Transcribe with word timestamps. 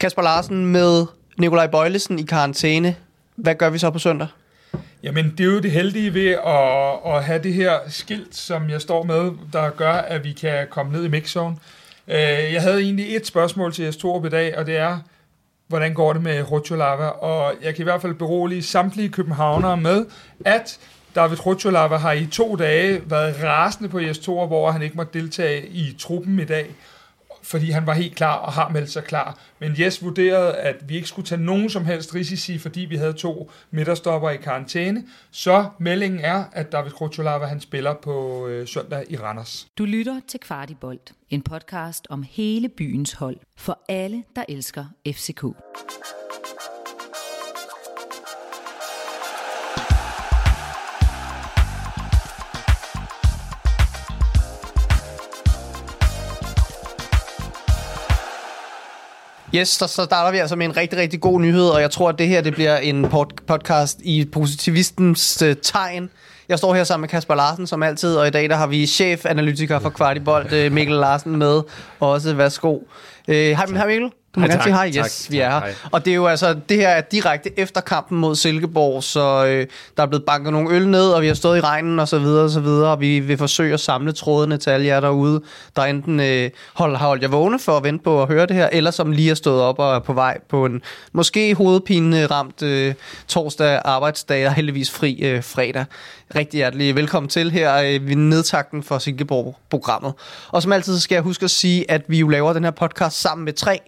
Kasper 0.00 0.22
Larsen 0.22 0.66
med 0.66 1.06
Nikolaj 1.38 1.66
Bøjlesen 1.66 2.18
i 2.18 2.22
karantæne. 2.22 2.96
Hvad 3.36 3.54
gør 3.54 3.70
vi 3.70 3.78
så 3.78 3.90
på 3.90 3.98
søndag? 3.98 4.28
Jamen, 5.02 5.34
det 5.38 5.40
er 5.40 5.44
jo 5.44 5.60
det 5.60 5.70
heldige 5.70 6.14
ved 6.14 6.30
at, 6.30 7.14
at 7.14 7.24
have 7.24 7.42
det 7.42 7.54
her 7.54 7.78
skilt, 7.88 8.36
som 8.36 8.70
jeg 8.70 8.80
står 8.80 9.02
med, 9.02 9.30
der 9.52 9.70
gør, 9.70 9.92
at 9.92 10.24
vi 10.24 10.32
kan 10.32 10.66
komme 10.70 10.92
ned 10.92 11.04
i 11.04 11.08
mixzone. 11.08 11.56
Øh, 12.08 12.16
jeg 12.52 12.62
havde 12.62 12.80
egentlig 12.82 13.16
et 13.16 13.26
spørgsmål 13.26 13.72
til 13.72 13.82
jeres 13.82 13.96
Torup 13.96 14.24
i 14.24 14.28
dag, 14.28 14.58
og 14.58 14.66
det 14.66 14.76
er, 14.76 14.98
hvordan 15.68 15.94
går 15.94 16.12
det 16.12 16.22
med 16.22 16.50
Rutscholava? 16.50 17.06
Og 17.06 17.54
jeg 17.62 17.74
kan 17.74 17.82
i 17.82 17.84
hvert 17.84 18.02
fald 18.02 18.14
berolige 18.14 18.62
samtlige 18.62 19.08
københavnere 19.08 19.76
med, 19.76 20.06
at 20.44 20.78
David 21.14 21.46
Rutscholava 21.46 21.96
har 21.96 22.12
i 22.12 22.26
to 22.26 22.56
dage 22.56 23.10
været 23.10 23.44
rasende 23.44 23.88
på 23.88 23.98
Jes 23.98 24.18
Torup, 24.18 24.48
hvor 24.48 24.70
han 24.70 24.82
ikke 24.82 24.96
måtte 24.96 25.18
deltage 25.18 25.66
i 25.66 25.96
truppen 25.98 26.40
i 26.40 26.44
dag 26.44 26.74
fordi 27.48 27.70
han 27.70 27.86
var 27.86 27.92
helt 27.92 28.16
klar 28.16 28.36
og 28.36 28.52
har 28.52 28.68
meldt 28.68 28.90
sig 28.90 29.04
klar. 29.04 29.38
Men 29.60 29.74
Jes 29.78 30.02
vurderede, 30.02 30.56
at 30.56 30.88
vi 30.88 30.96
ikke 30.96 31.08
skulle 31.08 31.26
tage 31.26 31.40
nogen 31.40 31.70
som 31.70 31.84
helst 31.84 32.14
risici, 32.14 32.58
fordi 32.58 32.80
vi 32.80 32.96
havde 32.96 33.12
to 33.12 33.50
midterstopper 33.70 34.30
i 34.30 34.36
karantæne. 34.36 35.04
Så 35.30 35.66
meldingen 35.78 36.20
er, 36.20 36.44
at 36.52 36.72
David 36.72 36.90
Krutulava 36.90 37.46
han 37.46 37.60
spiller 37.60 37.94
på 37.94 38.46
øh, 38.46 38.68
søndag 38.68 39.04
i 39.08 39.16
Randers. 39.16 39.66
Du 39.78 39.84
lytter 39.84 40.20
til 40.28 40.40
Kvartibolt, 40.40 41.12
en 41.30 41.42
podcast 41.42 42.06
om 42.10 42.24
hele 42.30 42.68
byens 42.68 43.12
hold. 43.12 43.36
For 43.56 43.78
alle, 43.88 44.24
der 44.36 44.44
elsker 44.48 44.84
FCK. 45.06 45.44
Yes, 59.54 59.68
så, 59.68 59.86
så 59.86 60.04
starter 60.04 60.30
vi 60.32 60.38
altså 60.38 60.56
med 60.56 60.66
en 60.66 60.76
rigtig, 60.76 60.98
rigtig 60.98 61.20
god 61.20 61.40
nyhed, 61.40 61.68
og 61.68 61.80
jeg 61.80 61.90
tror, 61.90 62.08
at 62.08 62.18
det 62.18 62.28
her 62.28 62.40
det 62.40 62.54
bliver 62.54 62.76
en 62.76 63.04
pod- 63.04 63.44
podcast 63.46 64.00
i 64.00 64.24
positivistens 64.32 65.42
uh, 65.42 65.52
tegn. 65.62 66.10
Jeg 66.48 66.58
står 66.58 66.74
her 66.74 66.84
sammen 66.84 67.02
med 67.02 67.08
Kasper 67.08 67.34
Larsen, 67.34 67.66
som 67.66 67.82
altid, 67.82 68.16
og 68.16 68.26
i 68.26 68.30
dag 68.30 68.50
der 68.50 68.56
har 68.56 68.66
vi 68.66 68.86
chefanalytiker 68.86 69.78
for 69.78 69.90
Kvartibolt, 69.90 70.52
uh, 70.52 70.72
Mikkel 70.72 70.96
Larsen, 70.96 71.36
med. 71.36 71.62
Også 72.00 72.34
værsgo. 72.34 72.74
Uh, 73.28 73.34
hej, 73.34 73.54
hej 73.54 73.86
Mikkel. 73.86 74.10
Du 74.34 74.40
må 74.40 74.46
Hej, 74.46 74.52
gerne 74.54 74.62
sige 74.62 74.72
tak. 74.72 74.94
hej. 74.94 75.04
Yes, 75.04 75.24
Tak, 75.24 75.32
vi 75.32 75.38
er 75.38 75.50
her. 75.50 75.58
hej. 75.60 75.74
Og 75.92 76.04
det 76.04 76.10
er 76.10 76.14
jo 76.14 76.26
altså, 76.26 76.56
det 76.68 76.76
her 76.76 76.88
er 76.88 77.00
direkte 77.00 77.58
efter 77.58 77.80
kampen 77.80 78.18
mod 78.18 78.36
Silkeborg, 78.36 79.02
så 79.04 79.46
øh, 79.46 79.66
der 79.96 80.02
er 80.02 80.06
blevet 80.06 80.24
banket 80.24 80.52
nogle 80.52 80.70
øl 80.76 80.88
ned, 80.88 81.10
og 81.10 81.22
vi 81.22 81.26
har 81.26 81.34
stået 81.34 81.58
i 81.58 81.60
regnen 81.60 81.98
og 82.00 82.08
så 82.08 82.18
videre 82.18 82.44
og 82.44 82.50
så 82.50 82.60
videre, 82.60 82.90
og 82.90 83.00
vi 83.00 83.20
vil 83.20 83.38
forsøge 83.38 83.74
at 83.74 83.80
samle 83.80 84.12
trådene 84.12 84.56
til 84.56 84.70
alle 84.70 84.86
jer 84.86 85.00
derude, 85.00 85.40
der 85.76 85.82
enten 85.82 86.20
øh, 86.20 86.50
hold, 86.74 86.96
har 86.96 87.06
holdt 87.06 87.22
jer 87.22 87.28
vågne 87.28 87.58
for 87.58 87.76
at 87.76 87.82
vente 87.84 88.04
på 88.04 88.22
at 88.22 88.28
høre 88.28 88.46
det 88.46 88.56
her, 88.56 88.68
eller 88.72 88.90
som 88.90 89.12
lige 89.12 89.30
er 89.30 89.34
stået 89.34 89.62
op 89.62 89.78
og 89.78 89.94
er 89.94 89.98
på 89.98 90.12
vej 90.12 90.38
på 90.48 90.64
en 90.64 90.82
måske 91.12 91.54
hovedpine 91.54 92.26
ramt 92.26 92.62
øh, 92.62 92.94
torsdag 93.28 93.82
arbejdsdag 93.84 94.46
og 94.46 94.52
heldigvis 94.54 94.90
fri 94.90 95.18
øh, 95.22 95.42
fredag. 95.44 95.84
Rigtig 96.34 96.58
hjertelig 96.58 96.94
velkommen 96.94 97.28
til 97.28 97.50
her 97.50 97.76
øh, 97.76 98.08
ved 98.08 98.16
nedtakten 98.16 98.82
for 98.82 98.98
Silkeborg-programmet. 98.98 100.12
Og 100.48 100.62
som 100.62 100.72
altid 100.72 100.94
så 100.94 101.00
skal 101.00 101.14
jeg 101.14 101.22
huske 101.22 101.44
at 101.44 101.50
sige, 101.50 101.90
at 101.90 102.02
vi 102.08 102.18
jo 102.18 102.28
laver 102.28 102.52
den 102.52 102.64
her 102.64 102.70
podcast 102.70 103.20
sammen 103.20 103.44
med 103.44 103.52
tre, 103.52 103.80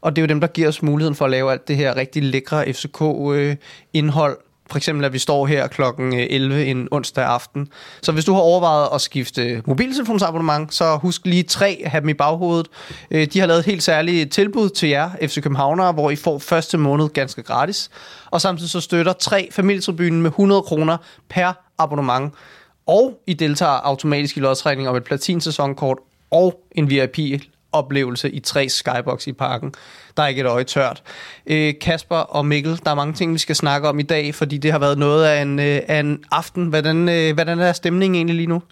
og 0.00 0.16
det 0.16 0.22
er 0.22 0.26
jo 0.26 0.28
dem, 0.28 0.40
der 0.40 0.46
giver 0.46 0.68
os 0.68 0.82
muligheden 0.82 1.14
for 1.14 1.24
at 1.24 1.30
lave 1.30 1.52
alt 1.52 1.68
det 1.68 1.76
her 1.76 1.96
rigtig 1.96 2.22
lækre 2.22 2.72
FCK-indhold. 2.72 4.32
Øh, 4.32 4.42
for 4.70 4.76
eksempel, 4.76 5.04
at 5.04 5.12
vi 5.12 5.18
står 5.18 5.46
her 5.46 5.66
kl. 5.66 5.82
11 6.12 6.54
øh, 6.54 6.68
en 6.68 6.88
onsdag 6.90 7.24
aften. 7.24 7.68
Så 8.02 8.12
hvis 8.12 8.24
du 8.24 8.32
har 8.32 8.40
overvejet 8.40 8.88
at 8.94 9.00
skifte 9.00 9.62
mobiltelefonsabonnement, 9.66 10.74
så 10.74 10.96
husk 10.96 11.26
lige 11.26 11.42
tre 11.42 11.80
at 11.84 11.90
have 11.90 12.00
dem 12.00 12.08
i 12.08 12.14
baghovedet. 12.14 12.68
Øh, 13.10 13.26
de 13.32 13.40
har 13.40 13.46
lavet 13.46 13.58
et 13.58 13.66
helt 13.66 13.82
særligt 13.82 14.32
tilbud 14.32 14.68
til 14.68 14.88
jer, 14.88 15.10
FC 15.22 15.42
Københavnere, 15.42 15.92
hvor 15.92 16.10
I 16.10 16.16
får 16.16 16.38
første 16.38 16.78
måned 16.78 17.08
ganske 17.08 17.42
gratis. 17.42 17.90
Og 18.30 18.40
samtidig 18.40 18.70
så 18.70 18.80
støtter 18.80 19.12
tre 19.12 19.48
familietribunen 19.52 20.22
med 20.22 20.30
100 20.30 20.62
kroner 20.62 20.96
per 21.28 21.65
abonnement. 21.78 22.34
Og 22.86 23.22
I 23.26 23.34
deltager 23.34 23.72
automatisk 23.72 24.36
i 24.36 24.40
lodtrækning 24.40 24.88
om 24.88 24.96
et 24.96 25.04
platin-sæsonkort 25.04 25.98
og 26.30 26.60
en 26.72 26.90
VIP 26.90 27.42
oplevelse 27.72 28.30
i 28.30 28.40
tre 28.40 28.68
skybox 28.68 29.26
i 29.26 29.32
parken. 29.32 29.74
Der 30.16 30.22
er 30.22 30.26
ikke 30.26 30.40
et 30.40 30.46
øje 30.46 30.64
tørt. 30.64 31.02
Øh, 31.46 31.74
Kasper 31.80 32.16
og 32.16 32.46
Mikkel, 32.46 32.80
der 32.84 32.90
er 32.90 32.94
mange 32.94 33.14
ting, 33.14 33.32
vi 33.32 33.38
skal 33.38 33.56
snakke 33.56 33.88
om 33.88 33.98
i 33.98 34.02
dag, 34.02 34.34
fordi 34.34 34.58
det 34.58 34.72
har 34.72 34.78
været 34.78 34.98
noget 34.98 35.24
af 35.24 35.42
en, 35.42 35.58
øh, 35.58 35.80
af 35.88 36.00
en 36.00 36.24
aften. 36.30 36.66
Hvordan, 36.66 37.08
øh, 37.08 37.34
hvordan 37.34 37.58
er 37.58 37.72
stemningen 37.72 38.14
egentlig 38.14 38.36
lige 38.36 38.46
nu? 38.46 38.62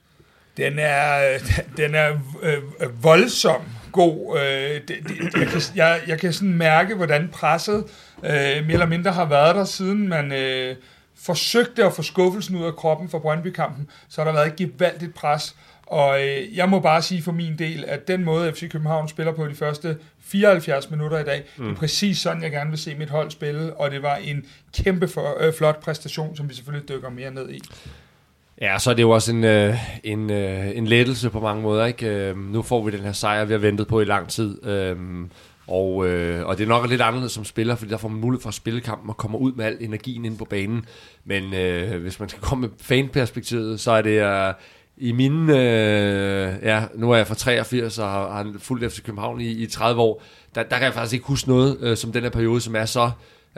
Den 0.56 0.78
er, 0.78 1.38
den 1.76 1.94
er 1.94 2.10
øh, 2.42 3.04
voldsom 3.04 3.60
god. 3.94 4.38
Øh, 4.38 4.80
det, 4.88 4.88
det, 4.88 5.40
jeg, 5.40 5.48
kan, 5.48 5.60
jeg, 5.74 6.00
jeg 6.06 6.20
kan 6.20 6.32
sådan 6.32 6.54
mærke, 6.54 6.94
hvordan 6.94 7.28
presset 7.32 7.84
øh, 8.24 8.30
mere 8.30 8.72
eller 8.72 8.86
mindre 8.86 9.12
har 9.12 9.24
været 9.24 9.56
der, 9.56 9.64
siden 9.64 10.08
man 10.08 10.32
øh, 10.32 10.76
forsøgte 11.24 11.84
at 11.84 11.92
få 11.92 12.02
skuffelsen 12.02 12.56
ud 12.56 12.64
af 12.64 12.76
kroppen 12.76 13.08
for 13.08 13.18
Brøndby-kampen, 13.18 13.90
så 14.08 14.20
har 14.20 14.24
der 14.24 14.32
været 14.32 14.46
et 14.46 14.56
gevaldigt 14.56 15.14
pres. 15.14 15.56
Og 15.86 16.22
øh, 16.22 16.56
jeg 16.56 16.68
må 16.68 16.80
bare 16.80 17.02
sige 17.02 17.22
for 17.22 17.32
min 17.32 17.58
del, 17.58 17.84
at 17.88 18.08
den 18.08 18.24
måde 18.24 18.52
FC 18.52 18.70
København 18.70 19.08
spiller 19.08 19.32
på 19.32 19.46
de 19.48 19.54
første 19.54 19.96
74 20.20 20.90
minutter 20.90 21.18
i 21.18 21.24
dag, 21.24 21.44
mm. 21.56 21.64
det 21.64 21.72
er 21.72 21.76
præcis 21.76 22.18
sådan, 22.18 22.42
jeg 22.42 22.50
gerne 22.50 22.70
vil 22.70 22.78
se 22.78 22.94
mit 22.94 23.10
hold 23.10 23.30
spille, 23.30 23.74
og 23.74 23.90
det 23.90 24.02
var 24.02 24.16
en 24.16 24.44
kæmpe 24.74 25.08
for, 25.08 25.36
øh, 25.40 25.52
flot 25.52 25.80
præstation, 25.80 26.36
som 26.36 26.48
vi 26.48 26.54
selvfølgelig 26.54 26.88
dykker 26.88 27.10
mere 27.10 27.30
ned 27.30 27.50
i. 27.50 27.60
Ja, 28.60 28.78
så 28.78 28.90
er 28.90 28.94
det 28.94 29.02
jo 29.02 29.10
også 29.10 29.32
en, 29.32 29.44
øh, 29.44 29.76
en, 30.04 30.30
øh, 30.30 30.76
en 30.76 30.86
lettelse 30.86 31.30
på 31.30 31.40
mange 31.40 31.62
måder. 31.62 31.86
Ikke? 31.86 32.06
Øh, 32.06 32.36
nu 32.36 32.62
får 32.62 32.84
vi 32.84 32.90
den 32.90 33.00
her 33.00 33.12
sejr, 33.12 33.44
vi 33.44 33.52
har 33.52 33.58
ventet 33.58 33.86
på 33.86 34.00
i 34.00 34.04
lang 34.04 34.28
tid. 34.28 34.66
Øh, 34.66 34.96
og, 35.66 36.06
øh, 36.08 36.46
og 36.46 36.58
det 36.58 36.64
er 36.64 36.68
nok 36.68 36.88
lidt 36.88 37.00
anderledes 37.00 37.32
som 37.32 37.44
spiller, 37.44 37.74
fordi 37.74 37.90
der 37.90 37.96
får 37.96 38.08
man 38.08 38.20
mulighed 38.20 38.42
for 38.42 38.48
at 38.48 38.54
spille 38.54 38.80
kampen 38.80 39.10
og 39.10 39.16
komme 39.16 39.38
ud 39.38 39.52
med 39.52 39.64
al 39.64 39.76
energien 39.80 40.24
ind 40.24 40.38
på 40.38 40.44
banen. 40.44 40.84
Men 41.24 41.54
øh, 41.54 42.02
hvis 42.02 42.20
man 42.20 42.28
skal 42.28 42.42
komme 42.42 42.66
med 42.66 42.76
fanperspektivet, 42.80 43.80
så 43.80 43.90
er 43.90 44.02
det... 44.02 44.22
Øh, 44.22 44.54
i 44.96 45.12
mine, 45.12 45.52
øh, 45.52 46.54
ja, 46.62 46.82
nu 46.94 47.10
er 47.10 47.16
jeg 47.16 47.26
fra 47.26 47.34
83 47.34 47.98
og 47.98 48.10
har, 48.10 48.30
har 48.30 48.52
fulgt 48.58 48.92
FC 48.92 49.02
København 49.02 49.40
i, 49.40 49.50
i 49.50 49.66
30 49.66 50.00
år, 50.00 50.22
der, 50.54 50.62
der 50.62 50.76
kan 50.76 50.84
jeg 50.84 50.94
faktisk 50.94 51.14
ikke 51.14 51.26
huske 51.26 51.48
noget 51.48 51.78
øh, 51.80 51.96
som 51.96 52.12
den 52.12 52.22
her 52.22 52.30
periode, 52.30 52.60
som 52.60 52.76
er 52.76 52.84
så 52.84 53.10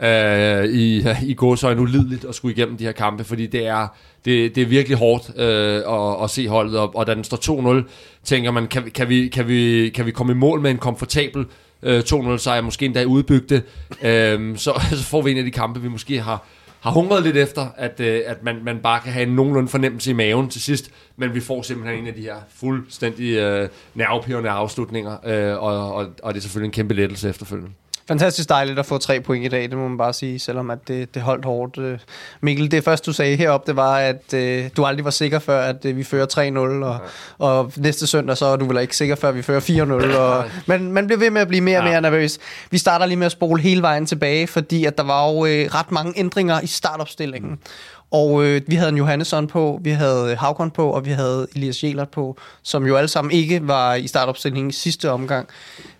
øh, 0.03 0.65
i, 0.65 1.03
i 1.23 1.33
gåsøjne 1.33 1.81
ulideligt 1.81 2.25
at 2.25 2.35
skulle 2.35 2.55
igennem 2.55 2.77
de 2.77 2.83
her 2.83 2.91
kampe, 2.91 3.23
fordi 3.23 3.47
det 3.47 3.67
er, 3.67 3.87
det, 4.25 4.55
det 4.55 4.63
er 4.63 4.67
virkelig 4.67 4.97
hårdt 4.97 5.39
øh, 5.39 5.75
at, 5.75 6.23
at 6.23 6.29
se 6.29 6.47
holdet, 6.47 6.79
og, 6.79 6.95
og 6.95 7.07
da 7.07 7.15
den 7.15 7.23
står 7.23 7.81
2-0, 7.81 7.89
tænker 8.23 8.51
man, 8.51 8.67
kan, 8.67 8.91
kan, 8.91 9.09
vi, 9.09 9.27
kan, 9.27 9.47
vi, 9.47 9.89
kan 9.95 10.05
vi 10.05 10.11
komme 10.11 10.31
i 10.31 10.35
mål 10.35 10.61
med 10.61 10.71
en 10.71 10.77
komfortabel 10.77 11.45
øh, 11.83 11.99
2-0 11.99 12.37
sejr, 12.37 12.61
måske 12.61 12.85
endda 12.85 13.03
udbygge 13.03 13.47
det, 13.49 13.63
øh, 14.01 14.57
så, 14.57 14.81
så 14.99 15.03
får 15.03 15.21
vi 15.21 15.31
en 15.31 15.37
af 15.37 15.43
de 15.43 15.51
kampe, 15.51 15.81
vi 15.81 15.87
måske 15.87 16.21
har, 16.21 16.45
har 16.79 16.91
hungret 16.91 17.23
lidt 17.23 17.37
efter, 17.37 17.67
at, 17.77 17.99
øh, 17.99 18.21
at 18.25 18.43
man, 18.43 18.63
man 18.63 18.79
bare 18.79 18.99
kan 18.99 19.13
have 19.13 19.27
en 19.27 19.35
nogenlunde 19.35 19.69
fornemmelse 19.69 20.11
i 20.11 20.13
maven 20.13 20.49
til 20.49 20.61
sidst, 20.61 20.91
men 21.15 21.33
vi 21.33 21.39
får 21.39 21.61
simpelthen 21.61 21.99
en 21.99 22.07
af 22.07 22.13
de 22.13 22.21
her 22.21 22.35
fuldstændig 22.55 23.33
øh, 23.33 23.69
nervepirrende 23.95 24.49
afslutninger, 24.49 25.17
øh, 25.25 25.63
og, 25.63 25.93
og, 25.93 26.07
og 26.23 26.33
det 26.33 26.39
er 26.39 26.41
selvfølgelig 26.41 26.67
en 26.67 26.73
kæmpe 26.73 26.93
lettelse 26.93 27.29
efterfølgende. 27.29 27.71
Fantastisk 28.07 28.49
dejligt 28.49 28.79
at 28.79 28.85
få 28.85 28.97
tre 28.97 29.21
point 29.21 29.45
i 29.45 29.47
dag, 29.47 29.61
det 29.63 29.77
må 29.77 29.87
man 29.87 29.97
bare 29.97 30.13
sige, 30.13 30.39
selvom 30.39 30.69
at 30.69 30.87
det, 30.87 31.15
det 31.15 31.21
holdt 31.21 31.45
hårdt. 31.45 31.77
Øh, 31.77 31.99
Mikkel, 32.41 32.71
det 32.71 32.83
første 32.83 33.05
du 33.05 33.13
sagde 33.13 33.35
heroppe, 33.35 33.67
det 33.67 33.75
var, 33.75 33.97
at 33.97 34.33
øh, 34.33 34.69
du 34.77 34.85
aldrig 34.85 35.05
var 35.05 35.11
sikker 35.11 35.39
før, 35.39 35.61
at 35.61 35.85
øh, 35.85 35.97
vi 35.97 36.03
fører 36.03 36.25
3-0, 36.81 36.85
og, 36.85 36.99
og 37.37 37.71
næste 37.75 38.07
søndag, 38.07 38.37
så 38.37 38.45
er 38.45 38.55
du 38.55 38.65
vel 38.65 38.81
ikke 38.81 38.97
sikker 38.97 39.15
før, 39.15 39.29
at 39.29 39.35
vi 39.35 39.41
fører 39.41 39.59
4-0. 40.13 40.17
Og, 40.17 40.45
men 40.65 40.91
man 40.91 41.07
bliver 41.07 41.19
ved 41.19 41.29
med 41.29 41.41
at 41.41 41.47
blive 41.47 41.61
mere 41.61 41.77
og 41.77 41.83
mere 41.83 42.01
nervøs. 42.01 42.39
Vi 42.71 42.77
starter 42.77 43.05
lige 43.05 43.17
med 43.17 43.25
at 43.25 43.31
spole 43.31 43.61
hele 43.61 43.81
vejen 43.81 44.05
tilbage, 44.05 44.47
fordi 44.47 44.85
at 44.85 44.97
der 44.97 45.03
var 45.03 45.31
jo 45.31 45.45
øh, 45.45 45.65
ret 45.65 45.91
mange 45.91 46.13
ændringer 46.15 46.61
i 46.61 46.67
startopstillingen. 46.67 47.59
Og 48.11 48.43
øh, 48.43 48.61
vi 48.67 48.75
havde 48.75 48.89
en 48.89 48.97
Johannesson 48.97 49.47
på, 49.47 49.79
vi 49.83 49.89
havde 49.89 50.31
øh, 50.31 50.37
Havkon 50.37 50.71
på, 50.71 50.89
og 50.89 51.05
vi 51.05 51.11
havde 51.11 51.47
Elias 51.55 51.83
Jelert 51.83 52.09
på, 52.09 52.37
som 52.63 52.85
jo 52.85 52.95
alle 52.95 53.07
sammen 53.07 53.31
ikke 53.31 53.67
var 53.67 53.95
i 53.95 54.07
startopstillingen 54.07 54.69
i 54.69 54.73
sidste 54.73 55.11
omgang. 55.11 55.47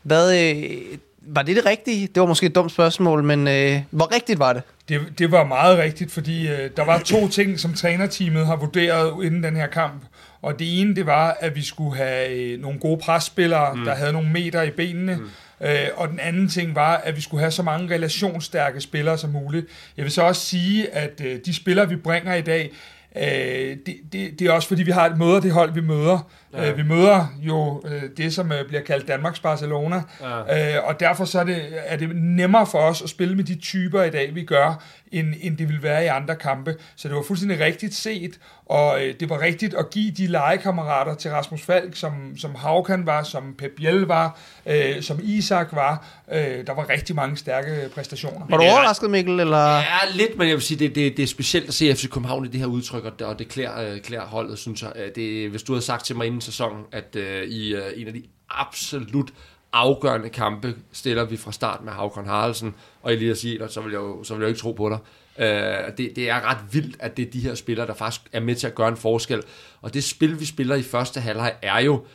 Hvad, 0.03 0.53
øh, 0.53 0.97
var 1.27 1.41
det 1.41 1.55
det 1.55 1.65
rigtige? 1.65 2.07
Det 2.07 2.21
var 2.21 2.27
måske 2.27 2.45
et 2.45 2.55
dumt 2.55 2.71
spørgsmål, 2.71 3.23
men 3.23 3.47
øh, 3.47 3.81
hvor 3.91 4.15
rigtigt 4.15 4.39
var 4.39 4.53
det? 4.53 4.63
Det, 4.89 5.01
det 5.19 5.31
var 5.31 5.43
meget 5.43 5.77
rigtigt, 5.77 6.11
fordi 6.11 6.47
øh, 6.47 6.69
der 6.77 6.85
var 6.85 6.99
to 6.99 7.27
ting, 7.37 7.59
som 7.59 7.73
trænerteamet 7.73 8.45
har 8.45 8.55
vurderet 8.55 9.25
inden 9.25 9.43
den 9.43 9.55
her 9.55 9.67
kamp. 9.67 10.03
Og 10.41 10.59
det 10.59 10.81
ene, 10.81 10.95
det 10.95 11.05
var, 11.05 11.37
at 11.39 11.55
vi 11.55 11.61
skulle 11.61 11.97
have 11.97 12.29
øh, 12.29 12.61
nogle 12.61 12.79
gode 12.79 12.97
presspillere, 12.97 13.75
mm. 13.75 13.85
der 13.85 13.95
havde 13.95 14.13
nogle 14.13 14.29
meter 14.29 14.61
i 14.61 14.71
benene. 14.71 15.15
Mm. 15.15 15.67
Øh, 15.67 15.87
og 15.95 16.09
den 16.09 16.19
anden 16.19 16.49
ting 16.49 16.75
var, 16.75 16.95
at 16.95 17.15
vi 17.15 17.21
skulle 17.21 17.41
have 17.41 17.51
så 17.51 17.63
mange 17.63 17.95
relationsstærke 17.95 18.81
spillere 18.81 19.17
som 19.17 19.29
muligt. 19.29 19.65
Jeg 19.97 20.03
vil 20.03 20.11
så 20.11 20.21
også 20.21 20.45
sige, 20.45 20.95
at 20.95 21.21
øh, 21.25 21.39
de 21.45 21.53
spillere, 21.53 21.89
vi 21.89 21.95
bringer 21.95 22.35
i 22.35 22.41
dag, 22.41 22.71
øh, 23.15 23.77
det, 23.85 23.95
det, 24.11 24.39
det 24.39 24.41
er 24.47 24.51
også 24.51 24.67
fordi, 24.67 24.83
vi 24.83 24.91
har 24.91 25.05
et 25.05 25.17
møder 25.17 25.39
det 25.39 25.51
hold, 25.51 25.73
vi 25.73 25.81
møder. 25.81 26.29
Ja. 26.53 26.71
Øh, 26.71 26.77
vi 26.77 26.83
møder 26.83 27.25
jo 27.39 27.83
øh, 27.85 28.03
det, 28.17 28.33
som 28.33 28.51
øh, 28.51 28.67
bliver 28.67 28.81
kaldt 28.81 29.07
Danmarks 29.07 29.39
Barcelona. 29.39 30.01
Ja. 30.21 30.77
Øh, 30.77 30.87
og 30.87 30.99
derfor 30.99 31.25
så 31.25 31.39
er 31.39 31.43
det, 31.43 31.63
er 31.85 31.97
det 31.97 32.15
nemmere 32.15 32.67
for 32.67 32.77
os 32.77 33.01
at 33.01 33.09
spille 33.09 33.35
med 33.35 33.43
de 33.43 33.55
typer 33.55 34.03
i 34.03 34.09
dag, 34.09 34.35
vi 34.35 34.43
gør, 34.43 34.83
end, 35.11 35.33
end 35.41 35.57
det 35.57 35.69
vil 35.69 35.83
være 35.83 36.03
i 36.03 36.07
andre 36.07 36.35
kampe. 36.35 36.75
Så 36.95 37.07
det 37.07 37.15
var 37.15 37.23
fuldstændig 37.27 37.59
rigtigt 37.59 37.95
set, 37.95 38.39
og 38.65 39.03
øh, 39.05 39.13
det 39.19 39.29
var 39.29 39.41
rigtigt 39.41 39.73
at 39.73 39.89
give 39.89 40.11
de 40.11 40.27
legekammerater 40.27 41.15
til 41.15 41.31
Rasmus 41.31 41.61
Falk, 41.61 41.95
som, 41.95 42.37
som 42.37 42.55
Havkan 42.55 43.05
var, 43.05 43.23
som 43.23 43.55
Pep 43.57 43.71
Biel 43.77 44.01
var, 44.01 44.39
øh, 44.65 45.01
som 45.01 45.19
Isak 45.23 45.67
var, 45.71 46.05
Øh, 46.31 46.67
der 46.67 46.73
var 46.73 46.89
rigtig 46.89 47.15
mange 47.15 47.37
stærke 47.37 47.89
præstationer. 47.95 48.45
Var 48.49 48.57
du 48.57 48.63
overrasket, 48.63 49.09
Mikkel? 49.09 49.39
Eller? 49.39 49.75
Ja, 49.75 49.83
lidt, 50.13 50.37
men 50.37 50.47
jeg 50.47 50.55
vil 50.55 50.63
sige, 50.63 50.79
det, 50.79 50.95
det, 50.95 51.17
det 51.17 51.23
er 51.23 51.27
specielt 51.27 51.67
at 51.67 51.73
se 51.73 51.95
FC 51.95 52.09
København 52.09 52.45
i 52.45 52.47
det 52.47 52.59
her 52.59 52.67
udtryk, 52.67 53.05
og 53.05 53.19
det, 53.19 53.27
og 53.27 53.39
det 53.39 53.47
klæder, 53.47 53.91
øh, 53.93 53.99
klæder 53.99 54.23
holdet, 54.23 54.59
synes 54.59 54.81
jeg. 54.81 54.91
Det, 55.15 55.49
hvis 55.49 55.63
du 55.63 55.73
havde 55.73 55.85
sagt 55.85 56.05
til 56.05 56.15
mig 56.15 56.27
inden 56.27 56.36
sæsonen, 56.41 56.85
at 56.91 57.15
øh, 57.15 57.43
i 57.43 57.75
øh, 57.75 57.91
en 57.95 58.07
af 58.07 58.13
de 58.13 58.23
absolut 58.49 59.33
afgørende 59.73 60.29
kampe 60.29 60.75
stiller 60.91 61.23
vi 61.23 61.37
fra 61.37 61.51
start 61.51 61.83
med 61.83 61.93
Havkon 61.93 62.25
Haraldsen 62.25 62.75
og 63.01 63.13
Elias 63.13 63.45
Jæler, 63.45 63.67
så 63.67 63.81
vil 63.81 63.91
jeg 63.91 63.99
jo, 63.99 64.23
så 64.23 64.33
vil 64.33 64.41
jeg 64.41 64.45
jo 64.45 64.47
ikke 64.47 64.59
tro 64.59 64.71
på 64.71 64.89
dig. 64.89 64.97
Øh, 65.45 65.97
det, 65.97 66.15
det 66.15 66.29
er 66.29 66.49
ret 66.49 66.57
vildt, 66.71 66.95
at 66.99 67.17
det 67.17 67.27
er 67.27 67.31
de 67.31 67.39
her 67.39 67.55
spillere, 67.55 67.87
der 67.87 67.93
faktisk 67.93 68.21
er 68.33 68.39
med 68.39 68.55
til 68.55 68.67
at 68.67 68.75
gøre 68.75 68.87
en 68.87 68.97
forskel. 68.97 69.41
Og 69.81 69.93
det 69.93 70.03
spil, 70.03 70.39
vi 70.39 70.45
spiller 70.45 70.75
i 70.75 70.83
første 70.83 71.19
halvleg, 71.19 71.53
er 71.61 71.79
jo, 71.79 72.05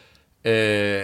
øh, 0.45 1.03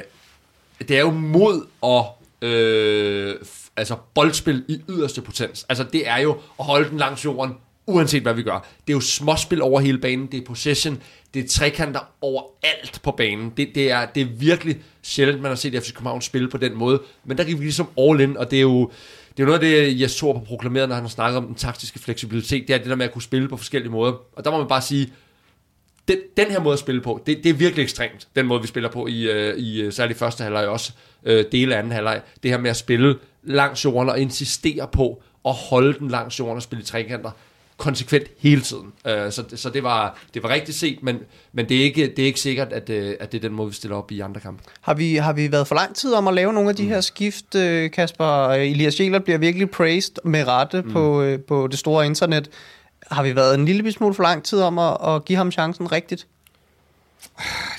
det 0.78 0.90
er 0.90 1.00
jo 1.00 1.10
mod 1.10 1.66
og 1.80 2.18
øh, 2.42 3.34
altså 3.76 3.96
boldspil 4.14 4.64
i 4.68 4.80
yderste 4.88 5.22
potens. 5.22 5.66
Altså 5.68 5.84
det 5.84 6.08
er 6.08 6.18
jo 6.18 6.32
at 6.58 6.64
holde 6.64 6.90
den 6.90 6.98
langs 6.98 7.24
jorden, 7.24 7.54
uanset 7.86 8.22
hvad 8.22 8.34
vi 8.34 8.42
gør. 8.42 8.66
Det 8.86 8.92
er 8.92 8.96
jo 8.96 9.00
småspil 9.00 9.62
over 9.62 9.80
hele 9.80 9.98
banen, 9.98 10.26
det 10.26 10.40
er 10.40 10.46
possession, 10.46 11.02
det 11.34 11.44
er 11.44 11.48
trekanter 11.48 12.00
overalt 12.20 13.00
på 13.02 13.10
banen. 13.10 13.52
Det, 13.56 13.68
det, 13.74 13.90
er, 13.90 14.06
det 14.06 14.20
er 14.20 14.26
virkelig 14.26 14.76
sjældent, 15.02 15.42
man 15.42 15.50
har 15.50 15.56
set 15.56 15.82
FC 15.82 15.92
København 15.92 16.22
spille 16.22 16.48
på 16.48 16.58
den 16.58 16.74
måde, 16.74 17.02
men 17.24 17.38
der 17.38 17.44
gik 17.44 17.58
vi 17.58 17.64
ligesom 17.64 17.88
all 17.98 18.20
in, 18.20 18.36
og 18.36 18.50
det 18.50 18.56
er 18.56 18.62
jo, 18.62 18.90
det 19.30 19.42
er 19.42 19.44
jo 19.44 19.46
noget 19.46 19.62
af 19.62 19.86
det, 19.86 20.00
Jes 20.00 20.10
så 20.10 20.32
har 20.32 20.40
proklameret, 20.40 20.88
når 20.88 20.94
han 20.94 21.04
har 21.04 21.08
snakket 21.08 21.38
om 21.38 21.46
den 21.46 21.54
taktiske 21.54 21.98
fleksibilitet, 21.98 22.68
det 22.68 22.74
er 22.74 22.78
det 22.78 22.86
der 22.86 22.96
med 22.96 23.06
at 23.06 23.12
kunne 23.12 23.22
spille 23.22 23.48
på 23.48 23.56
forskellige 23.56 23.92
måder. 23.92 24.12
Og 24.32 24.44
der 24.44 24.50
må 24.50 24.58
man 24.58 24.68
bare 24.68 24.82
sige, 24.82 25.12
den, 26.08 26.18
den 26.36 26.46
her 26.50 26.60
måde 26.60 26.72
at 26.72 26.78
spille 26.78 27.00
på, 27.00 27.22
det, 27.26 27.44
det 27.44 27.50
er 27.50 27.54
virkelig 27.54 27.82
ekstremt, 27.82 28.28
den 28.36 28.46
måde 28.46 28.60
vi 28.60 28.66
spiller 28.66 28.90
på 28.90 29.06
i, 29.06 29.30
øh, 29.30 29.56
i 29.56 29.80
øh, 29.80 29.92
særligt 29.92 30.18
første 30.18 30.44
halvleg 30.44 30.68
også, 30.68 30.92
øh, 31.24 31.44
dele 31.52 31.74
af 31.74 31.78
anden 31.78 31.92
halvleg. 31.92 32.20
Det 32.42 32.50
her 32.50 32.58
med 32.58 32.70
at 32.70 32.76
spille 32.76 33.18
langs 33.42 33.84
jorden 33.84 34.08
og 34.10 34.20
insistere 34.20 34.88
på 34.92 35.22
at 35.44 35.54
holde 35.54 35.98
den 35.98 36.08
langs 36.08 36.38
jorden 36.38 36.56
og 36.56 36.62
spille 36.62 36.82
i 36.82 36.84
trekanter 36.84 37.30
konsekvent 37.78 38.28
hele 38.38 38.60
tiden. 38.60 38.92
Øh, 39.06 39.32
så 39.32 39.44
så 39.56 39.70
det, 39.70 39.82
var, 39.82 40.18
det 40.34 40.42
var 40.42 40.48
rigtigt 40.48 40.78
set, 40.78 40.98
men, 41.02 41.18
men 41.52 41.68
det, 41.68 41.76
er 41.76 41.84
ikke, 41.84 42.12
det 42.16 42.18
er 42.18 42.26
ikke 42.26 42.40
sikkert, 42.40 42.72
at, 42.72 42.90
øh, 42.90 43.14
at 43.20 43.32
det 43.32 43.38
er 43.38 43.48
den 43.48 43.56
måde, 43.56 43.68
vi 43.68 43.74
stiller 43.74 43.96
op 43.96 44.12
i 44.12 44.20
andre 44.20 44.40
kampe. 44.40 44.62
Har 44.80 44.94
vi, 44.94 45.16
har 45.16 45.32
vi 45.32 45.52
været 45.52 45.66
for 45.66 45.74
lang 45.74 45.94
tid 45.94 46.12
om 46.12 46.28
at 46.28 46.34
lave 46.34 46.52
nogle 46.52 46.70
af 46.70 46.76
de 46.76 46.88
her 46.88 47.00
skift, 47.00 47.54
øh, 47.54 47.90
Kasper? 47.90 48.48
Elias 48.48 49.00
Jelert 49.00 49.24
bliver 49.24 49.38
virkelig 49.38 49.70
praised 49.70 50.14
med 50.24 50.46
rette 50.46 50.82
mm. 50.82 50.92
på, 50.92 51.22
øh, 51.22 51.40
på 51.40 51.66
det 51.66 51.78
store 51.78 52.06
internet. 52.06 52.50
Har 53.10 53.22
vi 53.22 53.36
været 53.36 53.54
en 53.54 53.64
lille 53.64 53.92
smule 53.92 54.14
for 54.14 54.22
lang 54.22 54.44
tid 54.44 54.60
om 54.60 54.78
at, 54.78 54.96
at 55.08 55.24
give 55.24 55.36
ham 55.36 55.52
chancen 55.52 55.92
rigtigt? 55.92 56.26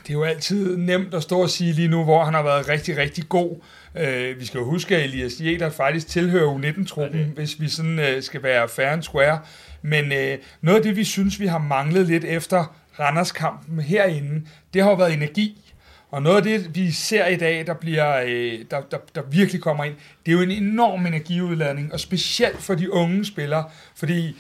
Det 0.04 0.10
er 0.10 0.14
jo 0.14 0.24
altid 0.24 0.78
nemt 0.78 1.14
at 1.14 1.24
stå 1.24 1.42
og 1.42 1.50
sige 1.50 1.74
lige 1.74 1.88
nu, 1.88 2.04
hvor 2.04 2.24
han 2.24 2.34
har 2.34 2.44
været 2.44 2.70
rigtig, 2.70 2.98
rigtig 2.98 3.30
god. 3.30 3.56
Øh, 3.96 4.40
vi 4.40 4.46
skal 4.46 4.58
jo 4.58 4.66
huske, 4.66 4.98
at 4.98 5.04
Elias 5.04 5.34
Jeder 5.40 5.70
faktisk 5.70 6.08
tilhører 6.08 6.56
U19-truppen, 6.56 7.32
hvis 7.36 7.62
vi 7.62 7.70
sådan 7.70 8.00
øh, 8.00 8.24
skal 8.24 8.44
være 8.44 8.70
fair 8.70 8.88
and 8.88 9.04
square. 9.04 9.40
Men 9.82 10.12
øh, 10.12 10.38
noget 10.62 10.78
af 10.78 10.84
det, 10.84 10.96
vi 10.96 11.04
synes, 11.04 11.40
vi 11.40 11.48
har 11.48 11.60
manglet 11.60 12.08
lidt 12.08 12.26
efter 12.26 12.76
Randers-kampen 13.00 13.80
herinde, 13.80 14.46
det 14.74 14.84
har 14.84 14.90
jo 14.90 14.96
været 14.96 15.14
energi. 15.14 15.74
Og 16.12 16.22
noget 16.22 16.38
af 16.38 16.44
det, 16.44 16.76
vi 16.76 16.92
ser 16.92 17.26
i 17.26 17.36
dag, 17.36 17.68
der, 17.68 17.74
bliver, 17.74 18.22
øh, 18.26 18.60
der, 18.72 18.82
der, 18.92 18.98
der 19.16 19.22
virkelig 19.32 19.62
kommer 19.62 19.84
ind, 19.84 19.96
det 20.26 20.32
er 20.32 20.36
jo 20.36 20.42
en 20.42 20.52
enorm 20.52 21.06
energiudladning, 21.06 21.94
og 21.94 22.00
specielt 22.00 22.62
for 22.62 22.76
de 22.76 22.94
unge 22.94 23.26
spillere, 23.26 23.64
fordi 23.96 24.38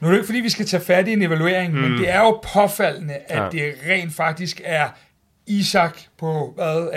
nu 0.00 0.08
er 0.08 0.10
det 0.10 0.18
ikke, 0.18 0.26
fordi 0.26 0.40
vi 0.40 0.50
skal 0.50 0.66
tage 0.66 0.82
fat 0.82 1.08
i 1.08 1.12
en 1.12 1.22
evaluering, 1.22 1.74
mm. 1.74 1.80
men 1.80 1.92
det 1.92 2.10
er 2.10 2.20
jo 2.20 2.40
påfaldende, 2.52 3.14
at 3.14 3.42
ja. 3.42 3.48
det 3.48 3.74
rent 3.88 4.14
faktisk 4.14 4.60
er 4.64 4.88
Isak 5.46 5.98
på 6.18 6.52
hvad, 6.54 6.88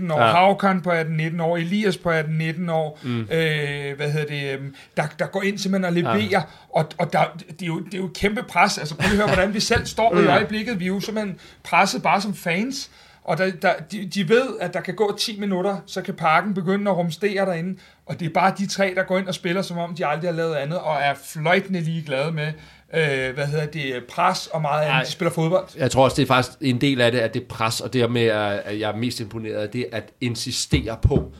18-19 0.00 0.12
år, 0.12 0.20
Ja. 0.20 0.26
Havkan 0.26 0.80
på 0.80 0.90
18-19 0.90 1.42
år, 1.42 1.56
Elias 1.56 1.96
på 1.96 2.10
18-19 2.10 2.70
år, 2.70 2.98
mm. 3.02 3.20
øh, 3.20 3.96
hvad 3.96 4.12
hedder 4.12 4.26
det, 4.26 4.54
øhm, 4.54 4.74
der, 4.96 5.02
der 5.18 5.26
går 5.26 5.42
ind 5.42 5.58
simpelthen 5.58 5.84
og 5.84 5.92
leverer, 5.92 6.28
ja. 6.30 6.42
og, 6.74 6.86
og 6.98 7.12
der, 7.12 7.24
det, 7.48 7.62
er 7.62 7.66
jo, 7.66 7.80
det 7.80 7.94
er 7.94 7.98
jo 7.98 8.06
et 8.06 8.12
kæmpe 8.12 8.42
pres, 8.42 8.78
altså 8.78 8.96
prøv 8.96 9.10
at 9.10 9.16
høre, 9.16 9.26
hvordan 9.26 9.54
vi 9.54 9.60
selv 9.60 9.86
står 9.86 10.18
i 10.18 10.26
øjeblikket, 10.26 10.80
vi 10.80 10.84
er 10.84 10.88
jo 10.88 11.00
simpelthen 11.00 11.38
presset 11.64 12.02
bare 12.02 12.20
som 12.20 12.34
fans, 12.34 12.90
og 13.24 13.38
der, 13.38 13.50
der, 13.50 13.72
de, 13.92 14.06
de 14.06 14.28
ved, 14.28 14.46
at 14.60 14.74
der 14.74 14.80
kan 14.80 14.94
gå 14.94 15.16
10 15.18 15.40
minutter, 15.40 15.76
så 15.86 16.02
kan 16.02 16.14
parken 16.14 16.54
begynde 16.54 16.90
at 16.90 16.96
rumstere 16.96 17.46
derinde, 17.46 17.78
og 18.06 18.20
det 18.20 18.26
er 18.26 18.32
bare 18.34 18.54
de 18.58 18.66
tre, 18.66 18.92
der 18.96 19.02
går 19.02 19.18
ind 19.18 19.28
og 19.28 19.34
spiller, 19.34 19.62
som 19.62 19.78
om 19.78 19.94
de 19.94 20.06
aldrig 20.06 20.30
har 20.30 20.36
lavet 20.36 20.54
andet, 20.54 20.78
og 20.78 20.96
er 20.96 21.14
fløjtende 21.24 21.80
ligeglade 21.80 22.32
med, 22.32 22.52
øh, 22.94 23.34
hvad 23.34 23.46
hedder 23.46 23.66
det, 23.66 24.04
pres 24.08 24.46
og 24.46 24.62
meget 24.62 24.82
andet. 24.82 24.94
Ej. 24.94 25.02
De 25.02 25.10
spiller 25.10 25.32
fodbold. 25.32 25.68
Jeg 25.76 25.90
tror 25.90 26.04
også, 26.04 26.16
det 26.16 26.22
er 26.22 26.26
faktisk 26.26 26.58
en 26.60 26.80
del 26.80 27.00
af 27.00 27.12
det, 27.12 27.18
at 27.18 27.34
det 27.34 27.46
pres, 27.46 27.80
og 27.80 27.92
det 27.92 28.10
med, 28.10 28.22
at 28.22 28.80
jeg 28.80 28.90
er 28.90 28.96
mest 28.96 29.20
imponeret 29.20 29.54
af, 29.54 29.68
det 29.68 29.80
er 29.92 29.96
at 29.96 30.12
insistere 30.20 30.98
på 31.02 31.32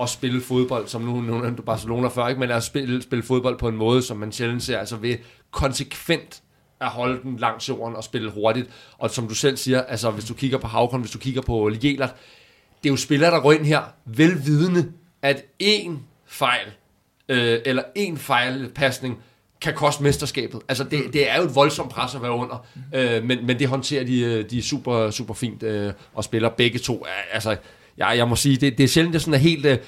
at 0.00 0.08
spille 0.08 0.40
fodbold, 0.40 0.88
som 0.88 1.02
nu 1.02 1.20
nu 1.20 1.38
nævnte 1.38 1.62
Barcelona 1.62 2.08
før, 2.08 2.28
ikke? 2.28 2.40
men 2.40 2.50
at 2.50 2.62
spille, 2.62 3.02
spille 3.02 3.22
fodbold 3.22 3.58
på 3.58 3.68
en 3.68 3.76
måde, 3.76 4.02
som 4.02 4.16
man 4.16 4.32
sjældent 4.32 4.62
ser, 4.62 4.78
altså 4.78 4.96
ved 4.96 5.16
konsekvent 5.50 6.42
at 6.80 6.88
holde 6.88 7.22
den 7.22 7.36
langs 7.36 7.68
jorden 7.68 7.96
og 7.96 8.04
spille 8.04 8.30
hurtigt. 8.30 8.70
Og 8.98 9.10
som 9.10 9.28
du 9.28 9.34
selv 9.34 9.56
siger, 9.56 9.82
altså 9.82 10.10
hvis 10.10 10.24
du 10.24 10.34
kigger 10.34 10.58
på 10.58 10.66
Havkon, 10.66 11.00
hvis 11.00 11.10
du 11.10 11.18
kigger 11.18 11.42
på 11.42 11.70
Jelert, 11.82 12.14
det 12.82 12.88
er 12.88 12.92
jo 12.92 12.96
spillere, 12.96 13.30
der 13.30 13.40
går 13.40 13.52
ind 13.52 13.64
her, 13.64 13.82
velvidende, 14.04 14.92
at 15.22 15.44
én 15.62 15.90
fejl, 16.26 16.66
øh, 17.28 17.58
eller 17.64 17.82
én 17.98 18.16
fejlpasning, 18.16 19.22
kan 19.60 19.74
koste 19.74 20.02
mesterskabet. 20.02 20.60
Altså, 20.68 20.84
det, 20.84 21.12
det 21.12 21.30
er 21.30 21.36
jo 21.36 21.42
et 21.42 21.54
voldsomt 21.54 21.90
pres 21.90 22.14
at 22.14 22.22
være 22.22 22.32
under, 22.32 22.66
øh, 22.94 23.24
men, 23.24 23.46
men 23.46 23.58
det 23.58 23.68
håndterer 23.68 24.04
de, 24.04 24.20
øh, 24.20 24.50
de 24.50 24.62
super, 24.62 25.10
super 25.10 25.34
fint 25.34 25.62
øh, 25.62 25.92
og 26.14 26.24
spiller 26.24 26.48
begge 26.48 26.78
to. 26.78 27.06
Altså, 27.32 27.56
jeg, 27.98 28.14
jeg 28.16 28.28
må 28.28 28.36
sige, 28.36 28.56
det, 28.56 28.78
det 28.78 28.84
er 28.84 28.88
sjældent, 28.88 29.12
det 29.12 29.20
sådan 29.20 29.34
er 29.34 29.38
helt... 29.38 29.66
Øh, 29.66 29.78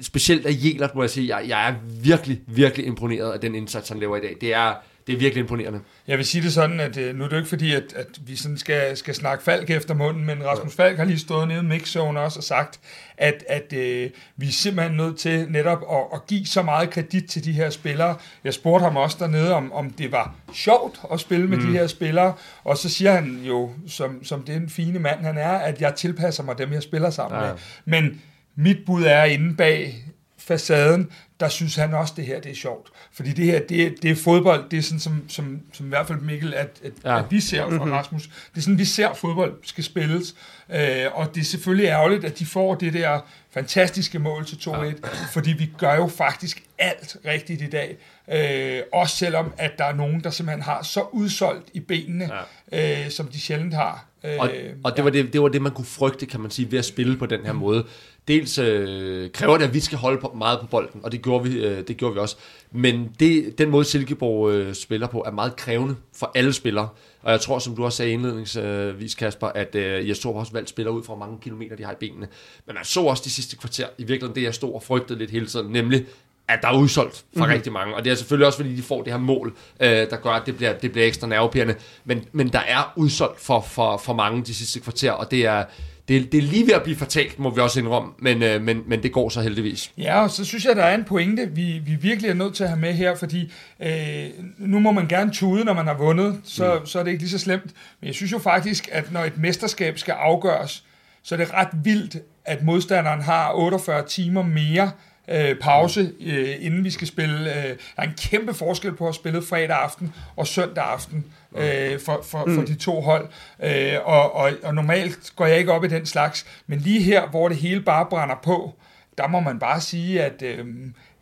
specielt 0.00 0.46
af 0.46 0.52
Jelert, 0.64 0.94
må 0.94 1.02
jeg 1.02 1.10
sige, 1.10 1.36
jeg, 1.36 1.48
jeg 1.48 1.68
er 1.68 1.74
virkelig, 2.02 2.40
virkelig 2.46 2.86
imponeret 2.86 3.32
af 3.32 3.40
den 3.40 3.54
indsats, 3.54 3.88
han 3.88 4.00
laver 4.00 4.16
i 4.16 4.20
dag. 4.20 4.36
Det 4.40 4.54
er, 4.54 4.74
det 5.08 5.14
er 5.14 5.18
virkelig 5.18 5.40
imponerende. 5.40 5.80
Jeg 6.08 6.18
vil 6.18 6.26
sige 6.26 6.42
det 6.42 6.52
sådan, 6.52 6.80
at 6.80 6.96
øh, 6.96 7.16
nu 7.16 7.24
er 7.24 7.28
det 7.28 7.32
jo 7.32 7.38
ikke 7.38 7.48
fordi, 7.48 7.74
at, 7.74 7.84
at 7.96 8.06
vi 8.26 8.36
sådan 8.36 8.58
skal, 8.58 8.96
skal 8.96 9.14
snakke 9.14 9.44
Falk 9.44 9.70
efter 9.70 9.94
munden, 9.94 10.24
men 10.24 10.46
Rasmus 10.46 10.74
Falk 10.74 10.96
har 10.96 11.04
lige 11.04 11.18
stået 11.18 11.48
nede 11.48 11.60
i 11.60 11.62
mixzone 11.62 12.20
også 12.20 12.38
og 12.38 12.44
sagt, 12.44 12.80
at, 13.16 13.44
at 13.48 13.72
øh, 13.72 14.10
vi 14.36 14.46
er 14.48 14.52
simpelthen 14.52 14.96
nødt 14.96 15.18
til 15.18 15.46
netop 15.50 15.82
at, 15.92 15.98
at 16.14 16.26
give 16.26 16.46
så 16.46 16.62
meget 16.62 16.90
kredit 16.90 17.24
til 17.24 17.44
de 17.44 17.52
her 17.52 17.70
spillere. 17.70 18.16
Jeg 18.44 18.54
spurgte 18.54 18.84
ham 18.84 18.96
også 18.96 19.16
dernede, 19.20 19.54
om, 19.54 19.72
om 19.72 19.90
det 19.90 20.12
var 20.12 20.34
sjovt 20.52 21.00
at 21.12 21.20
spille 21.20 21.46
med 21.46 21.58
mm. 21.58 21.66
de 21.66 21.72
her 21.72 21.86
spillere, 21.86 22.34
og 22.64 22.76
så 22.76 22.88
siger 22.88 23.12
han 23.12 23.40
jo, 23.42 23.70
som, 23.86 24.24
som 24.24 24.42
den 24.42 24.68
fine 24.68 24.98
mand 24.98 25.20
han 25.20 25.38
er, 25.38 25.52
at 25.52 25.80
jeg 25.80 25.94
tilpasser 25.94 26.42
mig 26.42 26.58
dem, 26.58 26.72
jeg 26.72 26.82
spiller 26.82 27.10
sammen 27.10 27.40
ja. 27.40 27.46
med. 27.46 27.54
Men 27.84 28.22
mit 28.56 28.78
bud 28.86 29.04
er 29.04 29.24
inde 29.24 29.56
bag 29.56 30.04
facaden, 30.48 31.10
der 31.40 31.48
synes 31.48 31.76
han 31.76 31.94
også, 31.94 32.12
det 32.16 32.26
her 32.26 32.40
det 32.40 32.50
er 32.50 32.54
sjovt. 32.54 32.88
Fordi 33.12 33.32
det 33.32 33.44
her, 33.44 33.60
det, 33.68 33.86
er- 33.86 33.90
det 34.02 34.10
er 34.10 34.16
fodbold, 34.16 34.64
det 34.70 34.78
er 34.78 34.82
sådan, 34.82 35.00
som, 35.00 35.24
som, 35.28 35.60
som 35.72 35.86
i 35.86 35.88
hvert 35.88 36.06
fald 36.06 36.18
Mikkel, 36.20 36.54
at, 36.54 36.78
at, 36.84 36.92
Ja. 37.04 37.12
ja. 37.12 37.18
at 37.18 37.24
vi 37.30 37.40
ser 37.40 37.70
fra 37.70 37.84
Rasmus. 37.98 38.22
Det 38.26 38.56
er 38.56 38.60
sådan, 38.60 38.78
vi 38.78 38.84
ser 38.84 39.14
fodbold 39.14 39.54
skal 39.62 39.84
spilles. 39.84 40.34
Øh, 40.70 41.04
og 41.12 41.34
det 41.34 41.40
er 41.40 41.44
selvfølgelig 41.44 41.86
ærgerligt, 41.86 42.24
at 42.24 42.38
de 42.38 42.46
får 42.46 42.74
det 42.74 42.92
der 42.92 43.20
fantastiske 43.50 44.18
mål 44.18 44.46
til 44.46 44.56
2-1, 44.56 44.70
ja. 44.74 44.92
fordi 45.32 45.52
vi 45.52 45.70
gør 45.78 45.94
jo 45.96 46.06
faktisk 46.08 46.62
alt 46.78 47.16
rigtigt 47.26 47.62
i 47.62 47.66
dag. 47.70 47.96
Øh, 48.32 48.82
også 48.92 49.16
selvom, 49.16 49.52
at 49.58 49.70
der 49.78 49.84
er 49.84 49.94
nogen, 49.94 50.24
der 50.24 50.30
simpelthen 50.30 50.62
har 50.62 50.82
så 50.82 51.02
udsolgt 51.12 51.68
i 51.74 51.80
benene, 51.80 52.30
ja. 52.72 53.04
øh, 53.04 53.10
som 53.10 53.26
de 53.26 53.40
sjældent 53.40 53.74
har. 53.74 54.04
Øh, 54.24 54.30
Og, 54.38 54.50
og 54.84 54.96
det, 54.96 55.04
var 55.04 55.10
det, 55.10 55.32
det 55.32 55.42
var 55.42 55.48
det, 55.48 55.62
man 55.62 55.72
kunne 55.72 55.84
frygte, 55.84 56.26
kan 56.26 56.40
man 56.40 56.50
sige, 56.50 56.70
ved 56.72 56.78
at 56.78 56.84
spille 56.84 57.16
på 57.16 57.26
den 57.26 57.44
her 57.46 57.52
måde. 57.52 57.86
Dels 58.28 58.58
øh, 58.58 59.30
kræver 59.30 59.58
det, 59.58 59.64
at 59.64 59.74
vi 59.74 59.80
skal 59.80 59.98
holde 59.98 60.20
på, 60.20 60.32
meget 60.36 60.60
på 60.60 60.66
bolden, 60.66 61.00
og 61.04 61.12
det 61.12 61.22
gjorde 61.22 61.50
vi, 61.50 61.64
øh, 61.64 61.88
det 61.88 61.96
gjorde 61.96 62.14
vi 62.14 62.20
også. 62.20 62.36
Men 62.72 63.08
det, 63.20 63.58
den 63.58 63.70
måde, 63.70 63.84
Silkeborg 63.84 64.50
øh, 64.50 64.74
spiller 64.74 65.06
på, 65.06 65.22
er 65.26 65.30
meget 65.30 65.56
krævende 65.56 65.96
for 66.16 66.32
alle 66.34 66.52
spillere. 66.52 66.88
Og 67.22 67.32
jeg 67.32 67.40
tror, 67.40 67.58
som 67.58 67.76
du 67.76 67.84
også 67.84 67.96
sagde 67.96 68.12
indledningsvis, 68.12 69.14
Kasper, 69.14 69.46
at 69.46 69.74
øh, 69.74 70.08
jeg 70.08 70.16
så 70.16 70.28
også 70.28 70.52
valgt 70.52 70.68
spillere 70.68 70.94
ud 70.94 71.02
fra, 71.02 71.14
mange 71.14 71.38
kilometer 71.40 71.76
de 71.76 71.84
har 71.84 71.92
i 71.92 71.96
benene. 72.00 72.28
Men 72.66 72.74
man 72.74 72.84
så 72.84 73.00
også 73.00 73.22
de 73.24 73.30
sidste 73.30 73.56
kvarter, 73.56 73.86
i 73.98 74.02
virkeligheden 74.02 74.34
det, 74.34 74.42
jeg 74.42 74.54
stod 74.54 74.74
og 74.74 74.82
frygtede 74.82 75.18
lidt 75.18 75.30
hele 75.30 75.46
tiden, 75.46 75.72
nemlig 75.72 76.06
at 76.48 76.58
der 76.62 76.68
er 76.68 76.78
udsolgt 76.78 77.16
for 77.16 77.24
Mhm. 77.32 77.40
mm-hmm. 77.40 77.52
rigtig 77.54 77.72
mange. 77.72 77.94
Og 77.94 78.04
det 78.04 78.10
er 78.10 78.14
selvfølgelig 78.14 78.46
også, 78.46 78.58
fordi 78.58 78.76
de 78.76 78.82
får 78.82 79.02
det 79.02 79.12
her 79.12 79.20
mål, 79.20 79.56
øh, 79.80 79.88
der 79.88 80.16
gør, 80.16 80.30
at 80.30 80.42
det 80.46 80.56
bliver, 80.56 80.72
det 80.72 80.92
bliver 80.92 81.06
ekstra 81.06 81.26
nervepirrende. 81.26 81.74
Men, 82.04 82.24
men 82.32 82.48
der 82.48 82.58
er 82.58 82.92
udsolgt 82.96 83.40
for, 83.40 83.60
for, 83.60 83.96
for 83.96 84.12
mange 84.12 84.42
de 84.42 84.54
sidste 84.54 84.80
kvarter, 84.80 85.12
og 85.12 85.30
det 85.30 85.46
er, 85.46 85.64
det, 86.08 86.32
det 86.32 86.38
er 86.38 86.42
lige 86.42 86.66
ved 86.66 86.74
at 86.74 86.82
blive 86.82 86.96
fortalt, 86.96 87.38
må 87.38 87.50
vi 87.50 87.60
også 87.60 87.80
indrømme. 87.80 88.12
Men, 88.18 88.42
øh, 88.42 88.62
men, 88.62 88.82
men 88.86 89.02
det 89.02 89.12
går 89.12 89.28
så 89.28 89.40
heldigvis. 89.40 89.92
Ja, 89.98 90.22
og 90.22 90.30
så 90.30 90.44
synes 90.44 90.64
jeg, 90.64 90.76
der 90.76 90.84
er 90.84 90.94
en 90.94 91.04
pointe, 91.04 91.48
vi, 91.54 91.80
vi 91.86 91.94
virkelig 91.94 92.30
er 92.30 92.34
nødt 92.34 92.54
til 92.54 92.64
at 92.64 92.70
have 92.70 92.80
med 92.80 92.92
her, 92.92 93.16
fordi 93.16 93.52
øh, 93.82 94.26
nu 94.58 94.78
må 94.78 94.92
man 94.92 95.08
gerne 95.08 95.32
tude, 95.32 95.64
når 95.64 95.72
man 95.72 95.86
har 95.86 95.94
vundet, 95.94 96.40
så, 96.44 96.78
mm. 96.80 96.86
så 96.86 96.98
er 96.98 97.02
det 97.02 97.10
ikke 97.10 97.22
lige 97.22 97.30
så 97.30 97.38
slemt. 97.38 97.74
Men 98.00 98.06
jeg 98.06 98.14
synes 98.14 98.32
jo 98.32 98.38
faktisk, 98.38 98.88
at 98.92 99.12
når 99.12 99.24
et 99.24 99.38
mesterskab 99.38 99.98
skal 99.98 100.12
afgøres, 100.12 100.84
så 101.22 101.34
er 101.34 101.36
det 101.36 101.52
ret 101.52 101.68
vildt, 101.84 102.16
at 102.44 102.62
modstanderen 102.62 103.22
har 103.22 103.52
48 103.52 104.06
timer 104.06 104.42
mere 104.42 104.90
øh, 105.28 105.58
pause, 105.60 106.12
øh, 106.20 106.54
inden 106.60 106.84
vi 106.84 106.90
skal 106.90 107.06
spille. 107.06 107.56
Øh, 107.56 107.64
der 107.64 107.76
er 107.96 108.02
en 108.02 108.14
kæmpe 108.18 108.54
forskel 108.54 108.92
på 108.92 109.08
at 109.08 109.14
spille 109.14 109.42
fredag 109.42 109.76
aften 109.76 110.14
og 110.36 110.46
søndag 110.46 110.84
aften 110.84 111.24
øh, 111.56 112.00
for, 112.00 112.20
for, 112.24 112.50
for 112.54 112.62
de 112.62 112.74
to 112.74 113.00
hold. 113.00 113.28
Øh, 113.62 113.94
og, 114.04 114.34
og, 114.34 114.50
og 114.62 114.74
normalt 114.74 115.32
går 115.36 115.46
jeg 115.46 115.58
ikke 115.58 115.72
op 115.72 115.84
i 115.84 115.88
den 115.88 116.06
slags, 116.06 116.46
men 116.66 116.78
lige 116.78 117.02
her, 117.02 117.28
hvor 117.28 117.48
det 117.48 117.56
hele 117.56 117.80
bare 117.80 118.06
brænder 118.10 118.36
på, 118.42 118.74
der 119.18 119.28
må 119.28 119.40
man 119.40 119.58
bare 119.58 119.80
sige, 119.80 120.22
at 120.22 120.42
øh, 120.42 120.66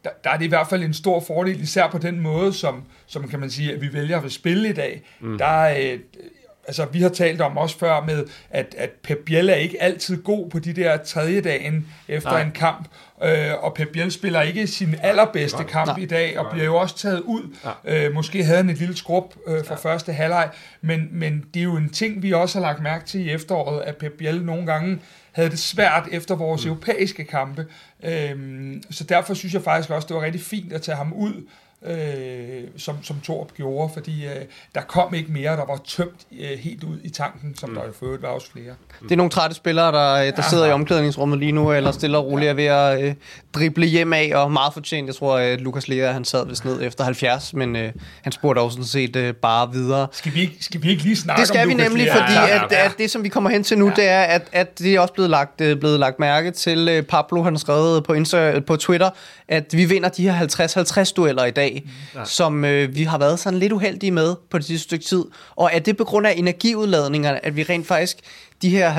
der, 0.05 0.11
der 0.25 0.31
er 0.31 0.37
det 0.37 0.45
i 0.45 0.49
hvert 0.49 0.69
fald 0.69 0.83
en 0.83 0.95
stor 0.95 1.21
fordel, 1.21 1.61
især 1.61 1.89
på 1.89 1.99
den 1.99 2.21
måde, 2.21 2.53
som, 2.53 2.85
som 3.07 3.29
kan 3.29 3.41
man 3.41 3.51
sige, 3.51 3.73
at 3.73 3.81
vi 3.81 3.93
vælger 3.93 4.21
at 4.21 4.33
spille 4.33 4.69
i 4.69 4.73
dag. 4.73 5.03
Mm. 5.21 5.39
Der 5.39 5.47
er, 5.47 5.93
øh, 5.93 5.99
altså 6.67 6.87
vi 6.93 7.03
har 7.03 7.09
talt 7.09 7.41
om 7.41 7.59
også 7.59 7.79
før 7.79 8.01
med, 8.01 8.25
at, 8.51 8.75
at 8.79 8.91
Pep 9.03 9.19
Biel 9.27 9.49
er 9.49 9.55
ikke 9.55 9.83
altid 9.83 10.23
god 10.23 10.51
på 10.51 10.59
de 10.59 10.73
der 10.73 10.97
tredje 10.97 11.41
dagen 11.41 11.87
efter 12.09 12.31
Nej. 12.31 12.43
en 12.43 12.51
kamp, 12.51 12.89
øh, 13.23 13.53
og 13.61 13.75
Pep 13.75 13.89
Biel 13.89 14.13
spiller 14.13 14.43
ikke 14.43 14.67
sin 14.67 14.95
allerbedste 15.03 15.59
Nej. 15.59 15.67
kamp 15.67 15.87
Nej. 15.87 15.99
i 15.99 16.07
dag, 16.07 16.39
og 16.39 16.47
bliver 16.51 16.65
jo 16.65 16.77
også 16.77 16.99
taget 16.99 17.21
ud. 17.21 17.57
Øh, 17.85 18.15
måske 18.15 18.45
havde 18.45 18.57
han 18.57 18.71
et 18.71 18.79
lille 18.79 18.97
skrub 18.97 19.35
øh, 19.47 19.65
for 19.65 19.75
ja. 19.75 19.91
første 19.91 20.13
halvleg, 20.13 20.51
men, 20.81 21.09
men 21.13 21.45
det 21.55 21.61
er 21.61 21.65
jo 21.65 21.77
en 21.77 21.89
ting, 21.89 22.23
vi 22.23 22.33
også 22.33 22.59
har 22.59 22.67
lagt 22.67 22.83
mærke 22.83 23.05
til 23.05 23.27
i 23.27 23.31
efteråret, 23.31 23.83
at 23.83 23.97
Pep 23.97 24.13
Biel 24.13 24.45
nogle 24.45 24.67
gange 24.67 24.99
havde 25.33 25.51
det 25.51 25.59
svært 25.59 26.09
efter 26.13 26.35
vores 26.35 26.65
mm. 26.65 26.71
europæiske 26.71 27.25
kampe. 27.25 27.67
Øhm, 28.05 28.83
så 28.91 29.05
derfor 29.05 29.35
synes 29.35 29.55
jeg 29.55 29.63
faktisk 29.63 29.91
også, 29.91 30.09
det 30.09 30.17
var 30.17 30.23
rigtig 30.23 30.43
fint 30.43 30.73
at 30.73 30.83
tage 30.83 30.97
ham 30.97 31.13
ud 31.13 31.47
øh, 31.83 32.63
som, 32.77 32.97
som 33.03 33.21
Torp 33.21 33.55
gjorde, 33.55 33.93
fordi 33.95 34.25
øh, 34.25 34.45
der 34.75 34.81
kom 34.81 35.15
ikke 35.15 35.33
mere, 35.33 35.53
der 35.53 35.67
var 35.67 35.81
tømt 35.87 36.27
øh, 36.41 36.59
helt 36.59 36.85
ud 36.85 36.99
i 37.05 37.11
tanken, 37.11 37.57
som 37.57 37.71
mm. 37.71 37.75
der 37.75 37.83
for 37.99 38.07
øvrigt 38.07 38.23
var 38.23 38.29
også 38.29 38.51
flere. 38.53 38.75
Det 39.03 39.13
er 39.13 39.17
nogle 39.17 39.31
trætte 39.31 39.57
spillere, 39.57 39.87
der, 39.87 40.17
der 40.17 40.33
ja, 40.37 40.43
sidder 40.43 40.65
ja. 40.65 40.71
i 40.71 40.73
omklædningsrummet 40.73 41.39
lige 41.39 41.53
nu, 41.53 41.73
eller 41.73 41.93
stille 41.93 42.19
og 42.19 42.27
roligt 42.27 42.51
er 42.51 42.55
ved 42.55 42.65
at 42.65 43.03
øh, 43.03 43.15
drible 43.55 43.87
hjem 43.87 44.13
af, 44.13 44.33
og 44.35 44.53
meget 44.53 44.73
fortjent. 44.73 45.07
Jeg 45.07 45.15
tror, 45.15 45.39
at 45.39 45.61
Lukas 45.61 45.89
Lea, 45.89 46.13
han 46.13 46.25
sad 46.25 46.47
vist 46.47 46.65
ned 46.65 46.83
efter 46.83 47.05
70, 47.05 47.55
men 47.55 47.77
øh, 47.77 47.93
han 48.23 48.33
spurgte 48.33 48.61
også 48.61 48.75
sådan 48.75 48.87
set 48.87 49.17
øh, 49.17 49.35
bare 49.35 49.73
videre. 49.73 50.07
Skal 50.13 50.35
vi, 50.35 50.41
ikke, 50.41 50.57
skal 50.61 50.83
vi 50.83 50.91
ikke 50.91 51.03
lige 51.03 51.17
snakke 51.17 51.41
Det 51.41 51.49
skal 51.49 51.63
om 51.63 51.69
vi 51.69 51.73
Lucas 51.73 51.89
nemlig, 51.89 52.07
Lea? 52.07 52.15
fordi 52.15 52.33
Ja, 52.33 52.43
ja, 52.43 52.65
at, 52.65 52.73
at 52.73 52.99
det, 52.99 53.11
som 53.11 53.25
vi 53.25 53.29
kommer 53.29 53.51
hen 53.51 53.65
til 53.65 53.79
nu, 53.79 53.89
ja. 53.89 53.95
det 53.95 54.09
er, 54.09 54.23
at, 54.23 54.43
at 54.53 54.79
det 54.79 54.95
er 54.95 55.01
også 55.01 55.15
blevet 55.15 55.31
lagt, 55.31 55.61
øh, 55.61 55.77
blevet 55.77 56.01
lagt 56.01 56.19
mærke 56.19 56.51
til. 56.51 56.89
Øh, 56.89 57.03
Pablo, 57.03 57.43
han 57.43 57.53
har 57.53 57.59
skrevet 57.59 58.05
på, 58.05 58.13
Insta, 58.13 58.61
på 58.67 58.77
Twitter, 58.77 59.11
at 59.49 59.65
vi 59.73 59.85
vinder 59.85 60.09
de 60.09 60.31
her 60.31 61.07
50-50 61.09 61.13
dueller 61.17 61.45
i 61.45 61.51
dag, 61.51 61.76
Mm. 61.85 62.21
ja. 62.21 62.25
som 62.25 62.65
øh, 62.65 62.95
vi 62.95 63.03
har 63.03 63.19
været 63.19 63.39
sådan 63.39 63.59
lidt 63.59 63.73
uheldige 63.73 64.11
med 64.11 64.35
på 64.51 64.59
det 64.59 64.67
sidste 64.67 64.85
stykke 64.85 65.05
tid. 65.05 65.25
Og 65.57 65.71
er 65.73 65.79
det 65.79 65.97
på 65.97 66.05
grund 66.05 66.27
af 66.27 66.35
energiudladningerne, 66.37 67.47
at 67.47 67.57
vi 67.57 67.63
rent 67.63 67.87
faktisk, 67.87 68.17
de 68.63 68.71
her 68.71 68.95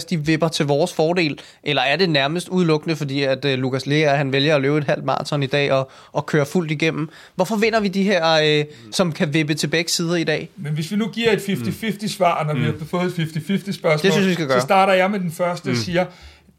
50-50, 0.00 0.06
de 0.10 0.26
vipper 0.26 0.48
til 0.48 0.66
vores 0.66 0.92
fordel? 0.92 1.40
Eller 1.62 1.82
er 1.82 1.96
det 1.96 2.10
nærmest 2.10 2.48
udelukkende, 2.48 2.96
fordi 2.96 3.22
at 3.22 3.44
øh, 3.44 3.58
Lukas 3.58 3.86
Lea, 3.86 4.16
han 4.16 4.32
vælger 4.32 4.54
at 4.54 4.62
løbe 4.62 4.78
et 4.78 4.84
halvt 4.84 5.04
maraton 5.04 5.42
i 5.42 5.46
dag 5.46 5.72
og, 5.72 5.90
og 6.12 6.26
køre 6.26 6.46
fuldt 6.46 6.70
igennem? 6.70 7.08
Hvorfor 7.34 7.56
vinder 7.56 7.80
vi 7.80 7.88
de 7.88 8.02
her, 8.02 8.32
øh, 8.32 8.64
som 8.92 9.12
kan 9.12 9.34
vippe 9.34 9.54
til 9.54 9.66
begge 9.66 9.90
sider 9.90 10.16
i 10.16 10.24
dag? 10.24 10.48
Men 10.56 10.72
hvis 10.72 10.90
vi 10.90 10.96
nu 10.96 11.08
giver 11.08 11.32
et 11.32 11.38
50-50 11.38 12.08
svar, 12.08 12.44
når 12.44 12.54
mm. 12.54 12.60
vi 12.60 12.64
har 12.64 12.74
fået 12.90 13.18
et 13.18 13.26
50-50 13.36 13.72
spørgsmål, 13.72 14.02
Det 14.02 14.12
synes 14.12 14.28
vi 14.28 14.34
skal 14.34 14.46
gøre. 14.46 14.60
så 14.60 14.66
starter 14.66 14.92
jeg 14.92 15.10
med 15.10 15.20
den 15.20 15.32
første 15.32 15.70
og 15.70 15.76
siger, 15.76 16.04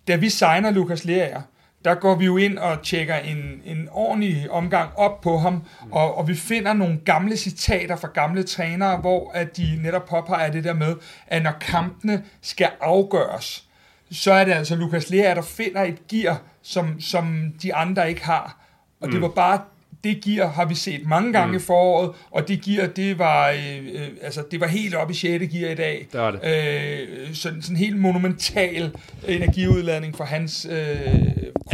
da 0.08 0.16
vi 0.16 0.30
signer 0.30 0.72
Lukas 0.72 1.06
Lea, 1.06 1.40
der 1.86 1.96
går 1.96 2.16
vi 2.16 2.26
jo 2.26 2.38
ind 2.38 2.58
og 2.58 2.82
tjekker 2.82 3.16
en, 3.16 3.62
en 3.66 3.90
ordentlig 3.92 4.52
omgang 4.52 4.90
op 4.96 5.22
på 5.22 5.38
ham, 5.38 5.64
og, 5.92 6.18
og 6.18 6.28
vi 6.28 6.36
finder 6.36 6.74
nogle 6.74 7.00
gamle 7.06 7.38
citater 7.38 7.96
fra 7.96 8.10
gamle 8.14 8.44
trænere, 8.44 8.98
hvor 8.98 9.32
at 9.32 9.58
de 9.58 9.80
netop 9.84 10.06
påpeger 10.06 10.52
det 10.52 10.64
der 10.64 10.74
med, 10.74 10.96
at 11.28 11.44
når 11.44 11.54
kampene 11.62 12.24
skal 12.42 12.70
afgøres, 12.82 13.68
så 14.12 14.34
er 14.34 14.46
det 14.46 14.52
altså 14.52 14.76
Lukas 14.76 15.10
Lea, 15.10 15.36
der 15.36 15.42
finder 15.42 15.82
et 15.82 16.08
gear, 16.08 16.42
som, 16.62 17.02
som 17.02 17.54
de 17.62 17.76
andre 17.76 18.10
ikke 18.10 18.26
har. 18.26 18.58
Og 19.02 19.12
det 19.12 19.22
var 19.22 19.28
bare 19.28 19.62
det 20.04 20.24
gear 20.24 20.48
har 20.48 20.66
vi 20.66 20.76
set 20.76 21.08
mange 21.08 21.34
gange 21.34 21.52
mm. 21.52 21.58
i 21.58 21.60
foråret, 21.60 22.12
og 22.32 22.48
det 22.48 22.62
gear, 22.62 22.88
det 22.88 23.20
var, 23.20 23.50
øh, 23.50 23.78
øh, 23.94 24.08
altså, 24.22 24.44
det 24.52 24.60
var 24.60 24.68
helt 24.68 24.96
op 24.96 25.12
i 25.12 25.14
6. 25.14 25.54
gear 25.54 25.72
i 25.72 25.76
dag. 25.76 26.08
Det 26.12 26.20
var 26.20 26.32
det. 26.32 26.40
Øh, 26.44 27.36
sådan, 27.36 27.62
sådan 27.62 27.78
helt 27.78 27.98
monumental 27.98 28.92
energiudladning 29.28 30.16
for 30.16 30.24
hans 30.24 30.68
øh, 30.72 30.98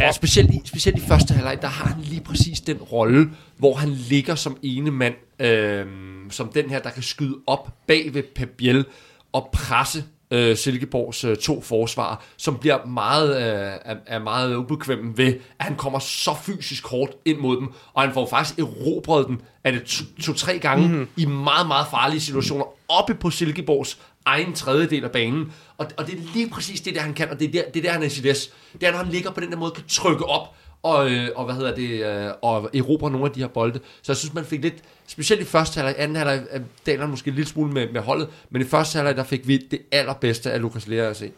Ja, 0.00 0.12
specielt 0.12 0.50
i, 0.50 0.60
specielt 0.64 0.98
i 0.98 1.00
første 1.00 1.34
halvleg, 1.34 1.58
der 1.62 1.68
har 1.68 1.86
han 1.86 2.02
lige 2.02 2.20
præcis 2.20 2.60
den 2.60 2.76
rolle, 2.76 3.30
hvor 3.56 3.74
han 3.74 3.88
ligger 3.88 4.34
som 4.34 4.56
ene 4.62 4.90
mand, 4.90 5.14
øh, 5.38 5.86
som 6.30 6.48
den 6.48 6.70
her, 6.70 6.78
der 6.78 6.90
kan 6.90 7.02
skyde 7.02 7.36
op 7.46 7.68
bag 7.86 8.14
ved 8.14 8.22
Pep 8.34 8.48
Biel 8.48 8.84
og 9.32 9.48
presse 9.52 10.04
øh, 10.30 10.56
Silkeborgs 10.56 11.24
øh, 11.24 11.36
to 11.36 11.62
forsvar, 11.62 12.24
som 12.36 12.58
bliver 12.58 12.86
meget, 12.86 13.36
øh, 13.36 13.72
er, 13.84 13.96
er 14.06 14.18
meget 14.18 14.56
ubekvemme 14.56 15.18
ved, 15.18 15.34
at 15.58 15.64
han 15.64 15.76
kommer 15.76 15.98
så 15.98 16.34
fysisk 16.42 16.86
hårdt 16.86 17.12
ind 17.24 17.38
mod 17.38 17.56
dem, 17.56 17.68
og 17.92 18.02
han 18.02 18.12
får 18.14 18.26
faktisk 18.26 18.58
erobret 18.58 19.26
den 19.26 19.40
af 19.64 19.72
det 19.72 19.82
to- 19.84 20.04
to-tre 20.22 20.58
gange 20.58 20.88
mm-hmm. 20.88 21.08
i 21.16 21.26
meget, 21.26 21.66
meget 21.66 21.86
farlige 21.90 22.20
situationer, 22.20 22.64
oppe 22.88 23.14
på 23.14 23.30
Silkeborgs 23.30 23.98
egen 24.24 24.52
tredjedel 24.52 25.04
af 25.04 25.10
banen. 25.10 25.52
Og, 25.78 25.86
og 25.96 26.06
det 26.06 26.14
er 26.14 26.22
lige 26.34 26.50
præcis 26.50 26.80
det 26.80 26.94
der, 26.94 27.00
han 27.00 27.14
kan, 27.14 27.30
og 27.30 27.40
det 27.40 27.48
er 27.48 27.52
der, 27.52 27.70
det 27.70 27.80
er 27.80 27.82
der 27.82 27.92
han 27.92 28.02
er 28.02 28.08
sit. 28.08 28.22
Det 28.24 28.88
er, 28.88 28.90
når 28.90 28.98
han 28.98 29.08
ligger 29.08 29.30
på 29.30 29.40
den 29.40 29.50
der 29.50 29.56
måde, 29.56 29.70
kan 29.70 29.84
trykke 29.88 30.24
op, 30.24 30.54
og, 30.82 31.10
øh, 31.10 31.28
og 31.36 31.44
hvad 31.44 31.54
hedder 31.54 31.74
det, 31.74 32.06
øh, 32.06 32.32
og 32.42 32.70
erobre 32.74 33.10
nogle 33.10 33.26
af 33.26 33.32
de 33.32 33.40
her 33.40 33.48
bolde. 33.48 33.80
Så 34.02 34.12
jeg 34.12 34.16
synes, 34.16 34.34
man 34.34 34.44
fik 34.44 34.62
lidt, 34.62 34.74
specielt 35.06 35.42
i 35.42 35.44
første 35.44 35.80
halvleg, 35.80 35.94
anden 35.98 36.16
halvleg, 36.16 36.46
øh, 36.52 36.60
daler 36.86 37.06
måske 37.06 37.28
en 37.28 37.34
lille 37.34 37.48
smule 37.48 37.72
med, 37.72 37.92
med 37.92 38.00
holdet, 38.00 38.28
men 38.50 38.62
i 38.62 38.64
første 38.64 38.96
halvleg, 38.96 39.16
der 39.16 39.24
fik 39.24 39.48
vi 39.48 39.56
det 39.56 39.80
allerbedste 39.92 40.52
af 40.52 40.60
Lukas 40.60 40.86
Lea 40.88 41.10
at 41.10 41.16
se. 41.16 41.30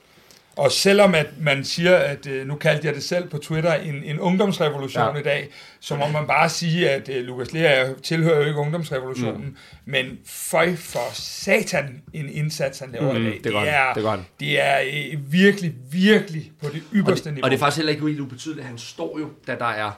Og 0.56 0.72
selvom 0.72 1.14
at 1.14 1.26
man 1.40 1.64
siger, 1.64 1.96
at 1.96 2.26
øh, 2.26 2.46
nu 2.46 2.54
kaldte 2.54 2.86
jeg 2.86 2.94
det 2.94 3.02
selv 3.02 3.28
på 3.28 3.38
Twitter, 3.38 3.74
en, 3.74 3.94
en 4.04 4.20
ungdomsrevolution 4.20 5.14
Ja. 5.14 5.20
i 5.20 5.22
dag, 5.22 5.48
så 5.80 5.96
må 5.96 6.08
man 6.08 6.26
bare 6.26 6.48
sige, 6.48 6.90
at 6.90 7.08
øh, 7.08 7.24
Lukas 7.24 7.52
Lea 7.52 7.92
tilhører 8.02 8.36
jo 8.36 8.42
ikke 8.46 8.58
ungdomsrevolutionen, 8.58 9.44
mm. 9.44 9.56
men 9.84 10.18
føj 10.26 10.76
for 10.76 11.10
satan 11.14 12.02
en 12.12 12.28
indsats, 12.28 12.78
han 12.78 12.90
laver 12.92 13.12
Mm, 13.12 13.26
i 13.26 13.30
dag. 13.30 13.40
det 13.44 13.54
han, 13.58 13.68
er, 13.68 13.92
det 13.94 14.08
han. 14.10 14.20
det 14.40 14.60
er 14.60 14.78
øh, 15.12 15.32
virkelig, 15.32 15.72
virkelig 15.92 16.52
på 16.62 16.68
det 16.68 16.82
Og 16.90 16.96
ypperste 16.96 17.24
det, 17.24 17.34
niveau. 17.34 17.44
og 17.44 17.50
det 17.50 17.56
er 17.56 17.60
faktisk 17.60 17.76
heller 17.76 17.92
ikke 17.92 18.06
helt 18.06 18.20
ubetydeligt. 18.20 18.66
Han 18.66 18.78
står 18.78 19.18
jo, 19.18 19.28
da 19.46 19.54
der 19.54 19.64
er, 19.70 19.90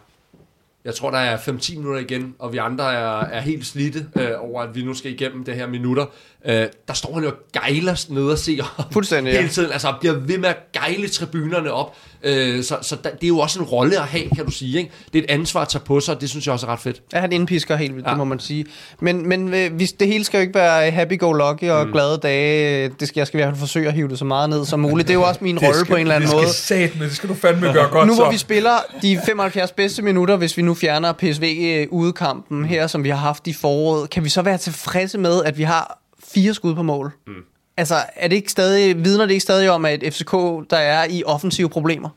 jeg 0.84 0.94
tror, 0.94 1.10
der 1.10 1.18
er 1.18 1.36
5-10 1.36 1.76
minutter 1.76 2.00
igen, 2.00 2.34
og 2.38 2.52
vi 2.52 2.58
andre 2.58 2.92
er, 2.92 3.20
er 3.20 3.40
helt 3.40 3.66
slidte 3.66 4.06
øh, 4.16 4.30
over, 4.38 4.62
at 4.62 4.74
vi 4.74 4.84
nu 4.84 4.94
skal 4.94 5.12
igennem 5.12 5.44
det 5.44 5.54
her 5.54 5.66
minutter. 5.66 6.06
Øh, 6.46 6.66
der 6.88 6.94
står 6.94 7.14
han 7.14 7.22
jo 7.22 7.28
og 7.28 7.36
gejler 7.52 8.06
nede 8.08 8.32
og 8.32 8.38
ser 8.38 8.88
Fuldstændig, 8.92 9.32
ja. 9.32 9.38
hele 9.38 9.50
tiden. 9.50 9.72
Altså 9.72 9.94
bliver 10.00 10.14
ved 10.14 10.38
med 10.38 10.48
at 10.48 10.56
gejle 10.72 11.08
tribunerne 11.08 11.72
op. 11.72 11.96
Øh, 12.24 12.64
så 12.64 12.78
så 12.82 12.96
der, 13.04 13.10
det 13.10 13.24
er 13.24 13.28
jo 13.28 13.38
også 13.38 13.60
en 13.60 13.64
rolle 13.64 13.98
at 13.98 14.06
have, 14.06 14.24
kan 14.36 14.44
du 14.44 14.50
sige. 14.50 14.78
Ikke? 14.78 14.90
Det 15.12 15.18
er 15.18 15.22
et 15.22 15.30
ansvar 15.30 15.60
at 15.60 15.68
tage 15.68 15.84
på 15.84 16.00
sig, 16.00 16.14
og 16.14 16.20
det 16.20 16.30
synes 16.30 16.46
jeg 16.46 16.52
også 16.52 16.66
er 16.66 16.70
ret 16.70 16.80
fedt. 16.80 17.02
Ja, 17.12 17.20
han 17.20 17.32
indpisker 17.32 17.76
helt 17.76 17.94
vildt, 17.94 18.06
ja. 18.06 18.10
Det 18.10 18.18
må 18.18 18.24
man 18.24 18.38
sige. 18.40 18.66
Men, 19.00 19.28
men 19.28 19.54
øh, 19.54 19.72
hvis 19.72 19.92
det 19.92 20.08
hele 20.08 20.24
skal 20.24 20.38
jo 20.38 20.42
ikke 20.42 20.54
være 20.54 20.90
happy-go-lucky 20.90 21.70
og 21.70 21.86
mm. 21.86 21.92
glade 21.92 22.18
dage. 22.22 22.88
Det 23.00 23.08
skal, 23.08 23.20
jeg 23.20 23.26
skal 23.26 23.40
i 23.40 23.42
hvert 23.42 23.52
fald 23.52 23.60
forsøge 23.60 23.88
at 23.88 23.92
hive 23.94 24.08
det 24.08 24.18
så 24.18 24.24
meget 24.24 24.50
ned 24.50 24.64
som 24.64 24.80
muligt. 24.80 25.08
Det 25.08 25.14
er 25.14 25.18
jo 25.18 25.24
også 25.24 25.40
min 25.44 25.58
rolle 25.66 25.84
på 25.84 25.94
en 25.94 26.00
eller 26.00 26.14
anden 26.14 26.28
det 26.28 26.36
måde. 26.36 26.52
skal 26.52 26.90
Sat, 26.90 26.98
men 26.98 27.08
det 27.08 27.16
skal 27.16 27.28
du 27.28 27.34
fandme 27.34 27.72
gøre 27.72 27.88
godt 27.90 28.08
Nu 28.08 28.14
hvor 28.14 28.24
så. 28.24 28.30
vi 28.30 28.38
spiller 28.38 28.76
de 29.02 29.20
75 29.26 29.72
bedste 29.72 30.02
minutter, 30.02 30.36
hvis 30.36 30.56
vi 30.56 30.62
nu 30.62 30.74
fjerner 30.74 31.12
PSV-udekampen 31.12 32.64
her, 32.64 32.86
som 32.86 33.04
vi 33.04 33.08
har 33.08 33.16
haft 33.16 33.46
i 33.46 33.52
foråret, 33.52 34.10
kan 34.10 34.24
vi 34.24 34.28
så 34.28 34.42
være 34.42 34.58
tilfredse 34.58 35.18
med, 35.18 35.44
at 35.44 35.58
vi 35.58 35.62
har 35.62 36.00
fire 36.34 36.54
skud 36.54 36.74
på 36.74 36.82
mål? 36.82 37.12
Mm. 37.26 37.32
Altså, 37.76 37.94
er 38.16 38.28
det 38.28 38.36
ikke 38.36 38.50
stadig, 38.50 39.04
vidner 39.04 39.24
det 39.26 39.32
ikke 39.32 39.42
stadig 39.42 39.70
om, 39.70 39.84
at 39.84 40.00
FCK, 40.12 40.32
der 40.70 40.76
er 40.76 41.06
i 41.10 41.22
offensive 41.24 41.68
problemer? 41.70 42.08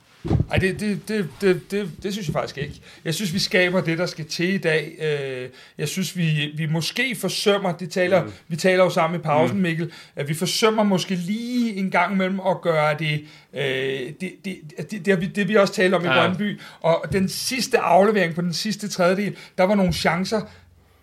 Ej, 0.51 0.57
det, 0.57 0.79
det, 0.79 1.07
det, 1.07 1.27
det, 1.41 1.71
det, 1.71 1.89
det 2.03 2.13
synes 2.13 2.27
jeg 2.27 2.33
faktisk 2.33 2.57
ikke. 2.57 2.81
Jeg 3.05 3.13
synes, 3.13 3.33
vi 3.33 3.39
skaber 3.39 3.81
det, 3.81 3.97
der 3.97 4.05
skal 4.05 4.25
til 4.25 4.53
i 4.53 4.57
dag. 4.57 4.91
Øh, 5.01 5.49
Jeg 5.77 5.87
synes, 5.87 6.17
vi, 6.17 6.51
vi 6.57 6.65
måske 6.65 7.15
forsømmer, 7.15 7.71
det 7.71 7.89
taler, 7.91 8.23
mm. 8.23 8.31
vi 8.47 8.55
taler 8.55 8.83
jo 8.83 8.89
sammen 8.89 9.19
i 9.19 9.23
pausen, 9.23 9.61
Mikkel, 9.61 9.91
at 10.15 10.27
vi 10.29 10.33
forsømmer 10.33 10.83
måske 10.83 11.15
lige 11.15 11.75
en 11.75 11.91
gang 11.91 12.13
imellem 12.13 12.39
at 12.39 12.61
gøre 12.61 12.95
det, 12.99 13.25
øh, 13.53 13.61
det, 13.63 14.19
det, 14.21 14.55
det, 14.77 14.91
det, 14.91 15.05
det, 15.05 15.21
vi- 15.21 15.25
det 15.35 15.47
vi 15.47 15.55
også 15.55 15.73
taler 15.73 15.97
om 15.97 16.03
i 16.05 16.07
Ja. 16.07 16.13
Brøndby. 16.27 16.59
Og 16.81 17.05
den 17.11 17.29
sidste 17.29 17.79
aflevering 17.79 18.35
på 18.35 18.41
den 18.41 18.53
sidste 18.53 18.87
tredjedel, 18.87 19.35
der 19.57 19.63
var 19.63 19.75
nogle 19.75 19.93
chancer, 19.93 20.41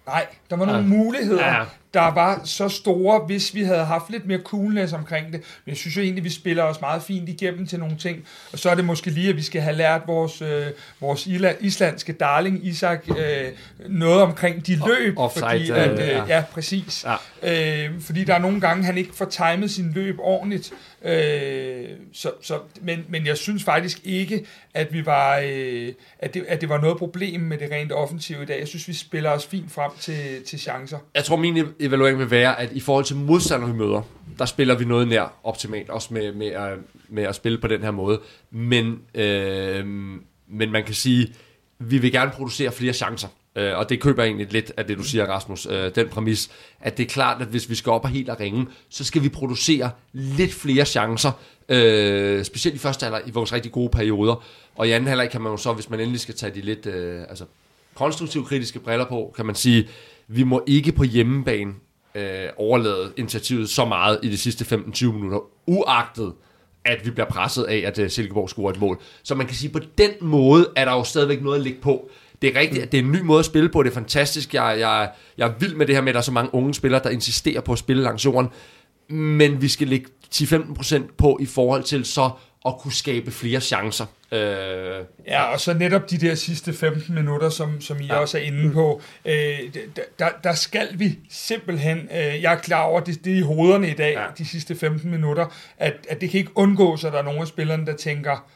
nej, 0.07 0.27
der 0.51 0.57
var 0.57 0.65
nogle 0.67 0.81
Ja. 0.81 0.87
muligheder, 0.87 1.47
Ja. 1.47 1.63
Der 1.95 2.15
var 2.15 2.41
så 2.45 2.69
store, 2.69 3.27
hvis 3.27 3.55
vi 3.55 3.63
havde 3.63 3.85
haft 3.85 4.11
lidt 4.11 4.27
mere 4.27 4.41
coolness 4.45 4.93
omkring 4.93 5.27
det. 5.27 5.33
Men 5.33 5.69
jeg 5.69 5.77
synes 5.77 5.97
jo 5.97 6.03
egentlig, 6.03 6.25
vi 6.25 6.31
spiller 6.31 6.63
os 6.63 6.81
meget 6.81 7.03
fint 7.03 7.29
igennem 7.29 7.67
til 7.67 7.79
nogle 7.79 7.97
ting. 7.97 8.25
Og 8.53 8.59
så 8.59 8.71
er 8.71 8.75
det 8.75 8.85
måske 8.85 9.11
lige, 9.11 9.29
at 9.29 9.37
vi 9.37 9.43
skal 9.43 9.61
have 9.61 9.77
lært 9.77 10.03
vores, 10.07 10.43
øh, 10.43 10.67
vores 11.01 11.27
islandske 11.61 12.13
darling 12.13 12.67
Isak 12.67 13.05
øh, 13.19 13.53
noget 13.89 14.23
omkring 14.23 14.67
de 14.67 14.81
løb. 14.87 15.19
offside, 15.19 15.45
fordi, 15.45 15.71
øh, 15.71 15.83
at, 15.83 15.93
øh, 15.93 16.09
ja. 16.09 16.25
ja. 16.29 16.45
præcis. 16.53 17.07
Ja. 17.43 17.87
Øh, 17.87 18.01
fordi 18.01 18.25
der 18.25 18.35
er 18.35 18.39
nogle 18.39 18.61
gange, 18.61 18.85
han 18.85 18.99
ikke 18.99 19.15
får 19.15 19.25
timet 19.25 19.71
sin 19.71 19.93
løb 19.95 20.17
ordentligt. 20.19 20.73
Øh, 21.05 21.85
så, 22.13 22.31
så, 22.43 22.59
men, 22.83 23.05
men 23.09 23.27
jeg 23.27 23.37
synes 23.37 23.65
faktisk 23.65 24.01
ikke, 24.05 24.47
at 24.75 24.93
vi 24.93 25.07
var, 25.07 25.41
øh, 25.45 25.93
at, 26.19 26.35
det, 26.35 26.45
at 26.49 26.61
det 26.61 26.69
var 26.69 26.81
noget 26.81 26.99
problem 26.99 27.41
med 27.41 27.59
det 27.59 27.71
rent 27.71 27.93
offensive 27.93 28.43
i 28.43 28.47
dag. 28.47 28.59
Jeg 28.61 28.69
synes, 28.69 28.89
vi 28.89 28.93
spiller 28.93 29.31
os 29.31 29.47
fint 29.47 29.73
frem 29.73 29.91
til, 30.01 30.45
til 30.47 30.59
chancer. 30.59 30.99
Jeg 31.15 31.25
tror, 31.25 31.37
min 31.37 31.67
evaluering 31.85 32.19
vil 32.19 32.31
være, 32.31 32.61
at 32.61 32.73
i 32.73 32.81
forhold 32.81 33.05
til 33.05 33.17
modstandere, 33.17 33.71
vi 33.71 33.77
møder, 33.77 34.03
der 34.39 34.45
spiller 34.45 34.75
vi 34.75 34.85
noget 34.85 35.09
nær 35.09 35.33
optimalt, 35.45 35.91
også 35.91 36.15
med, 36.15 36.33
med, 36.33 36.47
at, 36.47 36.79
med 37.09 37.23
at 37.23 37.35
spille 37.35 37.59
på 37.59 37.67
den 37.67 37.83
her 37.83 37.91
måde. 37.91 38.21
Men, 38.51 39.01
øh, 39.15 39.87
men 40.49 40.73
man 40.73 40.85
kan 40.85 40.95
sige, 40.95 41.35
vi 41.79 41.99
vil 41.99 42.13
gerne 42.13 42.31
producere 42.31 42.73
flere 42.73 42.93
chancer. 42.93 43.29
øh, 43.57 43.79
og 43.79 43.89
det 43.89 44.01
køber 44.01 44.23
jeg 44.23 44.29
egentlig 44.29 44.53
lidt 44.53 44.73
af 44.77 44.85
det, 44.85 44.99
du 44.99 45.03
siger, 45.03 45.27
Rasmus, 45.27 45.67
øh, 45.71 45.95
den 45.95 46.09
præmis, 46.09 46.51
at 46.81 46.97
det 46.97 47.05
er 47.05 47.09
klart, 47.09 47.43
at 47.43 47.49
hvis 47.49 47.71
vi 47.71 47.75
skal 47.75 47.91
op 47.91 48.05
og 48.05 48.11
helt 48.11 48.29
og 48.29 48.41
ringe, 48.41 48.67
så 48.89 49.05
skal 49.05 49.23
vi 49.23 49.29
producere 49.29 49.91
lidt 50.13 50.55
flere 50.55 50.85
chancer, 50.85 51.33
øh, 51.69 52.45
specielt 52.45 52.77
i 52.77 52.79
første 52.79 53.05
halvleg 53.05 53.23
i 53.27 53.31
vores 53.31 53.53
rigtig 53.53 53.73
gode 53.73 53.89
perioder, 53.89 54.45
og 54.77 54.89
i 54.89 54.91
anden 54.91 55.09
halvleg 55.09 55.31
kan 55.31 55.41
man 55.41 55.53
jo 55.53 55.57
så, 55.57 55.73
hvis 55.73 55.91
man 55.91 56.01
endelig 56.01 56.21
skal 56.21 56.35
tage 56.35 56.55
de 56.55 56.61
lidt 56.61 56.87
øh, 56.87 57.21
altså, 57.29 57.45
konstruktive 57.95 58.45
kritiske 58.45 58.79
briller 58.79 59.05
på, 59.05 59.33
kan 59.37 59.47
man 59.47 59.55
sige, 59.55 59.89
vi 60.29 60.43
må 60.43 60.63
ikke 60.67 60.93
på 60.93 61.05
hjemmebane 61.05 61.73
øh, 62.15 62.49
overlade 62.57 63.13
initiativet 63.17 63.69
så 63.69 63.85
meget 63.85 64.19
i 64.23 64.29
de 64.29 64.39
sidste 64.39 64.77
15-20 64.77 65.13
minutter, 65.13 65.39
uagtet 65.67 66.33
at 66.85 67.07
vi 67.07 67.11
bliver 67.11 67.27
presset 67.27 67.65
af, 67.65 67.83
at 67.87 67.99
uh, 67.99 68.09
Silkeborg 68.09 68.49
scorer 68.49 68.73
et 68.73 68.81
mål. 68.81 69.01
Så 69.23 69.35
man 69.35 69.47
kan 69.47 69.57
sige, 69.57 69.71
på 69.71 69.81
den 69.99 70.11
måde 70.21 70.69
er 70.77 70.85
der 70.85 70.93
jo 70.93 71.05
stadigvæk 71.05 71.43
noget 71.43 71.57
at 71.57 71.63
lægge 71.63 71.81
på. 71.81 72.11
Det 72.43 72.57
er 72.57 72.61
rigtigt, 72.61 72.83
at 72.83 72.93
det 72.93 72.99
er 72.99 73.03
en 73.03 73.13
ny 73.13 73.21
måde 73.21 73.39
at 73.39 73.45
spille 73.45 73.69
på. 73.69 73.83
Det 73.83 73.91
er 73.91 73.95
fantastisk. 73.95 74.55
Jeg, 74.55 74.77
jeg, 74.79 75.11
jeg 75.39 75.49
er 75.49 75.53
vild 75.59 75.75
med 75.75 75.87
det 75.87 75.95
her 75.95 76.03
med, 76.03 76.09
at 76.09 76.15
der 76.15 76.21
er 76.21 76.23
så 76.23 76.33
mange 76.33 76.55
unge 76.55 76.75
spillere, 76.75 77.03
der 77.03 77.11
insisterer 77.11 77.61
på 77.61 77.73
at 77.73 77.79
spille 77.79 78.03
langs 78.03 78.25
jorden. 78.25 78.51
Men 79.09 79.63
vi 79.63 79.69
skal 79.69 79.89
lægge 79.89 80.07
10-15% 80.35 81.17
på 81.17 81.39
i 81.41 81.47
forhold 81.47 81.83
til 81.83 82.05
så 82.05 82.31
at 82.67 82.79
kunne 82.79 82.93
skabe 82.93 83.31
flere 83.31 83.61
chancer. 83.61 84.07
Øh, 84.33 85.05
Ja, 85.27 85.43
og 85.43 85.61
så 85.61 85.75
netop 85.75 86.11
de 86.11 86.19
der 86.19 86.35
sidste 86.35 86.73
15 86.73 87.15
minutter, 87.15 87.49
som, 87.49 87.81
som 87.81 88.01
I 88.01 88.07
ja. 88.07 88.17
også 88.17 88.39
er 88.39 88.43
inde 88.43 88.73
på, 88.73 89.01
øh, 89.25 89.59
der, 90.19 90.29
der 90.45 90.55
skal 90.55 90.89
vi 90.95 91.19
simpelthen, 91.31 91.99
øh, 91.99 92.43
jeg 92.43 92.53
er 92.53 92.59
klar 92.59 92.83
over, 92.83 93.01
det, 93.01 93.25
det 93.25 93.33
er 93.33 93.37
i 93.37 93.41
hovederne 93.41 93.91
i 93.91 93.95
dag, 93.95 94.15
ja. 94.15 94.25
de 94.39 94.47
sidste 94.47 94.77
15 94.77 95.11
minutter, 95.11 95.47
at, 95.79 95.95
at 96.09 96.21
det 96.21 96.31
kan 96.31 96.39
ikke 96.39 96.53
undgås, 96.55 97.05
at 97.05 97.13
der 97.13 97.19
er 97.19 97.23
nogle 97.23 97.41
af 97.41 97.47
spillerne, 97.47 97.87
der 97.87 97.97
tænker, 97.97 98.47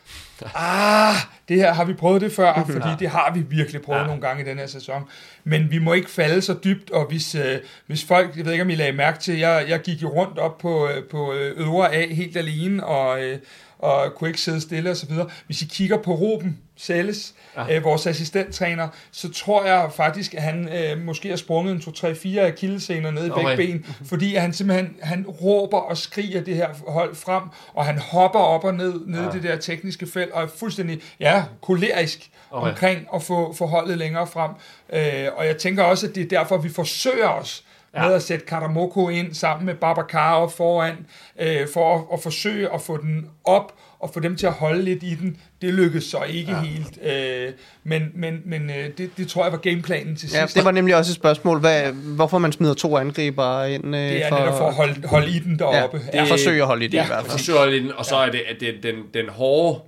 ah, 0.54 1.14
det 1.48 1.56
her 1.56 1.74
har 1.74 1.84
vi 1.84 1.94
prøvet 1.94 2.20
det 2.20 2.32
før, 2.32 2.64
fordi 2.72 2.88
det 2.98 3.08
har 3.08 3.32
vi 3.34 3.40
virkelig 3.40 3.82
prøvet 3.82 4.00
ja. 4.00 4.06
nogle 4.06 4.20
gange 4.20 4.42
i 4.42 4.46
den 4.46 4.58
her 4.58 4.66
sæson. 4.66 5.02
Men 5.44 5.70
vi 5.70 5.78
må 5.78 5.92
ikke 5.92 6.10
falde 6.10 6.42
så 6.42 6.56
dybt, 6.64 6.90
og 6.90 7.06
hvis, 7.06 7.34
øh, 7.34 7.58
hvis 7.86 8.04
folk, 8.04 8.36
jeg 8.36 8.44
ved 8.44 8.52
ikke 8.52 8.64
om 8.64 8.70
I 8.70 8.74
lagde 8.74 8.92
mærke 8.92 9.18
til, 9.18 9.38
jeg, 9.38 9.64
jeg 9.68 9.80
gik 9.80 10.02
jo 10.02 10.08
rundt 10.08 10.38
op 10.38 10.58
på, 10.58 10.88
øh, 10.88 11.04
på 11.04 11.32
øh, 11.32 11.52
øvre 11.56 11.94
A 11.94 12.14
helt 12.14 12.36
alene, 12.36 12.86
og, 12.86 13.22
øh, 13.22 13.38
og 13.78 14.14
kunne 14.14 14.30
ikke 14.30 14.40
sidde 14.40 14.61
stille 14.61 14.90
osv. 14.90 15.12
Hvis 15.47 15.62
I 15.62 15.64
kigger 15.64 16.02
på 16.02 16.14
Ruben 16.14 16.58
Selles, 16.80 17.35
ja. 17.56 17.76
øh, 17.76 17.85
vores 17.85 18.06
assistenttræner, 18.06 18.88
så 19.12 19.32
tror 19.32 19.64
jeg 19.64 19.90
faktisk, 19.97 20.35
at 20.35 20.42
han 20.42 20.68
øh, 20.68 21.04
måske 21.04 21.28
har 21.28 21.37
sprunget 21.37 21.73
en 21.75 21.94
2-3-4 22.38 22.40
akillescener 22.40 23.11
ned 23.11 23.26
i 23.26 23.30
okay. 23.30 23.56
begge 23.56 23.73
ben, 23.73 23.94
fordi 24.04 24.35
han 24.35 24.52
simpelthen 24.52 24.97
han 25.02 25.26
råber 25.26 25.78
og 25.78 25.97
skriger 25.97 26.40
det 26.40 26.56
her 26.56 26.68
hold 26.88 27.14
frem, 27.14 27.42
og 27.75 27.85
han 27.85 27.99
hopper 27.99 28.38
op 28.38 28.64
og 28.64 28.75
ned, 28.75 29.00
ned 29.06 29.23
ja. 29.23 29.30
det 29.30 29.42
der 29.42 29.56
tekniske 29.56 30.06
felt, 30.06 30.32
og 30.32 30.42
er 30.42 30.47
fuldstændig, 30.47 31.00
ja, 31.20 31.44
kolerisk 31.61 32.30
okay. 32.50 32.70
omkring 32.70 33.06
at 33.14 33.23
få, 33.23 33.52
få 33.52 33.66
holdet 33.66 33.99
længere 33.99 34.26
frem. 34.26 34.50
Øh, 34.92 35.28
og 35.37 35.47
jeg 35.47 35.56
tænker 35.56 35.82
også, 35.82 36.06
at 36.06 36.14
det 36.14 36.23
er 36.23 36.38
derfor, 36.38 36.56
vi 36.56 36.68
forsøger 36.68 37.28
os 37.28 37.64
ja. 38.02 38.06
med 38.06 38.14
at 38.14 38.22
sætte 38.22 38.46
Karamoko 38.46 39.08
ind 39.08 39.34
sammen 39.34 39.66
med 39.66 39.74
Babacar 39.74 40.34
op 40.34 40.56
foran, 40.56 40.94
øh, 41.40 41.68
for 41.74 41.96
at, 41.96 42.04
at 42.12 42.22
forsøge 42.22 42.74
at 42.74 42.80
få 42.80 42.96
den 42.96 43.26
op 43.44 43.72
og 44.00 44.10
få 44.14 44.20
dem 44.20 44.36
til 44.36 44.46
at 44.46 44.52
holde 44.52 44.82
lidt 44.82 45.02
i 45.02 45.14
den. 45.14 45.36
Det 45.62 45.74
lykkedes 45.74 46.04
så 46.04 46.22
ikke 46.28 46.52
ja. 46.52 46.60
helt, 46.60 46.98
øh, 47.02 47.52
men, 47.84 48.02
men, 48.14 48.42
men 48.44 48.70
øh, 48.70 48.88
det, 48.98 49.10
det 49.16 49.28
tror 49.28 49.42
jeg 49.42 49.52
var 49.52 49.58
gameplanen 49.58 50.16
til 50.16 50.30
ja, 50.32 50.40
sidst. 50.40 50.56
det 50.56 50.64
var 50.64 50.70
nemlig 50.70 50.96
også 50.96 51.10
et 51.10 51.16
spørgsmål, 51.16 51.60
hvad, 51.60 51.92
hvorfor 51.92 52.38
man 52.38 52.52
smider 52.52 52.74
to 52.74 52.96
angriber 52.96 53.64
ind. 53.64 53.96
Øh, 53.96 54.02
det 54.02 54.24
er 54.24 54.28
for, 54.28 54.38
netop 54.38 54.58
for 54.58 54.68
at 54.68 54.74
holde, 54.74 55.08
holde 55.08 55.30
i 55.30 55.38
den 55.38 55.58
deroppe. 55.58 56.00
Ja, 56.12 56.20
det, 56.20 56.28
forsøger 56.28 56.62
at 56.62 56.66
holde 56.66 56.84
i 56.84 56.88
den 56.88 56.94
ja, 56.94 57.04
i 57.04 57.06
hvert 57.06 57.20
fald. 57.20 57.30
Forsøger 57.30 57.58
at 57.58 57.64
holde 57.64 57.76
i 57.76 57.82
den, 57.82 57.92
og 57.96 58.04
så 58.04 58.16
er 58.16 58.30
det, 58.30 58.40
at 58.48 58.56
det, 58.60 58.74
den, 58.82 58.94
den 59.14 59.28
hårde 59.28 59.80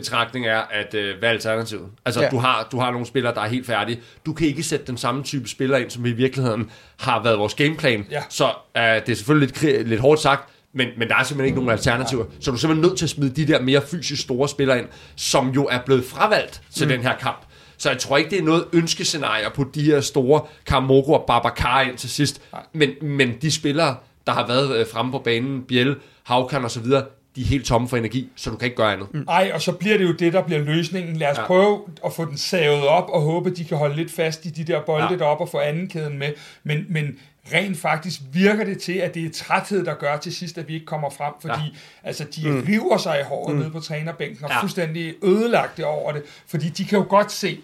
betragtning 0.00 0.46
er, 0.46 0.58
at 0.58 0.94
øh, 0.94 1.18
hvad 1.18 1.28
er 1.28 1.32
alternativet? 1.32 1.88
Altså, 2.04 2.22
ja. 2.22 2.28
du, 2.28 2.38
har, 2.38 2.68
du 2.72 2.78
har 2.78 2.90
nogle 2.90 3.06
spillere, 3.06 3.34
der 3.34 3.40
er 3.40 3.48
helt 3.48 3.66
færdige. 3.66 4.00
Du 4.26 4.32
kan 4.32 4.46
ikke 4.46 4.62
sætte 4.62 4.86
den 4.86 4.96
samme 4.96 5.22
type 5.22 5.48
spillere 5.48 5.82
ind, 5.82 5.90
som 5.90 6.06
i 6.06 6.12
virkeligheden 6.12 6.70
har 6.96 7.22
været 7.22 7.38
vores 7.38 7.54
gameplan. 7.54 8.06
Ja. 8.10 8.22
Så 8.28 8.44
øh, 8.76 8.82
det 8.82 9.08
er 9.08 9.14
selvfølgelig 9.14 9.62
lidt, 9.62 9.88
lidt 9.88 10.00
hårdt 10.00 10.20
sagt, 10.20 10.50
men, 10.72 10.88
men 10.98 11.08
der 11.08 11.14
er 11.16 11.22
simpelthen 11.22 11.46
ikke 11.46 11.58
nogen 11.58 11.70
alternativer. 11.70 12.24
Ja. 12.24 12.40
Så 12.40 12.50
du 12.50 12.54
er 12.54 12.60
simpelthen 12.60 12.88
nødt 12.88 12.98
til 12.98 13.06
at 13.06 13.10
smide 13.10 13.30
de 13.30 13.52
der 13.52 13.60
mere 13.60 13.82
fysisk 13.86 14.22
store 14.22 14.48
spillere 14.48 14.78
ind, 14.78 14.86
som 15.16 15.48
jo 15.48 15.66
er 15.70 15.78
blevet 15.86 16.04
fravalgt 16.04 16.62
til 16.74 16.86
mm. 16.86 16.92
den 16.92 17.02
her 17.02 17.16
kamp. 17.16 17.38
Så 17.78 17.90
jeg 17.90 17.98
tror 17.98 18.16
ikke, 18.16 18.30
det 18.30 18.38
er 18.38 18.42
noget 18.42 18.64
ønskescenarie 18.72 19.50
på 19.54 19.64
de 19.74 19.82
her 19.82 20.00
store 20.00 20.40
Karamoko 20.66 21.12
og 21.12 21.24
Babacar 21.26 21.80
ind 21.80 21.96
til 21.96 22.10
sidst. 22.10 22.42
Men, 22.72 22.90
men 23.02 23.34
de 23.42 23.50
spillere, 23.50 23.96
der 24.26 24.32
har 24.32 24.46
været 24.46 24.76
øh, 24.76 24.86
fremme 24.92 25.12
på 25.12 25.18
banen, 25.18 25.62
Biel, 25.62 25.96
Havkan 26.22 26.64
og 26.64 26.70
så 26.70 26.80
videre, 26.80 27.04
de 27.36 27.40
er 27.42 27.46
helt 27.46 27.66
tomme 27.66 27.88
for 27.88 27.96
energi, 27.96 28.30
så 28.36 28.50
du 28.50 28.56
kan 28.56 28.66
ikke 28.66 28.76
gøre 28.76 28.92
andet. 28.92 29.08
Nej, 29.26 29.50
og 29.54 29.62
så 29.62 29.72
bliver 29.72 29.98
det 29.98 30.04
jo 30.04 30.12
det, 30.12 30.32
der 30.32 30.42
bliver 30.42 30.60
løsningen. 30.60 31.16
Lad 31.16 31.30
os 31.30 31.38
ja. 31.38 31.46
prøve 31.46 31.80
at 32.04 32.12
få 32.12 32.24
den 32.24 32.38
savet 32.38 32.86
op, 32.86 33.08
og 33.08 33.20
håbe, 33.20 33.50
de 33.50 33.64
kan 33.64 33.76
holde 33.76 33.96
lidt 33.96 34.12
fast 34.12 34.44
i 34.44 34.50
de 34.50 34.64
der 34.64 34.80
bolde 34.82 35.06
ja. 35.10 35.16
deroppe 35.16 35.44
og 35.44 35.48
få 35.48 35.58
anden 35.58 35.88
kæden 35.88 36.18
med. 36.18 36.32
Men, 36.64 36.86
men 36.88 37.18
rent 37.52 37.78
faktisk 37.78 38.20
virker 38.32 38.64
det 38.64 38.78
til, 38.78 38.92
at 38.92 39.14
det 39.14 39.24
er 39.24 39.30
træthed, 39.30 39.84
der 39.84 39.94
gør 39.94 40.16
til 40.16 40.34
sidst, 40.34 40.58
at 40.58 40.68
vi 40.68 40.74
ikke 40.74 40.86
kommer 40.86 41.10
frem, 41.10 41.32
fordi 41.40 41.54
ja. 41.54 42.08
altså, 42.08 42.24
de 42.36 42.50
mm. 42.50 42.64
river 42.68 42.96
sig 42.96 43.20
i 43.20 43.24
håret 43.24 43.54
mm. 43.54 43.60
nede 43.60 43.70
på 43.70 43.80
trænerbænken 43.80 44.44
og 44.44 44.50
ja. 44.50 44.60
fuldstændig 44.60 45.14
ødelagt 45.24 45.76
det 45.76 45.84
over 45.84 46.12
det, 46.12 46.22
fordi 46.46 46.68
de 46.68 46.84
kan 46.84 46.98
jo 46.98 47.06
godt 47.08 47.32
se, 47.32 47.58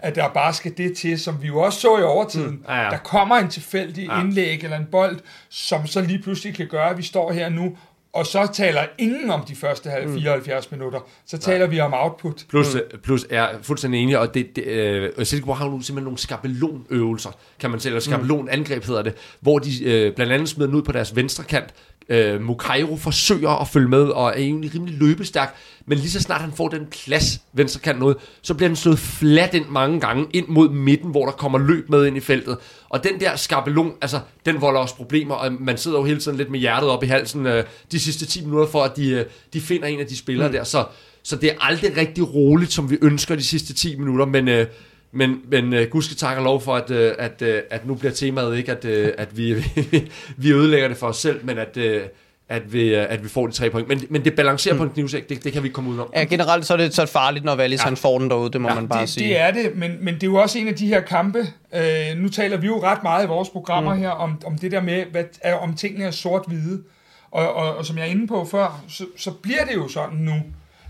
at 0.00 0.14
der 0.14 0.28
bare 0.28 0.52
skal 0.52 0.72
det 0.76 0.96
til, 0.96 1.20
som 1.20 1.42
vi 1.42 1.46
jo 1.46 1.60
også 1.60 1.80
så 1.80 1.98
i 1.98 2.02
overtiden. 2.02 2.50
Mm. 2.50 2.64
Ja, 2.68 2.84
ja. 2.84 2.90
Der 2.90 2.96
kommer 2.96 3.36
en 3.36 3.48
tilfældig 3.48 4.06
ja. 4.06 4.20
indlæg 4.20 4.64
eller 4.64 4.76
en 4.76 4.86
bold, 4.90 5.20
som 5.48 5.86
så 5.86 6.00
lige 6.00 6.22
pludselig 6.22 6.54
kan 6.54 6.66
gøre, 6.66 6.90
at 6.90 6.98
vi 6.98 7.02
står 7.02 7.32
her 7.32 7.48
nu 7.48 7.76
og 8.12 8.26
så 8.26 8.48
taler 8.52 8.82
ingen 8.98 9.30
om 9.30 9.44
de 9.44 9.54
første 9.54 9.90
74 10.14 10.70
mm. 10.70 10.78
minutter. 10.78 11.00
Så 11.26 11.38
taler 11.38 11.66
Nej. 11.66 11.74
vi 11.74 11.80
om 11.80 11.94
output. 11.94 12.44
Plus, 12.48 12.74
mm. 12.74 13.00
plus 13.00 13.26
er 13.30 13.48
fuldstændig 13.62 14.02
enig, 14.02 14.18
og 14.18 14.34
det, 14.34 14.56
det, 14.56 14.64
øh, 14.66 15.26
Silkeborg 15.26 15.56
har 15.56 15.64
nu 15.64 15.70
simpelthen 15.70 16.04
nogle 16.04 16.18
skabelonøvelser, 16.18 17.30
kan 17.60 17.70
man 17.70 17.80
sige, 17.80 17.90
eller 17.90 18.00
skabelonangreb 18.00 18.84
hedder 18.84 19.02
det, 19.02 19.14
hvor 19.40 19.58
de 19.58 19.84
øh, 19.84 20.14
blandt 20.14 20.32
andet 20.32 20.48
smider 20.48 20.66
den 20.66 20.76
ud 20.76 20.82
på 20.82 20.92
deres 20.92 21.16
venstre 21.16 21.44
kant, 21.44 21.74
Øh, 22.08 22.40
Mukairo 22.40 22.96
forsøger 22.96 23.60
at 23.60 23.68
følge 23.68 23.88
med, 23.88 24.02
og 24.02 24.28
er 24.28 24.32
egentlig 24.32 24.74
rimelig 24.74 24.98
løbestærk, 24.98 25.56
men 25.86 25.98
lige 25.98 26.10
så 26.10 26.20
snart 26.20 26.40
han 26.40 26.52
får 26.52 26.68
den 26.68 26.86
plads, 26.86 27.40
venstre 27.52 27.80
kant 27.80 27.98
noget, 27.98 28.16
så 28.42 28.54
bliver 28.54 28.68
den 28.68 28.76
slået 28.76 28.98
flat 28.98 29.54
ind 29.54 29.66
mange 29.68 30.00
gange, 30.00 30.26
ind 30.32 30.48
mod 30.48 30.68
midten, 30.68 31.10
hvor 31.10 31.24
der 31.24 31.32
kommer 31.32 31.58
løb 31.58 31.90
med 31.90 32.06
ind 32.06 32.16
i 32.16 32.20
feltet. 32.20 32.56
Og 32.88 33.04
den 33.04 33.20
der 33.20 33.36
skabelon, 33.36 33.92
altså, 34.00 34.20
den 34.46 34.60
volder 34.60 34.80
også 34.80 34.94
problemer, 34.94 35.34
og 35.34 35.52
man 35.52 35.78
sidder 35.78 35.98
jo 35.98 36.04
hele 36.04 36.20
tiden 36.20 36.36
lidt 36.36 36.50
med 36.50 36.60
hjertet 36.60 36.90
op 36.90 37.04
i 37.04 37.06
halsen 37.06 37.46
øh, 37.46 37.64
de 37.92 38.00
sidste 38.00 38.26
10 38.26 38.44
minutter, 38.44 38.66
for 38.66 38.84
at 38.84 38.96
de, 38.96 39.10
øh, 39.10 39.24
de 39.52 39.60
finder 39.60 39.86
en 39.86 40.00
af 40.00 40.06
de 40.06 40.16
spillere 40.16 40.48
mm. 40.48 40.52
der, 40.52 40.64
så, 40.64 40.84
så 41.22 41.36
det 41.36 41.50
er 41.50 41.54
aldrig 41.60 41.96
rigtig 41.96 42.34
roligt, 42.34 42.72
som 42.72 42.90
vi 42.90 42.98
ønsker 43.02 43.36
de 43.36 43.44
sidste 43.44 43.74
10 43.74 43.96
minutter, 43.96 44.26
men... 44.26 44.48
Øh, 44.48 44.66
men, 45.12 45.40
men 45.50 45.72
uh, 45.72 45.80
gud 45.90 46.02
skal 46.02 46.16
takke 46.16 46.42
lov 46.42 46.60
for, 46.60 46.74
at, 46.74 46.90
uh, 46.90 47.24
at, 47.24 47.42
uh, 47.42 47.48
at 47.70 47.86
nu 47.86 47.94
bliver 47.94 48.12
temaet 48.12 48.58
ikke, 48.58 48.72
at, 48.72 48.84
uh, 48.84 49.08
at 49.18 49.36
vi, 49.36 49.54
vi 50.36 50.52
ødelægger 50.52 50.88
det 50.88 50.96
for 50.96 51.06
os 51.06 51.16
selv, 51.16 51.44
men 51.44 51.58
at, 51.58 51.76
uh, 51.76 52.02
at, 52.48 52.72
vi, 52.72 52.94
uh, 52.96 53.02
at 53.08 53.24
vi 53.24 53.28
får 53.28 53.46
de 53.46 53.52
tre 53.52 53.70
point. 53.70 53.88
Men, 53.88 54.04
men 54.10 54.24
det 54.24 54.34
balancerer 54.34 54.74
mm. 54.74 54.78
på 54.78 54.84
en 54.84 54.90
knivsæk, 54.90 55.28
det, 55.28 55.44
det 55.44 55.52
kan 55.52 55.62
vi 55.62 55.66
ikke 55.66 55.74
komme 55.74 55.90
ud 55.90 55.98
om. 55.98 56.10
Ja, 56.14 56.24
generelt 56.24 56.66
så 56.66 56.72
er 56.72 56.76
det 56.76 56.94
så 56.94 57.06
farligt, 57.06 57.44
når 57.44 57.56
Wallis 57.56 57.80
ja. 57.80 57.84
han 57.84 57.96
får 57.96 58.18
den 58.18 58.30
derude, 58.30 58.50
det 58.52 58.60
må 58.60 58.68
ja, 58.68 58.74
man 58.74 58.88
bare 58.88 59.00
det, 59.00 59.08
sige. 59.08 59.28
Det 59.28 59.40
er 59.40 59.50
det, 59.50 59.76
men, 59.76 60.04
men 60.04 60.14
det 60.14 60.22
er 60.22 60.26
jo 60.26 60.34
også 60.36 60.58
en 60.58 60.68
af 60.68 60.74
de 60.74 60.86
her 60.86 61.00
kampe. 61.00 61.38
Uh, 61.72 62.18
nu 62.18 62.28
taler 62.28 62.56
vi 62.56 62.66
jo 62.66 62.82
ret 62.82 63.02
meget 63.02 63.24
i 63.24 63.28
vores 63.28 63.48
programmer 63.48 63.94
mm. 63.94 64.00
her 64.00 64.10
om, 64.10 64.42
om 64.46 64.58
det 64.58 64.72
der 64.72 64.80
med, 64.80 65.04
hvad, 65.10 65.24
om 65.60 65.74
tingene 65.74 66.04
er 66.04 66.10
sort-hvide. 66.10 66.82
Og, 67.30 67.54
og, 67.54 67.76
og 67.76 67.86
som 67.86 67.98
jeg 67.98 68.06
er 68.06 68.10
inde 68.10 68.26
på 68.26 68.44
før, 68.44 68.84
så, 68.88 69.04
så 69.16 69.30
bliver 69.30 69.64
det 69.64 69.74
jo 69.74 69.88
sådan 69.88 70.18
nu, 70.18 70.34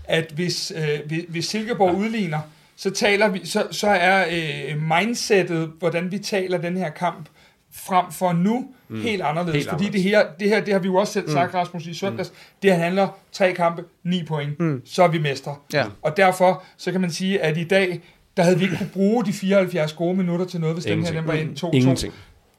at 0.03 0.31
hvis, 0.35 0.73
hvis, 1.05 1.23
hvis 1.29 1.45
Silkeborg 1.45 1.93
ja. 1.93 1.99
udligner, 1.99 2.39
så, 2.79 2.89
taler 2.89 3.29
vi, 3.29 3.41
så, 3.43 3.67
så 3.71 3.87
er 3.87 4.25
øh, 4.31 4.81
mindsetet, 4.81 5.71
hvordan 5.79 6.11
vi 6.11 6.17
taler 6.17 6.57
den 6.57 6.77
her 6.77 6.89
kamp, 6.89 7.29
frem 7.71 8.11
for 8.11 8.33
nu, 8.33 8.67
mm. 8.89 9.01
helt 9.01 9.21
anderledes. 9.21 9.55
Helt 9.55 9.69
fordi 9.69 9.89
det 9.89 10.03
her, 10.03 10.25
det 10.39 10.49
her, 10.49 10.61
det 10.61 10.73
har 10.73 10.79
vi 10.79 10.87
jo 10.87 10.95
også 10.95 11.13
selv 11.13 11.25
mm. 11.25 11.31
sagt, 11.31 11.53
Rasmus, 11.53 11.87
i 11.87 11.93
søndags, 11.93 12.29
mm. 12.29 12.35
det 12.61 12.75
handler 12.75 13.07
tre 13.31 13.53
kampe, 13.53 13.83
ni 14.03 14.23
point, 14.23 14.59
mm. 14.59 14.81
så 14.85 15.03
er 15.03 15.07
vi 15.07 15.19
mestre. 15.19 15.55
Ja. 15.73 15.85
Og 16.01 16.17
derfor, 16.17 16.63
så 16.77 16.91
kan 16.91 17.01
man 17.01 17.11
sige, 17.11 17.41
at 17.41 17.57
i 17.57 17.63
dag, 17.63 18.01
der 18.37 18.43
havde 18.43 18.57
vi 18.57 18.63
ikke 18.63 18.77
kunne 18.77 18.89
bruge 18.93 19.25
de 19.25 19.33
74 19.33 19.93
gode 19.93 20.15
minutter 20.15 20.45
til 20.45 20.59
noget, 20.59 20.75
hvis 20.75 20.85
den 20.85 21.05
her 21.05 21.11
den 21.11 21.27
var 21.27 21.33
ind 21.33 21.63
2-2. 21.63 21.69
Ingenting. 21.73 22.13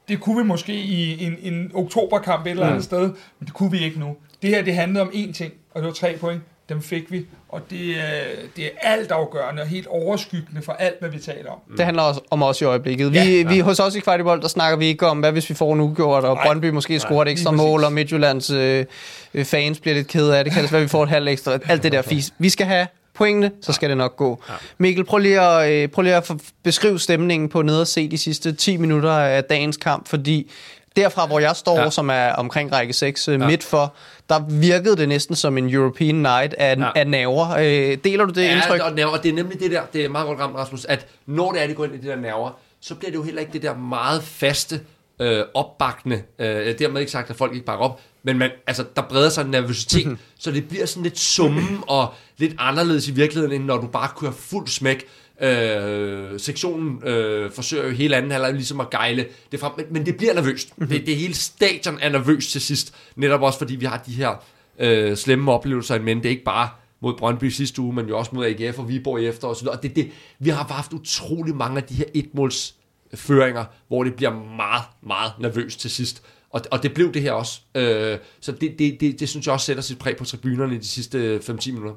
Det 0.07 0.19
kunne 0.19 0.37
vi 0.37 0.43
måske 0.43 0.73
i 0.73 1.25
en, 1.25 1.37
en 1.41 1.71
oktoberkamp 1.73 2.45
et 2.45 2.49
eller 2.49 2.65
andet 2.65 2.77
mm. 2.77 2.83
sted, 2.83 3.01
men 3.39 3.45
det 3.45 3.53
kunne 3.53 3.71
vi 3.71 3.79
ikke 3.79 3.99
nu. 3.99 4.15
Det 4.41 4.49
her, 4.49 4.61
det 4.63 4.75
handlede 4.75 5.01
om 5.01 5.09
én 5.13 5.33
ting, 5.33 5.53
og 5.71 5.81
det 5.81 5.87
var 5.87 5.93
tre 5.93 6.17
point. 6.19 6.41
Dem 6.71 6.81
fik 6.81 7.11
vi, 7.11 7.25
og 7.49 7.61
det, 7.69 7.89
er, 7.89 8.23
det 8.55 8.65
er 8.65 8.69
alt 8.81 9.11
afgørende 9.11 9.61
og 9.61 9.67
helt 9.67 9.87
overskyggende 9.87 10.61
for 10.61 10.71
alt, 10.71 10.99
hvad 10.99 11.09
vi 11.09 11.19
taler 11.19 11.51
om. 11.51 11.57
Det 11.77 11.85
handler 11.85 12.03
også 12.03 12.21
om 12.29 12.43
os 12.43 12.61
i 12.61 12.63
øjeblikket. 12.63 13.13
Vi, 13.13 13.17
ja, 13.17 13.47
vi 13.47 13.59
hos 13.59 13.79
os 13.79 13.95
i 13.95 13.99
Kvartibold, 13.99 14.41
der 14.41 14.47
snakker 14.47 14.77
vi 14.77 14.85
ikke 14.85 15.07
om, 15.07 15.19
hvad 15.19 15.31
hvis 15.31 15.49
vi 15.49 15.55
får 15.55 15.73
en 15.73 15.79
ugjort, 15.79 16.23
og 16.23 16.39
Brøndby 16.45 16.69
måske 16.69 16.99
scorer 16.99 17.21
et 17.21 17.27
ekstra 17.27 17.51
mål, 17.51 17.83
og 17.83 17.93
Midtjyllands 17.93 18.49
øh, 18.49 18.85
øh, 19.33 19.45
fans 19.45 19.79
bliver 19.79 19.95
lidt 19.95 20.07
ked 20.07 20.29
af 20.29 20.43
det. 20.43 20.53
Kan 20.53 20.63
det 20.63 20.71
være, 20.71 20.81
vi 20.81 20.87
får 20.87 21.03
et 21.03 21.09
halvt 21.09 21.29
ekstra. 21.29 21.59
Alt 21.67 21.83
det 21.83 21.91
der 21.91 22.01
fis. 22.01 22.33
Vi 22.37 22.49
skal 22.49 22.65
have 22.65 22.87
pointene, 23.13 23.51
så 23.61 23.73
skal 23.73 23.89
det 23.89 23.97
nok 23.97 24.15
gå. 24.15 24.43
Mikkel, 24.77 25.05
prøv 25.05 25.19
lige 25.19 25.41
at, 25.41 25.71
øh, 25.71 25.89
prøv 25.89 26.01
lige 26.01 26.15
at 26.15 26.31
beskrive 26.63 26.99
stemningen 26.99 27.49
på 27.49 27.61
ned 27.61 27.79
og 27.79 27.87
se 27.87 28.11
de 28.11 28.17
sidste 28.17 28.53
10 28.53 28.77
minutter 28.77 29.11
af 29.11 29.43
dagens 29.43 29.77
kamp, 29.77 30.07
fordi 30.07 30.51
derfra, 30.95 31.25
hvor 31.25 31.39
jeg 31.39 31.55
står, 31.55 31.79
ja. 31.79 31.89
som 31.89 32.09
er 32.09 32.33
omkring 32.33 32.71
række 32.71 32.93
6 32.93 33.27
øh, 33.27 33.39
ja. 33.39 33.47
midt 33.47 33.63
for, 33.63 33.93
der 34.29 34.39
virkede 34.49 34.97
det 34.97 35.09
næsten 35.09 35.35
som 35.35 35.57
en 35.57 35.69
European 35.69 36.15
Night 36.15 36.53
af, 36.53 36.77
ja. 36.77 36.89
af 36.95 37.07
nerver. 37.07 37.49
Øh, 37.49 37.97
deler 38.03 38.25
du 38.25 38.33
det 38.33 38.43
ja, 38.43 38.55
indtryk? 38.55 38.79
Ja, 38.79 39.07
og, 39.07 39.23
det 39.23 39.29
er 39.29 39.33
nemlig 39.33 39.59
det 39.59 39.71
der, 39.71 39.81
det 39.93 40.05
er 40.05 40.09
meget 40.09 40.27
godt 40.27 40.39
ramt, 40.39 40.55
Rasmus, 40.55 40.85
at 40.85 41.07
når 41.25 41.51
det 41.51 41.63
er, 41.63 41.67
de 41.67 41.73
går 41.73 41.85
ind 41.85 41.93
i 41.93 41.97
det 41.97 42.07
der 42.07 42.15
nerver, 42.15 42.51
så 42.81 42.95
bliver 42.95 43.11
det 43.11 43.17
jo 43.17 43.23
heller 43.23 43.41
ikke 43.41 43.53
det 43.53 43.61
der 43.61 43.77
meget 43.77 44.23
faste, 44.23 44.79
øh, 45.21 45.43
opbakkende. 45.53 46.23
Øh, 46.39 46.79
dermed 46.79 46.99
ikke 46.99 47.11
sagt, 47.11 47.29
at 47.29 47.35
folk 47.35 47.53
ikke 47.53 47.65
bakker 47.65 47.85
op, 47.85 48.01
men 48.23 48.37
man, 48.37 48.51
altså, 48.67 48.85
der 48.95 49.01
breder 49.01 49.29
sig 49.29 49.41
en 49.41 49.51
nervøsitet, 49.51 50.17
så 50.39 50.51
det 50.51 50.67
bliver 50.67 50.85
sådan 50.85 51.03
lidt 51.03 51.19
summen 51.19 51.83
og 51.87 52.13
lidt 52.37 52.55
anderledes 52.57 53.07
i 53.07 53.11
virkeligheden, 53.11 53.55
end 53.55 53.65
når 53.65 53.77
du 53.77 53.87
bare 53.87 54.09
kører 54.19 54.31
fuld 54.31 54.67
smæk. 54.67 55.05
Øh, 55.41 56.39
sektionen 56.39 57.03
øh, 57.07 57.51
forsøger 57.51 57.83
jo 57.83 57.89
hele 57.89 58.15
anden 58.15 58.31
halvleg 58.31 58.53
ligesom 58.53 58.79
at 58.79 58.89
gejle 58.89 59.25
det 59.51 59.59
frem, 59.59 59.71
men, 59.77 59.85
men 59.91 60.05
det 60.05 60.17
bliver 60.17 60.33
nervøst. 60.33 60.73
Det, 60.79 61.05
det 61.05 61.15
hele 61.15 61.33
stadion 61.33 61.99
er 62.01 62.09
nervøst 62.09 62.51
til 62.51 62.61
sidst, 62.61 62.93
netop 63.15 63.41
også 63.41 63.59
fordi 63.59 63.75
vi 63.75 63.85
har 63.85 64.03
de 64.07 64.11
her 64.11 64.43
øh, 64.79 65.17
slemme 65.17 65.51
oplevelser 65.51 65.99
men 65.99 66.17
Det 66.17 66.25
er 66.25 66.29
ikke 66.29 66.43
bare 66.43 66.69
mod 67.01 67.17
Brøndby 67.17 67.45
sidste 67.45 67.81
uge, 67.81 67.93
men 67.93 68.07
jo 68.07 68.17
også 68.17 68.31
mod 68.33 68.45
AGF 68.45 68.79
og 68.79 68.89
Viborg 68.89 69.21
i 69.21 69.27
efter 69.27 69.59
videre. 69.61 69.75
Og 69.75 69.83
det, 69.83 69.95
det, 69.95 70.11
vi 70.39 70.49
har 70.49 70.63
haft 70.63 70.93
utrolig 70.93 71.55
mange 71.55 71.77
af 71.77 71.83
de 71.83 71.93
her 71.93 72.05
etmåls 72.13 72.75
føringer, 73.15 73.65
hvor 73.87 74.03
det 74.03 74.15
bliver 74.15 74.33
meget, 74.55 74.83
meget 75.01 75.31
nervøst 75.39 75.79
til 75.79 75.89
sidst. 75.89 76.23
Og, 76.49 76.61
og 76.71 76.83
det 76.83 76.93
blev 76.93 77.13
det 77.13 77.21
her 77.21 77.31
også. 77.31 77.61
Øh, 77.75 78.17
så 78.39 78.51
det, 78.51 78.79
det, 78.79 78.97
det, 79.01 79.19
det 79.19 79.29
synes 79.29 79.45
jeg 79.45 79.53
også 79.53 79.65
sætter 79.65 79.83
sit 79.83 79.99
præg 79.99 80.17
på 80.17 80.25
tribunerne 80.25 80.75
i 80.75 80.77
de 80.77 80.87
sidste 80.87 81.37
5-10 81.37 81.71
minutter. 81.71 81.95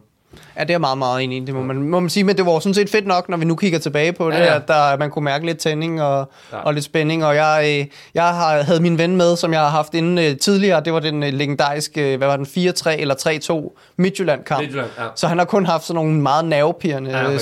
Ja, 0.58 0.64
det 0.64 0.74
er 0.74 0.78
meget, 0.78 0.98
meget 0.98 1.24
enig 1.24 1.42
i. 1.42 1.44
Det 1.44 1.54
må 1.54 1.62
man, 1.62 1.82
må 1.82 2.00
man 2.00 2.10
sige, 2.10 2.24
men 2.24 2.36
det 2.36 2.46
var 2.46 2.58
sådan 2.58 2.74
set 2.74 2.90
fedt 2.90 3.06
nok, 3.06 3.28
når 3.28 3.36
vi 3.36 3.44
nu 3.44 3.56
kigger 3.56 3.78
tilbage 3.78 4.12
på 4.12 4.30
det, 4.30 4.36
ja, 4.36 4.44
ja. 4.44 4.56
at 4.56 4.68
der, 4.68 4.96
man 4.96 5.10
kunne 5.10 5.24
mærke 5.24 5.46
lidt 5.46 5.58
tænding 5.58 6.02
og, 6.02 6.30
ja. 6.52 6.58
og 6.58 6.74
lidt 6.74 6.84
spænding. 6.84 7.24
Og 7.24 7.36
jeg, 7.36 7.80
øh, 7.80 7.86
jeg 8.14 8.24
har, 8.24 8.62
havde 8.62 8.80
min 8.80 8.98
ven 8.98 9.16
med, 9.16 9.36
som 9.36 9.52
jeg 9.52 9.60
har 9.60 9.68
haft 9.68 9.94
inden 9.94 10.32
uh, 10.32 10.38
tidligere. 10.38 10.80
Det 10.84 10.92
var 10.92 11.00
den 11.00 11.22
uh, 11.22 11.28
legendariske, 11.28 12.16
hvad 12.16 12.28
var 12.28 12.36
den, 12.36 12.46
4-3 12.46 12.90
eller 12.90 13.70
3-2 13.74 13.78
Midtjylland-kamp. 13.96 14.60
Midtjylland, 14.60 14.90
ja. 14.98 15.04
Så 15.14 15.26
han 15.26 15.38
har 15.38 15.44
kun 15.44 15.66
haft 15.66 15.84
sådan 15.84 15.94
nogle 15.94 16.20
meget 16.20 16.44
nervepirrende 16.44 17.10
ja, 17.10 17.26
okay 17.26 17.38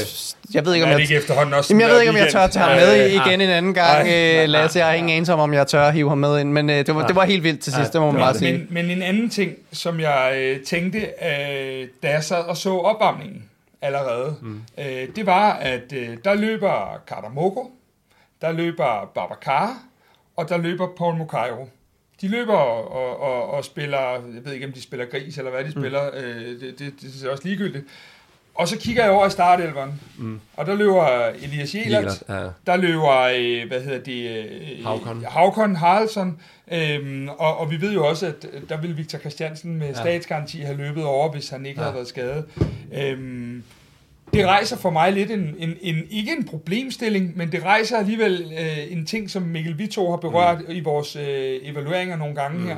jeg 0.55 0.67
ved 0.67 0.75
ikke, 0.75 0.85
om 0.85 0.91
jeg, 0.91 1.01
ikke 1.01 1.17
efterhånden 1.17 1.55
også 1.55 1.71
jamen, 1.71 1.81
jeg 1.81 1.91
ved 1.91 2.01
ikke, 2.01 2.11
om 2.11 2.17
jeg 2.17 2.29
tør 2.33 2.47
tage 2.47 2.65
ham 2.65 2.77
med 2.77 3.11
igen 3.11 3.41
en 3.41 3.49
anden 3.49 3.75
gang, 3.75 4.09
øh, 4.09 4.49
Lasse. 4.49 4.79
Jeg 4.79 4.87
har 4.87 4.95
ingen 4.95 5.11
anelse 5.11 5.33
om, 5.33 5.41
om 5.41 5.55
jeg 5.55 5.67
tør 5.67 5.83
at 5.83 5.95
hive 5.95 6.09
ham 6.09 6.19
med 6.19 6.41
ind, 6.41 6.53
men 6.53 6.71
øh, 6.71 6.87
det, 6.87 6.95
var, 6.95 7.07
det 7.07 7.17
var 7.17 7.25
helt 7.25 7.43
vildt 7.43 7.61
til 7.61 7.73
sidst, 7.73 7.93
det 7.93 8.01
må 8.01 8.11
man 8.11 8.21
bare 8.21 8.35
sige. 8.35 8.53
Men, 8.53 8.67
men 8.71 8.91
en 8.91 9.03
anden 9.03 9.31
ting, 9.31 9.53
som 9.73 10.01
jeg 10.01 10.33
øh, 10.37 10.61
tænkte, 10.61 10.99
øh, 10.99 11.89
da 12.03 12.11
jeg 12.11 12.25
sad 12.25 12.45
og 12.45 12.57
så 12.57 12.71
opvarmningen 12.71 13.45
allerede, 13.83 14.37
mm. 14.43 14.61
øh, 14.79 15.09
det 15.17 15.27
var, 15.27 15.53
at 15.53 15.93
øh, 15.93 16.17
der 16.25 16.35
løber 16.35 17.03
Katamoko, 17.07 17.71
der 18.43 18.53
løber 18.53 19.11
Babacar, 19.15 19.83
og 20.37 20.49
der 20.49 20.57
løber 20.57 20.89
Paul 20.99 21.17
Mukairo. 21.17 21.69
De 22.21 22.29
løber 22.29 22.55
og, 22.55 22.93
og, 22.93 23.21
og, 23.21 23.51
og 23.51 23.65
spiller, 23.65 24.11
jeg 24.11 24.45
ved 24.45 24.53
ikke, 24.53 24.67
om 24.67 24.73
de 24.73 24.83
spiller 24.83 25.07
gris, 25.07 25.39
eller 25.39 25.51
hvad 25.51 25.65
de 25.65 25.73
mm. 25.75 25.83
spiller, 25.83 26.11
øh, 26.15 26.61
det, 26.61 26.79
det, 26.79 26.93
det 27.01 27.25
er 27.27 27.31
også 27.31 27.45
ligegyldigt. 27.45 27.85
Og 28.55 28.69
så 28.69 28.79
kigger 28.79 29.03
jeg 29.03 29.13
over 29.13 29.27
i 29.27 29.31
startelveren, 29.31 30.01
mm. 30.19 30.41
og 30.57 30.67
der 30.67 30.75
løber 30.75 31.27
Elias 31.43 31.75
Jelert, 31.75 32.23
ja. 32.29 32.35
der 32.67 32.77
løber, 32.77 33.21
øh, 33.21 33.69
hvad 33.69 33.81
hedder 33.81 33.99
det, 33.99 34.45
øh, 34.45 34.85
Havkon, 34.85 35.25
Havkon 35.29 35.77
Haraldsson, 35.77 36.41
øhm, 36.73 37.29
og, 37.29 37.57
og 37.57 37.71
vi 37.71 37.81
ved 37.81 37.93
jo 37.93 38.07
også, 38.07 38.27
at 38.27 38.47
der 38.69 38.81
ville 38.81 38.97
Victor 38.97 39.19
Christiansen 39.19 39.79
med 39.79 39.87
ja. 39.87 39.95
statsgaranti 39.95 40.61
have 40.61 40.77
løbet 40.77 41.05
over, 41.05 41.33
hvis 41.33 41.49
han 41.49 41.67
ikke 41.67 41.81
ja. 41.81 41.85
havde 41.85 41.95
været 41.95 42.09
skadet. 42.09 42.45
Øhm, 42.95 43.63
det 44.35 44.47
rejser 44.47 44.77
for 44.77 44.91
mig 44.91 45.13
lidt 45.13 45.31
en, 45.31 45.55
en, 45.59 45.77
en, 45.81 46.05
ikke 46.11 46.33
en 46.39 46.45
problemstilling, 46.45 47.37
men 47.37 47.53
det 47.53 47.63
rejser 47.63 47.99
alligevel 47.99 48.53
øh, 48.59 48.93
en 48.93 49.07
ting, 49.07 49.31
som 49.31 49.43
Mikkel 49.43 49.79
Vito 49.79 50.11
har 50.11 50.17
berørt 50.17 50.59
mm. 50.69 50.75
i 50.75 50.81
vores 50.81 51.17
øh, 51.17 51.59
evalueringer 51.63 52.17
nogle 52.17 52.35
gange 52.35 52.59
mm. 52.59 52.67
her. 52.67 52.77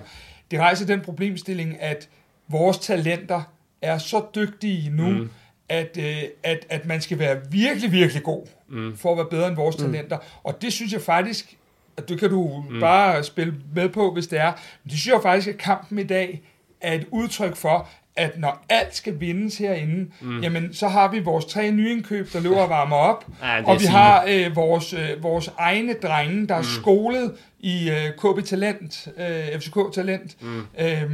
Det 0.50 0.60
rejser 0.60 0.86
den 0.86 1.00
problemstilling, 1.00 1.80
at 1.80 2.08
vores 2.48 2.78
talenter 2.78 3.42
er 3.82 3.98
så 3.98 4.22
dygtige 4.34 4.90
nu, 4.90 5.08
mm 5.08 5.30
at, 5.68 5.98
øh, 6.00 6.22
at, 6.42 6.66
at 6.68 6.86
man 6.86 7.00
skal 7.00 7.18
være 7.18 7.36
virkelig, 7.50 7.92
virkelig 7.92 8.22
god, 8.22 8.46
mm. 8.68 8.96
for 8.96 9.10
at 9.12 9.16
være 9.16 9.26
bedre 9.30 9.48
end 9.48 9.56
vores 9.56 9.78
mm. 9.78 9.84
talenter. 9.84 10.18
Og 10.42 10.62
det 10.62 10.72
synes 10.72 10.92
jeg 10.92 11.00
faktisk, 11.00 11.56
at 11.96 12.08
det 12.08 12.20
kan 12.20 12.30
du 12.30 12.64
mm. 12.70 12.80
bare 12.80 13.24
spille 13.24 13.54
med 13.74 13.88
på, 13.88 14.12
hvis 14.12 14.26
det 14.26 14.40
er. 14.40 14.52
Men 14.84 14.90
det 14.90 14.98
synes 14.98 15.12
jeg 15.12 15.22
faktisk, 15.22 15.48
at 15.48 15.58
kampen 15.58 15.98
i 15.98 16.04
dag 16.04 16.42
er 16.80 16.92
et 16.92 17.06
udtryk 17.10 17.56
for, 17.56 17.88
at 18.16 18.38
når 18.38 18.64
alt 18.68 18.96
skal 18.96 19.20
vindes 19.20 19.58
herinde, 19.58 20.10
mm. 20.20 20.40
jamen 20.40 20.74
så 20.74 20.88
har 20.88 21.08
vi 21.08 21.18
vores 21.18 21.44
tre 21.44 21.70
nyindkøb, 21.70 22.32
der 22.32 22.40
løber 22.40 22.56
og 22.56 22.70
varmer 22.70 22.96
op, 22.96 23.26
ja, 23.42 23.64
og 23.64 23.80
vi 23.80 23.84
har 23.84 24.24
øh, 24.28 24.56
vores, 24.56 24.92
øh, 24.92 25.22
vores 25.22 25.50
egne 25.58 25.94
drenge, 26.02 26.46
der 26.46 26.54
er 26.54 26.58
mm. 26.58 26.64
skolet 26.64 27.34
i 27.60 27.90
øh, 27.90 28.10
KB 28.10 28.44
Talent, 28.44 29.08
øh, 29.16 29.60
FCK 29.60 29.94
Talent, 29.94 30.42
mm. 30.42 30.66
øh, 30.78 31.10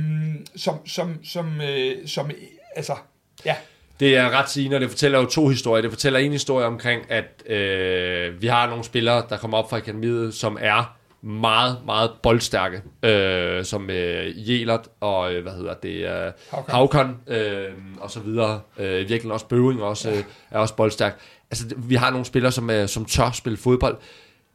som, 0.56 0.86
som, 0.86 1.24
som, 1.24 1.60
øh, 1.60 2.08
som, 2.08 2.30
altså, 2.76 2.94
ja, 3.44 3.56
det 4.00 4.16
er 4.16 4.30
ret 4.30 4.50
sigende, 4.50 4.74
og 4.74 4.80
det 4.80 4.90
fortæller 4.90 5.18
jo 5.18 5.26
to 5.26 5.48
historier. 5.48 5.82
Det 5.82 5.90
fortæller 5.90 6.18
en 6.18 6.32
historie 6.32 6.66
omkring, 6.66 7.02
at 7.08 7.42
øh, 7.52 8.42
vi 8.42 8.46
har 8.46 8.68
nogle 8.68 8.84
spillere, 8.84 9.22
der 9.28 9.36
kommer 9.36 9.58
op 9.58 9.70
fra 9.70 9.76
akademiet, 9.76 10.34
som 10.34 10.58
er 10.60 10.96
meget, 11.22 11.76
meget 11.86 12.10
boldstærke, 12.22 12.82
øh, 13.02 13.64
som 13.64 13.90
øh, 13.90 14.50
Jelert 14.50 14.88
og, 15.00 15.34
øh, 15.34 15.42
hvad 15.42 15.52
hedder 15.52 15.74
det, 15.74 16.26
øh, 16.26 16.32
Havkon, 16.68 17.16
øh, 17.26 17.64
og 18.00 18.10
så 18.10 18.20
videre. 18.20 18.60
Øh, 18.78 19.08
virkelig 19.08 19.32
også 19.32 19.46
Bøving 19.46 19.82
også, 19.82 20.10
øh, 20.10 20.22
er 20.50 20.58
også 20.58 20.76
boldstærk. 20.76 21.20
Altså, 21.50 21.66
vi 21.76 21.94
har 21.94 22.10
nogle 22.10 22.24
spillere, 22.24 22.52
som, 22.52 22.70
er, 22.70 22.86
som 22.86 23.04
tør 23.04 23.30
spille 23.30 23.56
fodbold. 23.56 23.96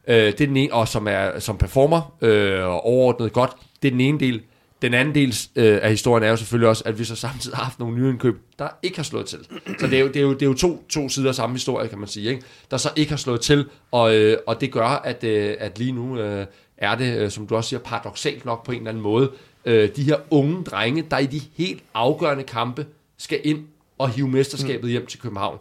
Øh, 0.08 0.16
det 0.16 0.42
er 0.42 0.48
den 0.48 0.58
ene, 0.58 0.74
og 0.74 0.88
som, 0.88 1.08
er, 1.08 1.40
som 1.40 1.58
performer 1.58 2.16
øh, 2.22 2.64
overordnet 2.66 3.34
godt. 3.34 3.52
Det 3.82 3.88
er 3.88 3.92
den 3.92 4.02
ene 4.02 4.20
del. 4.20 4.42
Den 4.86 4.94
anden 4.94 5.16
del 5.16 5.36
øh, 5.56 5.80
af 5.82 5.90
historien 5.90 6.24
er 6.24 6.30
jo 6.30 6.36
selvfølgelig 6.36 6.70
også, 6.70 6.84
at 6.86 7.00
vi 7.00 7.04
så 7.04 7.16
samtidig 7.16 7.58
har 7.58 7.64
haft 7.64 7.80
nogle 7.80 7.96
nye 7.96 8.10
indkøb, 8.10 8.42
der 8.60 8.68
ikke 8.84 8.98
har 8.98 9.04
slået 9.04 9.26
til. 9.26 9.40
Så 9.80 9.88
det 9.88 9.94
er 9.94 10.00
jo, 10.00 10.08
det 10.08 10.16
er 10.16 10.22
jo, 10.22 10.34
det 10.34 10.42
er 10.42 10.46
jo 10.46 10.54
to, 10.54 10.86
to 10.90 11.10
sider 11.10 11.30
af 11.30 11.36
samme 11.36 11.56
historie, 11.56 11.88
kan 11.88 12.00
man 12.00 12.08
sige, 12.08 12.30
ikke? 12.30 12.42
der 12.72 12.78
så 12.78 12.90
ikke 12.96 13.12
har 13.12 13.18
slået 13.18 13.42
til, 13.42 13.66
og, 13.92 14.16
øh, 14.16 14.38
og 14.48 14.62
det 14.62 14.72
gør, 14.72 14.88
at, 14.88 15.24
øh, 15.24 15.56
at 15.60 15.80
lige 15.80 15.92
nu 15.92 16.20
øh, 16.20 16.46
er 16.78 16.96
det, 16.96 17.18
øh, 17.18 17.32
som 17.32 17.48
du 17.48 17.56
også 17.56 17.70
siger, 17.70 17.80
paradoxalt 17.80 18.46
nok 18.46 18.66
på 18.66 18.72
en 18.72 18.78
eller 18.78 18.90
anden 18.90 19.04
måde, 19.04 19.32
øh, 19.66 19.90
de 19.96 20.04
her 20.04 20.18
unge 20.30 20.64
drenge, 20.64 21.06
der 21.12 21.18
i 21.18 21.26
de 21.26 21.42
helt 21.58 21.84
afgørende 21.94 22.44
kampe 22.44 22.86
skal 23.18 23.42
ind 23.44 23.66
og 23.98 24.10
hive 24.10 24.28
mesterskabet 24.28 24.90
hjem 24.90 25.06
til 25.06 25.20
København 25.20 25.58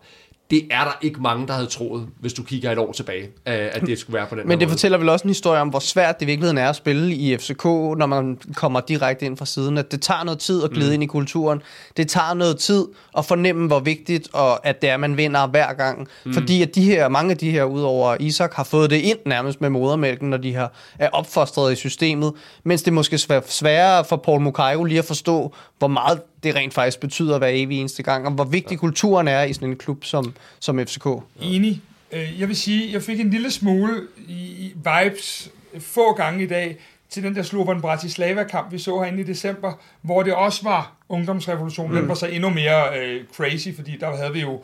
det 0.50 0.62
er 0.70 0.84
der 0.84 0.98
ikke 1.02 1.22
mange, 1.22 1.46
der 1.46 1.52
havde 1.52 1.66
troet, 1.66 2.06
hvis 2.20 2.32
du 2.32 2.42
kigger 2.42 2.72
et 2.72 2.78
år 2.78 2.92
tilbage, 2.92 3.28
at 3.46 3.82
det 3.82 3.98
skulle 3.98 4.14
være 4.14 4.26
på 4.26 4.34
den 4.34 4.48
Men 4.48 4.60
det 4.60 4.68
måde. 4.68 4.72
fortæller 4.74 4.98
vel 4.98 5.08
også 5.08 5.22
en 5.22 5.30
historie 5.30 5.60
om, 5.60 5.68
hvor 5.68 5.78
svært 5.78 6.20
det 6.20 6.22
i 6.22 6.26
virkeligheden 6.26 6.58
er 6.58 6.68
at 6.68 6.76
spille 6.76 7.14
i 7.14 7.36
FCK, 7.36 7.64
når 7.64 8.06
man 8.06 8.38
kommer 8.54 8.80
direkte 8.80 9.26
ind 9.26 9.36
fra 9.36 9.46
siden. 9.46 9.78
At 9.78 9.92
det 9.92 10.02
tager 10.02 10.24
noget 10.24 10.38
tid 10.38 10.64
at 10.64 10.70
glide 10.70 10.88
mm. 10.88 10.94
ind 10.94 11.02
i 11.02 11.06
kulturen. 11.06 11.62
Det 11.96 12.08
tager 12.08 12.34
noget 12.34 12.58
tid 12.58 12.84
at 13.18 13.24
fornemme, 13.24 13.66
hvor 13.66 13.80
vigtigt 13.80 14.28
og 14.32 14.66
at 14.66 14.82
det 14.82 14.90
er, 14.90 14.96
man 14.96 15.16
vinder 15.16 15.46
hver 15.46 15.72
gang. 15.72 16.08
Mm. 16.24 16.34
Fordi 16.34 16.62
at 16.62 16.74
de 16.74 16.82
her, 16.82 17.08
mange 17.08 17.30
af 17.30 17.38
de 17.38 17.50
her, 17.50 17.64
udover 17.64 18.16
Isak, 18.20 18.54
har 18.54 18.64
fået 18.64 18.90
det 18.90 18.96
ind 18.96 19.18
nærmest 19.26 19.60
med 19.60 19.70
modermælken, 19.70 20.30
når 20.30 20.36
de 20.36 20.54
har, 20.54 20.72
er 20.98 21.08
opfostret 21.12 21.72
i 21.72 21.76
systemet. 21.76 22.32
Mens 22.64 22.82
det 22.82 22.92
måske 22.92 23.14
er 23.30 23.40
sværere 23.46 24.04
for 24.04 24.16
Paul 24.16 24.40
Mukairo 24.40 24.84
lige 24.84 24.98
at 24.98 25.04
forstå, 25.04 25.54
hvor 25.78 25.88
meget 25.88 26.20
det 26.44 26.54
rent 26.54 26.74
faktisk 26.74 27.00
betyder 27.00 27.38
hver 27.38 27.48
evig 27.50 27.80
eneste 27.80 28.02
gang, 28.02 28.26
og 28.26 28.32
hvor 28.32 28.44
vigtig 28.44 28.78
kulturen 28.78 29.28
er 29.28 29.42
i 29.42 29.52
sådan 29.52 29.68
en 29.68 29.76
klub 29.76 30.04
som, 30.04 30.34
som 30.60 30.78
FCK. 30.86 31.06
Enig. 31.40 31.82
Øh, 32.12 32.40
jeg 32.40 32.48
vil 32.48 32.56
sige, 32.56 32.92
jeg 32.92 33.02
fik 33.02 33.20
en 33.20 33.30
lille 33.30 33.50
smule 33.50 34.02
i 34.28 34.72
vibes 34.74 35.50
få 35.80 36.12
gange 36.12 36.44
i 36.44 36.46
dag 36.46 36.76
til 37.10 37.22
den 37.22 37.34
der 37.34 37.42
Slovan 37.42 37.80
Bratislava-kamp, 37.80 38.72
vi 38.72 38.78
så 38.78 39.00
herinde 39.00 39.20
i 39.20 39.24
december, 39.24 39.72
hvor 40.02 40.22
det 40.22 40.34
også 40.34 40.62
var 40.62 40.92
ungdomsrevolution. 41.08 41.90
Mm. 41.90 41.96
Den 41.96 42.08
var 42.08 42.14
så 42.14 42.26
endnu 42.26 42.50
mere 42.50 42.98
øh, 42.98 43.24
crazy, 43.36 43.68
fordi 43.76 43.96
der 44.00 44.16
havde 44.16 44.32
vi 44.32 44.40
jo 44.40 44.62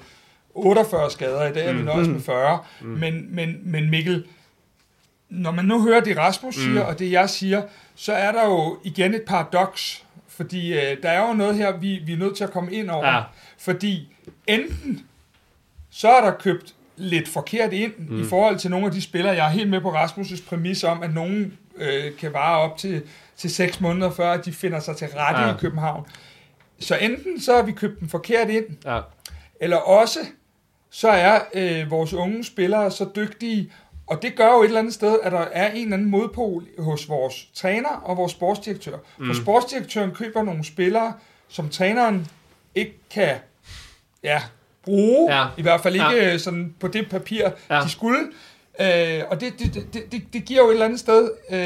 48 0.55 1.11
skader, 1.11 1.47
i 1.47 1.53
dag 1.53 1.67
er 1.67 1.73
vi 1.73 1.79
mm. 1.79 1.85
nøjes 1.85 2.09
med 2.09 2.21
40. 2.21 2.59
Mm. 2.81 2.89
Men, 2.89 3.35
men, 3.35 3.57
men 3.63 3.91
Mikkel, 3.91 4.25
når 5.29 5.51
man 5.51 5.65
nu 5.65 5.83
hører 5.83 6.01
det 6.01 6.19
Rasmus 6.19 6.55
siger, 6.55 6.83
mm. 6.83 6.89
og 6.89 6.99
det 6.99 7.11
jeg 7.11 7.31
siger, 7.31 7.63
så 7.95 8.13
er 8.13 8.33
der 8.33 8.45
jo 8.45 8.79
igen 8.85 9.15
et 9.15 9.23
paradoks, 9.23 10.05
fordi 10.41 10.73
øh, 10.73 11.03
der 11.03 11.11
er 11.11 11.29
jo 11.29 11.33
noget 11.35 11.57
her, 11.57 11.77
vi, 11.77 12.03
vi 12.07 12.13
er 12.13 12.17
nødt 12.17 12.37
til 12.37 12.45
at 12.45 12.51
komme 12.51 12.73
ind 12.73 12.91
over. 12.91 13.07
Ja. 13.07 13.23
Fordi 13.59 14.17
enten 14.47 15.07
så 15.91 16.09
er 16.09 16.21
der 16.25 16.31
købt 16.31 16.75
lidt 16.97 17.29
forkert 17.29 17.73
ind 17.73 17.93
mm. 17.99 18.21
i 18.21 18.25
forhold 18.25 18.59
til 18.59 18.71
nogle 18.71 18.87
af 18.87 18.93
de 18.93 19.03
spillere. 19.03 19.35
Jeg 19.35 19.47
er 19.47 19.51
helt 19.51 19.71
med 19.71 19.81
på 19.81 19.91
Rasmus' 19.91 20.49
præmis 20.49 20.85
om, 20.85 21.03
at 21.03 21.15
nogen 21.15 21.59
øh, 21.77 22.17
kan 22.17 22.33
vare 22.33 22.59
op 22.59 22.77
til, 22.79 23.03
til 23.37 23.51
seks 23.51 23.81
måneder, 23.81 24.11
før 24.11 24.37
de 24.37 24.53
finder 24.53 24.81
sig 24.81 24.97
til 24.97 25.09
rette 25.17 25.41
ja. 25.41 25.55
i 25.55 25.59
København. 25.59 26.07
Så 26.79 26.97
enten 26.97 27.41
så 27.41 27.57
har 27.57 27.63
vi 27.63 27.73
købt 27.73 28.01
dem 28.01 28.09
forkert 28.09 28.49
ind, 28.49 28.67
ja. 28.85 29.01
eller 29.61 29.77
også 29.77 30.19
så 30.91 31.09
er 31.09 31.41
øh, 31.55 31.91
vores 31.91 32.15
unge 32.15 32.45
spillere 32.45 32.91
så 32.91 33.09
dygtige, 33.17 33.73
og 34.11 34.23
det 34.23 34.37
gør 34.37 34.47
jo 34.47 34.63
et 34.63 34.67
eller 34.67 34.79
andet 34.79 34.95
sted, 34.95 35.19
at 35.23 35.33
der 35.33 35.39
er 35.39 35.71
en 35.73 35.83
eller 35.83 35.97
anden 35.97 36.11
modpol 36.11 36.65
hos 36.79 37.09
vores 37.09 37.49
træner 37.55 37.89
og 37.89 38.17
vores 38.17 38.33
sportsdirektør. 38.33 38.97
Mm. 39.19 39.27
For 39.27 39.43
sportsdirektøren 39.43 40.11
køber 40.11 40.43
nogle 40.43 40.65
spillere, 40.65 41.13
som 41.49 41.69
træneren 41.69 42.27
ikke 42.75 42.99
kan 43.11 43.37
ja, 44.23 44.43
bruge, 44.85 45.37
ja. 45.37 45.47
i 45.57 45.63
hvert 45.63 45.81
fald 45.81 45.95
ikke 45.95 46.17
ja. 46.17 46.39
sådan 46.39 46.75
på 46.81 46.89
det 46.89 47.11
papir, 47.11 47.49
ja. 47.71 47.81
de 47.81 47.91
skulle. 47.91 48.19
Øh, 48.81 49.23
og 49.31 49.41
det, 49.41 49.53
det, 49.59 49.75
det, 49.95 50.13
det, 50.13 50.23
det 50.33 50.45
giver 50.45 50.61
jo 50.61 50.69
et 50.69 50.73
eller 50.73 50.85
andet 50.85 51.01
sted... 51.01 51.31
Øh, 51.51 51.59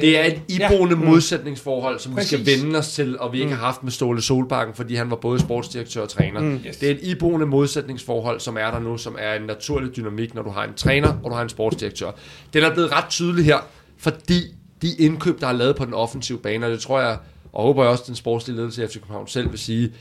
Det 0.00 0.18
er 0.18 0.24
et 0.24 0.40
iboende 0.48 0.96
ja. 0.96 1.04
modsætningsforhold, 1.04 1.98
som 1.98 2.14
Præcis. 2.14 2.38
vi 2.38 2.44
skal 2.44 2.62
vende 2.64 2.78
os 2.78 2.88
til, 2.88 3.18
og 3.18 3.32
vi 3.32 3.40
ikke 3.40 3.52
har 3.54 3.64
haft 3.64 3.82
med 3.82 3.92
Ståle 3.92 4.22
Solbakken, 4.22 4.74
fordi 4.74 4.94
han 4.94 5.10
var 5.10 5.16
både 5.16 5.40
sportsdirektør 5.40 6.02
og 6.02 6.08
træner. 6.08 6.40
Mm. 6.40 6.60
Yes. 6.66 6.76
Det 6.76 6.86
er 6.86 6.94
et 6.94 6.98
iboende 7.02 7.46
modsætningsforhold, 7.46 8.40
som 8.40 8.56
er 8.56 8.70
der 8.70 8.78
nu, 8.78 8.98
som 8.98 9.16
er 9.18 9.34
en 9.34 9.42
naturlig 9.42 9.96
dynamik, 9.96 10.34
når 10.34 10.42
du 10.42 10.50
har 10.50 10.64
en 10.64 10.74
træner, 10.76 11.08
og 11.24 11.30
du 11.30 11.34
har 11.34 11.42
en 11.42 11.48
sportsdirektør. 11.48 12.10
Den 12.52 12.62
er 12.64 12.72
blevet 12.74 12.92
ret 12.92 13.08
tydelig 13.10 13.44
her, 13.44 13.58
fordi 13.98 14.40
de 14.82 14.88
indkøb, 14.98 15.40
der 15.40 15.46
er 15.46 15.52
lavet 15.52 15.76
på 15.76 15.84
den 15.84 15.94
offensive 15.94 16.38
bane, 16.38 16.66
og 16.66 16.72
det 16.72 16.80
tror 16.80 17.00
jeg, 17.00 17.18
og 17.52 17.62
håber 17.62 17.82
jeg 17.82 17.92
også, 17.92 18.04
den 18.06 18.14
sportslige 18.16 18.56
ledelse 18.56 18.82
af 18.82 18.88
FC 18.88 18.94
København 18.94 19.28
selv 19.28 19.50
vil 19.50 19.58
sige, 19.58 19.92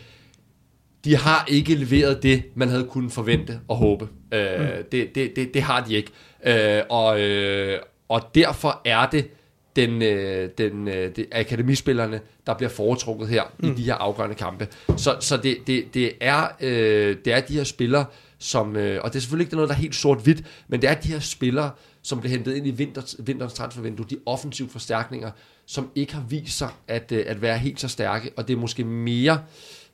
de 1.06 1.16
har 1.16 1.46
ikke 1.48 1.76
leveret 1.76 2.24
det, 2.24 2.44
man 2.56 2.70
havde 2.70 2.84
kunnet 2.84 3.12
forvente 3.12 3.60
og 3.68 3.76
håbe. 3.76 4.08
Øh, 4.32 4.60
mm. 4.60 4.68
det, 4.92 5.16
det, 5.16 5.36
det, 5.36 5.54
det 5.54 5.62
har 5.62 5.84
de 5.84 5.96
ikke. 5.96 6.12
Øh, 6.46 6.82
og, 6.90 7.22
øh, 7.22 7.80
og 8.10 8.22
derfor 8.36 8.82
er 8.86 9.10
det 9.10 9.30
den, 9.76 10.02
øh, 10.02 10.50
den, 10.58 10.88
øh, 10.88 11.16
det 11.16 11.26
akademispillerne, 11.32 12.20
der 12.48 12.54
bliver 12.54 12.70
foretrukket 12.70 13.28
her 13.28 13.44
mm. 13.60 13.70
i 13.70 13.74
de 13.74 13.84
her 13.84 13.94
afgørende 13.94 14.36
kampe. 14.36 14.68
Så, 14.98 15.16
så 15.20 15.38
det, 15.38 15.58
det, 15.68 15.94
det, 15.94 16.12
er, 16.22 16.48
øh, 16.62 17.18
det 17.26 17.34
er 17.34 17.40
de 17.40 17.54
her 17.54 17.64
spillere, 17.64 18.06
som, 18.40 18.76
øh, 18.76 19.00
og 19.04 19.10
det 19.10 19.16
er 19.16 19.22
selvfølgelig 19.22 19.46
ikke 19.46 19.56
noget, 19.56 19.70
der 19.70 19.76
er 19.76 19.80
helt 19.80 19.96
sort-hvidt, 19.96 20.44
men 20.68 20.82
det 20.82 20.90
er 20.90 20.94
de 20.94 21.08
her 21.08 21.20
spillere, 21.20 21.72
som 22.02 22.20
bliver 22.20 22.32
hentet 22.32 22.56
ind 22.56 22.68
i 22.68 22.72
vinter, 22.72 23.16
vinterens 23.20 23.54
transfervindue, 23.54 24.06
de 24.10 24.18
offensive 24.26 24.70
forstærkninger, 24.70 25.32
som 25.66 25.90
ikke 25.96 26.14
har 26.14 26.24
vist 26.30 26.58
sig 26.58 26.70
at, 26.88 27.12
øh, 27.12 27.24
at 27.28 27.42
være 27.42 27.58
helt 27.58 27.80
så 27.80 27.88
stærke, 27.88 28.32
og 28.38 28.48
det 28.48 28.54
er 28.54 28.58
måske 28.58 28.84
mere 28.84 29.34
Øh, 29.34 29.85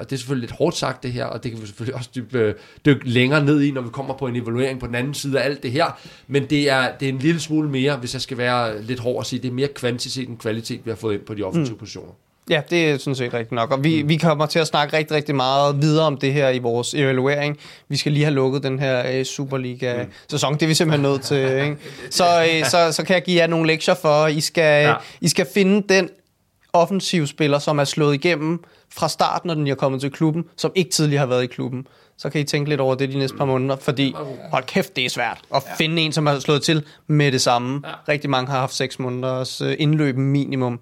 og 0.00 0.10
det 0.10 0.12
er 0.12 0.16
selvfølgelig 0.16 0.48
lidt 0.48 0.58
hårdt 0.58 0.76
sagt 0.76 1.02
det 1.02 1.12
her, 1.12 1.24
og 1.24 1.42
det 1.44 1.52
kan 1.52 1.60
vi 1.60 1.66
selvfølgelig 1.66 1.94
også 1.94 2.10
dykke, 2.14 2.38
øh, 2.38 2.54
dykke 2.86 3.08
længere 3.08 3.44
ned 3.44 3.60
i, 3.60 3.70
når 3.70 3.80
vi 3.80 3.88
kommer 3.92 4.14
på 4.14 4.26
en 4.26 4.36
evaluering 4.36 4.80
på 4.80 4.86
den 4.86 4.94
anden 4.94 5.14
side 5.14 5.40
af 5.40 5.44
alt 5.44 5.62
det 5.62 5.70
her. 5.70 6.00
Men 6.26 6.46
det 6.46 6.70
er, 6.70 6.88
det 7.00 7.08
er 7.08 7.12
en 7.12 7.18
lille 7.18 7.40
smule 7.40 7.68
mere, 7.68 7.96
hvis 7.96 8.14
jeg 8.14 8.22
skal 8.22 8.38
være 8.38 8.82
lidt 8.82 9.00
hård 9.00 9.20
at 9.20 9.26
sige, 9.26 9.42
det 9.42 9.48
er 9.48 9.52
mere 9.52 9.68
kvantitet 9.68 10.28
end 10.28 10.38
kvalitet, 10.38 10.80
vi 10.84 10.90
har 10.90 10.96
fået 10.96 11.14
ind 11.14 11.22
på 11.22 11.34
de 11.34 11.42
offensive 11.42 11.74
mm. 11.74 11.78
positioner. 11.78 12.12
Ja, 12.50 12.62
det 12.70 12.90
er 12.90 12.98
sådan 12.98 13.14
set 13.14 13.34
rigtigt 13.34 13.52
nok. 13.52 13.70
Og 13.70 13.84
vi, 13.84 14.02
vi 14.02 14.16
kommer 14.16 14.46
til 14.46 14.58
at 14.58 14.66
snakke 14.66 14.96
rigtig, 14.96 15.16
rigtig 15.16 15.34
meget 15.34 15.82
videre 15.82 16.06
om 16.06 16.16
det 16.16 16.32
her 16.32 16.48
i 16.48 16.58
vores 16.58 16.94
evaluering. 16.94 17.58
Vi 17.88 17.96
skal 17.96 18.12
lige 18.12 18.24
have 18.24 18.34
lukket 18.34 18.62
den 18.62 18.78
her 18.78 19.18
øh, 19.18 19.24
Superliga-sæson. 19.24 20.54
Det 20.54 20.62
er 20.62 20.66
vi 20.66 20.74
simpelthen 20.74 21.10
nødt 21.10 21.22
til. 21.22 21.36
Ikke? 21.36 21.76
Så, 22.10 22.24
øh, 22.24 22.66
så, 22.66 22.92
så 22.92 23.04
kan 23.04 23.14
jeg 23.14 23.22
give 23.22 23.40
jer 23.40 23.46
nogle 23.46 23.66
lektier 23.66 23.94
for. 23.94 24.26
I 24.26 24.40
skal, 24.40 24.84
Ja. 24.84 24.94
I 25.20 25.28
skal 25.28 25.46
finde 25.54 25.94
den 25.94 26.10
offensiv 26.72 27.26
spiller, 27.26 27.58
som 27.58 27.78
er 27.78 27.84
slået 27.84 28.14
igennem 28.14 28.64
fra 28.94 29.08
starten, 29.08 29.48
når 29.48 29.54
den 29.54 29.66
er 29.66 29.74
kommet 29.74 30.00
til 30.00 30.10
klubben, 30.10 30.44
som 30.56 30.72
ikke 30.74 30.90
tidligere 30.90 31.18
har 31.18 31.26
været 31.26 31.42
i 31.42 31.46
klubben. 31.46 31.86
Så 32.18 32.30
kan 32.30 32.40
I 32.40 32.44
tænke 32.44 32.68
lidt 32.68 32.80
over 32.80 32.94
det 32.94 33.08
de 33.08 33.18
næste 33.18 33.36
par 33.36 33.44
måneder, 33.44 33.76
fordi 33.76 34.14
hold 34.50 34.64
kæft, 34.64 34.96
det 34.96 35.04
er 35.04 35.08
svært 35.08 35.38
at 35.54 35.62
ja. 35.66 35.74
finde 35.74 36.02
en, 36.02 36.12
som 36.12 36.26
har 36.26 36.38
slået 36.38 36.62
til 36.62 36.84
med 37.06 37.32
det 37.32 37.40
samme. 37.40 37.82
Ja. 37.84 37.92
Rigtig 38.08 38.30
mange 38.30 38.50
har 38.50 38.60
haft 38.60 38.74
seks 38.74 38.98
måneders 38.98 39.60
øh, 39.60 39.76
indløb 39.78 40.16
minimum. 40.16 40.80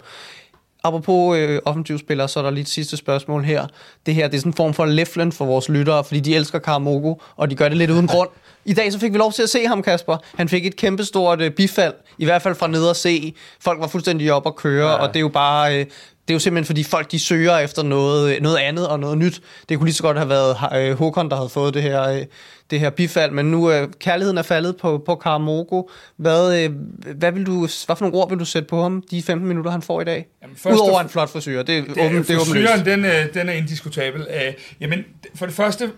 Apropos 0.84 1.38
øh, 1.38 1.60
offensive 1.64 1.98
spillere, 1.98 2.28
så 2.28 2.38
er 2.38 2.42
der 2.42 2.50
lige 2.50 2.62
et 2.62 2.68
sidste 2.68 2.96
spørgsmål 2.96 3.44
her. 3.44 3.66
Det 4.06 4.14
her 4.14 4.28
det 4.28 4.36
er 4.36 4.40
sådan 4.40 4.50
en 4.50 4.54
form 4.54 4.74
for 4.74 4.84
leflen 4.84 5.32
for 5.32 5.44
vores 5.44 5.68
lyttere, 5.68 6.04
fordi 6.04 6.20
de 6.20 6.36
elsker 6.36 6.58
Karamogo, 6.58 7.14
og 7.36 7.50
de 7.50 7.54
gør 7.54 7.68
det 7.68 7.78
lidt 7.78 7.90
uden 7.90 8.06
grund. 8.06 8.28
I 8.64 8.72
dag 8.72 8.92
så 8.92 8.98
fik 8.98 9.12
vi 9.12 9.18
lov 9.18 9.32
til 9.32 9.42
at 9.42 9.50
se 9.50 9.66
ham, 9.66 9.82
Kasper. 9.82 10.16
Han 10.36 10.48
fik 10.48 10.66
et 10.66 10.76
kæmpestort 10.76 11.40
øh, 11.40 11.50
bifald, 11.50 11.94
i 12.18 12.24
hvert 12.24 12.42
fald 12.42 12.54
fra 12.54 12.66
nede 12.66 12.90
at 12.90 12.96
se. 12.96 13.34
Folk 13.60 13.80
var 13.80 13.86
fuldstændig 13.86 14.32
op 14.32 14.46
at 14.46 14.56
køre, 14.56 14.90
ja. 14.90 14.94
og 14.94 15.08
det 15.08 15.16
er 15.16 15.20
jo 15.20 15.28
bare... 15.28 15.80
Øh, 15.80 15.86
det 16.28 16.32
er 16.32 16.34
jo 16.34 16.40
simpelthen 16.40 16.66
fordi 16.66 16.84
folk 16.84 17.10
de 17.10 17.18
søger 17.18 17.58
efter 17.58 17.82
noget, 17.82 18.42
noget 18.42 18.56
andet 18.56 18.88
og 18.88 19.00
noget 19.00 19.18
nyt. 19.18 19.40
Det 19.68 19.78
kunne 19.78 19.86
lige 19.86 19.94
så 19.94 20.02
godt 20.02 20.16
have 20.16 20.28
været 20.28 20.56
øh, 20.74 20.98
Håkon, 20.98 21.30
der 21.30 21.36
havde 21.36 21.48
fået 21.48 21.74
det 21.74 21.82
her, 21.82 22.02
øh, 22.02 22.22
det 22.70 22.80
her 22.80 22.90
bifald, 22.90 23.30
men 23.30 23.50
nu 23.50 23.70
øh, 23.70 23.88
kærligheden 24.00 24.38
er 24.38 24.42
faldet 24.42 24.76
på, 24.76 25.02
på 25.06 25.14
Karamogo. 25.14 25.82
Hvad, 26.16 26.64
øh, 26.64 26.70
hvad, 27.16 27.32
vil 27.32 27.46
du, 27.46 27.58
hvad 27.60 27.96
for 27.96 28.00
nogle 28.00 28.16
ord 28.16 28.28
vil 28.28 28.38
du 28.38 28.44
sætte 28.44 28.68
på 28.68 28.82
ham, 28.82 29.02
de 29.10 29.22
15 29.22 29.48
minutter, 29.48 29.70
han 29.70 29.82
får 29.82 30.00
i 30.00 30.04
dag? 30.04 30.26
Jamen, 30.42 30.56
Udover 30.66 31.00
en 31.00 31.08
flot 31.08 31.30
frisyr, 31.30 31.62
det 31.62 31.78
er, 31.78 31.82
Det, 31.82 31.90
åben, 31.90 32.22
det 32.22 32.30
er 32.30 32.40
åbenlyst. 32.40 32.84
den, 32.84 33.04
den 33.34 33.48
er 33.48 33.52
indiskutabel. 33.52 34.20
Øh, 34.20 34.54
jamen, 34.80 35.04
for 35.34 35.46
det 35.46 35.54
første, 35.54 35.90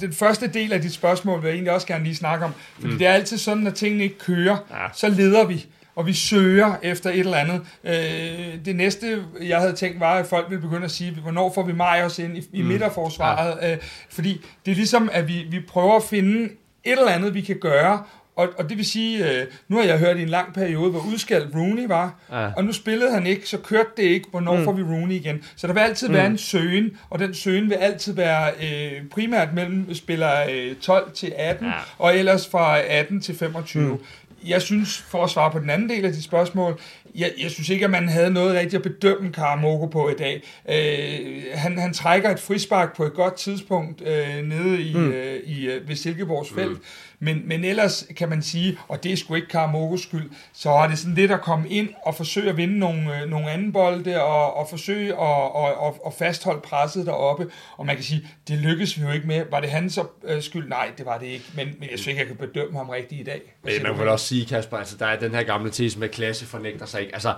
den 0.00 0.12
første 0.12 0.46
del 0.46 0.72
af 0.72 0.80
dit 0.82 0.92
spørgsmål 0.92 1.42
vil 1.42 1.48
jeg 1.48 1.54
egentlig 1.54 1.72
også 1.72 1.86
gerne 1.86 2.04
lige 2.04 2.16
snakke 2.16 2.44
om. 2.44 2.52
Fordi 2.74 2.92
mm. 2.92 2.98
det 2.98 3.06
er 3.06 3.12
altid 3.12 3.38
sådan, 3.38 3.62
når 3.62 3.70
tingene 3.70 4.04
ikke 4.04 4.18
kører, 4.18 4.56
ja. 4.70 4.86
så 4.94 5.08
leder 5.08 5.44
vi. 5.44 5.66
Og 5.94 6.06
vi 6.06 6.12
søger 6.12 6.74
efter 6.82 7.10
et 7.10 7.18
eller 7.18 7.36
andet. 7.36 7.60
Øh, 7.84 8.64
det 8.64 8.76
næste, 8.76 9.22
jeg 9.42 9.58
havde 9.58 9.72
tænkt, 9.72 10.00
var, 10.00 10.12
at 10.14 10.26
folk 10.26 10.46
ville 10.50 10.62
begynde 10.62 10.84
at 10.84 10.90
sige, 10.90 11.16
hvornår 11.22 11.52
får 11.54 11.62
vi 11.62 11.72
Majers 11.72 12.18
ind 12.18 12.36
i, 12.36 12.42
i 12.52 12.62
mm. 12.62 12.68
midterforsvaret? 12.68 13.58
Ja. 13.62 13.72
Øh, 13.72 13.78
fordi 14.10 14.44
det 14.66 14.70
er 14.72 14.76
ligesom, 14.76 15.10
at 15.12 15.28
vi, 15.28 15.46
vi 15.50 15.60
prøver 15.68 15.96
at 15.96 16.02
finde 16.02 16.44
et 16.84 16.92
eller 16.98 17.08
andet, 17.10 17.34
vi 17.34 17.40
kan 17.40 17.56
gøre, 17.60 18.02
og, 18.36 18.48
og 18.58 18.68
det 18.68 18.76
vil 18.76 18.86
sige, 18.86 19.30
øh, 19.40 19.46
nu 19.68 19.76
har 19.76 19.84
jeg 19.84 19.98
hørt 19.98 20.16
i 20.16 20.22
en 20.22 20.28
lang 20.28 20.54
periode, 20.54 20.90
hvor 20.90 21.00
udskældt 21.12 21.54
Rooney 21.54 21.86
var, 21.88 22.14
Ja. 22.32 22.48
og 22.56 22.64
nu 22.64 22.72
spillede 22.72 23.12
han 23.12 23.26
ikke, 23.26 23.48
så 23.48 23.58
kørte 23.58 23.88
det 23.96 24.02
ikke, 24.02 24.26
hvornår 24.30 24.56
mm. 24.56 24.64
får 24.64 24.72
vi 24.72 24.82
Rooney 24.82 25.14
igen. 25.14 25.42
Så 25.56 25.66
der 25.66 25.72
vil 25.72 25.80
altid 25.80 26.08
mm. 26.08 26.14
være 26.14 26.26
en 26.26 26.38
søgen, 26.38 26.90
og 27.10 27.18
den 27.18 27.34
søgen 27.34 27.68
vil 27.70 27.74
altid 27.74 28.12
være 28.12 28.50
øh, 28.50 29.06
primært 29.10 29.54
mellem 29.54 29.94
spiller 29.94 30.30
øh, 30.50 30.76
12 30.76 31.10
til 31.14 31.32
18, 31.36 31.66
Ja. 31.66 31.72
ja. 31.72 31.78
og 31.98 32.16
ellers 32.16 32.48
fra 32.48 32.78
18 32.78 33.20
til 33.20 33.36
25. 33.36 33.82
Mm. 33.92 33.98
Jeg 34.46 34.62
synes, 34.62 34.98
for 34.98 35.24
at 35.24 35.30
svare 35.30 35.50
på 35.50 35.58
den 35.58 35.70
anden 35.70 35.88
del 35.88 36.04
af 36.04 36.12
dit 36.12 36.24
spørgsmål, 36.24 36.80
jeg, 37.14 37.32
jeg 37.42 37.50
synes 37.50 37.68
ikke, 37.68 37.84
at 37.84 37.90
man 37.90 38.08
havde 38.08 38.30
noget 38.30 38.54
rigtigt 38.54 38.74
at 38.74 38.82
bedømme 38.82 39.32
Karamogo 39.32 39.86
på 39.86 40.08
i 40.08 40.14
dag. 40.14 40.42
Øh, 40.68 41.42
han, 41.54 41.78
han 41.78 41.92
trækker 41.92 42.30
et 42.30 42.40
frispark 42.40 42.96
på 42.96 43.04
et 43.04 43.14
godt 43.14 43.34
tidspunkt 43.34 44.02
øh, 44.06 44.44
nede 44.44 44.82
i, 44.82 44.94
mm. 44.94 45.10
øh, 45.10 45.40
i, 45.44 45.66
øh, 45.66 45.88
ved 45.88 45.96
Silkeborgs 45.96 46.50
felt, 46.50 46.70
mm. 46.70 46.82
Men, 47.20 47.48
men 47.48 47.64
ellers 47.64 48.06
kan 48.16 48.28
man 48.28 48.42
sige, 48.42 48.78
og 48.88 49.02
det 49.02 49.12
er 49.12 49.16
sgu 49.16 49.34
ikke 49.34 49.48
Karamogos 49.48 50.02
skyld, 50.02 50.30
så 50.52 50.70
er 50.70 50.88
det 50.88 50.98
sådan 50.98 51.14
lidt 51.14 51.30
at 51.30 51.40
komme 51.40 51.68
ind 51.68 51.88
og 52.06 52.14
forsøge 52.14 52.50
at 52.50 52.56
vinde 52.56 52.78
nogle, 52.78 53.22
øh, 53.22 53.28
nogle 53.28 53.50
anden 53.50 53.72
bolde, 53.72 54.22
og, 54.22 54.56
og 54.56 54.66
forsøge 54.70 55.12
at, 55.12 55.18
og, 55.18 55.74
og, 55.74 56.06
og 56.06 56.14
fastholde 56.18 56.60
presset 56.60 57.06
deroppe, 57.06 57.50
og 57.76 57.86
man 57.86 57.96
kan 57.96 58.04
sige, 58.04 58.28
det 58.48 58.58
lykkedes 58.58 58.98
vi 58.98 59.02
jo 59.02 59.10
ikke 59.10 59.26
med. 59.26 59.44
Var 59.50 59.60
det 59.60 59.70
hans 59.70 59.98
øh, 60.24 60.42
skyld? 60.42 60.68
Nej, 60.68 60.90
det 60.98 61.06
var 61.06 61.18
det 61.18 61.26
ikke, 61.26 61.44
men, 61.54 61.66
men 61.66 61.90
jeg 61.90 61.98
synes 61.98 62.06
ikke, 62.06 62.20
jeg 62.20 62.26
kan 62.26 62.36
bedømme 62.36 62.78
ham 62.78 62.88
rigtigt 62.88 63.20
i 63.20 63.24
dag. 63.24 63.40
Men 63.64 63.72
man 63.82 63.92
kan 63.92 64.00
vel 64.00 64.08
også 64.08 64.26
sige, 64.26 64.46
Kasper, 64.46 64.76
altså 64.76 64.96
der 64.96 65.06
er 65.06 65.18
den 65.18 65.34
her 65.34 65.42
gamle 65.42 65.70
tese 65.70 65.98
med 65.98 66.08
klasse 66.08 66.46
fornægter 66.46 66.86
sig 66.86 67.00
ikke. 67.00 67.14
Altså, 67.14 67.34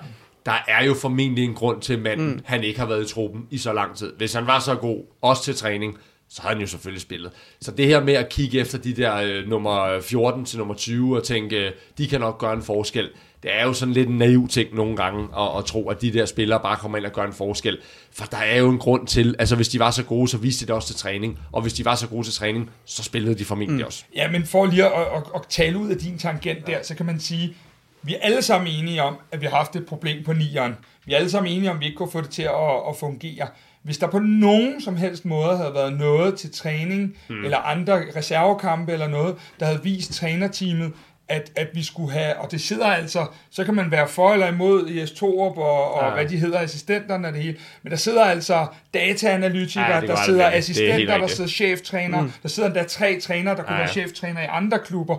der 0.46 0.64
er 0.68 0.84
jo 0.84 0.94
formentlig 0.94 1.44
en 1.44 1.54
grund 1.54 1.82
til, 1.82 1.92
at 1.92 1.98
manden, 1.98 2.32
mm. 2.32 2.40
han 2.44 2.64
ikke 2.64 2.80
har 2.80 2.86
været 2.86 3.10
i 3.10 3.14
truppen 3.14 3.46
i 3.50 3.58
så 3.58 3.72
lang 3.72 3.96
tid. 3.96 4.12
Hvis 4.16 4.34
han 4.34 4.46
var 4.46 4.58
så 4.58 4.74
god, 4.74 5.04
også 5.22 5.44
til 5.44 5.56
træning, 5.56 5.98
så 6.34 6.42
havde 6.42 6.54
han 6.54 6.60
jo 6.60 6.66
selvfølgelig 6.66 7.02
spillet. 7.02 7.32
Så 7.60 7.70
det 7.70 7.86
her 7.86 8.04
med 8.04 8.14
at 8.14 8.28
kigge 8.28 8.58
efter 8.58 8.78
de 8.78 8.96
der 8.96 9.16
øh, 9.16 9.48
nummer 9.48 10.00
14 10.00 10.44
til 10.44 10.58
nummer 10.58 10.74
20 10.74 11.16
og 11.16 11.24
tænke, 11.24 11.66
øh, 11.66 11.72
de 11.98 12.08
kan 12.08 12.20
nok 12.20 12.38
gøre 12.38 12.52
en 12.52 12.62
forskel, 12.62 13.10
det 13.42 13.54
er 13.54 13.64
jo 13.64 13.72
sådan 13.72 13.94
lidt 13.94 14.08
en 14.08 14.18
naiv 14.18 14.48
ting 14.48 14.74
nogle 14.74 14.96
gange 14.96 15.28
at, 15.38 15.58
at 15.58 15.64
tro, 15.64 15.88
at 15.88 16.00
de 16.00 16.12
der 16.12 16.26
spillere 16.26 16.60
bare 16.60 16.76
kommer 16.76 16.98
ind 16.98 17.06
og 17.06 17.12
gør 17.12 17.24
en 17.24 17.32
forskel. 17.32 17.78
For 18.12 18.24
der 18.24 18.36
er 18.36 18.58
jo 18.58 18.70
en 18.70 18.78
grund 18.78 19.06
til, 19.06 19.36
altså 19.38 19.56
hvis 19.56 19.68
de 19.68 19.78
var 19.78 19.90
så 19.90 20.02
gode, 20.02 20.28
så 20.28 20.38
viste 20.38 20.64
de 20.64 20.66
det 20.66 20.74
også 20.74 20.88
til 20.88 20.96
træning. 20.96 21.38
Og 21.52 21.62
hvis 21.62 21.72
de 21.72 21.84
var 21.84 21.94
så 21.94 22.08
gode 22.08 22.26
til 22.26 22.34
træning, 22.34 22.70
så 22.84 23.02
spillede 23.02 23.34
de 23.34 23.44
formentlig 23.44 23.78
mm. 23.78 23.86
også. 23.86 24.04
Ja, 24.16 24.30
men 24.30 24.44
for 24.44 24.66
lige 24.66 24.84
at, 24.84 24.92
at, 24.92 25.06
at, 25.16 25.22
at 25.34 25.42
tale 25.48 25.78
ud 25.78 25.90
af 25.90 25.96
din 25.96 26.18
tangent 26.18 26.66
der, 26.66 26.82
så 26.82 26.94
kan 26.94 27.06
man 27.06 27.20
sige, 27.20 27.54
vi 28.02 28.14
er 28.14 28.18
alle 28.22 28.42
sammen 28.42 28.74
enige 28.74 29.02
om, 29.02 29.16
at 29.32 29.40
vi 29.40 29.46
har 29.46 29.56
haft 29.56 29.76
et 29.76 29.86
problem 29.86 30.24
på 30.24 30.32
nieren. 30.32 30.74
Vi 31.04 31.12
er 31.12 31.16
alle 31.16 31.30
sammen 31.30 31.52
enige 31.52 31.70
om, 31.70 31.76
at 31.76 31.80
vi 31.80 31.86
ikke 31.86 31.96
kunne 31.96 32.10
få 32.10 32.20
det 32.20 32.30
til 32.30 32.42
at, 32.42 32.88
at 32.88 32.96
fungere. 33.00 33.48
Hvis 33.82 33.98
der 33.98 34.06
på 34.06 34.18
nogen 34.18 34.80
som 34.80 34.96
helst 34.96 35.24
måde 35.24 35.56
havde 35.56 35.74
været 35.74 35.92
noget 35.92 36.38
til 36.38 36.52
træning, 36.54 37.16
mm. 37.28 37.44
eller 37.44 37.58
andre 37.58 38.02
reservekampe 38.16 38.92
eller 38.92 39.08
noget, 39.08 39.34
der 39.60 39.66
havde 39.66 39.80
vist 39.82 40.12
trænerteamet, 40.14 40.92
at, 41.28 41.50
at 41.56 41.68
vi 41.74 41.82
skulle 41.84 42.12
have, 42.12 42.36
og 42.36 42.50
det 42.50 42.60
sidder 42.60 42.86
altså, 42.86 43.26
så 43.50 43.64
kan 43.64 43.74
man 43.74 43.90
være 43.90 44.08
for 44.08 44.32
eller 44.32 44.48
imod 44.48 44.88
IS 44.88 45.10
Torup 45.10 45.58
og, 45.58 45.94
og 45.94 46.08
Ja. 46.08 46.14
hvad 46.14 46.26
de 46.26 46.36
hedder, 46.36 46.58
assistenterne 46.60 47.28
og 47.28 47.34
det 47.34 47.42
hele, 47.42 47.56
men 47.82 47.90
der 47.90 47.96
sidder 47.96 48.24
altså 48.24 48.66
dataanalytikere, 48.94 49.94
Ja, 49.94 50.00
der 50.00 50.16
sidder 50.24 50.44
er 50.44 50.56
assistenter, 50.56 51.18
der 51.18 51.26
sidder 51.26 51.50
cheftræner, 51.50 52.20
mm. 52.20 52.32
der 52.42 52.48
sidder 52.48 52.68
endda 52.68 52.82
tre 52.82 53.20
trænere, 53.20 53.56
der 53.56 53.62
kunne 53.62 53.74
ja. 53.74 53.80
være 53.80 53.92
cheftræner 53.92 54.40
i 54.42 54.46
andre 54.50 54.78
klubber. 54.78 55.16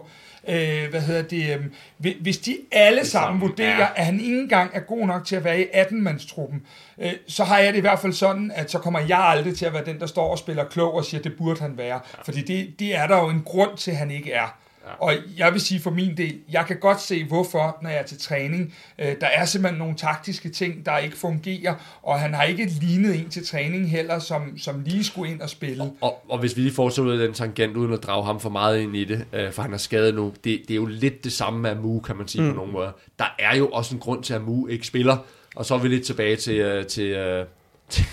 Øh, 0.47 0.89
hvad 0.89 1.01
hedder 1.01 1.21
det? 1.21 1.59
hvi- 1.97 2.21
Hvis 2.21 2.37
de 2.37 2.57
alle 2.71 3.05
sammen 3.05 3.41
vurderer, 3.41 3.77
ja. 3.79 3.87
at 3.95 4.05
han 4.05 4.19
ikke 4.19 4.39
engang 4.39 4.71
er 4.73 4.79
god 4.79 5.07
nok 5.07 5.25
til 5.25 5.35
at 5.35 5.43
være 5.43 5.61
i 5.61 5.65
18-mandstruppen, 5.73 6.65
øh, 7.01 7.11
så 7.27 7.43
har 7.43 7.57
jeg 7.59 7.73
det 7.73 7.77
i 7.77 7.81
hvert 7.81 7.99
fald 7.99 8.13
sådan, 8.13 8.51
at 8.55 8.71
så 8.71 8.79
kommer 8.79 8.99
jeg 8.99 9.19
aldrig 9.19 9.55
til 9.57 9.65
at 9.65 9.73
være 9.73 9.85
den, 9.85 9.99
der 9.99 10.05
står 10.05 10.31
og 10.31 10.37
spiller 10.37 10.63
klog 10.65 10.93
og 10.93 11.05
siger, 11.05 11.19
at 11.19 11.23
det 11.23 11.33
burde 11.37 11.61
han 11.61 11.77
være. 11.77 11.99
Fordi 12.25 12.41
det, 12.41 12.79
det 12.79 12.95
er 12.97 13.07
der 13.07 13.17
jo 13.17 13.29
en 13.29 13.41
grund 13.45 13.77
til, 13.77 13.91
at 13.91 13.97
han 13.97 14.11
ikke 14.11 14.31
er. 14.31 14.57
Og 14.99 15.13
jeg 15.37 15.53
vil 15.53 15.61
sige 15.61 15.79
for 15.79 15.91
min 15.91 16.17
del, 16.17 16.39
jeg 16.51 16.65
kan 16.65 16.79
godt 16.79 17.01
se 17.01 17.23
hvorfor, 17.23 17.77
når 17.81 17.89
jeg 17.89 17.99
er 17.99 18.03
til 18.03 18.19
træning. 18.19 18.75
Øh, 18.99 19.15
der 19.21 19.27
er 19.27 19.45
simpelthen 19.45 19.79
nogle 19.79 19.95
taktiske 19.95 20.49
ting, 20.49 20.85
der 20.85 20.97
ikke 20.97 21.17
fungerer, 21.17 21.75
og 22.03 22.19
han 22.19 22.33
har 22.33 22.43
ikke 22.43 22.65
lignet 22.65 23.15
en 23.15 23.29
til 23.29 23.47
træning 23.47 23.91
heller, 23.91 24.19
som, 24.19 24.57
som 24.57 24.81
lige 24.85 25.03
skulle 25.03 25.31
ind 25.31 25.41
og 25.41 25.49
spille. 25.49 25.91
Og, 26.01 26.23
og 26.29 26.39
hvis 26.39 26.57
vi 26.57 26.61
lige 26.61 26.73
fortsætter 26.73 27.11
ud 27.11 27.17
af 27.17 27.27
den 27.27 27.35
tangent, 27.35 27.77
uden 27.77 27.93
at 27.93 28.03
drage 28.03 28.25
ham 28.25 28.39
for 28.39 28.49
meget 28.49 28.79
ind 28.79 28.95
i 28.95 29.05
det, 29.05 29.25
øh, 29.33 29.51
for 29.51 29.61
han 29.61 29.73
er 29.73 29.77
skadet 29.77 30.15
nu, 30.15 30.33
det, 30.43 30.61
det 30.67 30.71
er 30.71 30.75
jo 30.75 30.85
lidt 30.85 31.23
det 31.23 31.33
samme 31.33 31.59
med 31.59 31.69
Amu, 31.69 31.99
kan 31.99 32.15
man 32.15 32.27
sige 32.27 32.41
mm. 32.41 32.49
på 32.49 32.55
nogle 32.55 32.71
måder. 32.71 32.91
Der 33.19 33.35
er 33.39 33.55
jo 33.55 33.67
også 33.67 33.95
en 33.95 34.01
grund 34.01 34.23
til, 34.23 34.33
at 34.33 34.39
Amu 34.39 34.67
ikke 34.67 34.87
spiller, 34.87 35.17
og 35.55 35.65
så 35.65 35.75
er 35.75 35.79
vi 35.79 35.87
lidt 35.87 36.05
tilbage 36.05 36.35
til, 36.35 36.55
øh, 36.55 36.85
til, 36.85 37.05
øh, 37.05 37.45
til, 37.89 38.05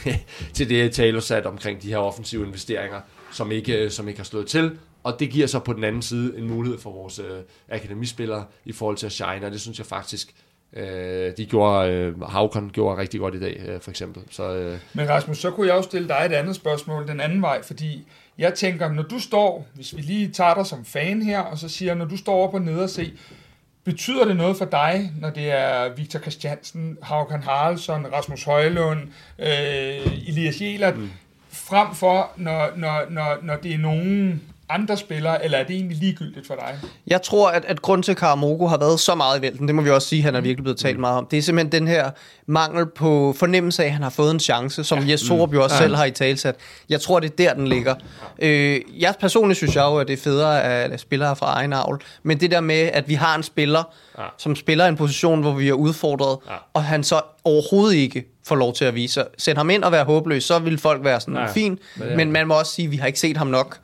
til 0.53 0.69
det, 0.69 0.93
Talo 0.93 1.21
sat 1.21 1.47
omkring 1.47 1.83
de 1.83 1.89
her 1.89 1.99
offensive 1.99 2.47
investeringer, 2.47 3.01
som 3.33 3.53
ikke, 3.53 3.85
øh, 3.85 3.91
som 3.91 4.09
ikke 4.09 4.21
har 4.21 4.25
slået 4.25 4.47
til, 4.47 4.79
Og 5.03 5.21
det 5.21 5.31
giver 5.31 5.47
så 5.47 5.59
på 5.59 5.73
den 5.73 5.85
anden 5.85 6.03
side 6.03 6.39
en 6.39 6.49
mulighed 6.49 6.79
for 6.81 6.93
vores 6.93 7.19
øh, 7.19 7.41
akademispillere 7.69 8.45
i 8.65 8.73
forhold 8.73 8.97
til 8.97 9.07
at 9.07 9.13
shine, 9.13 9.47
og 9.47 9.53
det 9.53 9.61
synes 9.61 9.79
jeg 9.79 9.87
faktisk, 9.87 10.35
øh, 10.73 11.33
de 11.37 11.47
gjorde, 11.47 11.93
øh, 11.93 12.23
Havkon 12.23 12.71
gjorde 12.73 13.01
rigtig 13.01 13.21
godt 13.21 13.35
i 13.35 13.41
dag, 13.41 13.63
øh, 13.67 13.81
for 13.81 13.91
eksempel. 13.91 14.23
Så, 14.31 14.55
øh, 14.55 14.79
Men 14.95 15.09
Rasmus, 15.09 15.39
så 15.39 15.51
kunne 15.51 15.67
jeg 15.67 15.77
også 15.77 15.89
stille 15.89 16.09
dig 16.09 16.27
et 16.31 16.33
andet 16.33 16.57
spørgsmål 16.57 17.09
den 17.09 17.21
anden 17.21 17.43
vej, 17.43 17.63
fordi 17.63 18.07
jeg 18.39 18.55
tænker, 18.55 18.93
når 18.93 19.03
du 19.03 19.19
står, 19.19 19.67
hvis 19.75 19.97
vi 19.97 20.03
lige 20.03 20.29
tager 20.29 20.55
dig 20.55 20.67
som 20.67 20.85
fan 20.85 21.23
her, 21.23 21.41
og 21.41 21.59
så 21.59 21.69
siger, 21.69 21.95
når 21.95 22.05
du 22.05 22.17
står 22.17 22.49
op 22.49 22.55
og 22.55 22.63
nede 22.63 22.83
og 22.83 22.91
se, 22.91 23.13
betyder 23.85 24.25
det 24.25 24.37
noget 24.37 24.57
for 24.57 24.65
dig, 24.65 25.13
når 25.21 25.31
det 25.31 25.51
er 25.51 25.95
Victor 25.97 26.19
Christiansen, 26.19 26.99
Haukan 27.03 27.43
Haraldsson, 27.43 28.07
Rasmus 28.13 28.45
Højlund, 28.45 29.01
øh, 29.39 30.29
Elias 30.29 30.61
Jelert, 30.61 30.99
mm. 30.99 31.11
frem 31.51 31.95
for, 31.95 32.31
når, 32.37 32.71
når, 32.77 33.07
når, 33.11 33.39
når 33.43 33.57
det 33.57 33.75
er 33.75 33.79
nogen 33.79 34.43
andre 34.71 34.97
spillere, 34.97 35.45
eller 35.45 35.59
er 35.59 35.65
det 35.65 35.77
egentlig 35.77 35.97
ligegyldigt 35.99 36.47
for 36.47 36.55
dig? 36.55 36.79
Jeg 37.07 37.23
tror, 37.23 37.51
at, 37.51 37.65
at 37.65 37.83
grund 37.83 38.03
til, 38.03 38.13
at 38.13 38.19
Karamogo 38.19 38.67
har 38.67 38.79
været 38.79 39.01
så 39.01 39.15
meget 39.15 39.39
i 39.39 39.43
vælten, 39.43 39.67
det 39.67 39.75
må 39.75 39.83
vi 39.83 39.91
også 39.91 40.09
sige, 40.09 40.21
at 40.21 40.25
han 40.25 40.35
er 40.35 40.41
virkelig 40.41 40.65
blevet 40.65 40.79
talt 40.79 40.99
meget 40.99 41.19
om, 41.19 41.27
det 41.31 41.39
er 41.39 41.43
simpelthen 41.43 41.73
den 41.73 41.89
her 41.89 42.11
mangel 42.47 42.87
på 42.87 43.35
fornemmelse 43.39 43.83
af, 43.83 43.87
at 43.87 43.93
han 43.93 44.03
har 44.03 44.11
fået 44.11 44.31
en 44.31 44.41
chance, 44.41 44.85
som 44.85 44.99
ja. 44.99 45.11
Jes 45.11 45.21
Sorup 45.21 45.55
jo 45.55 45.63
også 45.63 45.77
ja. 45.77 45.83
selv 45.83 45.97
har 45.97 46.05
i 46.05 46.11
talsat. 46.11 46.57
Jeg 46.89 47.01
tror, 47.01 47.21
det 47.21 47.31
er 47.31 47.37
der, 47.37 47.55
den 47.55 47.69
ligger. 47.69 47.95
Øh, 48.39 48.81
jeg 48.99 49.15
personligt 49.21 49.57
synes 49.57 49.77
jeg 49.77 49.83
jo, 49.83 49.97
at 49.97 50.09
det 50.09 50.13
er 50.13 50.23
federe 50.23 50.63
at 50.63 51.01
spillere 51.01 51.37
fra 51.37 51.47
egen 51.47 51.73
avl, 51.73 52.03
men 52.23 52.41
det 52.41 52.51
der 52.51 52.61
med, 52.61 52.91
at 52.93 53.09
vi 53.09 53.15
har 53.15 53.37
en 53.37 53.43
spiller, 53.43 53.95
ja. 54.19 54.25
som 54.39 54.57
spiller 54.57 54.87
en 54.87 54.97
position, 54.97 55.41
hvor 55.41 55.53
vi 55.53 55.69
er 55.69 55.73
udfordret, 55.73 56.39
ja. 56.49 56.55
og 56.75 56.85
han 56.85 57.05
så 57.05 57.21
overhovedet 57.45 57.97
ikke 57.97 58.25
får 58.47 58.57
lov 58.57 58.75
til 58.75 58.85
at 58.85 58.95
vise 58.95 59.15
sig. 59.15 59.27
Sæt 59.39 59.57
ham 59.57 59.71
ind 59.71 59.85
og 59.85 59.93
være 59.93 60.05
håbløs, 60.05 60.45
så 60.45 60.59
vil 60.59 60.79
folk 60.79 61.05
være 61.05 61.21
sådan, 61.21 61.35
Nej, 61.35 61.53
fin, 61.53 61.79
men, 61.97 62.09
ja. 62.09 62.17
men 62.17 62.33
man 62.33 62.47
må 62.47 62.59
også 62.59 62.73
sige, 62.73 62.87
at 62.87 62.93
vi 62.93 62.97
har 62.97 63.07
ikke 63.07 63.21
set 63.21 63.37
ham 63.37 63.47
nok. 63.47 63.79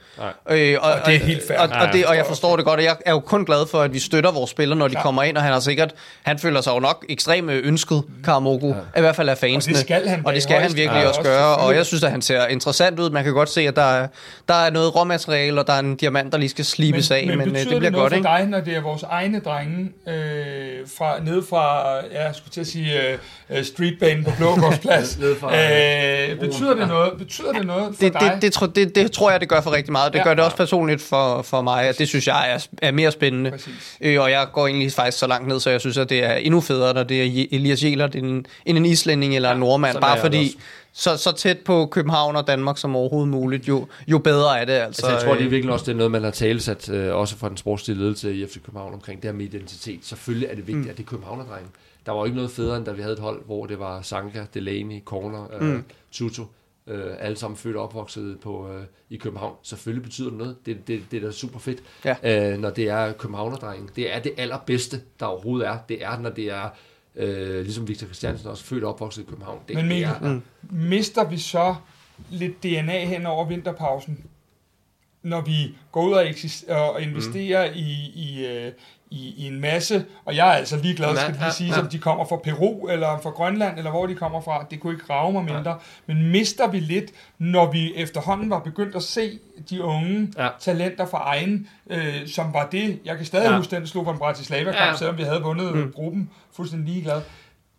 Øh, 0.50 0.76
og, 0.80 0.92
og 0.92 0.98
det 1.06 1.14
er 1.14 1.18
helt 1.18 1.42
fair. 1.48 1.58
Og, 1.58 1.68
og, 1.80 1.88
det, 1.92 2.06
og 2.06 2.16
jeg 2.16 2.26
forstår 2.26 2.56
det 2.56 2.64
godt, 2.64 2.80
og 2.80 2.84
jeg 2.84 2.96
er 3.06 3.12
jo 3.12 3.20
kun 3.20 3.44
glad 3.44 3.66
for, 3.66 3.80
at 3.80 3.94
vi 3.94 3.98
støtter 3.98 4.32
vores 4.32 4.50
spillere, 4.50 4.78
når 4.78 4.88
de 4.88 4.92
Klar. 4.92 5.02
kommer 5.02 5.22
ind, 5.22 5.36
og 5.36 5.42
han 5.42 5.52
har 5.52 5.60
sikkert, 5.60 5.94
han 6.22 6.38
føler 6.38 6.60
sig 6.60 6.74
jo 6.74 6.78
nok 6.78 7.04
ekstremt 7.08 7.50
ønsket, 7.50 8.02
Karamogo, 8.24 8.68
ja. 8.68 8.74
i 8.96 9.00
hvert 9.00 9.16
fald 9.16 9.28
af 9.28 9.38
fansene. 9.38 9.72
Og 9.72 9.76
det 9.76 9.84
skal 9.84 10.08
han, 10.08 10.26
og 10.26 10.34
det 10.34 10.42
skal 10.42 10.60
han 10.60 10.76
virkelig 10.76 11.02
ja, 11.02 11.08
også 11.08 11.22
gøre, 11.22 11.56
og 11.56 11.74
jeg 11.74 11.86
synes, 11.86 12.02
at 12.02 12.10
han 12.10 12.22
ser 12.22 12.46
interessant 12.46 13.00
ud. 13.00 13.10
Man 13.10 13.24
kan 13.24 13.32
godt 13.32 13.48
se, 13.48 13.60
at 13.60 13.76
der 13.76 13.82
er, 13.82 14.08
der 14.48 14.54
er 14.54 14.70
noget 14.70 14.96
råmateriale, 14.96 15.60
og 15.60 15.66
der 15.66 15.72
er 15.72 15.78
en 15.78 15.96
diamant, 15.96 16.32
der 16.32 16.38
lige 16.38 16.48
skal 16.48 16.64
slibes 16.64 17.10
men, 17.10 17.18
af, 17.18 17.26
men, 17.26 17.38
men 17.38 17.48
øh, 17.48 17.54
det 17.54 17.66
bliver 17.66 17.80
det 17.80 17.94
godt, 17.94 18.12
for 18.12 18.16
ikke? 18.16 18.28
dig, 18.28 18.46
når 18.46 18.60
det 18.60 18.76
er 18.76 18.82
vores 18.82 19.02
egne 19.02 19.40
drenge, 19.40 19.92
øh, 20.08 20.14
fra, 20.98 21.20
ned 21.20 21.42
fra, 21.50 21.94
ja, 22.12 22.24
jeg 22.24 22.34
skulle 22.34 22.50
til 22.50 22.60
at 22.60 22.66
sige, 22.66 23.18
øh, 23.50 23.64
streetbanen 23.64 24.24
på 24.24 24.30
Blågårdsplads, 24.38 25.18
øh, 25.22 26.40
betyder 26.40 26.74
det 26.74 26.88
noget, 26.88 27.12
betyder 27.18 27.52
det 27.52 27.66
noget 27.66 27.94
for 27.94 28.02
det, 28.04 28.12
dig? 28.12 28.30
Det, 28.34 28.42
det, 28.42 28.52
tro, 28.52 28.66
det, 28.66 28.94
det 28.94 29.12
tror 29.12 29.30
jeg, 29.30 29.40
det 29.40 29.48
gør 29.48 29.60
for 29.60 29.72
rigtig 29.72 29.92
meget. 29.92 30.05
Det 30.08 30.18
ja, 30.18 30.24
gør 30.24 30.34
det 30.34 30.44
også 30.44 30.56
personligt 30.56 31.02
for, 31.02 31.42
for 31.42 31.62
mig, 31.62 31.84
at 31.84 31.98
det 31.98 32.08
synes 32.08 32.26
jeg 32.26 32.52
er, 32.52 32.66
er 32.82 32.90
mere 32.90 33.10
spændende. 33.10 33.58
Øh, 34.00 34.20
og 34.20 34.30
jeg 34.30 34.46
går 34.52 34.66
egentlig 34.66 34.92
faktisk 34.92 35.18
så 35.18 35.26
langt 35.26 35.48
ned, 35.48 35.60
så 35.60 35.70
jeg 35.70 35.80
synes, 35.80 35.98
at 35.98 36.10
det 36.10 36.24
er 36.24 36.34
endnu 36.34 36.60
federe, 36.60 36.94
når 36.94 37.02
det 37.02 37.22
er 37.22 37.46
Elias 37.52 37.84
Jelert 37.84 38.14
end, 38.14 38.44
end 38.66 38.78
en 38.78 38.86
islænding 38.86 39.36
eller 39.36 39.48
ja, 39.48 39.54
en 39.54 39.60
nordmand. 39.60 40.00
Bare 40.00 40.20
fordi, 40.20 40.58
så, 40.92 41.16
så 41.16 41.32
tæt 41.32 41.58
på 41.58 41.86
København 41.86 42.36
og 42.36 42.46
Danmark 42.46 42.78
som 42.78 42.96
overhovedet 42.96 43.28
muligt, 43.28 43.68
jo, 43.68 43.86
jo 44.08 44.18
bedre 44.18 44.60
er 44.60 44.64
det. 44.64 44.72
Altså, 44.72 44.86
altså 44.86 45.10
jeg 45.10 45.20
tror, 45.24 45.34
det 45.34 45.46
er 45.46 45.50
virkelig 45.50 45.72
også 45.72 45.84
det 45.84 45.92
er 45.92 45.96
noget, 45.96 46.10
man 46.10 46.24
har 46.24 46.30
talesat, 46.30 46.88
øh, 46.88 47.14
også 47.14 47.36
fra 47.36 47.48
den 47.48 47.56
sportslige 47.56 47.98
ledelse 47.98 48.34
i 48.34 48.46
FC 48.46 48.54
København 48.64 48.94
omkring 48.94 49.22
det 49.22 49.30
her 49.30 49.36
med 49.36 49.44
identitet. 49.44 50.00
Selvfølgelig 50.02 50.48
er 50.48 50.54
det 50.54 50.66
vigtigt, 50.66 50.84
mm. 50.84 50.90
at 50.90 50.96
det 50.96 51.02
er 51.02 51.08
københavnerdrenge. 51.08 51.68
Der 52.06 52.12
var 52.12 52.18
jo 52.18 52.24
ikke 52.24 52.36
noget 52.36 52.50
federe, 52.50 52.76
end 52.76 52.84
da 52.84 52.92
vi 52.92 53.02
havde 53.02 53.12
et 53.12 53.18
hold, 53.18 53.44
hvor 53.44 53.66
det 53.66 53.78
var 53.78 54.02
Sanka, 54.02 54.44
Delaney, 54.54 55.04
Corner, 55.04 55.46
øh, 55.60 55.68
mm. 55.68 55.84
Tutu, 56.12 56.44
øh, 56.86 57.14
alle 57.18 57.36
sammen 57.36 57.56
født 57.56 57.76
og 57.76 57.82
opvokset 57.82 58.40
på, 58.40 58.72
øh, 58.72 58.84
i 59.10 59.16
København. 59.16 59.56
Selvfølgelig 59.62 60.02
betyder 60.02 60.28
det 60.28 60.38
noget. 60.38 60.56
Det, 60.66 60.88
det, 60.88 61.02
det 61.10 61.16
er 61.16 61.26
da 61.26 61.32
super 61.32 61.58
fedt, 61.58 61.82
ja. 62.04 62.52
øh, 62.52 62.58
når 62.58 62.70
det 62.70 62.88
er 62.88 63.12
københavnerdrenge. 63.12 63.88
Det 63.96 64.14
er 64.14 64.18
det 64.18 64.32
allerbedste, 64.36 65.00
der 65.20 65.26
overhovedet 65.26 65.68
er. 65.68 65.78
Det 65.88 66.04
er, 66.04 66.18
når 66.18 66.30
det 66.30 66.44
er 66.44 66.68
øh, 67.16 67.62
ligesom 67.62 67.88
Victor 67.88 68.06
Christiansen 68.06 68.48
også 68.48 68.64
født 68.64 68.84
og 68.84 68.92
opvokset 68.92 69.22
i 69.22 69.24
København. 69.24 69.60
Det, 69.68 69.76
Men 69.76 69.88
Mikkel, 69.88 70.08
det 70.08 70.28
er, 70.28 70.32
mm. 70.32 70.42
mister 70.70 71.24
vi 71.28 71.38
så 71.38 71.74
lidt 72.30 72.62
DNA 72.62 73.04
hen 73.04 73.26
over 73.26 73.44
vinterpausen, 73.44 74.24
når 75.22 75.40
vi 75.40 75.74
går 75.92 76.06
ud 76.06 76.12
og, 76.12 76.28
eksist- 76.28 76.68
og 76.68 77.02
investerer 77.02 77.70
mm. 77.70 77.76
i, 77.76 78.12
i, 78.14 78.46
øh, 78.46 78.72
i, 79.10 79.34
i 79.36 79.46
en 79.46 79.60
masse, 79.60 80.04
og 80.24 80.36
jeg 80.36 80.48
er 80.48 80.52
altså 80.52 80.76
ligeglad, 80.76 81.16
skal 81.16 81.34
det 81.44 81.54
sige, 81.54 81.74
ja. 81.74 81.80
om 81.80 81.88
de 81.88 81.98
kommer 81.98 82.24
fra 82.24 82.36
Peru, 82.36 82.88
eller 82.88 83.18
fra 83.22 83.30
Grønland, 83.30 83.78
eller 83.78 83.90
hvor 83.90 84.06
de 84.06 84.14
kommer 84.14 84.40
fra, 84.40 84.66
det 84.70 84.80
kunne 84.80 84.92
ikke 84.92 85.04
rave 85.10 85.32
mig 85.32 85.44
mindre, 85.44 85.70
ja. 85.70 85.76
men 86.06 86.30
mister 86.30 86.70
vi 86.70 86.80
lidt, 86.80 87.10
når 87.38 87.72
vi 87.72 87.94
efterhånden 87.94 88.50
var 88.50 88.58
begyndt 88.58 88.96
at 88.96 89.02
se 89.02 89.38
de 89.70 89.82
unge 89.82 90.32
ja. 90.38 90.48
talenter 90.60 91.06
fra 91.06 91.18
egen, 91.18 91.68
øh, 91.90 92.28
som 92.28 92.54
var 92.54 92.68
det, 92.72 92.98
jeg 93.04 93.16
kan 93.16 93.26
stadig 93.26 93.50
ja. 93.50 93.56
huske 93.56 93.76
den 93.76 93.86
Slovan 93.86 94.18
Bratislava-kamp, 94.18 94.90
ja. 94.90 94.96
selvom 94.96 95.18
vi 95.18 95.22
havde 95.22 95.42
vundet 95.42 95.74
mm. 95.74 95.92
gruppen, 95.92 96.30
fuldstændig 96.52 96.94
ligeglad. 96.94 97.20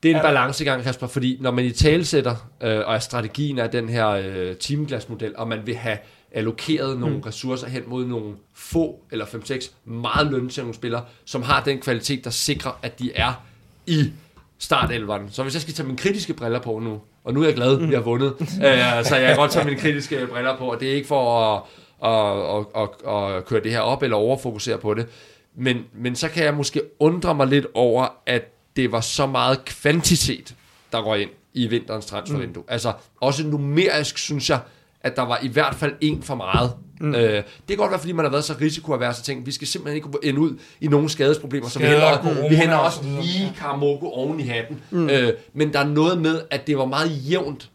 Det 0.04 0.12
er 0.12 0.16
en 0.16 0.22
balancegang, 0.22 0.84
Kasper, 0.84 1.08
fordi 1.08 1.38
når 1.42 1.52
man 1.52 1.66
i 1.66 1.72
talsætter, 1.72 2.36
øh, 2.62 2.82
og 2.86 3.02
strategien 3.02 3.58
er 3.58 3.68
den 3.68 3.90
her 3.90 4.08
øh, 4.08 4.56
teamglasmodel, 4.56 5.34
og 5.38 5.48
man 5.48 5.60
vil 5.66 5.76
have 5.76 5.98
allokeret 6.38 7.00
nogle 7.00 7.16
mm. 7.16 7.22
ressourcer 7.22 7.68
hen 7.68 7.84
mod 7.88 8.06
nogle 8.06 8.36
få, 8.54 9.00
eller 9.12 9.26
5-6 9.26 9.72
meget 9.86 10.32
lønsomme 10.32 10.74
spillere, 10.74 11.04
som 11.26 11.42
har 11.42 11.64
den 11.64 11.80
kvalitet, 11.80 12.24
der 12.24 12.30
sikrer, 12.30 12.72
at 12.82 13.00
de 13.00 13.12
er 13.16 13.44
i 13.88 14.12
startelveren. 14.60 15.30
Så 15.32 15.44
hvis 15.44 15.54
jeg 15.54 15.62
skal 15.62 15.74
tage 15.74 15.86
mine 15.86 15.98
kritiske 15.98 16.34
briller 16.34 16.60
på 16.60 16.80
nu, 16.80 17.02
og 17.24 17.34
nu 17.34 17.42
er 17.42 17.46
jeg 17.46 17.56
glad, 17.56 17.82
at 17.82 17.90
vi 17.90 17.94
har 17.94 18.02
vundet, 18.02 18.34
mm. 18.40 18.46
øh, 18.66 19.06
så 19.06 19.16
jeg 19.16 19.28
kan 19.28 19.36
godt 19.36 19.52
tage 19.52 19.66
mine 19.66 19.80
kritiske 19.80 20.28
briller 20.32 20.58
på, 20.58 20.72
og 20.72 20.80
det 20.80 20.90
er 20.92 20.94
ikke 20.94 21.08
for 21.08 21.54
at, 21.54 21.64
at, 22.04 22.66
at, 22.76 22.84
at, 22.84 23.38
at 23.38 23.46
køre 23.46 23.64
det 23.64 23.72
her 23.72 23.80
op, 23.80 24.04
eller 24.04 24.18
overfokusere 24.18 24.78
på 24.78 24.94
det, 24.94 25.08
men, 25.56 25.86
men 25.94 26.16
så 26.16 26.30
kan 26.30 26.44
jeg 26.44 26.54
måske 26.54 26.82
undre 27.00 27.36
mig 27.36 27.48
lidt 27.48 27.66
over, 27.74 28.08
at 28.26 28.54
det 28.76 28.92
var 28.92 29.02
så 29.02 29.26
meget 29.26 29.66
kvantitet, 29.66 30.56
der 30.92 31.02
går 31.02 31.16
ind 31.16 31.30
i 31.54 31.68
vinterens 31.68 32.06
transfervindue. 32.06 32.64
Mm. 32.64 32.72
Altså, 32.72 32.94
også 33.22 33.48
numerisk, 33.48 34.18
synes 34.18 34.50
jeg, 34.50 34.60
at 35.08 35.16
der 35.16 35.22
var 35.22 35.40
i 35.42 35.48
hvert 35.48 35.76
fald 35.76 35.94
en 36.02 36.24
for 36.24 36.36
meget. 36.36 36.72
Mm. 37.02 37.16
Øh, 37.16 37.34
det 37.34 37.44
kan 37.68 37.78
godt 37.78 37.92
være, 37.92 38.00
fordi 38.00 38.12
man 38.12 38.26
har 38.26 38.32
været 38.32 38.44
så 38.44 38.54
risikoavers 38.62 39.20
og 39.20 39.26
tænkt, 39.26 39.46
vi 39.46 39.52
skal 39.52 39.68
simpelthen 39.68 39.96
ikke 39.96 40.10
ende 40.30 40.40
ud 40.40 40.60
i 40.82 40.88
nogle 40.88 41.10
skadesproblemer, 41.10 41.68
så 41.70 41.80
vi 41.80 41.86
hænder, 41.86 42.50
vi 42.50 42.56
hænder 42.56 42.76
også 42.76 43.00
lige 43.22 43.54
Karamogo 43.58 44.06
oven 44.06 44.40
i 44.40 44.44
hatten. 44.44 44.82
Mm. 44.92 45.10
Øh, 45.10 45.34
men 45.54 45.74
der 45.74 45.80
er 45.80 45.88
noget 45.88 46.22
med, 46.22 46.42
at 46.52 46.68
det 46.68 46.78
var 46.78 46.86
meget 46.86 47.12
jævnt. 47.30 47.70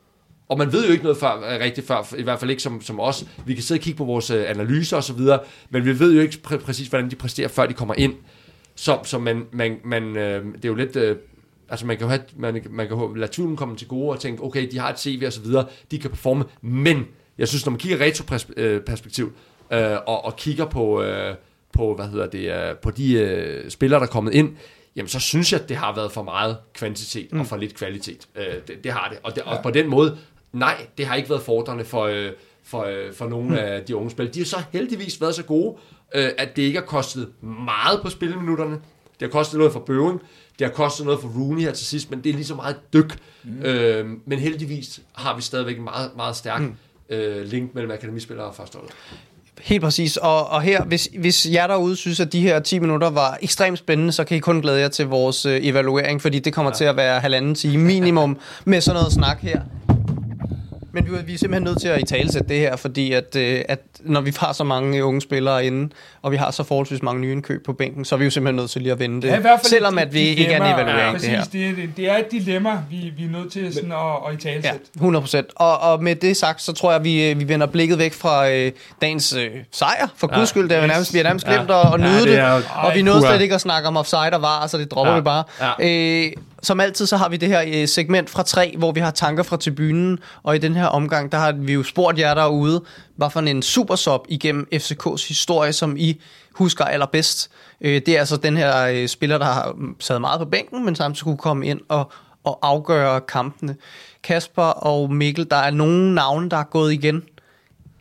Og 0.48 0.58
man 0.58 0.72
ved 0.72 0.86
jo 0.86 0.92
ikke 0.92 1.04
noget 1.04 1.18
før, 1.18 1.58
rigtigt 1.60 1.86
før, 1.86 2.14
i 2.18 2.22
hvert 2.22 2.38
fald 2.40 2.50
ikke 2.50 2.62
som, 2.62 2.82
som 2.82 3.00
os. 3.00 3.24
Vi 3.46 3.54
kan 3.54 3.62
sidde 3.62 3.78
og 3.78 3.82
kigge 3.82 3.98
på 3.98 4.04
vores 4.04 4.30
øh, 4.30 4.44
analyser 4.48 4.96
og 4.96 5.04
så 5.04 5.12
videre, 5.12 5.38
men 5.70 5.84
vi 5.84 5.98
ved 5.98 6.14
jo 6.14 6.20
ikke 6.20 6.38
præ- 6.46 6.64
præcis, 6.64 6.88
hvordan 6.88 7.10
de 7.10 7.16
præsterer, 7.16 7.48
før 7.48 7.66
de 7.66 7.74
kommer 7.74 7.94
ind. 7.98 8.14
Så, 8.74 8.98
så 9.04 9.18
man, 9.18 9.42
man, 9.52 9.76
man, 9.84 10.16
øh, 10.16 10.44
det 10.44 10.64
er 10.64 10.68
jo 10.68 10.74
lidt... 10.74 10.96
Øh, 10.96 11.16
altså 11.68 11.86
man 11.86 11.96
kan 11.96 12.04
jo 12.04 12.08
have, 12.08 12.22
man, 12.36 12.62
man 12.70 12.88
kan 12.88 12.96
jo 12.96 13.14
lade 13.14 13.32
tvivlen 13.32 13.56
komme 13.56 13.76
til 13.76 13.88
gode 13.88 14.10
og 14.10 14.20
tænke, 14.20 14.42
okay, 14.42 14.68
de 14.70 14.78
har 14.78 14.90
et 14.90 15.00
CV 15.00 15.22
og 15.26 15.32
så 15.32 15.40
videre, 15.40 15.66
de 15.90 15.98
kan 15.98 16.10
performe, 16.10 16.44
men 16.62 17.04
jeg 17.38 17.48
synes, 17.48 17.66
når 17.66 17.70
man 17.70 17.78
kigger 17.78 18.00
retroperspektiv 18.00 19.32
øh, 19.72 19.96
og, 20.06 20.24
og 20.24 20.36
kigger 20.36 20.64
på, 20.64 21.02
øh, 21.02 21.34
på, 21.72 21.94
hvad 21.94 22.06
hedder 22.06 22.26
det, 22.26 22.68
øh, 22.70 22.76
på 22.76 22.90
de 22.90 23.12
øh, 23.12 23.70
spillere, 23.70 24.00
der 24.00 24.06
er 24.06 24.10
kommet 24.10 24.34
ind, 24.34 24.56
jamen 24.96 25.08
så 25.08 25.20
synes 25.20 25.52
jeg, 25.52 25.60
at 25.60 25.68
det 25.68 25.76
har 25.76 25.94
været 25.94 26.12
for 26.12 26.22
meget 26.22 26.56
kvantitet 26.74 27.32
mm. 27.32 27.40
og 27.40 27.46
for 27.46 27.56
lidt 27.56 27.74
kvalitet. 27.74 28.28
Øh, 28.36 28.44
det, 28.68 28.84
det 28.84 28.92
har 28.92 29.08
det. 29.08 29.18
Og, 29.22 29.34
det, 29.34 29.42
ja. 29.46 29.56
og 29.56 29.62
på 29.62 29.70
den 29.70 29.88
måde, 29.88 30.18
nej, 30.52 30.86
det 30.98 31.06
har 31.06 31.14
ikke 31.14 31.30
været 31.30 31.42
fordrende 31.42 31.84
for, 31.84 32.02
øh, 32.02 32.30
for, 32.62 32.84
øh, 32.84 33.12
for 33.12 33.28
nogle 33.28 33.48
mm. 33.48 33.54
af 33.54 33.82
de 33.82 33.96
unge 33.96 34.10
spillere. 34.10 34.34
De 34.34 34.40
har 34.40 34.46
så 34.46 34.62
heldigvis 34.72 35.20
været 35.20 35.34
så 35.34 35.42
gode, 35.42 35.76
øh, 36.14 36.30
at 36.38 36.56
det 36.56 36.62
ikke 36.62 36.78
har 36.78 36.86
kostet 36.86 37.28
meget 37.42 38.00
på 38.02 38.10
spilleminutterne. 38.10 38.80
Det 39.20 39.28
har 39.28 39.32
kostet 39.32 39.58
noget 39.58 39.72
for 39.72 39.80
Bøving, 39.80 40.20
det 40.58 40.66
har 40.66 40.74
kostet 40.74 41.06
noget 41.06 41.20
for 41.20 41.28
Rooney 41.28 41.62
her 41.62 41.72
til 41.72 41.86
sidst, 41.86 42.10
men 42.10 42.24
det 42.24 42.30
er 42.30 42.34
lige 42.34 42.44
så 42.44 42.54
meget 42.54 42.92
dyk. 42.92 43.18
Mm. 43.44 43.62
Øh, 43.62 44.06
men 44.26 44.38
heldigvis 44.38 45.00
har 45.12 45.36
vi 45.36 45.42
stadigvæk 45.42 45.76
en 45.76 45.84
meget, 45.84 46.10
meget 46.16 46.36
stærk 46.36 46.60
mm 46.60 46.76
øh, 47.08 47.44
link 47.44 47.74
mellem 47.74 47.90
akademispillere 47.90 48.46
og 48.46 48.54
førsteholdet. 48.54 48.94
Helt 49.60 49.82
præcis. 49.82 50.16
Og, 50.16 50.50
og 50.50 50.62
her, 50.62 50.84
hvis, 50.84 51.08
hvis 51.18 51.48
jer 51.52 51.66
derude 51.66 51.96
synes, 51.96 52.20
at 52.20 52.32
de 52.32 52.40
her 52.40 52.60
10 52.60 52.78
minutter 52.78 53.10
var 53.10 53.38
ekstremt 53.42 53.78
spændende, 53.78 54.12
så 54.12 54.24
kan 54.24 54.36
I 54.36 54.40
kun 54.40 54.60
glæde 54.60 54.80
jer 54.80 54.88
til 54.88 55.06
vores 55.06 55.46
øh, 55.46 55.60
evaluering, 55.62 56.22
fordi 56.22 56.38
det 56.38 56.52
kommer 56.52 56.70
ja. 56.70 56.76
til 56.76 56.84
at 56.84 56.96
være 56.96 57.20
halvanden 57.20 57.54
time 57.54 57.84
minimum 57.84 58.38
med 58.64 58.80
sådan 58.80 58.98
noget 59.00 59.12
snak 59.12 59.40
her. 59.40 59.60
Men 60.92 61.04
vi, 61.04 61.10
vi 61.26 61.34
er 61.34 61.38
simpelthen 61.38 61.64
nødt 61.64 61.80
til 61.80 61.88
at 61.88 62.00
i 62.00 62.04
talesætte 62.04 62.48
det 62.48 62.58
her, 62.58 62.76
fordi 62.76 63.12
at, 63.12 63.36
øh, 63.36 63.62
at 63.68 63.80
når 64.00 64.20
vi 64.20 64.34
har 64.38 64.52
så 64.52 64.64
mange 64.64 65.04
unge 65.04 65.20
spillere 65.20 65.66
inde, 65.66 65.90
og 66.22 66.32
vi 66.32 66.36
har 66.36 66.50
så 66.50 66.62
forholdsvis 66.62 67.02
mange 67.02 67.20
nye 67.20 67.32
indkøb 67.32 67.64
på 67.64 67.72
bænken, 67.72 68.04
så 68.04 68.14
er 68.14 68.18
vi 68.18 68.24
jo 68.24 68.30
simpelthen 68.30 68.56
nødt 68.56 68.70
til 68.70 68.82
lige 68.82 68.92
at 68.92 68.98
vende 68.98 69.22
det. 69.22 69.28
Ja, 69.28 69.38
i 69.38 69.40
hvert 69.40 69.60
fald 69.60 69.70
selvom 69.70 69.98
at 69.98 70.14
vi 70.14 70.18
dilemma, 70.18 70.40
ikke 70.40 70.52
er 70.52 70.56
en 70.56 70.74
evaluering 70.74 71.06
ja, 71.06 71.12
præcis, 71.12 71.48
det 71.48 71.60
her. 71.60 71.68
Det, 71.68 71.76
det, 71.76 71.96
det 71.96 72.10
er 72.10 72.16
et 72.16 72.30
dilemma, 72.30 72.70
vi, 72.90 73.12
vi 73.16 73.24
er 73.24 73.30
nødt 73.30 73.52
til 73.52 73.74
sådan 73.74 73.92
at, 73.92 73.98
at 74.28 74.34
i 74.34 74.36
talesætte. 74.36 74.80
Ja, 74.94 74.98
100 74.98 75.22
procent. 75.22 75.46
Og, 75.56 75.80
og 75.80 76.02
med 76.02 76.16
det 76.16 76.36
sagt, 76.36 76.62
så 76.62 76.72
tror 76.72 76.90
jeg, 76.90 76.98
at 76.98 77.04
vi, 77.04 77.30
øh, 77.30 77.40
vi 77.40 77.48
vender 77.48 77.66
blikket 77.66 77.98
væk 77.98 78.12
fra 78.12 78.50
øh, 78.50 78.72
dagens 79.00 79.32
øh, 79.32 79.50
sejr. 79.72 80.08
For 80.16 80.28
ja, 80.32 80.38
guds 80.38 80.48
skyld, 80.48 80.68
det 80.68 80.76
er 80.76 80.80
vi 80.80 80.86
nærmest, 80.86 81.12
vi 81.12 81.18
har 81.18 81.24
nærmest 81.24 81.46
glemt 81.46 81.70
ja. 81.70 81.86
at, 81.86 81.94
at 81.94 82.00
nyde 82.00 82.12
ja, 82.12 82.20
det. 82.20 82.38
Er, 82.38 82.54
det. 82.54 82.64
Og 82.76 82.92
vi 82.94 83.02
nåede 83.02 83.20
slet 83.20 83.40
ikke 83.40 83.54
at 83.54 83.60
snakke 83.60 83.88
om 83.88 83.96
offside 83.96 84.30
og 84.32 84.42
var, 84.42 84.66
så 84.66 84.78
det 84.78 84.90
dropper 84.90 85.12
ja, 85.12 85.18
vi 85.18 85.24
bare. 85.24 85.44
Ja. 85.80 86.26
Øh, 86.26 86.32
som 86.62 86.80
altid, 86.80 87.06
så 87.06 87.16
har 87.16 87.28
vi 87.28 87.36
det 87.36 87.48
her 87.48 87.62
øh, 87.66 87.88
segment 87.88 88.30
fra 88.30 88.42
tre, 88.42 88.74
hvor 88.78 88.92
vi 88.92 89.00
har 89.00 89.10
tanker 89.10 89.42
fra 89.42 89.56
tribunen, 89.56 90.18
og 90.42 90.56
i 90.56 90.58
den 90.58 90.74
her 90.74 90.86
omgang, 90.86 91.32
der 91.32 91.38
har 91.38 91.52
vi 91.52 91.72
jo 91.72 91.82
spurgt 91.82 92.18
jer 92.18 92.34
derude, 92.34 92.84
hvad 93.16 93.30
for 93.30 93.40
en 93.40 93.62
supersop 93.62 94.26
igennem 94.28 94.68
FCK's 94.74 95.28
historie, 95.28 95.72
som 95.72 95.96
I 95.96 96.20
husker 96.54 96.84
allerbedst. 96.84 97.50
Øh, 97.80 98.02
det 98.06 98.08
er 98.08 98.18
altså 98.18 98.36
den 98.36 98.56
her 98.56 98.86
øh, 98.86 99.08
spiller, 99.08 99.38
der 99.38 99.44
har 99.44 99.72
mm, 99.76 99.96
sad 100.00 100.18
meget 100.18 100.38
på 100.38 100.44
bænken, 100.44 100.84
men 100.84 100.94
samtidig 100.94 101.24
kunne 101.24 101.36
komme 101.36 101.66
ind 101.66 101.80
og, 101.88 102.12
og 102.44 102.58
afgøre 102.62 103.20
kampene. 103.20 103.76
Kasper 104.22 104.62
og 104.62 105.12
Mikkel, 105.12 105.50
der 105.50 105.56
er 105.56 105.70
nogle 105.70 106.14
navne, 106.14 106.50
der 106.50 106.56
er 106.56 106.64
gået 106.64 106.92
igen. 106.92 107.22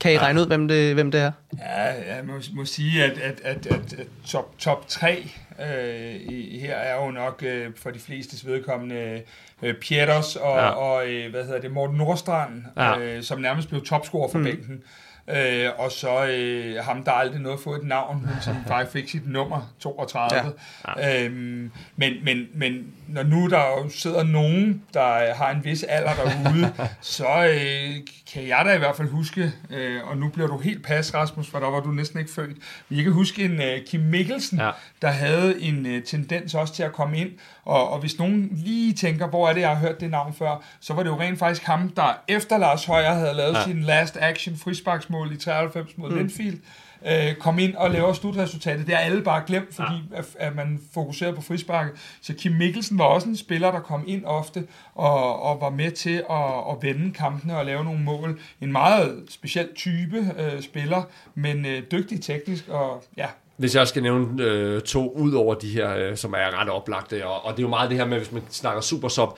Kan 0.01 0.13
I 0.13 0.17
regne 0.17 0.41
ud, 0.41 0.47
hvem 0.47 0.67
det, 0.67 0.93
hvem 0.93 1.11
det 1.11 1.21
er? 1.21 1.31
Ja, 1.59 2.15
jeg 2.15 2.25
må, 2.25 2.33
må 2.53 2.65
sige, 2.65 3.03
at, 3.03 3.17
at, 3.17 3.41
at, 3.43 3.65
at, 3.65 3.93
at 3.93 4.07
top, 4.25 4.59
top 4.59 4.87
3 4.87 5.31
øh, 5.59 6.15
i, 6.15 6.59
her 6.59 6.75
er 6.75 7.05
jo 7.05 7.11
nok 7.11 7.43
øh, 7.45 7.69
for 7.75 7.89
de 7.89 7.99
fleste 7.99 8.47
vedkommende 8.47 9.21
øh, 9.61 9.73
Pieters 9.73 10.35
og, 10.35 10.57
ja. 10.57 10.69
og 10.69 11.07
øh, 11.07 11.31
hvad 11.31 11.43
hedder 11.45 11.61
det, 11.61 11.71
Morten 11.71 11.97
Nordstrand, 11.97 12.63
ja. 12.77 12.99
øh, 12.99 13.23
som 13.23 13.41
nærmest 13.41 13.69
blev 13.69 13.85
topscorer 13.85 14.31
for 14.31 14.37
mm. 14.37 14.43
bænken. 14.43 14.83
Øh, 15.27 15.69
og 15.77 15.91
så 15.91 16.25
øh, 16.25 16.83
ham, 16.83 17.03
der 17.03 17.11
aldrig 17.11 17.41
nåede 17.41 17.53
at 17.53 17.63
få 17.63 17.75
et 17.75 17.83
navn, 17.83 18.21
men 18.21 18.35
som 18.41 18.55
faktisk 18.67 18.91
fik 18.91 19.09
sit 19.09 19.29
nummer 19.29 19.73
32. 19.79 20.53
Ja. 20.87 21.01
Ja. 21.01 21.25
Øhm, 21.25 21.71
men, 21.95 22.13
men, 22.23 22.47
men 22.53 22.87
når 23.07 23.23
nu 23.23 23.47
der 23.47 23.59
jo 23.59 23.89
sidder 23.89 24.23
nogen, 24.23 24.83
der 24.93 25.33
har 25.33 25.51
en 25.51 25.63
vis 25.63 25.83
alder 25.83 26.13
derude, 26.13 26.73
så 27.01 27.27
øh, 27.27 27.95
kan 28.33 28.47
jeg 28.47 28.65
da 28.65 28.73
i 28.73 28.77
hvert 28.77 28.95
fald 28.95 29.09
huske, 29.09 29.51
øh, 29.69 30.07
og 30.07 30.17
nu 30.17 30.29
bliver 30.29 30.47
du 30.47 30.57
helt 30.57 30.85
pas, 30.85 31.13
Rasmus, 31.13 31.49
for 31.49 31.59
der 31.59 31.69
var 31.69 31.79
du 31.79 31.91
næsten 31.91 32.19
ikke 32.19 32.31
født, 32.31 32.57
men 32.89 32.97
jeg 32.97 33.03
kan 33.03 33.13
huske 33.13 33.45
en 33.45 33.61
øh, 33.61 33.85
Kim 33.87 34.01
Mikkelsen, 34.01 34.59
ja. 34.59 34.71
der 35.01 35.07
havde 35.07 35.61
en 35.61 35.85
øh, 35.85 36.03
tendens 36.03 36.55
også 36.55 36.73
til 36.73 36.83
at 36.83 36.91
komme 36.91 37.17
ind, 37.17 37.29
og, 37.65 37.89
og 37.89 37.99
hvis 37.99 38.19
nogen 38.19 38.49
lige 38.51 38.93
tænker, 38.93 39.27
hvor 39.27 39.49
er 39.49 39.53
det, 39.53 39.61
jeg 39.61 39.69
har 39.69 39.87
hørt 39.87 39.99
det 39.99 40.11
navn 40.11 40.33
før, 40.33 40.63
så 40.79 40.93
var 40.93 41.03
det 41.03 41.09
jo 41.09 41.19
rent 41.19 41.39
faktisk 41.39 41.63
ham, 41.63 41.89
der 41.89 42.21
efter 42.27 42.57
Lars 42.57 42.85
Højer 42.85 43.13
havde 43.13 43.33
lavet 43.33 43.53
ja. 43.53 43.63
sin 43.63 43.81
last 43.81 44.17
action 44.17 44.57
frisparksmål 44.57 45.31
i 45.31 45.37
93 45.37 45.97
mod 45.97 46.09
mm. 46.09 46.17
Linfield, 46.17 46.59
øh, 47.05 47.35
kom 47.35 47.59
ind 47.59 47.75
og 47.75 47.91
laver 47.91 48.13
slutresultatet. 48.13 48.87
Det 48.87 48.95
er 48.95 48.99
alle 48.99 49.21
bare 49.21 49.43
glemt, 49.47 49.75
fordi 49.75 49.93
ja. 50.11 50.17
at, 50.17 50.25
at 50.39 50.55
man 50.55 50.81
fokuserer 50.93 51.35
på 51.35 51.41
frisparket. 51.41 51.93
Så 52.21 52.33
Kim 52.33 52.51
Mikkelsen 52.51 52.97
var 52.97 53.05
også 53.05 53.29
en 53.29 53.37
spiller, 53.37 53.71
der 53.71 53.79
kom 53.79 54.03
ind 54.07 54.25
ofte 54.25 54.67
og, 54.95 55.43
og 55.43 55.61
var 55.61 55.69
med 55.69 55.91
til 55.91 56.23
at, 56.29 56.71
at 56.71 56.77
vende 56.81 57.13
kampene 57.13 57.57
og 57.57 57.65
lave 57.65 57.83
nogle 57.83 57.99
mål. 57.99 58.39
En 58.61 58.71
meget 58.71 59.23
speciel 59.29 59.69
type 59.75 60.33
øh, 60.37 60.61
spiller, 60.61 61.03
men 61.35 61.65
øh, 61.65 61.83
dygtig 61.91 62.21
teknisk 62.21 62.69
og 62.69 63.03
ja, 63.17 63.27
hvis 63.61 63.75
jeg 63.75 63.87
skal 63.87 64.03
nævne 64.03 64.43
øh, 64.43 64.81
to 64.81 65.11
ud 65.11 65.33
over 65.33 65.55
de 65.55 65.69
her, 65.69 65.95
øh, 65.95 66.17
som 66.17 66.33
er 66.33 66.61
ret 66.61 66.69
oplagte, 66.69 67.25
og, 67.25 67.45
og 67.45 67.51
det 67.51 67.59
er 67.59 67.63
jo 67.63 67.69
meget 67.69 67.89
det 67.89 67.97
her 67.97 68.05
med, 68.05 68.17
hvis 68.17 68.31
man 68.31 68.41
snakker 68.49 68.81
super 68.81 69.07
sub, 69.07 69.29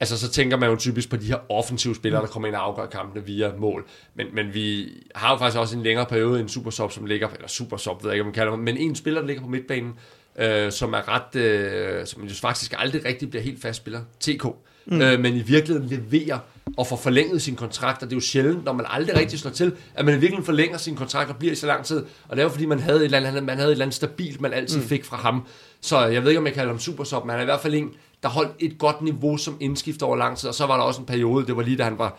altså 0.00 0.18
så 0.18 0.30
tænker 0.30 0.56
man 0.56 0.70
jo 0.70 0.76
typisk 0.76 1.10
på 1.10 1.16
de 1.16 1.26
her 1.26 1.38
offensive 1.48 1.94
spillere, 1.94 2.22
der 2.22 2.28
kommer 2.28 2.48
ind 2.48 2.56
og 2.56 2.64
afgør 2.64 2.86
kampene 2.86 3.26
via 3.26 3.52
mål. 3.58 3.86
Men, 4.14 4.26
men 4.32 4.54
vi 4.54 4.88
har 5.14 5.32
jo 5.32 5.38
faktisk 5.38 5.58
også 5.58 5.76
en 5.76 5.82
længere 5.82 6.06
periode 6.06 6.40
en 6.40 6.48
super 6.48 6.70
sub, 6.70 6.92
som 6.92 7.06
ligger, 7.06 7.28
eller 7.28 7.48
super 7.48 7.76
sub, 7.76 8.02
ved 8.02 8.10
jeg 8.10 8.14
ikke, 8.14 8.22
om 8.22 8.26
man 8.26 8.34
kalder 8.34 8.52
det, 8.52 8.60
men 8.60 8.76
en 8.76 8.94
spiller, 8.94 9.20
der 9.20 9.26
ligger 9.26 9.42
på 9.42 9.48
midtbanen, 9.48 9.94
øh, 10.38 10.72
som 10.72 10.92
er 10.92 11.08
ret, 11.08 11.40
øh, 11.40 12.06
som 12.06 12.24
jo 12.24 12.34
faktisk 12.34 12.74
aldrig 12.78 13.04
rigtig 13.04 13.30
bliver 13.30 13.42
helt 13.42 13.62
fast 13.62 13.76
spiller, 13.76 14.00
TK, 14.20 14.44
mm. 14.86 15.00
øh, 15.00 15.20
men 15.20 15.34
i 15.34 15.42
virkeligheden 15.42 15.88
leverer 15.88 16.38
og 16.76 16.86
får 16.86 16.96
forlænget 16.96 17.42
sin 17.42 17.56
kontrakt, 17.56 18.02
og 18.02 18.10
det 18.10 18.12
er 18.12 18.16
jo 18.16 18.20
sjældent, 18.20 18.64
når 18.64 18.72
man 18.72 18.86
aldrig 18.88 19.16
rigtig 19.16 19.38
slår 19.38 19.50
til, 19.50 19.72
at 19.94 20.04
man 20.04 20.20
virkelig 20.20 20.44
forlænger 20.44 20.78
sin 20.78 20.96
kontrakt 20.96 21.30
og 21.30 21.36
bliver 21.36 21.52
i 21.52 21.56
så 21.56 21.66
lang 21.66 21.84
tid, 21.84 22.04
og 22.28 22.36
det 22.36 22.38
er 22.38 22.42
jo 22.42 22.48
fordi, 22.48 22.66
man 22.66 22.78
havde 22.78 22.98
et 22.98 23.04
eller 23.04 23.18
andet, 23.18 23.44
man 23.44 23.56
havde 23.56 23.68
et 23.68 23.72
eller 23.72 23.84
andet 23.84 23.94
stabilt, 23.94 24.40
man 24.40 24.52
altid 24.52 24.80
mm. 24.80 24.86
fik 24.86 25.04
fra 25.04 25.16
ham, 25.16 25.46
så 25.80 26.06
jeg 26.06 26.22
ved 26.22 26.30
ikke, 26.30 26.38
om 26.38 26.46
jeg 26.46 26.54
kalder 26.54 26.72
ham 26.72 26.80
super 26.80 27.04
sub, 27.04 27.24
men 27.24 27.30
han 27.30 27.38
er 27.38 27.42
i 27.42 27.44
hvert 27.44 27.60
fald 27.60 27.74
en, 27.74 27.90
der 28.22 28.28
holdt 28.28 28.52
et 28.58 28.78
godt 28.78 29.02
niveau 29.02 29.36
som 29.36 29.56
indskifter 29.60 30.06
over 30.06 30.16
lang 30.16 30.38
tid, 30.38 30.48
og 30.48 30.54
så 30.54 30.66
var 30.66 30.76
der 30.76 30.84
også 30.84 31.00
en 31.00 31.06
periode, 31.06 31.46
det 31.46 31.56
var 31.56 31.62
lige 31.62 31.76
da 31.76 31.84
han 31.84 31.98
var 31.98 32.18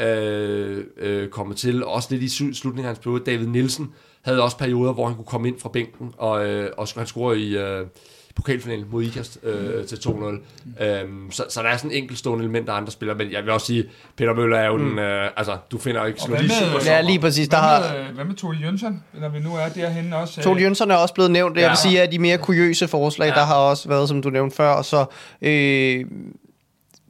øh, 0.00 0.84
øh, 0.96 1.28
kommet 1.28 1.56
til, 1.56 1.84
også 1.84 2.08
lidt 2.10 2.22
i 2.22 2.28
slutningen 2.54 2.84
af 2.84 2.88
hans 2.88 2.98
periode, 2.98 3.24
David 3.24 3.46
Nielsen 3.46 3.92
havde 4.22 4.42
også 4.42 4.58
perioder, 4.58 4.92
hvor 4.92 5.06
han 5.06 5.16
kunne 5.16 5.24
komme 5.24 5.48
ind 5.48 5.60
fra 5.60 5.68
bænken, 5.68 6.14
og, 6.18 6.46
øh, 6.46 6.70
og 6.76 6.88
han 6.96 7.06
score 7.06 7.38
i... 7.38 7.56
Øh, 7.56 7.86
pokalfinalen 8.34 8.86
mod 8.90 9.02
Ikast 9.02 9.38
øh, 9.42 9.86
til 9.86 9.96
2-0. 9.96 10.84
Øhm, 10.84 11.30
så, 11.30 11.44
så 11.48 11.62
der 11.62 11.68
er 11.68 11.76
sådan 11.76 11.90
en 11.90 11.96
enkeltstående 11.96 12.44
element 12.44 12.68
af 12.68 12.74
andre 12.74 12.92
spillere, 12.92 13.18
men 13.18 13.32
jeg 13.32 13.42
vil 13.42 13.50
også 13.50 13.66
sige, 13.66 13.84
Peter 14.16 14.34
Møller 14.34 14.58
er 14.58 14.66
jo 14.66 14.76
mm. 14.76 14.88
den, 14.88 14.98
øh, 14.98 15.30
altså, 15.36 15.56
du 15.70 15.78
finder 15.78 16.04
ikke 16.04 16.20
slå 16.20 16.36
lige 16.36 16.52
Ja, 16.86 17.00
lige 17.00 17.20
præcis. 17.20 17.48
Der 17.48 17.60
hvad, 17.60 17.90
med, 17.90 18.04
har... 18.04 18.12
hvad 18.12 18.24
med 18.24 18.34
Tole 18.34 18.58
Jønsson, 18.58 19.02
når 19.20 19.28
vi 19.28 19.38
nu 19.38 19.56
er 19.56 19.68
derhen 19.68 20.12
også? 20.12 20.40
Tole 20.40 20.56
øh? 20.60 20.62
Jønsson 20.62 20.90
er 20.90 20.96
også 20.96 21.14
blevet 21.14 21.30
nævnt. 21.30 21.58
Jeg 21.58 21.70
vil 21.70 21.78
sige, 21.78 22.02
at 22.02 22.12
de 22.12 22.18
mere 22.18 22.38
kuriøse 22.38 22.88
forslag, 22.88 23.28
ja. 23.28 23.34
der 23.34 23.44
har 23.44 23.56
også 23.56 23.88
været, 23.88 24.08
som 24.08 24.22
du 24.22 24.30
nævnte 24.30 24.56
før, 24.56 24.70
og 24.70 24.84
så, 24.84 25.04
øh, 25.42 26.04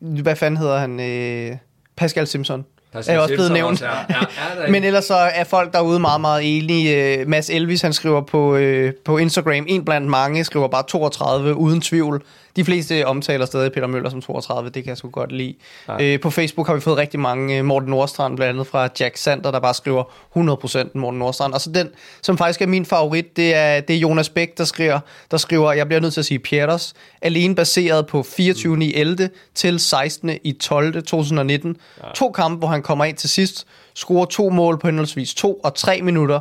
hvad 0.00 0.36
fanden 0.36 0.58
hedder 0.58 0.78
han? 0.78 1.00
Øh, 1.00 1.56
Pascal 1.96 2.26
Simpson 2.26 2.64
er 2.94 3.18
også 3.18 3.34
blevet 3.34 3.52
nævnt. 3.52 3.72
Også, 3.72 3.86
ja. 3.86 4.16
Ja, 4.62 4.70
Men 4.70 4.84
ellers 4.84 5.04
så 5.04 5.14
er 5.14 5.44
folk 5.44 5.72
derude 5.72 6.00
meget, 6.00 6.20
meget 6.20 6.58
enige. 6.58 7.18
Øh, 7.18 7.28
Mads 7.28 7.50
Elvis, 7.50 7.82
han 7.82 7.92
skriver 7.92 8.20
på, 8.20 8.56
øh, 8.56 8.92
på 9.04 9.18
Instagram, 9.18 9.64
en 9.68 9.84
blandt 9.84 10.08
mange, 10.08 10.44
skriver 10.44 10.68
bare 10.68 10.82
32, 10.88 11.54
uden 11.54 11.80
tvivl. 11.80 12.22
De 12.56 12.64
fleste 12.64 13.06
omtaler 13.06 13.46
stadig 13.46 13.72
Peter 13.72 13.86
Møller 13.86 14.10
som 14.10 14.22
32, 14.22 14.70
det 14.70 14.84
kan 14.84 14.88
jeg 14.88 14.96
sgu 14.96 15.10
godt 15.10 15.32
lide. 15.32 15.54
Ja. 15.88 16.02
Øh, 16.02 16.20
på 16.20 16.30
Facebook 16.30 16.66
har 16.66 16.74
vi 16.74 16.80
fået 16.80 16.96
rigtig 16.96 17.20
mange 17.20 17.58
øh, 17.58 17.64
Morten 17.64 17.90
Nordstrand, 17.90 18.36
blandt 18.36 18.50
andet 18.50 18.66
fra 18.66 18.88
Jack 19.00 19.16
Sander, 19.16 19.50
der 19.50 19.60
bare 19.60 19.74
skriver 19.74 20.04
100% 20.04 20.88
Morten 20.94 21.18
Nordstrand. 21.18 21.54
Og 21.54 21.60
så 21.60 21.70
den, 21.70 21.88
som 22.22 22.38
faktisk 22.38 22.62
er 22.62 22.66
min 22.66 22.86
favorit, 22.86 23.36
det 23.36 23.54
er, 23.54 23.80
det 23.80 23.96
er 23.96 24.00
Jonas 24.00 24.28
Bæk, 24.28 24.58
der 24.58 24.64
skriver, 24.64 25.00
der 25.30 25.36
skriver, 25.36 25.72
jeg 25.72 25.86
bliver 25.86 26.00
nødt 26.00 26.12
til 26.12 26.20
at 26.20 26.26
sige 26.26 26.38
Pieters, 26.38 26.94
alene 27.22 27.54
baseret 27.54 28.06
på 28.06 28.22
24. 28.22 28.84
i 28.84 28.94
11. 28.94 29.30
til 29.54 29.80
16. 29.80 30.30
i 30.44 30.52
12. 30.52 31.02
2019. 31.02 31.76
Ja. 32.02 32.08
To 32.14 32.30
kampe, 32.30 32.58
hvor 32.58 32.68
han 32.68 32.82
kommer 32.82 33.04
ind 33.04 33.16
til 33.16 33.30
sidst, 33.30 33.66
scorer 33.94 34.24
to 34.24 34.50
mål 34.50 34.78
på 34.78 34.86
henholdsvis 34.86 35.34
to 35.34 35.54
og 35.54 35.74
tre 35.74 36.02
minutter, 36.02 36.40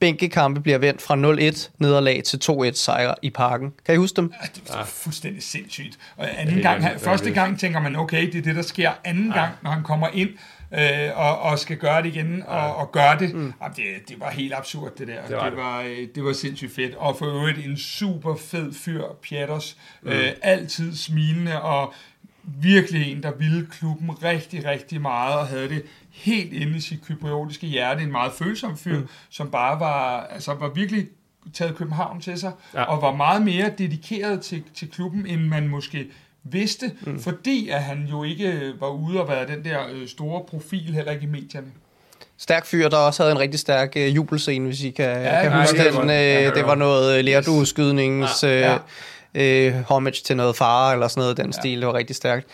bænkekampe 0.00 0.60
bliver 0.60 0.78
vendt 0.78 1.02
fra 1.02 1.14
0-1 1.14 1.70
nederlag 1.78 2.22
til 2.24 2.40
2-1 2.44 2.72
sejr 2.72 3.14
i 3.22 3.30
parken. 3.30 3.72
Kan 3.86 3.94
I 3.94 3.98
huske 3.98 4.16
dem? 4.16 4.32
Ja, 4.42 4.46
det 4.54 4.62
var 4.74 4.84
fuldstændig 4.84 5.42
sindssygt. 5.42 5.98
Og 6.16 6.40
anden 6.40 6.62
gang, 6.62 6.82
han, 6.82 7.00
første 7.00 7.30
gang 7.30 7.60
tænker 7.60 7.80
man, 7.80 7.96
okay, 7.96 8.26
det 8.26 8.34
er 8.34 8.42
det, 8.42 8.56
der 8.56 8.62
sker. 8.62 8.90
Anden 9.04 9.26
ja. 9.26 9.40
gang, 9.40 9.54
når 9.62 9.70
han 9.70 9.82
kommer 9.82 10.08
ind 10.08 10.30
øh, 10.74 11.10
og, 11.14 11.38
og 11.40 11.58
skal 11.58 11.76
gøre 11.76 12.02
det 12.02 12.08
igen, 12.08 12.38
ja. 12.38 12.44
og, 12.44 12.76
og 12.76 12.92
gøre 12.92 13.18
det, 13.18 13.34
mm. 13.34 13.52
jamen, 13.62 13.76
det, 13.76 14.08
det 14.08 14.20
var 14.20 14.30
helt 14.30 14.54
absurd, 14.54 14.96
det 14.98 15.08
der. 15.08 15.26
Det 15.26 15.36
var, 15.36 15.48
det 15.48 15.58
var, 15.58 15.80
øh, 15.80 16.08
det 16.14 16.24
var 16.24 16.32
sindssygt 16.32 16.74
fedt. 16.74 16.94
Og 16.94 17.18
for 17.18 17.26
øvrigt 17.26 17.66
en 17.66 17.76
super 17.76 18.36
fed 18.36 18.72
fyr, 18.72 19.04
Pieters. 19.22 19.76
Mm. 20.02 20.10
Øh, 20.10 20.32
altid 20.42 20.96
smilende, 20.96 21.62
og 21.62 21.94
virkelig 22.42 23.12
en, 23.12 23.22
der 23.22 23.32
ville 23.38 23.66
klubben 23.70 24.10
rigtig, 24.22 24.64
rigtig 24.64 25.00
meget, 25.00 25.38
og 25.38 25.46
havde 25.46 25.68
det 25.68 25.82
helt 26.20 26.52
inde 26.52 26.76
i 26.76 26.80
sit 26.80 27.04
kypriotiske 27.06 27.66
hjerte, 27.66 28.02
en 28.02 28.12
meget 28.12 28.32
følsom 28.32 28.76
fyr, 28.76 28.98
mm. 28.98 29.08
som 29.30 29.50
bare 29.50 29.80
var, 29.80 30.20
altså 30.20 30.54
var 30.54 30.68
virkelig 30.68 31.06
taget 31.54 31.76
København 31.76 32.20
til 32.20 32.38
sig, 32.38 32.52
ja. 32.74 32.82
og 32.82 33.02
var 33.02 33.16
meget 33.16 33.42
mere 33.42 33.70
dedikeret 33.78 34.40
til, 34.40 34.62
til 34.74 34.90
klubben, 34.90 35.26
end 35.26 35.40
man 35.40 35.68
måske 35.68 36.06
vidste, 36.44 36.92
mm. 37.00 37.20
fordi 37.20 37.68
at 37.68 37.82
han 37.82 38.06
jo 38.10 38.24
ikke 38.24 38.72
var 38.80 38.88
ude 38.88 39.20
og 39.20 39.28
være 39.28 39.46
den 39.46 39.64
der 39.64 39.78
øh, 39.92 40.08
store 40.08 40.42
profil, 40.48 40.94
heller 40.94 41.12
ikke 41.12 41.24
i 41.24 41.26
medierne. 41.26 41.66
Stærk 42.38 42.66
fyr, 42.66 42.88
der 42.88 42.96
også 42.96 43.22
havde 43.22 43.32
en 43.32 43.38
rigtig 43.38 43.60
stærk 43.60 43.92
øh, 43.96 44.16
jubelscene, 44.16 44.66
hvis 44.66 44.82
I 44.82 44.90
kan, 44.90 45.22
ja, 45.22 45.42
kan 45.42 45.60
huske 45.60 45.78
den. 45.78 46.10
Øh, 46.10 46.54
det 46.54 46.66
var 46.66 46.74
noget 46.74 47.18
øh, 47.18 47.24
lærdueskydningens 47.24 48.42
ja. 48.42 48.74
øh, 48.74 48.80
øh, 49.66 49.74
homage 49.82 50.22
til 50.24 50.36
noget 50.36 50.56
far, 50.56 50.92
eller 50.92 51.08
sådan 51.08 51.20
noget 51.20 51.36
den 51.36 51.46
ja. 51.46 51.52
stil. 51.52 51.78
Det 51.78 51.86
var 51.86 51.94
rigtig 51.94 52.16
stærkt 52.16 52.46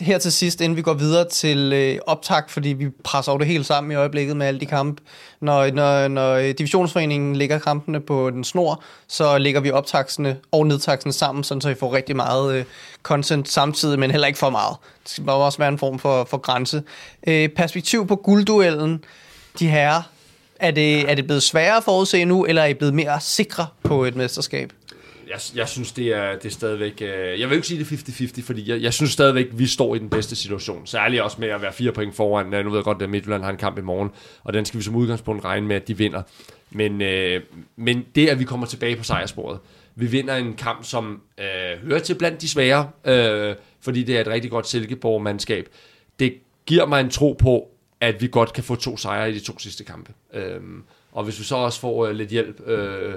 her 0.00 0.18
til 0.18 0.32
sidst, 0.32 0.60
inden 0.60 0.76
vi 0.76 0.82
går 0.82 0.94
videre 0.94 1.28
til 1.28 1.72
øh, 1.72 1.98
optag, 2.06 2.42
fordi 2.48 2.68
vi 2.68 2.88
presser 3.04 3.32
over 3.32 3.38
det 3.38 3.46
helt 3.46 3.66
sammen 3.66 3.92
i 3.92 3.94
øjeblikket 3.94 4.36
med 4.36 4.46
alle 4.46 4.60
de 4.60 4.66
kampe. 4.66 5.02
Når, 5.40 5.70
når, 5.70 6.08
når 6.08 6.34
øh, 6.34 6.48
divisionsforeningen 6.48 7.36
lægger 7.36 7.58
kampene 7.58 8.00
på 8.00 8.30
den 8.30 8.44
snor, 8.44 8.82
så 9.08 9.38
lægger 9.38 9.60
vi 9.60 9.70
optagsene 9.70 10.36
og 10.52 10.66
nedtagsene 10.66 11.12
sammen, 11.12 11.44
sådan 11.44 11.60
så 11.60 11.68
vi 11.68 11.74
får 11.74 11.94
rigtig 11.94 12.16
meget 12.16 12.54
øh, 12.54 12.64
content 13.02 13.48
samtidig, 13.48 13.98
men 13.98 14.10
heller 14.10 14.26
ikke 14.26 14.38
for 14.38 14.50
meget. 14.50 14.76
Det 15.04 15.10
skal 15.10 15.28
også 15.28 15.58
være 15.58 15.68
en 15.68 15.78
form 15.78 15.98
for, 15.98 16.24
for 16.24 16.36
grænse. 16.36 16.82
Øh, 17.26 17.48
perspektiv 17.48 18.06
på 18.06 18.16
guldduellen. 18.16 19.04
De 19.58 19.68
herrer, 19.68 20.02
er 20.60 20.70
det, 20.70 21.10
er 21.10 21.14
det 21.14 21.24
blevet 21.24 21.42
sværere 21.42 21.76
at 21.76 21.84
forudse 21.84 22.24
nu, 22.24 22.44
eller 22.44 22.62
er 22.62 22.66
I 22.66 22.74
blevet 22.74 22.94
mere 22.94 23.20
sikre 23.20 23.66
på 23.82 24.04
et 24.04 24.16
mesterskab? 24.16 24.72
Jeg, 25.30 25.40
jeg 25.54 25.68
synes, 25.68 25.92
det 25.92 26.06
er, 26.06 26.34
det 26.34 26.44
er 26.44 26.50
stadigvæk... 26.50 27.02
Øh, 27.02 27.40
jeg 27.40 27.48
vil 27.48 27.56
ikke 27.56 27.66
sige 27.66 27.78
det 27.78 28.38
50-50, 28.38 28.42
fordi 28.42 28.70
jeg, 28.70 28.82
jeg 28.82 28.92
synes 28.94 29.10
stadigvæk, 29.10 29.46
vi 29.52 29.66
står 29.66 29.94
i 29.94 29.98
den 29.98 30.10
bedste 30.10 30.36
situation. 30.36 30.86
Særligt 30.86 31.22
også 31.22 31.36
med 31.40 31.48
at 31.48 31.62
være 31.62 31.72
fire 31.72 31.92
point 31.92 32.14
foran. 32.14 32.54
Øh, 32.54 32.64
nu 32.64 32.70
ved 32.70 32.78
jeg 32.78 32.84
godt, 32.84 33.02
at 33.02 33.10
Midtjylland 33.10 33.42
har 33.42 33.50
en 33.50 33.56
kamp 33.56 33.78
i 33.78 33.80
morgen, 33.80 34.10
og 34.44 34.52
den 34.52 34.64
skal 34.64 34.78
vi 34.78 34.84
som 34.84 34.96
udgangspunkt 34.96 35.44
regne 35.44 35.66
med, 35.66 35.76
at 35.76 35.88
de 35.88 35.96
vinder. 35.96 36.22
Men, 36.70 37.02
øh, 37.02 37.42
men 37.76 38.06
det, 38.14 38.28
at 38.28 38.38
vi 38.38 38.44
kommer 38.44 38.66
tilbage 38.66 38.96
på 38.96 39.04
sejrsporet, 39.04 39.58
vi 39.94 40.06
vinder 40.06 40.36
en 40.36 40.54
kamp, 40.54 40.84
som 40.84 41.20
øh, 41.38 41.88
hører 41.88 42.00
til 42.00 42.14
blandt 42.14 42.40
de 42.40 42.48
svære, 42.48 42.90
øh, 43.04 43.54
fordi 43.80 44.02
det 44.02 44.16
er 44.16 44.20
et 44.20 44.28
rigtig 44.28 44.50
godt 44.50 44.68
Silkeborg-mandskab. 44.68 45.68
Det 46.18 46.34
giver 46.66 46.86
mig 46.86 47.00
en 47.00 47.10
tro 47.10 47.36
på, 47.38 47.68
at 48.00 48.22
vi 48.22 48.28
godt 48.32 48.52
kan 48.52 48.64
få 48.64 48.74
to 48.74 48.96
sejre 48.96 49.30
i 49.30 49.34
de 49.34 49.40
to 49.40 49.58
sidste 49.58 49.84
kampe. 49.84 50.12
Øh, 50.34 50.60
og 51.12 51.24
hvis 51.24 51.38
vi 51.38 51.44
så 51.44 51.56
også 51.56 51.80
får 51.80 52.06
øh, 52.06 52.14
lidt 52.14 52.30
hjælp... 52.30 52.68
Øh, 52.68 53.14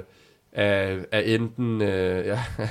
af, 0.53 0.97
af 1.11 1.23
enten 1.25 1.81
øh, 1.81 2.25
ja, 2.27 2.39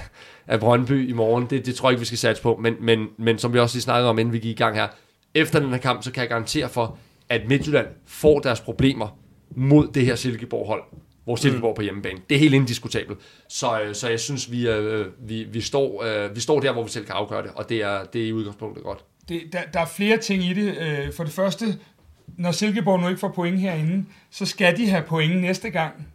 af 0.46 0.60
Brøndby 0.60 1.08
i 1.08 1.12
morgen. 1.12 1.46
Det, 1.50 1.66
det 1.66 1.74
tror 1.74 1.88
jeg 1.88 1.92
ikke, 1.92 2.00
vi 2.00 2.06
skal 2.06 2.18
satse 2.18 2.42
på. 2.42 2.56
Men, 2.62 2.74
men, 2.80 3.06
men 3.18 3.38
som 3.38 3.52
vi 3.52 3.58
også 3.58 3.76
lige 3.76 3.82
snakkede 3.82 4.10
om, 4.10 4.18
inden 4.18 4.32
vi 4.32 4.38
gik 4.38 4.50
i 4.50 4.62
gang 4.62 4.76
her, 4.76 4.88
efter 5.34 5.60
den 5.60 5.70
her 5.70 5.78
kamp, 5.78 6.02
så 6.02 6.12
kan 6.12 6.20
jeg 6.20 6.28
garantere 6.28 6.68
for, 6.68 6.98
at 7.28 7.40
Midtjylland 7.48 7.86
får 8.06 8.38
deres 8.38 8.60
problemer 8.60 9.18
mod 9.56 9.88
det 9.94 10.06
her 10.06 10.14
Silkeborg-hold. 10.14 10.82
Hvor 11.24 11.36
Silkeborg 11.36 11.70
mm. 11.70 11.76
på 11.76 11.82
hjemmebane. 11.82 12.18
Det 12.28 12.34
er 12.34 12.38
helt 12.38 12.54
indiskutabelt. 12.54 13.18
Så, 13.48 13.80
øh, 13.80 13.94
så 13.94 14.08
jeg 14.08 14.20
synes, 14.20 14.52
vi, 14.52 14.68
øh, 14.68 15.06
vi, 15.18 15.44
vi, 15.44 15.60
står, 15.60 16.04
øh, 16.04 16.36
vi 16.36 16.40
står 16.40 16.60
der, 16.60 16.72
hvor 16.72 16.82
vi 16.82 16.90
selv 16.90 17.04
kan 17.04 17.14
afgøre 17.14 17.42
det, 17.42 17.50
og 17.54 17.68
det 17.68 17.82
er, 17.82 18.04
det 18.04 18.22
er 18.22 18.26
i 18.26 18.32
udgangspunktet 18.32 18.84
godt. 18.84 19.04
Det, 19.28 19.42
der, 19.52 19.58
der 19.72 19.80
er 19.80 19.86
flere 19.86 20.16
ting 20.16 20.44
i 20.44 20.54
det. 20.54 20.78
Øh, 20.78 21.12
for 21.12 21.24
det 21.24 21.32
første, 21.32 21.64
når 22.38 22.52
Silkeborg 22.52 23.00
nu 23.00 23.08
ikke 23.08 23.20
får 23.20 23.28
point 23.28 23.60
herinde, 23.60 24.04
så 24.30 24.46
skal 24.46 24.76
de 24.76 24.90
have 24.90 25.02
point 25.02 25.40
næste 25.40 25.70
gang. 25.70 26.08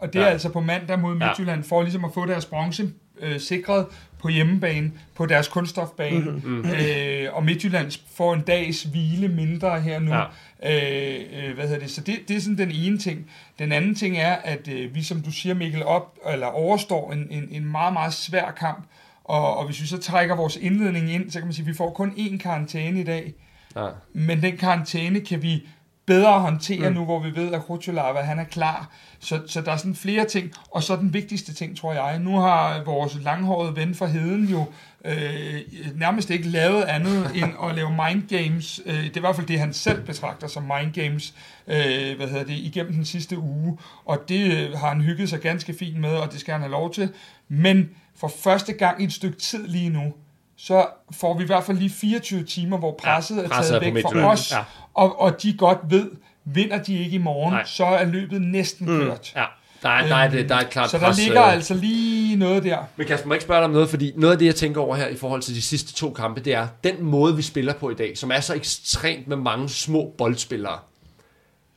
Og 0.00 0.12
det 0.12 0.20
ja. 0.20 0.24
er 0.24 0.28
altså 0.28 0.48
på 0.48 0.60
mandag 0.60 0.98
mod 0.98 1.14
Midtjylland, 1.14 1.64
for 1.64 1.82
ligesom 1.82 2.04
at 2.04 2.10
få 2.14 2.26
deres 2.26 2.44
bronze 2.44 2.90
øh, 3.20 3.40
sikret 3.40 3.86
på 4.18 4.28
hjemmebane, 4.28 4.92
på 5.14 5.26
deres 5.26 5.48
kunststofbane. 5.48 6.30
Mm-hmm. 6.30 6.70
Øh, 6.70 7.28
og 7.32 7.44
Midtjylland 7.44 8.00
får 8.14 8.34
en 8.34 8.40
dags 8.40 8.82
hvile 8.82 9.28
mindre 9.28 9.80
her 9.80 9.98
nu. 9.98 10.14
Ja. 10.14 10.24
Øh, 10.62 11.20
øh, 11.32 11.54
hvad 11.54 11.64
hedder 11.64 11.80
det? 11.80 11.90
Så 11.90 12.00
det, 12.00 12.18
det 12.28 12.36
er 12.36 12.40
sådan 12.40 12.58
den 12.58 12.70
ene 12.70 12.98
ting. 12.98 13.30
Den 13.58 13.72
anden 13.72 13.94
ting 13.94 14.16
er, 14.16 14.34
at 14.34 14.68
øh, 14.68 14.94
vi, 14.94 15.02
som 15.02 15.22
du 15.22 15.32
siger, 15.32 15.54
Mikkel, 15.54 15.84
op, 15.84 16.18
eller 16.32 16.46
overstår 16.46 17.12
en, 17.12 17.26
en, 17.30 17.48
en 17.50 17.64
meget, 17.64 17.92
meget 17.92 18.12
svær 18.12 18.50
kamp. 18.50 18.84
Og, 19.24 19.56
og 19.56 19.66
hvis 19.66 19.82
vi 19.82 19.86
så 19.86 19.98
trækker 19.98 20.36
vores 20.36 20.56
indledning 20.56 21.12
ind, 21.12 21.30
så 21.30 21.38
kan 21.38 21.46
man 21.46 21.52
sige, 21.52 21.62
at 21.62 21.68
vi 21.68 21.74
får 21.74 21.90
kun 21.90 22.10
én 22.10 22.38
karantæne 22.38 23.00
i 23.00 23.04
dag. 23.04 23.34
Ja. 23.76 23.88
Men 24.12 24.42
den 24.42 24.56
karantæne 24.56 25.20
kan 25.20 25.42
vi 25.42 25.66
bedre 26.10 26.40
håndtere 26.40 26.88
mm. 26.88 26.94
nu, 26.94 27.04
hvor 27.04 27.18
vi 27.18 27.36
ved, 27.36 27.52
at 27.52 27.62
Krutjolava, 27.62 28.20
han 28.20 28.38
er 28.38 28.44
klar. 28.44 28.90
Så, 29.20 29.40
så 29.46 29.60
der 29.60 29.72
er 29.72 29.76
sådan 29.76 29.94
flere 29.94 30.24
ting. 30.24 30.52
Og 30.70 30.82
så 30.82 30.96
den 30.96 31.14
vigtigste 31.14 31.54
ting, 31.54 31.76
tror 31.76 31.92
jeg. 31.92 32.18
Nu 32.18 32.38
har 32.38 32.82
vores 32.84 33.18
langhårede 33.22 33.76
ven 33.76 33.94
fra 33.94 34.06
Heden 34.06 34.44
jo 34.44 34.64
øh, 35.04 35.60
nærmest 35.94 36.30
ikke 36.30 36.48
lavet 36.48 36.82
andet 36.82 37.30
end 37.42 37.52
at 37.68 37.74
lave 37.74 37.90
mind 37.90 38.28
games. 38.28 38.80
Øh, 38.86 38.94
det 38.94 39.12
er 39.12 39.16
i 39.16 39.20
hvert 39.20 39.36
fald 39.36 39.46
det, 39.46 39.58
han 39.58 39.72
selv 39.72 40.02
betragter 40.02 40.46
som 40.46 40.62
mind 40.62 40.92
games, 40.92 41.34
øh, 41.66 42.16
hvad 42.16 42.28
hedder 42.28 42.44
det, 42.44 42.54
igennem 42.54 42.92
den 42.92 43.04
sidste 43.04 43.38
uge. 43.38 43.78
Og 44.04 44.18
det 44.28 44.58
øh, 44.58 44.78
har 44.78 44.88
han 44.88 45.00
hygget 45.00 45.28
sig 45.28 45.40
ganske 45.40 45.74
fint 45.74 46.00
med, 46.00 46.12
og 46.12 46.32
det 46.32 46.40
skal 46.40 46.52
han 46.52 46.60
have 46.60 46.72
lov 46.72 46.92
til. 46.92 47.12
Men 47.48 47.90
for 48.16 48.32
første 48.42 48.72
gang 48.72 49.02
i 49.02 49.04
et 49.04 49.12
stykke 49.12 49.38
tid 49.38 49.66
lige 49.66 49.90
nu, 49.90 50.12
så 50.56 50.86
får 51.12 51.38
vi 51.38 51.42
i 51.42 51.46
hvert 51.46 51.64
fald 51.64 51.78
lige 51.78 51.90
24 51.90 52.44
timer, 52.44 52.78
hvor 52.78 52.94
presset, 53.02 53.36
ja, 53.36 53.42
er 53.42 53.62
taget 53.62 53.94
væk 53.94 54.02
fra 54.02 54.32
os, 54.32 54.52
ja. 54.52 54.64
Og, 55.00 55.20
og 55.20 55.42
de 55.42 55.52
godt 55.52 55.78
ved, 55.88 56.10
vinder 56.44 56.82
de 56.82 56.98
ikke 56.98 57.14
i 57.14 57.18
morgen, 57.18 57.54
Nej. 57.54 57.64
så 57.64 57.84
er 57.84 58.04
løbet 58.04 58.42
næsten 58.42 58.86
mm. 58.86 58.98
kørt. 58.98 59.32
Ja. 59.36 59.44
Der 59.82 59.88
er, 59.88 60.06
der, 60.06 60.14
er, 60.14 60.46
der 60.46 60.54
er 60.54 60.60
et 60.60 60.70
klart 60.70 60.90
Så 60.90 60.98
der 60.98 61.04
pres, 61.04 61.18
ligger 61.18 61.44
øh... 61.46 61.52
altså 61.52 61.74
lige 61.74 62.36
noget 62.36 62.64
der. 62.64 62.78
Men 62.96 63.06
Kasper, 63.06 63.28
må 63.28 63.34
ikke 63.34 63.44
spørge 63.44 63.58
dig 63.58 63.64
om 63.64 63.70
noget, 63.70 63.88
fordi 63.90 64.12
noget 64.16 64.32
af 64.32 64.38
det, 64.38 64.46
jeg 64.46 64.54
tænker 64.54 64.80
over 64.80 64.96
her 64.96 65.06
i 65.06 65.16
forhold 65.16 65.42
til 65.42 65.54
de 65.54 65.62
sidste 65.62 65.92
to 65.92 66.10
kampe, 66.10 66.40
det 66.40 66.54
er 66.54 66.68
den 66.84 67.02
måde, 67.04 67.36
vi 67.36 67.42
spiller 67.42 67.74
på 67.74 67.90
i 67.90 67.94
dag, 67.94 68.18
som 68.18 68.30
er 68.30 68.40
så 68.40 68.54
ekstremt 68.54 69.28
med 69.28 69.36
mange 69.36 69.68
små 69.68 70.14
boldspillere. 70.18 70.78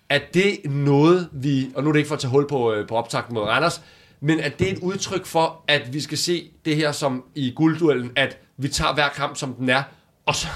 Er 0.09 0.19
det 0.33 0.57
noget, 0.65 1.29
vi, 1.31 1.71
og 1.75 1.83
nu 1.83 1.89
er 1.89 1.93
det 1.93 1.99
ikke 1.99 2.07
for 2.07 2.15
at 2.15 2.21
tage 2.21 2.31
hul 2.31 2.47
på, 2.47 2.73
øh, 2.73 2.87
på 2.87 2.95
optakten 2.95 3.33
mod 3.33 3.43
Randers, 3.43 3.81
men 4.21 4.39
at 4.39 4.59
det 4.59 4.67
er 4.67 4.71
et 4.71 4.79
udtryk 4.79 5.25
for, 5.25 5.63
at 5.67 5.93
vi 5.93 6.01
skal 6.01 6.17
se 6.17 6.49
det 6.65 6.75
her 6.75 6.91
som 6.91 7.23
i 7.35 7.53
guldduellen, 7.55 8.11
at 8.15 8.37
vi 8.57 8.67
tager 8.67 8.93
hver 8.93 9.09
kamp, 9.09 9.37
som 9.37 9.53
den 9.53 9.69
er, 9.69 9.83
og 10.25 10.35
så, 10.35 10.47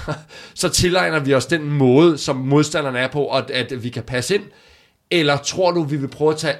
så 0.54 0.68
tilegner 0.68 1.18
vi 1.18 1.34
os 1.34 1.46
den 1.46 1.70
måde, 1.70 2.18
som 2.18 2.36
modstanderne 2.36 2.98
er 2.98 3.08
på, 3.08 3.22
og 3.22 3.52
at 3.52 3.82
vi 3.82 3.88
kan 3.88 4.02
passe 4.02 4.34
ind? 4.34 4.44
Eller 5.10 5.36
tror 5.36 5.70
du, 5.70 5.82
vi 5.82 5.96
vil 5.96 6.08
prøve 6.08 6.30
at 6.30 6.36
tage 6.36 6.56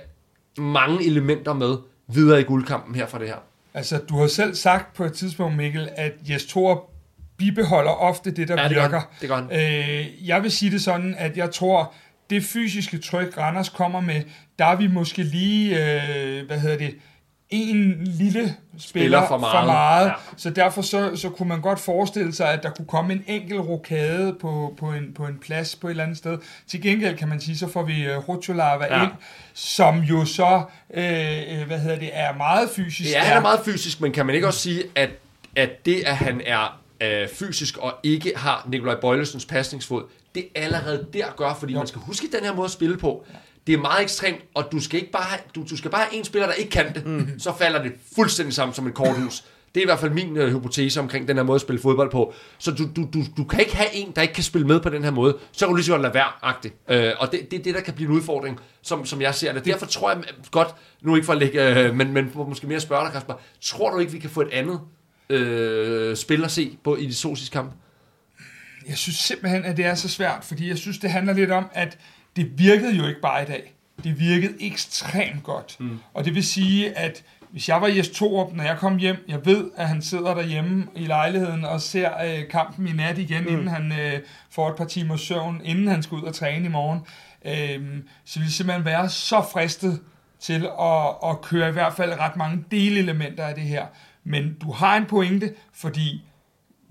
mange 0.59 1.07
elementer 1.07 1.53
med 1.53 1.77
videre 2.09 2.41
i 2.41 2.45
guldkampen 2.45 2.95
her 2.95 3.07
fra 3.07 3.19
det 3.19 3.29
her? 3.29 3.37
Altså, 3.75 3.99
du 3.99 4.19
har 4.21 4.27
selv 4.27 4.55
sagt 4.55 4.95
på 4.95 5.05
et 5.05 5.13
tidspunkt, 5.13 5.57
Mikkel, 5.57 5.89
at 5.97 6.13
Jes 6.31 6.45
Thor 6.45 6.91
bibeholder 7.37 7.91
ofte 7.91 8.31
det, 8.31 8.49
der 8.49 8.63
ja, 8.63 8.69
det 8.69 8.77
virker. 8.77 9.01
Det 9.21 9.29
gør 9.29 9.47
øh, 9.53 10.29
jeg 10.29 10.43
vil 10.43 10.51
sige 10.51 10.71
det 10.71 10.83
sådan, 10.83 11.15
at 11.19 11.37
jeg 11.37 11.51
tror, 11.51 11.93
det 12.31 12.45
fysiske 12.45 12.99
tryk, 12.99 13.39
Randers 13.39 13.69
kommer 13.69 14.01
med, 14.01 14.23
der 14.59 14.65
er 14.65 14.77
vi 14.77 14.87
måske 14.87 15.23
lige, 15.23 15.71
øh, 15.71 16.47
hvad 16.47 16.59
hedder 16.59 16.79
det, 16.79 16.95
en 17.51 18.05
lille 18.05 18.31
spiller, 18.31 18.57
spiller 18.79 19.27
for 19.29 19.39
meget. 19.39 19.53
For 19.53 19.67
meget. 19.67 20.07
Ja. 20.07 20.13
Så 20.37 20.51
derfor 20.51 20.83
så, 20.83 21.17
så 21.17 21.29
kunne 21.29 21.49
man 21.49 21.61
godt 21.61 21.81
forestille 21.81 22.33
sig, 22.33 22.53
at 22.53 22.63
der 22.63 22.71
kunne 22.71 22.87
komme 22.87 23.13
en 23.13 23.25
enkelt 23.27 23.61
rokade 23.61 24.37
på, 24.41 24.75
på, 24.79 24.87
en, 24.87 25.15
på 25.15 25.27
en 25.27 25.39
plads 25.39 25.77
på 25.77 25.87
et 25.87 25.91
eller 25.91 26.05
andet 26.05 26.19
sted. 26.19 26.39
Til 26.67 26.83
gengæld 26.83 27.17
kan 27.17 27.29
man 27.29 27.41
sige, 27.41 27.59
så 27.59 27.69
får 27.69 27.83
vi 27.83 28.07
uh, 28.07 28.13
øh, 28.13 28.29
Rutscholava 28.29 28.85
ja. 28.97 29.03
ind, 29.03 29.13
som 29.55 29.99
jo 29.99 30.25
så, 30.25 30.63
øh, 30.95 31.05
øh, 31.61 31.67
hvad 31.67 31.79
hedder 31.79 31.99
det, 31.99 32.11
er 32.13 32.35
meget 32.35 32.71
fysisk. 32.71 33.11
Ja, 33.11 33.21
han 33.21 33.37
er 33.37 33.41
meget 33.41 33.61
fysisk, 33.65 34.01
men 34.01 34.13
kan 34.13 34.27
man 34.27 34.35
ikke 34.35 34.47
også 34.47 34.61
sige, 34.61 34.85
at, 34.95 35.11
at 35.57 35.87
det, 35.87 36.03
at 36.07 36.17
han 36.17 36.41
er 36.47 36.81
øh, 37.01 37.29
fysisk 37.29 37.77
og 37.77 37.95
ikke 38.03 38.33
har 38.37 38.67
Nikolaj 38.69 38.95
Bøjlesens 39.01 39.47
pasningsfod, 39.47 40.03
det 40.39 40.49
allerede 40.55 41.07
der 41.13 41.27
gør, 41.37 41.55
fordi 41.59 41.73
jo. 41.73 41.79
man 41.79 41.87
skal 41.87 42.01
huske 42.01 42.29
den 42.33 42.45
her 42.45 42.55
måde 42.55 42.65
at 42.65 42.71
spille 42.71 42.97
på. 42.97 43.25
Det 43.67 43.75
er 43.75 43.79
meget 43.79 44.03
ekstremt, 44.03 44.41
og 44.55 44.65
du 44.73 44.81
skal 44.81 45.01
ikke 45.01 45.13
bare 45.13 45.23
have, 45.23 45.41
du, 45.55 45.65
du 45.71 45.77
skal 45.77 45.91
bare 45.91 46.05
have 46.05 46.19
en 46.19 46.25
spiller, 46.25 46.47
der 46.47 46.55
ikke 46.55 46.71
kan 46.71 46.95
det, 46.95 47.07
mm. 47.07 47.39
så 47.39 47.53
falder 47.59 47.83
det 47.83 47.93
fuldstændig 48.15 48.55
sammen 48.55 48.75
som 48.75 48.87
et 48.87 48.95
korthus. 48.95 49.45
Det 49.75 49.81
er 49.81 49.85
i 49.85 49.87
hvert 49.87 49.99
fald 49.99 50.11
min 50.11 50.37
øh, 50.37 50.55
hypotese 50.55 51.01
omkring 51.01 51.29
den 51.29 51.37
her 51.37 51.43
måde 51.43 51.55
at 51.55 51.61
spille 51.61 51.83
fodbold 51.83 52.11
på. 52.11 52.35
Så 52.59 52.71
du, 52.71 52.89
du, 52.97 53.09
du, 53.15 53.23
du 53.37 53.45
kan 53.45 53.61
ikke 53.61 53.77
have 53.77 53.95
en, 53.95 54.13
der 54.17 54.23
ikke 54.23 54.35
kan 54.35 54.45
spille 54.45 54.67
med 54.67 54.81
på 54.81 54.89
den 54.89 55.05
her 55.05 55.11
måde. 55.11 55.37
Så 55.53 55.67
kan 55.67 55.69
du 55.69 55.75
lige 55.75 55.85
så 55.85 55.93
godt 55.93 56.03
lade 56.03 56.15
være, 56.15 56.27
agtigt. 56.43 56.75
Øh, 56.89 57.13
og 57.19 57.33
det 57.33 57.43
er 57.43 57.45
det, 57.51 57.65
det, 57.65 57.75
der 57.75 57.81
kan 57.81 57.95
blive 57.95 58.11
en 58.11 58.17
udfordring, 58.17 58.61
som, 58.83 59.07
som 59.07 59.23
jeg 59.23 59.35
ser 59.35 59.53
det. 59.53 59.65
Derfor 59.65 59.87
tror 59.87 60.11
jeg 60.11 60.23
godt, 60.51 60.75
nu 61.03 61.15
ikke 61.15 61.27
for 61.27 61.33
at 61.33 61.39
lægge, 61.39 61.85
øh, 61.85 61.95
men, 61.95 62.13
men 62.13 62.33
måske 62.35 62.67
mere 62.67 62.81
spørge 62.81 63.05
dig, 63.05 63.13
Kasper. 63.13 63.35
Tror 63.61 63.91
du 63.91 63.99
ikke, 63.99 64.13
vi 64.13 64.19
kan 64.19 64.31
få 64.31 64.41
et 64.41 64.51
andet 64.53 64.81
øh, 65.31 66.17
spil 66.17 66.45
at 66.45 66.51
se 66.51 66.79
på 66.85 66.97
i 66.97 67.07
de 67.07 67.15
sosiske 67.15 67.53
kamp? 67.53 67.73
Jeg 68.89 68.97
synes 68.99 69.17
simpelthen, 69.17 69.65
at 69.65 69.77
det 69.77 69.85
er 69.85 69.95
så 69.95 70.09
svært, 70.09 70.45
fordi 70.45 70.69
jeg 70.69 70.79
synes, 70.79 70.99
det 70.99 71.11
handler 71.11 71.33
lidt 71.33 71.51
om, 71.51 71.71
at 71.73 71.99
det 72.37 72.59
virkede 72.59 72.97
jo 72.97 73.07
ikke 73.07 73.21
bare 73.21 73.43
i 73.43 73.47
dag. 73.47 73.75
Det 74.05 74.21
virkede 74.21 74.55
ekstremt 74.61 75.43
godt. 75.43 75.77
Mm. 75.81 75.99
Og 76.15 76.25
det 76.25 76.35
vil 76.35 76.45
sige, 76.45 76.99
at 76.99 77.25
hvis 77.51 77.69
jeg 77.69 77.81
var 77.81 77.89
Jes 77.89 78.09
Torup, 78.09 78.53
når 78.53 78.65
jeg 78.65 78.79
kom 78.79 78.97
hjem, 78.97 79.17
jeg 79.29 79.47
ved, 79.47 79.71
at 79.77 79.89
han 79.89 80.03
sidder 80.03 80.35
derhjemme 80.35 80.87
i 80.97 81.07
lejligheden 81.07 81.65
og 81.65 81.81
ser 81.81 82.11
øh, 82.25 82.49
kampen 82.49 82.89
i 82.89 82.93
nat 82.93 83.19
igen, 83.19 83.43
mm. 83.43 83.49
inden 83.49 83.69
han 83.69 83.93
øh, 83.93 84.21
får 84.51 84.71
et 84.71 84.77
par 84.77 84.85
timer 84.85 85.17
søvn, 85.17 85.61
inden 85.65 85.89
han 85.89 86.03
skal 86.03 86.17
ud 86.17 86.23
og 86.23 86.35
træne 86.35 86.65
i 86.67 86.69
morgen, 86.69 87.01
øh, 87.45 88.03
så 88.25 88.39
vil 88.39 88.47
det 88.47 88.55
simpelthen 88.55 88.85
være 88.85 89.09
så 89.09 89.47
fristet 89.53 90.01
til 90.41 90.69
at, 90.81 91.31
at 91.31 91.41
køre 91.43 91.69
i 91.69 91.73
hvert 91.73 91.93
fald 91.93 92.13
ret 92.13 92.37
mange 92.37 92.65
delelementer 92.71 93.45
af 93.45 93.55
det 93.55 93.65
her. 93.65 93.87
Men 94.25 94.57
du 94.63 94.73
har 94.73 94.97
en 94.97 95.07
pointe, 95.07 95.55
fordi 95.73 96.25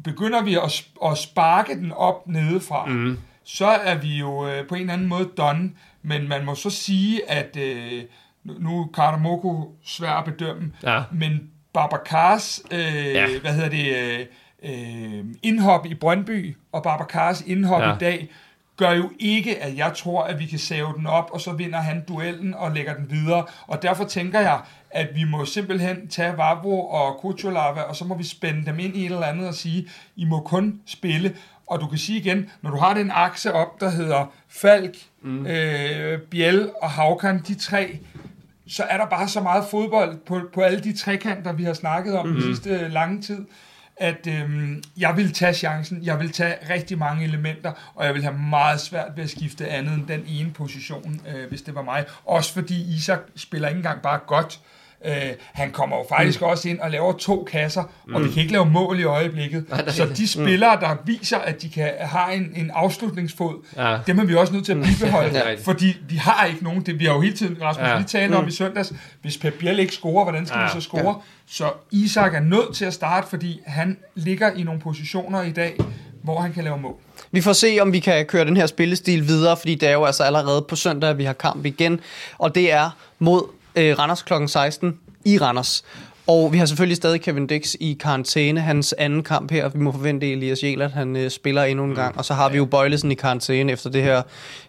begynder 0.08 0.44
vi 0.44 0.56
at, 0.56 0.88
at 1.06 1.18
sparke 1.18 1.76
den 1.76 1.92
op 1.92 2.28
nedefra, 2.28 2.86
mm 2.86 3.18
så 3.48 3.66
er 3.66 3.96
vi 3.96 4.18
jo 4.18 4.48
øh, 4.48 4.68
på 4.68 4.76
en 4.76 4.82
eller 4.82 4.94
anden 4.94 5.08
måde 5.08 5.30
done. 5.38 5.72
Men 6.02 6.28
man 6.28 6.46
må 6.46 6.56
så 6.56 6.70
sige, 6.70 7.30
at 7.32 7.58
øh, 7.58 8.04
nu 8.44 8.82
er 8.82 8.88
Kartamoko 8.94 9.76
svær 9.86 10.12
at 10.12 10.26
bedømme, 10.26 10.72
ja. 10.84 11.04
men 11.12 11.52
Babacars, 11.74 12.62
øh, 12.72 13.14
ja. 13.14 13.40
hvad 13.42 13.54
hedder 13.54 13.70
det, 13.70 13.96
øh, 13.96 14.26
øh, 14.64 15.26
indhop 15.44 15.86
i 15.86 15.96
Brøndby 15.96 16.58
og 16.72 16.84
Babacars 16.84 17.42
indhop 17.42 17.82
ja. 17.82 17.96
i 17.96 17.98
dag, 18.00 18.30
gør 18.78 18.92
jo 18.92 19.12
ikke, 19.20 19.64
at 19.64 19.78
jeg 19.78 19.94
tror, 19.96 20.24
at 20.24 20.40
vi 20.40 20.46
kan 20.46 20.60
save 20.60 20.94
den 20.98 21.08
op, 21.08 21.30
og 21.34 21.42
så 21.42 21.52
vinder 21.52 21.80
han 21.80 22.04
duellen 22.08 22.54
og 22.54 22.72
lægger 22.72 22.96
den 22.96 23.12
videre. 23.12 23.46
Og 23.68 23.82
derfor 23.82 24.04
tænker 24.04 24.40
jeg, 24.40 24.60
at 24.92 25.10
vi 25.16 25.24
må 25.24 25.46
simpelthen 25.46 26.08
tage 26.08 26.38
Vavro 26.38 26.90
og 26.90 27.18
Kucholava, 27.22 27.82
og 27.82 27.96
så 27.96 28.06
må 28.06 28.18
vi 28.18 28.24
spænde 28.24 28.66
dem 28.66 28.80
ind 28.80 28.96
i 28.96 29.06
et 29.06 29.12
eller 29.12 29.28
andet 29.28 29.48
og 29.48 29.54
sige, 29.54 29.88
I 30.16 30.26
må 30.26 30.40
kun 30.40 30.82
spille. 30.86 31.36
Og 31.68 31.82
du 31.82 31.88
kan 31.88 31.98
sige 31.98 32.20
igen, 32.20 32.50
når 32.62 32.72
du 32.72 32.78
har 32.78 32.94
den 32.94 33.12
akse 33.14 33.54
op, 33.54 33.82
der 33.82 33.90
hedder 33.90 34.34
Falk, 34.50 34.96
mm. 35.22 35.48
øh, 35.48 36.20
Biel 36.22 36.70
og 36.82 36.90
Havkan, 36.90 37.40
de 37.48 37.56
tre, 37.56 38.00
så 38.68 38.84
er 38.84 38.98
der 38.98 39.06
bare 39.06 39.28
så 39.28 39.42
meget 39.42 39.66
fodbold 39.72 40.18
på, 40.26 40.42
på 40.54 40.62
alle 40.62 40.80
de 40.80 40.98
trekanter, 40.98 41.54
vi 41.54 41.64
har 41.64 41.74
snakket 41.74 42.18
om 42.18 42.28
mm. 42.28 42.34
den 42.34 42.42
sidste 42.42 42.88
lange 42.88 43.22
tid, 43.22 43.46
at 43.98 44.28
øh, 44.28 44.78
jeg 44.98 45.18
vil 45.18 45.34
tage 45.34 45.54
chancen, 45.54 46.04
jeg 46.04 46.20
vil 46.20 46.32
tage 46.32 46.56
rigtig 46.70 46.98
mange 46.98 47.24
elementer, 47.24 47.72
og 47.96 48.06
jeg 48.06 48.14
vil 48.14 48.24
have 48.24 48.38
meget 48.38 48.80
svært 48.80 49.12
ved 49.16 49.24
at 49.24 49.30
skifte 49.30 49.68
andet 49.68 49.94
end 49.94 50.08
den 50.08 50.24
ene 50.28 50.52
position, 50.52 51.22
øh, 51.36 51.50
hvis 51.50 51.62
det 51.62 51.76
var 51.76 51.82
mig. 51.82 52.06
Også 52.26 52.54
fordi 52.54 52.96
Isak 52.96 53.20
spiller 53.36 53.68
ikke 53.68 53.78
engang 53.78 54.02
bare 54.02 54.20
godt, 54.28 54.60
Øh, 54.60 54.77
han 55.54 55.72
kommer 55.72 55.98
jo 55.98 56.06
faktisk 56.10 56.42
mm. 56.42 56.48
også 56.48 56.70
ind 56.70 56.80
og 56.80 56.92
laver 56.92 57.14
to 57.14 57.48
kasser, 57.52 57.84
mm. 58.08 58.16
og 58.16 58.24
vi 58.24 58.30
kan 58.30 58.42
ikke 58.42 58.54
lave 58.54 58.66
mål 58.66 59.00
i 59.00 59.04
øjeblikket. 59.04 59.70
Nej, 59.70 59.90
så 59.90 60.06
de 60.18 60.28
spillere, 60.28 60.76
mm. 60.76 60.82
der 60.82 60.96
viser, 61.06 61.38
at 61.38 61.62
de 61.62 61.70
kan 61.70 61.92
have 62.00 62.36
en, 62.36 62.52
en 62.56 62.72
afslutningsfod, 62.74 63.66
ja. 63.78 63.98
dem 64.08 64.20
er 64.20 64.24
vi 64.24 64.36
også 64.36 64.54
nødt 64.54 64.66
til 64.66 64.72
at 64.72 64.78
bibeholde, 64.84 65.38
ja, 65.38 65.56
fordi 65.64 65.98
vi 66.10 66.16
har 66.16 66.46
ikke 66.46 66.64
nogen. 66.64 66.82
Det, 66.82 67.00
vi 67.00 67.06
har 67.06 67.14
jo 67.14 67.22
hele 67.22 67.36
tiden, 67.36 67.58
Rasmus, 67.62 67.88
ja. 67.88 67.98
lige 67.98 68.08
talt 68.08 68.34
om 68.34 68.44
mm. 68.44 68.48
i 68.48 68.52
søndags, 68.52 68.94
hvis 69.22 69.38
Pep 69.38 69.54
Biel 69.54 69.80
ikke 69.80 69.94
scorer, 69.94 70.24
hvordan 70.24 70.46
skal 70.46 70.60
ja. 70.60 70.66
vi 70.66 70.72
så 70.72 70.82
score? 70.82 71.08
Ja. 71.08 71.14
Så 71.50 71.72
Isak 71.92 72.34
er 72.34 72.40
nødt 72.40 72.76
til 72.76 72.86
at 72.86 72.94
starte, 72.94 73.28
fordi 73.30 73.60
han 73.66 73.98
ligger 74.16 74.52
i 74.52 74.64
nogle 74.64 74.80
positioner 74.80 75.42
i 75.42 75.52
dag, 75.52 75.78
hvor 76.24 76.40
han 76.40 76.54
kan 76.54 76.64
lave 76.64 76.78
mål. 76.78 76.96
Vi 77.32 77.42
får 77.42 77.54
se, 77.54 77.78
om 77.82 77.94
vi 77.94 78.00
kan 78.00 78.26
køre 78.26 78.46
den 78.46 78.58
her 78.58 78.66
spillestil 78.66 79.28
videre, 79.28 79.58
fordi 79.58 79.76
det 79.76 79.90
er 79.90 79.94
jo 79.94 80.06
altså 80.06 80.24
allerede 80.24 80.62
på 80.62 80.76
søndag, 80.76 81.10
at 81.10 81.18
vi 81.18 81.24
har 81.24 81.34
kamp 81.34 81.66
igen, 81.66 82.00
og 82.38 82.56
det 82.56 82.72
er 82.72 82.90
mod 83.20 83.57
øh, 83.78 84.00
Randers 84.00 84.22
kl. 84.22 84.34
16 84.48 85.00
i 85.26 85.38
Randers. 85.38 85.84
Og 86.28 86.54
vi 86.54 86.58
har 86.58 86.66
selvfølgelig 86.66 86.98
stadig 86.98 87.22
Kevin 87.22 87.48
Dix 87.48 87.76
i 87.80 87.98
karantæne, 88.00 88.62
hans 88.62 88.94
anden 88.98 89.24
kamp 89.24 89.52
her. 89.52 89.70
Vi 89.70 89.80
må 89.80 89.92
forvente, 89.92 90.32
Elias 90.32 90.64
Jelert, 90.64 90.92
han 90.92 91.16
øh, 91.16 91.30
spiller 91.30 91.64
endnu 91.64 91.86
en 91.86 91.96
gang. 91.96 92.18
Og 92.18 92.26
så 92.26 92.34
har 92.34 92.50
vi 92.50 92.58
jo 92.58 92.66
Bøjlesen 92.66 93.12
i 93.12 93.16
karantæne 93.16 93.72
efter 93.72 93.90
det 93.90 94.04
her 94.04 94.22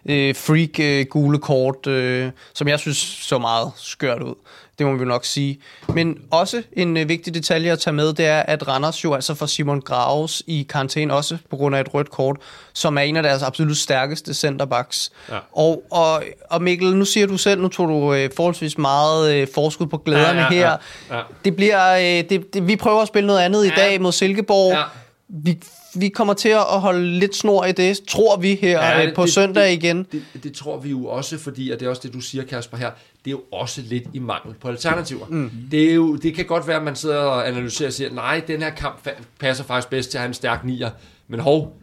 øh, 0.05 0.35
freak 0.35 0.79
øh, 0.79 1.05
gule 1.05 1.39
kort, 1.39 1.87
øh, 1.87 2.31
som 2.53 2.67
jeg 2.67 2.79
synes 2.79 2.97
så 2.97 3.37
meget 3.37 3.71
skørt 3.77 4.21
ud. 4.23 4.35
Det 4.79 4.87
må 4.87 4.95
vi 4.95 5.05
nok 5.05 5.25
sige. 5.25 5.59
Men 5.93 6.17
også 6.31 6.63
en 6.73 6.97
øh, 6.97 7.09
vigtig 7.09 7.33
detalje 7.33 7.71
at 7.71 7.79
tage 7.79 7.93
med, 7.93 8.13
det 8.13 8.25
er, 8.25 8.39
at 8.39 8.67
Randers 8.67 9.03
jo 9.03 9.13
altså 9.13 9.35
får 9.35 9.45
Simon 9.45 9.81
Graves 9.81 10.43
i 10.47 10.65
karantæne 10.69 11.13
også 11.13 11.37
på 11.49 11.55
grund 11.55 11.75
af 11.75 11.81
et 11.81 11.93
rødt 11.93 12.11
kort, 12.11 12.37
som 12.73 12.97
er 12.97 13.01
en 13.01 13.17
af 13.17 13.23
deres 13.23 13.43
absolut 13.43 13.77
stærkeste 13.77 14.33
centerbacks. 14.33 15.11
Ja. 15.29 15.37
Og, 15.51 15.83
og, 15.91 16.23
og 16.49 16.61
Mikkel, 16.61 16.95
nu 16.95 17.05
siger 17.05 17.27
du 17.27 17.37
selv, 17.37 17.61
nu 17.61 17.67
tog 17.67 17.87
du 17.87 18.13
øh, 18.13 18.29
forholdsvis 18.35 18.77
meget 18.77 19.33
øh, 19.33 19.47
forskud 19.55 19.87
på 19.87 19.97
glæderne 19.97 20.39
ja, 20.39 20.53
ja, 20.53 20.59
ja, 20.59 20.59
her. 20.59 20.77
Ja. 21.17 21.21
Det 21.45 21.55
bliver, 21.55 21.93
øh, 21.95 22.29
det, 22.29 22.53
det, 22.53 22.67
vi 22.67 22.75
prøver 22.75 23.01
at 23.01 23.07
spille 23.07 23.27
noget 23.27 23.39
andet 23.39 23.65
ja. 23.65 23.71
i 23.71 23.75
dag 23.75 24.01
mod 24.01 24.11
Silkeborg. 24.11 24.71
Ja. 24.71 24.83
Vi 25.29 25.59
vi 25.95 26.09
kommer 26.09 26.33
til 26.33 26.49
at 26.49 26.61
holde 26.61 27.19
lidt 27.19 27.35
snor 27.35 27.65
i 27.65 27.71
det, 27.71 27.99
tror 28.07 28.37
vi 28.37 28.55
her 28.55 28.97
ja, 28.97 29.05
det, 29.05 29.15
på 29.15 29.23
det, 29.23 29.33
søndag 29.33 29.67
det, 29.67 29.73
igen. 29.73 29.97
Det, 29.97 30.23
det, 30.33 30.43
det 30.43 30.53
tror 30.53 30.77
vi 30.77 30.89
jo 30.89 31.05
også, 31.05 31.37
fordi, 31.37 31.69
og 31.69 31.79
det 31.79 31.85
er 31.85 31.89
også 31.89 32.01
det, 32.05 32.13
du 32.13 32.19
siger, 32.19 32.43
Kasper, 32.43 32.77
her, 32.77 32.91
det 33.25 33.31
er 33.31 33.31
jo 33.31 33.41
også 33.51 33.81
lidt 33.81 34.03
i 34.13 34.19
mangel 34.19 34.55
på 34.61 34.67
alternativer. 34.67 35.25
Mm. 35.29 35.51
Det, 35.71 35.89
er 35.89 35.93
jo, 35.93 36.15
det 36.15 36.35
kan 36.35 36.45
godt 36.45 36.67
være, 36.67 36.77
at 36.77 36.83
man 36.83 36.95
sidder 36.95 37.17
og 37.17 37.47
analyserer 37.47 37.89
og 37.89 37.93
siger, 37.93 38.13
nej, 38.13 38.41
den 38.47 38.61
her 38.61 38.69
kamp 38.69 39.09
passer 39.39 39.63
faktisk 39.63 39.89
bedst 39.89 40.11
til 40.11 40.17
at 40.17 40.21
have 40.21 40.27
en 40.27 40.33
stærk 40.33 40.65
nier. 40.65 40.89
Men 41.27 41.39
hov, 41.39 41.77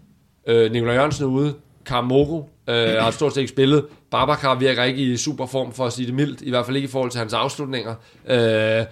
øh, 0.46 0.72
Nikolaj 0.72 0.94
Jørgensen 0.94 1.24
er 1.24 1.28
ude, 1.28 1.54
Karamoko 1.86 2.50
øh, 2.68 2.74
har 2.76 3.10
stort 3.10 3.34
set 3.34 3.40
ikke 3.40 3.52
spillet. 3.52 3.86
Babacar 4.10 4.54
virker 4.54 4.84
ikke 4.84 5.02
i 5.02 5.16
super 5.16 5.46
form, 5.46 5.72
for 5.72 5.86
at 5.86 5.92
sige 5.92 6.06
det 6.06 6.14
mildt, 6.14 6.40
i 6.40 6.50
hvert 6.50 6.66
fald 6.66 6.76
ikke 6.76 6.86
i 6.86 6.90
forhold 6.90 7.10
til 7.10 7.18
hans 7.18 7.32
afslutninger. 7.32 7.94
Øh, 8.28 8.84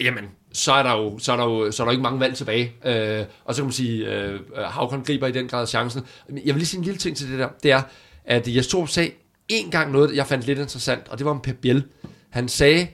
jamen, 0.00 0.24
så 0.52 0.72
er 0.72 0.82
der 0.82 0.92
jo, 0.92 1.18
så 1.18 1.32
er 1.32 1.36
der 1.36 1.44
jo 1.44 1.72
så 1.72 1.82
er 1.82 1.84
der 1.84 1.92
ikke 1.92 2.02
mange 2.02 2.20
valg 2.20 2.34
tilbage. 2.34 2.72
Øh, 2.84 3.24
og 3.44 3.54
så 3.54 3.62
kan 3.62 3.66
man 3.66 3.72
sige, 3.72 4.14
øh, 4.14 4.40
Havkon 4.56 5.04
griber 5.04 5.26
i 5.26 5.32
den 5.32 5.48
grad 5.48 5.66
chancen. 5.66 6.02
Jeg 6.28 6.44
vil 6.44 6.54
lige 6.54 6.66
sige 6.66 6.78
en 6.78 6.84
lille 6.84 6.98
ting 6.98 7.16
til 7.16 7.30
det 7.30 7.38
der. 7.38 7.48
Det 7.62 7.72
er, 7.72 7.82
at 8.24 8.48
jeg 8.48 8.64
stod 8.64 8.86
sagde 8.86 9.10
en 9.48 9.70
gang 9.70 9.92
noget, 9.92 10.16
jeg 10.16 10.26
fandt 10.26 10.46
lidt 10.46 10.58
interessant, 10.58 11.08
og 11.08 11.18
det 11.18 11.24
var 11.24 11.30
om 11.30 11.40
Pep 11.40 11.56
Biel. 11.56 11.84
Han 12.30 12.48
sagde, 12.48 12.88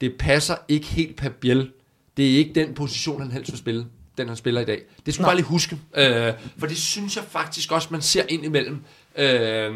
det 0.00 0.14
passer 0.18 0.54
ikke 0.68 0.86
helt 0.86 1.16
Pep 1.16 1.32
Biel. 1.40 1.70
Det 2.16 2.34
er 2.34 2.38
ikke 2.38 2.52
den 2.54 2.74
position, 2.74 3.20
han 3.20 3.30
helst 3.30 3.50
vil 3.50 3.58
spille 3.58 3.86
den 4.18 4.28
han 4.28 4.36
spiller 4.36 4.60
i 4.60 4.64
dag. 4.64 4.82
Det 5.06 5.14
skal 5.14 5.22
man 5.22 5.26
bare 5.26 5.36
lige 5.36 5.46
huske, 5.46 5.78
øh, 5.96 6.32
for 6.58 6.66
det 6.66 6.76
synes 6.76 7.16
jeg 7.16 7.24
faktisk 7.28 7.72
også, 7.72 7.88
man 7.90 8.02
ser 8.02 8.22
ind 8.28 8.44
imellem. 8.44 8.80
Øh, 9.16 9.74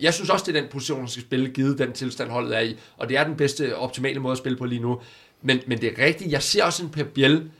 jeg 0.00 0.14
synes 0.14 0.30
også, 0.30 0.44
det 0.48 0.56
er 0.56 0.60
den 0.60 0.70
position, 0.70 0.98
han 0.98 1.08
skal 1.08 1.22
spille, 1.22 1.48
givet 1.48 1.78
den 1.78 1.92
tilstand, 1.92 2.30
holdet 2.30 2.56
er 2.56 2.60
i, 2.60 2.76
og 2.96 3.08
det 3.08 3.16
er 3.16 3.24
den 3.24 3.36
bedste, 3.36 3.76
optimale 3.76 4.20
måde 4.20 4.32
at 4.32 4.38
spille 4.38 4.58
på 4.58 4.64
lige 4.64 4.80
nu. 4.80 5.00
Men, 5.42 5.60
men 5.66 5.80
det 5.80 5.98
er 5.98 6.04
rigtigt, 6.04 6.32
jeg 6.32 6.42
ser 6.42 6.64
også 6.64 6.82
en 6.82 6.90
Pep 6.90 7.06
Biel, 7.06 7.50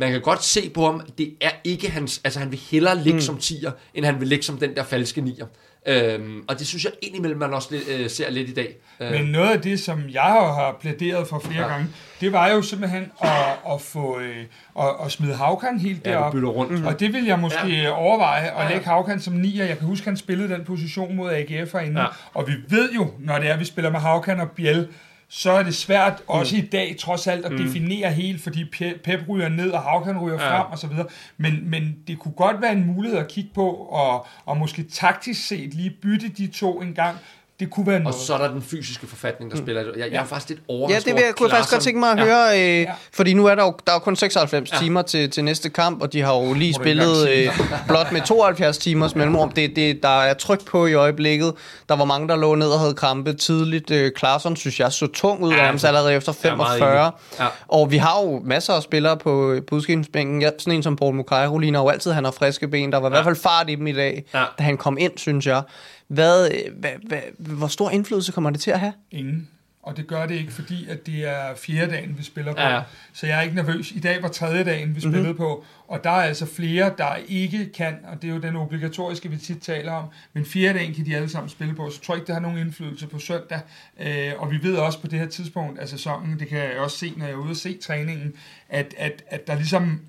man 0.00 0.12
kan 0.12 0.20
godt 0.20 0.44
se 0.44 0.70
på 0.70 0.84
ham, 0.86 1.02
det 1.18 1.34
er 1.40 1.50
ikke 1.64 1.90
hans, 1.90 2.20
altså 2.24 2.40
han 2.40 2.50
vil 2.50 2.60
hellere 2.70 2.98
ligge 2.98 3.16
mm. 3.16 3.20
som 3.20 3.38
tiger, 3.38 3.70
end 3.94 4.04
han 4.04 4.20
vil 4.20 4.28
ligge 4.28 4.44
som 4.44 4.58
den 4.58 4.76
der 4.76 4.82
falske 4.82 5.20
nier. 5.20 5.46
Øhm, 5.86 6.44
og 6.48 6.58
det 6.58 6.66
synes 6.66 6.84
jeg 6.84 6.92
indimellem, 7.02 7.38
man 7.38 7.54
også 7.54 7.68
lidt, 7.70 7.88
øh, 7.88 8.10
ser 8.10 8.30
lidt 8.30 8.48
i 8.48 8.54
dag. 8.54 8.76
Øh. 9.00 9.10
Men 9.10 9.24
noget 9.24 9.50
af 9.50 9.60
det, 9.60 9.80
som 9.80 10.02
jeg 10.12 10.22
har 10.22 10.76
plæderet 10.80 11.28
for 11.28 11.38
flere 11.38 11.62
ja. 11.62 11.68
gange, 11.68 11.86
det 12.20 12.32
var 12.32 12.48
jo 12.48 12.62
simpelthen 12.62 13.12
at, 13.22 13.30
at 13.72 13.80
få 13.80 14.20
øh, 14.20 14.36
at, 14.78 14.84
at 15.04 15.12
smide 15.12 15.34
Havkan 15.34 15.78
helt 15.78 16.06
ja, 16.06 16.10
derop. 16.10 16.34
rundt. 16.34 16.70
Mm-hmm. 16.70 16.86
Og 16.86 17.00
det 17.00 17.12
vil 17.12 17.24
jeg 17.24 17.38
måske 17.38 17.68
ja. 17.68 17.90
overveje 17.90 18.46
at 18.46 18.56
ja, 18.56 18.62
ja. 18.62 18.68
lægge 18.68 18.86
Havkan 18.86 19.20
som 19.20 19.34
nier. 19.34 19.64
Jeg 19.64 19.78
kan 19.78 19.86
huske, 19.86 20.04
han 20.04 20.16
spillede 20.16 20.54
den 20.54 20.64
position 20.64 21.16
mod 21.16 21.32
AGF 21.32 21.72
herinde. 21.72 22.00
Ja. 22.00 22.06
Og 22.34 22.48
vi 22.48 22.52
ved 22.68 22.92
jo, 22.92 23.10
når 23.18 23.38
det 23.38 23.50
er, 23.50 23.56
vi 23.56 23.64
spiller 23.64 23.90
med 23.90 24.00
Havkan 24.00 24.40
og 24.40 24.50
Biel, 24.50 24.88
så 25.32 25.52
er 25.52 25.62
det 25.62 25.74
svært 25.74 26.12
mm. 26.18 26.24
også 26.28 26.56
i 26.56 26.60
dag 26.60 26.96
trods 26.98 27.26
alt 27.26 27.44
at 27.44 27.52
mm. 27.52 27.58
definere 27.58 28.12
helt, 28.12 28.42
fordi 28.42 28.64
Pep 29.04 29.20
ryger 29.28 29.48
ned, 29.48 29.70
og 29.70 29.82
Havkan 29.82 30.18
ryger 30.18 30.42
ja. 30.42 30.60
frem 30.60 30.72
og 30.72 30.78
så 30.78 30.86
videre. 30.86 31.06
Men, 31.36 31.70
men 31.70 31.96
det 32.06 32.18
kunne 32.18 32.34
godt 32.34 32.62
være 32.62 32.72
en 32.72 32.86
mulighed 32.86 33.18
at 33.18 33.28
kigge 33.28 33.50
på, 33.54 33.70
og, 33.70 34.26
og 34.46 34.56
måske 34.56 34.82
taktisk 34.82 35.46
set 35.46 35.74
lige 35.74 35.90
bytte 35.90 36.28
de 36.28 36.46
to 36.46 36.82
en 36.82 36.94
gang, 36.94 37.18
det 37.60 37.70
kunne 37.70 37.86
være 37.86 38.00
noget. 38.00 38.14
Og 38.14 38.20
så 38.20 38.34
er 38.34 38.38
der 38.38 38.48
den 38.48 38.62
fysiske 38.62 39.06
forfatning, 39.06 39.50
der 39.50 39.56
mm. 39.56 39.64
spiller. 39.64 39.82
Jeg, 39.96 40.12
jeg 40.12 40.20
er 40.20 40.24
faktisk 40.24 40.48
lidt 40.48 40.60
overrasket 40.68 41.06
Ja, 41.06 41.10
det 41.10 41.16
vil 41.16 41.24
jeg, 41.26 41.34
kunne 41.34 41.48
jeg 41.48 41.56
faktisk 41.56 41.72
godt 41.72 41.82
tænke 41.82 42.00
mig 42.00 42.10
at 42.10 42.18
ja. 42.18 42.24
høre, 42.24 42.60
øh, 42.60 42.80
ja. 42.80 42.92
fordi 43.12 43.34
nu 43.34 43.46
er 43.46 43.54
der 43.54 43.64
jo, 43.64 43.74
der 43.86 43.92
er 43.92 43.96
jo 43.96 43.98
kun 43.98 44.16
96 44.16 44.72
ja. 44.72 44.78
timer 44.78 45.02
til, 45.02 45.30
til 45.30 45.44
næste 45.44 45.70
kamp, 45.70 46.02
og 46.02 46.12
de 46.12 46.22
har 46.22 46.34
jo 46.34 46.52
lige 46.52 46.74
Må 46.78 46.82
spillet 46.82 47.28
øh, 47.28 47.60
blot 47.88 48.12
med 48.12 48.20
72 48.20 48.78
timers 48.78 49.14
mellemrum. 49.14 49.50
Det, 49.50 49.76
det, 49.76 50.02
der 50.02 50.20
er 50.22 50.34
tryk 50.34 50.64
på 50.64 50.86
i 50.86 50.94
øjeblikket. 50.94 51.54
Der 51.88 51.96
var 51.96 52.04
mange, 52.04 52.28
der 52.28 52.36
lå 52.36 52.54
ned 52.54 52.68
og 52.68 52.80
havde 52.80 52.94
kampe 52.94 53.32
tidligt. 53.32 53.90
Øh, 53.90 54.12
Klaarsson 54.16 54.56
synes 54.56 54.80
jeg 54.80 54.92
så 54.92 55.06
tung 55.06 55.42
ud 55.42 55.52
af 55.52 55.66
ham 55.66 55.78
allerede 55.84 56.14
efter 56.14 56.32
45. 56.32 57.12
Ja. 57.38 57.46
Og 57.68 57.90
vi 57.90 57.96
har 57.96 58.20
jo 58.22 58.40
masser 58.44 58.72
af 58.72 58.82
spillere 58.82 59.16
på, 59.16 59.56
på 59.68 59.74
udskibningsbænken. 59.74 60.42
Ja, 60.42 60.50
sådan 60.58 60.72
en 60.72 60.82
som 60.82 60.96
Paul 60.96 61.14
Mukairo 61.14 61.58
ligner 61.58 61.80
jo 61.80 61.88
altid, 61.88 62.12
han 62.12 62.24
har 62.24 62.30
friske 62.30 62.68
ben. 62.68 62.92
Der 62.92 62.98
var 62.98 63.08
i 63.08 63.10
hvert 63.10 63.24
fald 63.24 63.36
fart 63.36 63.70
i 63.70 63.74
dem 63.74 63.86
i 63.86 63.92
dag, 63.92 64.24
ja. 64.34 64.44
da 64.58 64.62
han 64.62 64.76
kom 64.76 64.98
ind, 64.98 65.12
synes 65.16 65.46
jeg. 65.46 65.62
Hvad, 66.10 66.50
hvad, 66.72 66.90
hvad, 67.06 67.20
hvor 67.38 67.66
stor 67.66 67.90
indflydelse 67.90 68.32
kommer 68.32 68.50
det 68.50 68.60
til 68.60 68.70
at 68.70 68.80
have? 68.80 68.92
Ingen. 69.10 69.48
Og 69.82 69.96
det 69.96 70.06
gør 70.06 70.26
det 70.26 70.34
ikke, 70.34 70.52
fordi 70.52 70.88
at 70.88 71.06
det 71.06 71.28
er 71.28 71.54
fjerde 71.54 71.92
dagen, 71.92 72.18
vi 72.18 72.22
spiller 72.22 72.52
på. 72.52 72.60
Ja. 72.60 72.82
Så 73.12 73.26
jeg 73.26 73.38
er 73.38 73.42
ikke 73.42 73.54
nervøs. 73.54 73.92
I 73.92 73.98
dag 73.98 74.22
var 74.22 74.28
tredje 74.28 74.64
dagen, 74.64 74.94
vi 74.94 75.00
spillede 75.00 75.22
mm-hmm. 75.22 75.36
på. 75.36 75.64
Og 75.88 76.04
der 76.04 76.10
er 76.10 76.22
altså 76.22 76.46
flere, 76.46 76.92
der 76.98 77.16
ikke 77.28 77.70
kan, 77.76 77.96
og 78.12 78.22
det 78.22 78.30
er 78.30 78.34
jo 78.34 78.40
den 78.40 78.56
obligatoriske, 78.56 79.30
vi 79.30 79.36
tit 79.36 79.62
taler 79.62 79.92
om, 79.92 80.04
men 80.32 80.44
fjerde 80.44 80.78
dagen 80.78 80.94
kan 80.94 81.06
de 81.06 81.16
alle 81.16 81.28
sammen 81.28 81.50
spille 81.50 81.74
på. 81.74 81.90
Så 81.90 81.96
jeg 82.00 82.06
tror 82.06 82.14
ikke, 82.14 82.26
det 82.26 82.34
har 82.34 82.42
nogen 82.42 82.58
indflydelse 82.58 83.06
på 83.06 83.18
søndag. 83.18 83.60
Øh, 84.00 84.32
og 84.38 84.50
vi 84.50 84.62
ved 84.62 84.76
også 84.76 85.00
på 85.00 85.06
det 85.06 85.18
her 85.18 85.26
tidspunkt 85.26 85.78
af 85.78 85.88
sæsonen, 85.88 86.38
det 86.38 86.48
kan 86.48 86.58
jeg 86.58 86.78
også 86.78 86.98
se, 86.98 87.12
når 87.16 87.26
jeg 87.26 87.32
er 87.32 87.38
ude 87.38 87.50
og 87.50 87.56
se 87.56 87.78
træningen, 87.78 88.32
at, 88.68 88.94
at, 88.98 89.24
at 89.26 89.46
der 89.46 89.54
ligesom, 89.54 90.00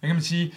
hvad 0.00 0.08
kan 0.08 0.16
man 0.16 0.22
sige, 0.22 0.54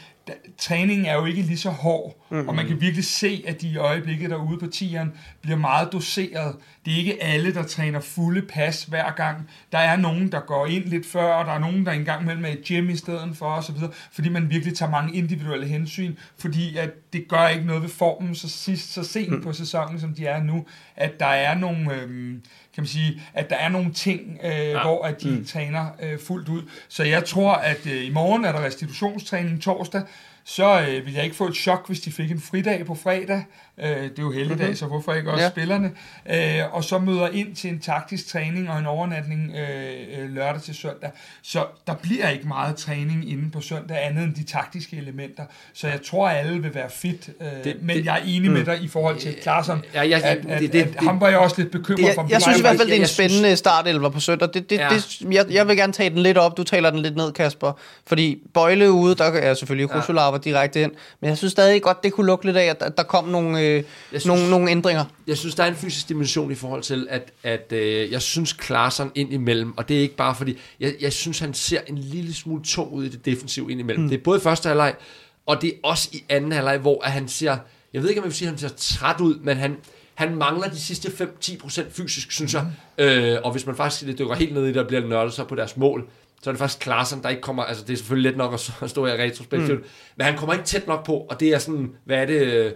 træningen 0.58 1.06
er 1.06 1.16
jo 1.16 1.26
ikke 1.26 1.42
lige 1.42 1.58
så 1.58 1.70
hård, 1.70 2.26
mm-hmm. 2.30 2.50
og 2.50 2.56
man 2.56 2.68
kan 2.68 2.82
virkelig 2.82 3.06
se, 3.06 3.44
at 3.48 3.62
de 3.62 3.68
i 3.68 3.78
øjeblikket 3.78 4.30
derude 4.30 4.60
på 4.60 4.68
tieren 4.68 5.12
bliver 5.42 5.58
meget 5.58 5.90
doseret. 5.92 6.56
Det 6.86 6.94
er 6.94 6.98
ikke 6.98 7.24
alle, 7.24 7.54
der 7.54 7.64
træner 7.64 8.00
fulde 8.00 8.42
pas 8.42 8.84
hver 8.84 9.12
gang. 9.12 9.50
Der 9.72 9.78
er 9.78 9.96
nogen, 9.96 10.32
der 10.32 10.40
går 10.40 10.68
ind 10.68 10.86
lidt 10.86 11.06
før, 11.06 11.34
og 11.34 11.46
der 11.46 11.52
er 11.52 11.60
nogen, 11.60 11.86
der 11.86 11.92
engang 11.92 12.26
mellem 12.26 12.46
er 12.46 12.50
i 12.50 12.64
gym 12.68 12.90
i 12.90 12.96
stedet 12.96 13.38
for 13.38 13.46
osv., 13.46 13.76
fordi 14.12 14.30
man 14.30 14.50
virkelig 14.50 14.78
tager 14.78 14.92
mange 14.92 15.14
individuelle 15.14 15.68
hensyn, 15.68 16.16
fordi 16.38 16.78
at 16.78 16.90
det 17.14 17.28
gør 17.28 17.48
ikke 17.48 17.66
noget 17.66 17.82
ved 17.82 17.90
formen 17.90 18.36
så, 18.36 18.50
sidst, 18.50 18.94
så 18.94 19.04
sent 19.04 19.32
mm. 19.32 19.44
på 19.44 19.54
sæsonen, 19.54 20.00
som 20.00 20.14
de 20.14 20.26
er 20.28 20.44
nu, 20.44 20.66
at 20.96 21.20
der 21.20 21.26
er 21.26 21.56
nogle... 21.56 21.94
Øhm, 21.94 22.42
kan 22.74 22.82
man 22.82 22.88
sige, 22.88 23.22
at 23.34 23.50
der 23.50 23.56
er 23.56 23.70
nogle 23.70 23.94
ting, 23.94 24.40
øh, 24.44 24.52
ja. 24.52 24.82
hvor 24.82 25.04
at 25.06 25.22
de 25.22 25.30
mm. 25.30 25.46
træner 25.46 25.88
øh, 26.04 26.20
fuldt 26.20 26.50
ud. 26.50 26.62
Så 26.88 27.04
jeg 27.04 27.26
tror, 27.26 27.54
at 27.54 27.88
øh, 27.88 28.06
i 28.06 28.10
morgen 28.10 28.46
er 28.46 28.52
der 28.52 28.66
restitutionstræning 28.66 29.62
torsdag, 29.62 30.02
så 30.44 30.82
øh, 30.82 31.06
vil 31.06 31.14
jeg 31.14 31.24
ikke 31.24 31.36
få 31.36 31.48
et 31.48 31.56
chok, 31.56 31.88
hvis 31.88 32.00
de 32.00 32.12
fik 32.12 32.32
en 32.32 32.42
fridag 32.42 32.86
på 32.86 32.96
fredag. 32.96 33.44
Øh, 33.80 33.88
det 33.88 33.94
er 33.94 34.10
jo 34.20 34.32
heldigdag, 34.32 34.58
mm-hmm. 34.58 34.76
så 34.76 34.86
hvorfor 34.86 35.14
ikke 35.14 35.32
også 35.32 35.44
ja. 35.44 35.50
spillerne? 35.50 35.92
Øh, 36.34 36.76
og 36.76 36.84
så 36.84 37.00
møder 37.00 37.28
ind 37.28 37.56
til 37.56 37.70
en 37.70 37.80
taktisk 37.80 38.28
træning 38.28 38.70
og 38.70 38.80
en 38.80 38.86
overnatning 38.86 39.56
øh, 39.56 40.24
øh, 40.24 40.30
lørdag 40.30 40.62
til 40.62 40.76
søndag. 40.76 41.12
Så 41.42 41.66
der 41.88 41.94
bliver 41.94 42.30
ikke 42.30 42.48
meget 42.48 42.76
træning 42.76 43.32
inde 43.32 43.52
på 43.52 43.62
søndag, 43.62 44.06
andet 44.06 44.24
end 44.24 44.36
de 44.36 44.44
taktiske 44.44 44.98
elementer. 44.98 45.44
Så 45.74 45.88
jeg 45.88 46.00
tror, 46.06 46.28
at 46.28 46.38
alle 46.38 46.62
vil 46.62 46.76
være 46.76 46.90
fit. 46.90 47.30
Øh, 47.42 47.64
det, 47.64 47.78
men 47.82 47.98
det, 47.98 48.06
jeg 48.06 48.20
er 48.20 48.24
enig 48.26 48.50
mm. 48.50 48.58
med 48.58 48.66
dig 48.66 48.82
i 48.82 48.88
forhold 48.88 49.18
til 49.18 49.36
Klarsson, 49.42 49.84
ja, 49.94 50.04
ja, 50.04 50.20
at, 50.24 50.46
at, 50.48 50.62
det, 50.62 50.74
det, 50.74 50.82
at 50.82 51.04
ham 51.04 51.22
var 51.22 51.28
jeg 51.28 51.38
også 51.38 51.56
lidt 51.58 51.72
bekymret 51.72 52.06
det, 52.06 52.16
for. 52.16 52.22
Jeg, 52.22 52.32
jeg 52.32 52.42
synes 52.42 52.58
i 52.58 52.62
hvert 52.62 52.78
fald, 52.78 52.88
det 52.88 52.98
er 52.98 53.02
en 53.02 53.08
spændende 53.08 53.56
startelver 53.56 54.10
på 54.10 54.20
søndag. 54.20 54.50
Det, 54.54 54.70
det, 54.70 54.78
ja. 54.78 54.90
det, 54.90 55.22
jeg, 55.32 55.46
jeg 55.50 55.68
vil 55.68 55.78
gerne 55.78 55.94
tage 55.94 56.10
den 56.10 56.20
lidt 56.20 56.38
op. 56.38 56.58
Du 56.58 56.64
taler 56.64 56.90
den 56.90 57.00
lidt 57.00 57.16
ned, 57.16 57.32
Kasper. 57.32 57.80
Fordi 58.06 58.42
Bøjle 58.54 58.92
ude, 58.92 59.16
der 59.16 59.24
er 59.24 59.54
selvfølgelig 59.54 59.90
ja. 60.34 60.50
direkte 60.50 60.82
ind. 60.82 60.92
Men 61.22 61.30
jeg 61.30 61.38
synes 61.38 61.52
stadig 61.52 61.82
godt, 61.82 62.04
det 62.04 62.14
kunne 62.14 62.28
lukke 62.28 62.46
lidt 62.46 62.58
af, 62.58 62.76
at 62.80 62.98
der 62.98 63.04
kom 63.04 63.28
nogle... 63.28 63.62
Øh, 63.62 63.76
jeg 63.76 63.84
synes, 64.10 64.26
nogle, 64.26 64.50
nogle 64.50 64.72
ændringer. 64.72 65.06
Jeg 65.28 65.38
synes, 65.38 65.56
der 65.56 65.64
er 65.64 65.68
en 65.68 65.76
fysisk 65.76 66.10
dimension 66.10 66.52
i 66.52 66.56
forhold 66.56 66.84
til, 66.84 67.08
at, 67.10 67.32
at 67.44 67.72
øh, 67.72 68.12
jeg 68.12 68.22
synes, 68.22 68.54
Klaarsson 68.54 69.12
ind 69.16 69.34
imellem, 69.34 69.78
og 69.78 69.90
det 69.90 69.98
er 69.98 70.02
ikke 70.02 70.16
bare 70.16 70.36
fordi, 70.36 70.58
jeg, 70.80 70.94
jeg 71.02 71.14
synes, 71.14 71.40
han 71.40 71.54
ser 71.54 71.80
en 71.88 71.98
lille 71.98 72.34
smule 72.34 72.64
tung 72.64 72.92
ud 72.92 73.04
i 73.04 73.10
det 73.10 73.26
defensive 73.26 73.72
ind 73.72 73.80
imellem. 73.80 74.04
Mm. 74.04 74.10
Det 74.10 74.18
er 74.18 74.24
både 74.24 74.38
i 74.38 74.42
første 74.42 74.68
halvleg, 74.68 74.94
og 75.46 75.62
det 75.62 75.70
er 75.70 75.78
også 75.84 76.10
i 76.14 76.24
anden 76.30 76.52
halvleg, 76.52 76.78
hvor 76.78 77.02
han 77.04 77.28
ser, 77.28 77.58
jeg 77.94 78.02
ved 78.02 78.10
ikke, 78.10 78.22
om 78.22 78.26
jeg 78.26 78.30
vil 78.30 78.38
sige, 78.38 78.48
at 78.48 78.52
han 78.52 78.70
ser 78.70 78.76
træt 78.78 79.22
ud, 79.22 79.40
men 79.40 79.58
han, 79.58 79.78
han 80.14 80.36
mangler 80.36 80.68
de 80.68 80.80
sidste 80.80 81.08
5-10% 81.44 81.84
fysisk, 81.90 82.32
synes 82.32 82.54
jeg. 82.54 82.66
Mm. 82.98 83.04
Øh, 83.04 83.40
og 83.44 83.52
hvis 83.52 83.66
man 83.66 83.76
faktisk 83.76 84.20
dykker 84.20 84.34
helt 84.34 84.54
ned 84.54 84.66
i 84.66 84.68
det 84.68 84.78
og 84.78 84.88
bliver 84.88 85.08
nørdet 85.08 85.34
så 85.34 85.44
på 85.44 85.56
deres 85.56 85.78
mål, 85.78 86.08
så 86.44 86.50
er 86.50 86.52
det 86.52 86.60
faktisk 86.60 86.80
Klaarsson, 86.80 87.24
der 87.24 87.30
ikke 87.30 87.42
kommer, 87.42 87.64
altså 87.64 87.84
det 87.84 87.94
er 87.94 87.98
selvfølgelig 87.98 88.32
let 88.32 88.38
nok 88.38 88.54
at 88.82 88.90
stå 88.90 89.06
her 89.06 89.14
retrospektivt, 89.14 89.80
mm. 89.80 89.86
men 90.16 90.26
han 90.26 90.38
kommer 90.38 90.54
ikke 90.54 90.66
tæt 90.66 90.88
nok 90.88 91.06
på, 91.06 91.14
og 91.14 91.40
det 91.40 91.48
er 91.48 91.60
sådan, 91.60 91.96
hvad 92.06 92.18
er 92.18 92.26
det, 92.26 92.74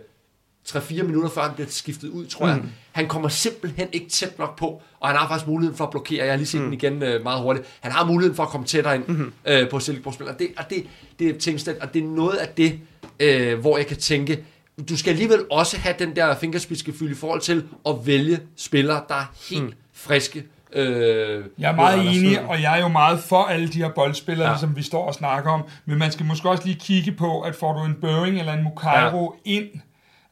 3-4 0.68 1.04
minutter 1.04 1.30
før 1.30 1.42
han 1.42 1.54
bliver 1.56 1.70
skiftet 1.70 2.10
ud, 2.10 2.26
tror 2.26 2.48
jeg. 2.48 2.58
Mm. 2.58 2.70
Han 2.92 3.08
kommer 3.08 3.30
simpelthen 3.30 3.88
ikke 3.94 4.10
tæt 4.10 4.40
nok 4.40 4.58
på, 4.58 4.82
og 5.00 5.08
han 5.10 5.18
har 5.18 5.28
faktisk 5.28 5.48
muligheden 5.48 5.78
for 5.78 5.84
at 5.84 5.92
blokere. 5.92 6.24
Jeg 6.24 6.32
har 6.32 6.38
lige 6.38 6.48
set 6.48 6.62
mm. 6.62 6.66
den 6.66 6.74
igen 6.74 7.04
øh, 7.04 7.24
meget 7.24 7.42
hurtigt. 7.42 7.68
Han 7.80 7.92
har 7.92 8.06
muligheden 8.06 8.36
for 8.36 8.44
at 8.44 8.50
komme 8.50 8.68
tættere 8.68 8.96
ind 8.96 9.08
mm. 9.08 9.34
øh, 9.48 9.70
på 9.70 9.80
Silkeborg-spil, 9.80 10.28
og 10.28 10.40
det, 10.40 10.48
og 10.58 10.64
det, 10.70 10.88
det 11.20 11.30
er 11.30 11.40
Tingstedt, 11.40 11.78
og 11.78 11.94
det 11.94 12.04
er 12.04 12.08
noget 12.08 12.38
af 12.38 12.48
det, 12.48 12.80
øh, 13.20 13.60
hvor 13.60 13.78
jeg 13.78 13.88
kan 13.88 13.98
tænke, 13.98 14.44
du 14.90 14.98
skal 14.98 15.12
alligevel 15.12 15.46
også 15.52 15.78
have 15.78 15.96
den 16.00 16.16
der 16.16 16.36
fingerspidsgefyld 16.36 17.12
i 17.12 17.16
forhold 17.16 17.42
til 17.42 17.64
at 17.88 17.96
vælge 18.06 18.40
spillere, 18.56 19.02
der 19.10 19.16
er 19.16 19.34
helt 19.50 19.64
mm. 19.64 19.74
friske 19.94 20.44
Øh, 20.76 21.44
Jeg 21.60 21.72
er 21.72 21.76
meget 21.76 22.00
enig, 22.18 22.42
og 22.42 22.62
jeg 22.62 22.78
er 22.78 22.82
jo 22.82 22.88
meget 22.88 23.20
for 23.20 23.44
alle 23.44 23.68
de 23.68 23.78
her 23.78 23.90
boldspillere, 23.90 24.52
Ja. 24.52 24.58
som 24.58 24.76
vi 24.76 24.84
står 24.84 25.08
og 25.08 25.14
snakker 25.14 25.52
om. 25.52 25.64
Men 25.86 25.98
man 26.00 26.12
skal 26.12 26.26
måske 26.26 26.50
også 26.50 26.64
lige 26.66 26.80
kigge 26.80 27.12
på, 27.12 27.42
at 27.42 27.56
får 27.56 27.74
du 27.74 27.84
en 27.86 27.94
Børing 28.02 28.40
eller 28.40 28.54
en 28.54 28.64
Mukairo 28.64 29.36
ja. 29.46 29.52
ind... 29.52 29.66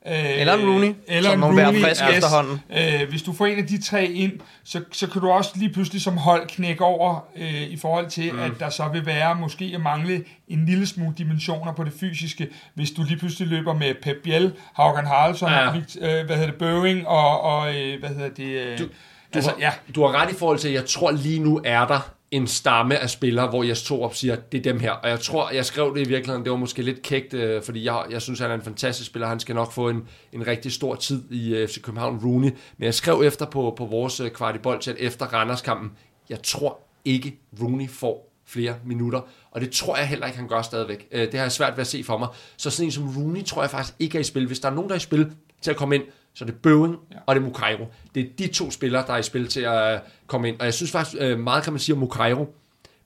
Øh, 0.08 0.40
Eller 0.40 0.54
en 0.54 0.70
Rooney, 0.70 0.94
eller 1.08 1.30
som 1.30 1.44
en 1.44 1.50
må 1.50 1.56
være 1.56 1.66
Rooney, 1.68 1.82
frisk 1.82 2.02
efterhånden. 2.14 2.62
Øh, 2.78 3.10
hvis 3.10 3.22
du 3.24 3.34
får 3.34 3.46
en 3.46 3.58
af 3.58 3.68
de 3.68 3.82
tre 3.82 4.06
ind, 4.06 4.32
så, 4.64 4.82
så 4.92 5.08
kan 5.08 5.22
du 5.22 5.30
også 5.32 5.52
lige 5.56 5.74
pludselig 5.74 6.02
som 6.02 6.18
hold 6.18 6.48
knække 6.48 6.84
over 6.84 7.26
øh, 7.36 7.62
i 7.62 7.78
forhold 7.78 8.08
til, 8.10 8.34
mm. 8.34 8.40
at 8.40 8.52
der 8.60 8.70
så 8.70 8.88
vil 8.94 9.06
være 9.06 9.36
måske 9.36 9.72
at 9.76 9.82
mangle 9.82 10.24
en 10.48 10.66
lille 10.66 10.86
smule 10.88 11.14
dimensioner 11.18 11.74
på 11.74 11.84
det 11.84 11.94
fysiske, 12.00 12.48
hvis 12.74 12.92
du 12.92 13.04
lige 13.04 13.18
pludselig 13.18 13.48
løber 13.48 13.74
med 13.74 13.94
Pep 14.04 14.16
Biel, 14.24 14.54
Haugen 14.76 15.06
Haraldsson, 15.06 15.52
Ja. 15.52 15.68
øh, 15.68 16.26
hvad 16.26 16.36
hedder 16.36 16.46
det, 16.52 16.56
Børing 16.60 17.08
og, 17.08 17.42
og 17.42 17.76
øh, 17.76 18.00
hvad 18.00 18.10
hedder 18.10 18.30
det... 18.30 18.44
Øh, 18.48 18.80
Du- 18.80 18.88
Du, 19.34 19.38
altså, 19.38 19.52
har, 19.52 19.58
ja. 19.60 19.72
du 19.96 20.02
har 20.02 20.22
ret 20.22 20.32
i 20.32 20.36
forhold 20.36 20.60
til, 20.60 20.68
at 20.68 20.74
jeg 20.74 20.86
tror 20.86 21.12
lige 21.12 21.40
nu 21.40 21.62
er 21.64 21.88
der 21.88 22.14
en 22.32 22.48
stamme 22.48 22.98
af 22.98 23.10
spillere, 23.10 23.48
hvor 23.48 23.64
jeg 23.64 23.78
tog 23.78 24.04
op 24.04 24.16
siger, 24.16 24.36
det 24.36 24.58
er 24.58 24.62
dem 24.62 24.80
her. 24.80 24.92
Og 24.92 25.10
jeg 25.10 25.20
tror, 25.20 25.50
jeg 25.50 25.66
skrev 25.66 25.96
det 25.96 26.06
i 26.06 26.08
virkeligheden, 26.08 26.44
det 26.44 26.52
var 26.52 26.58
måske 26.58 26.82
lidt 26.82 27.02
kægt, 27.02 27.34
øh, 27.34 27.64
fordi 27.64 27.86
jeg, 27.86 28.04
jeg 28.10 28.22
synes, 28.22 28.40
han 28.40 28.52
er 28.52 28.56
en 28.56 28.62
fantastisk 28.62 29.10
spiller. 29.10 29.28
Han 29.28 29.40
skal 29.40 29.56
nok 29.56 29.72
få 29.72 29.90
en, 29.90 30.08
en 30.34 30.48
rigtig 30.48 30.72
stor 30.72 30.96
tid 30.96 31.32
i 31.32 31.56
øh, 31.56 31.68
FC 31.68 31.82
København 31.82 32.20
Rooney. 32.24 32.50
Men 32.78 32.86
jeg 32.86 32.94
skrev 32.94 33.22
efter 33.26 33.46
på, 33.46 33.74
på 33.78 33.86
vores 33.86 34.20
øh, 34.20 34.32
kvart 34.32 34.56
i 34.56 34.58
boldchat 34.58 34.96
efter 35.00 35.26
Randerskampen, 35.26 35.92
jeg 36.30 36.44
tror 36.44 36.80
ikke, 37.06 37.40
Rooney 37.62 37.90
får 37.90 38.34
flere 38.46 38.76
minutter. 38.86 39.22
Og 39.52 39.62
det 39.62 39.72
tror 39.72 39.98
jeg 39.98 40.08
heller 40.08 40.26
ikke, 40.26 40.38
han 40.38 40.48
gør 40.48 40.62
stadigvæk. 40.62 41.08
Øh, 41.12 41.22
det 41.22 41.34
har 41.34 41.42
jeg 41.42 41.52
svært 41.52 41.74
ved 41.78 41.82
at 41.82 41.88
se 41.88 42.04
for 42.04 42.18
mig. 42.18 42.28
Så 42.58 42.70
sådan 42.70 42.88
en 42.88 42.92
som 42.92 43.18
Rooney 43.18 43.44
tror 43.44 43.62
jeg 43.62 43.70
faktisk 43.70 43.94
ikke 44.00 44.18
er 44.18 44.20
i 44.20 44.24
spil. 44.24 44.48
Hvis 44.48 44.60
der 44.60 44.70
er 44.70 44.74
nogen, 44.74 44.90
der 44.90 44.96
er 44.96 45.00
i 45.00 45.02
spil 45.02 45.32
til 45.62 45.72
at 45.72 45.78
komme 45.78 45.96
ind, 45.96 46.04
så 46.34 46.44
er 46.44 46.46
det 46.46 46.56
Bøving 46.56 46.96
ja. 47.12 47.18
og 47.26 47.36
det 47.36 47.42
er 47.42 47.46
Mukairo. 47.46 47.88
Det 48.16 48.24
er 48.24 48.28
de 48.38 48.48
to 48.48 48.72
spillere, 48.72 49.04
der 49.08 49.14
er 49.14 49.18
i 49.18 49.24
spil 49.24 49.48
til 49.48 49.62
at 49.62 50.02
komme 50.28 50.48
ind. 50.48 50.60
Og 50.60 50.66
jeg 50.66 50.74
synes 50.74 50.92
faktisk, 50.92 51.16
øh, 51.20 51.40
meget 51.40 51.64
kan 51.64 51.74
man 51.74 51.80
sige 51.80 51.94
om 51.94 52.00
Mukairo. 52.00 52.56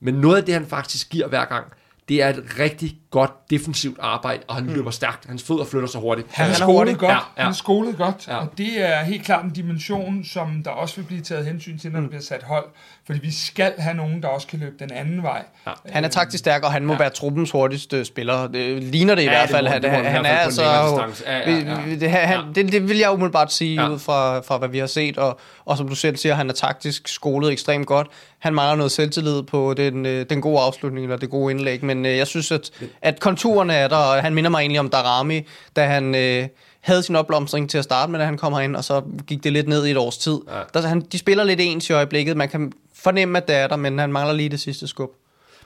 Men 0.00 0.14
noget 0.14 0.36
af 0.36 0.44
det, 0.44 0.54
han 0.54 0.66
faktisk 0.66 1.10
giver 1.10 1.28
hver 1.28 1.44
gang, 1.44 1.66
det 2.08 2.22
er 2.22 2.28
et 2.28 2.44
rigtig 2.58 2.96
godt 3.10 3.50
defensivt 3.50 3.96
arbejde, 4.00 4.42
og 4.48 4.54
han 4.54 4.64
mm. 4.64 4.72
løber 4.74 4.90
stærkt. 4.90 5.26
Hans 5.28 5.42
fødder 5.42 5.64
flytter 5.64 5.88
sig 5.88 6.00
hurtigt. 6.00 6.28
Han 6.30 6.42
er 6.50 6.52
Han 6.52 6.62
er 6.62 6.66
skolet 6.66 6.98
godt. 6.98 7.10
Ja, 7.10 7.14
Ja. 7.36 7.42
Han 7.42 7.46
er 7.50 7.54
skolet 7.54 7.96
godt. 7.96 8.28
Ja. 8.28 8.36
Og 8.36 8.48
det 8.58 8.68
er 8.88 9.04
helt 9.04 9.24
klart 9.24 9.44
en 9.44 9.50
dimension, 9.50 10.24
som 10.24 10.62
der 10.64 10.70
også 10.70 10.96
vil 10.96 11.02
blive 11.02 11.20
taget 11.20 11.46
hensyn 11.46 11.78
til, 11.78 11.92
når 11.92 12.00
der 12.00 12.08
bliver 12.08 12.22
sat 12.22 12.42
hold. 12.42 12.64
Fordi 13.06 13.18
vi 13.18 13.30
skal 13.32 13.72
have 13.78 13.96
nogen, 13.96 14.22
der 14.22 14.28
også 14.28 14.46
kan 14.46 14.58
løbe 14.58 14.74
den 14.78 14.92
anden 14.92 15.22
vej. 15.22 15.42
Ja. 15.66 15.72
Han 15.86 16.04
er 16.04 16.08
taktisk 16.08 16.38
stærk, 16.38 16.62
og 16.62 16.72
han 16.72 16.84
må 16.84 16.92
Ja. 16.92 16.98
være 16.98 17.10
truppens 17.10 17.50
hurtigste 17.50 18.04
spiller. 18.04 18.46
Det 18.48 18.82
ligner 18.82 19.14
det 19.14 19.22
i 19.22 19.24
Ja, 19.24 19.30
hvert 19.30 19.48
det 19.48 19.54
fald. 19.56 19.68
må- 19.68 19.74
det 19.74 19.82
må 20.04 20.08
han 20.08 20.26
er 20.26 20.30
altså... 20.30 20.62
distance. 21.06 21.24
Ja, 21.30 21.50
ja, 21.50 21.56
ja. 21.90 21.96
Det, 22.00 22.10
han, 22.10 22.54
det, 22.54 22.72
det 22.72 22.88
vil 22.88 22.98
jeg 22.98 23.10
umiddelbart 23.12 23.52
sige 23.52 23.82
ja. 23.82 23.88
ud 23.90 23.98
fra, 23.98 24.40
fra, 24.40 24.58
hvad 24.58 24.68
vi 24.68 24.78
har 24.78 24.86
set. 24.86 25.18
Og, 25.18 25.40
og 25.64 25.76
som 25.76 25.88
du 25.88 25.94
selv 25.94 26.16
siger, 26.16 26.34
han 26.34 26.48
er 26.48 26.54
taktisk 26.54 27.08
skolet 27.08 27.52
ekstremt 27.52 27.86
godt. 27.86 28.06
Han 28.38 28.54
mangler 28.54 28.76
noget 28.76 28.92
selvtillid 28.92 29.42
på 29.42 29.74
den, 29.74 30.06
øh, 30.06 30.26
den 30.30 30.40
gode 30.40 30.60
afslutning, 30.60 31.04
eller 31.04 31.16
det 31.16 31.30
gode 31.30 31.50
indlæg. 31.50 31.84
Men 31.84 32.06
øh, 32.06 32.16
jeg 32.16 32.26
synes, 32.26 32.52
at, 32.52 32.70
at 33.02 33.20
konturerne 33.20 33.74
er 33.74 33.88
der, 33.88 33.96
og 33.96 34.22
han 34.22 34.34
minder 34.34 34.50
mig 34.50 34.60
egentlig 34.60 34.80
om 34.80 34.90
Darami, 34.90 35.46
da 35.76 35.86
han... 35.86 36.14
Øh, 36.14 36.48
havde 36.80 37.02
sin 37.02 37.16
opblomstring 37.16 37.70
til 37.70 37.78
at 37.78 37.84
starte 37.84 38.12
med, 38.12 38.18
da 38.18 38.24
han 38.24 38.36
kom 38.36 38.52
herind, 38.52 38.76
og 38.76 38.84
så 38.84 39.02
gik 39.26 39.44
det 39.44 39.52
lidt 39.52 39.68
ned 39.68 39.86
i 39.86 39.90
et 39.90 39.96
års 39.96 40.18
tid. 40.18 40.38
Ja. 40.48 40.60
Der, 40.74 40.88
han, 40.88 41.00
de 41.00 41.18
spiller 41.18 41.44
lidt 41.44 41.60
ens 41.60 41.90
i 41.90 41.92
øjeblikket. 41.92 42.36
Man 42.36 42.48
kan 42.48 42.72
fornemme, 42.94 43.38
at 43.38 43.48
det 43.48 43.56
er 43.56 43.66
der, 43.66 43.76
men 43.76 43.98
han 43.98 44.12
mangler 44.12 44.34
lige 44.34 44.48
det 44.48 44.60
sidste 44.60 44.86
skub. 44.86 45.10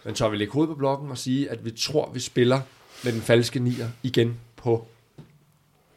Men 0.04 0.14
tør 0.14 0.28
vi 0.28 0.36
lægge 0.36 0.52
hovedet 0.52 0.74
på 0.74 0.78
blokken 0.78 1.10
og 1.10 1.18
sige, 1.18 1.50
at 1.50 1.64
vi 1.64 1.70
tror, 1.70 2.10
vi 2.14 2.20
spiller 2.20 2.60
med 3.04 3.12
den 3.12 3.22
falske 3.22 3.58
nier 3.58 3.88
igen 4.02 4.36
på 4.56 4.86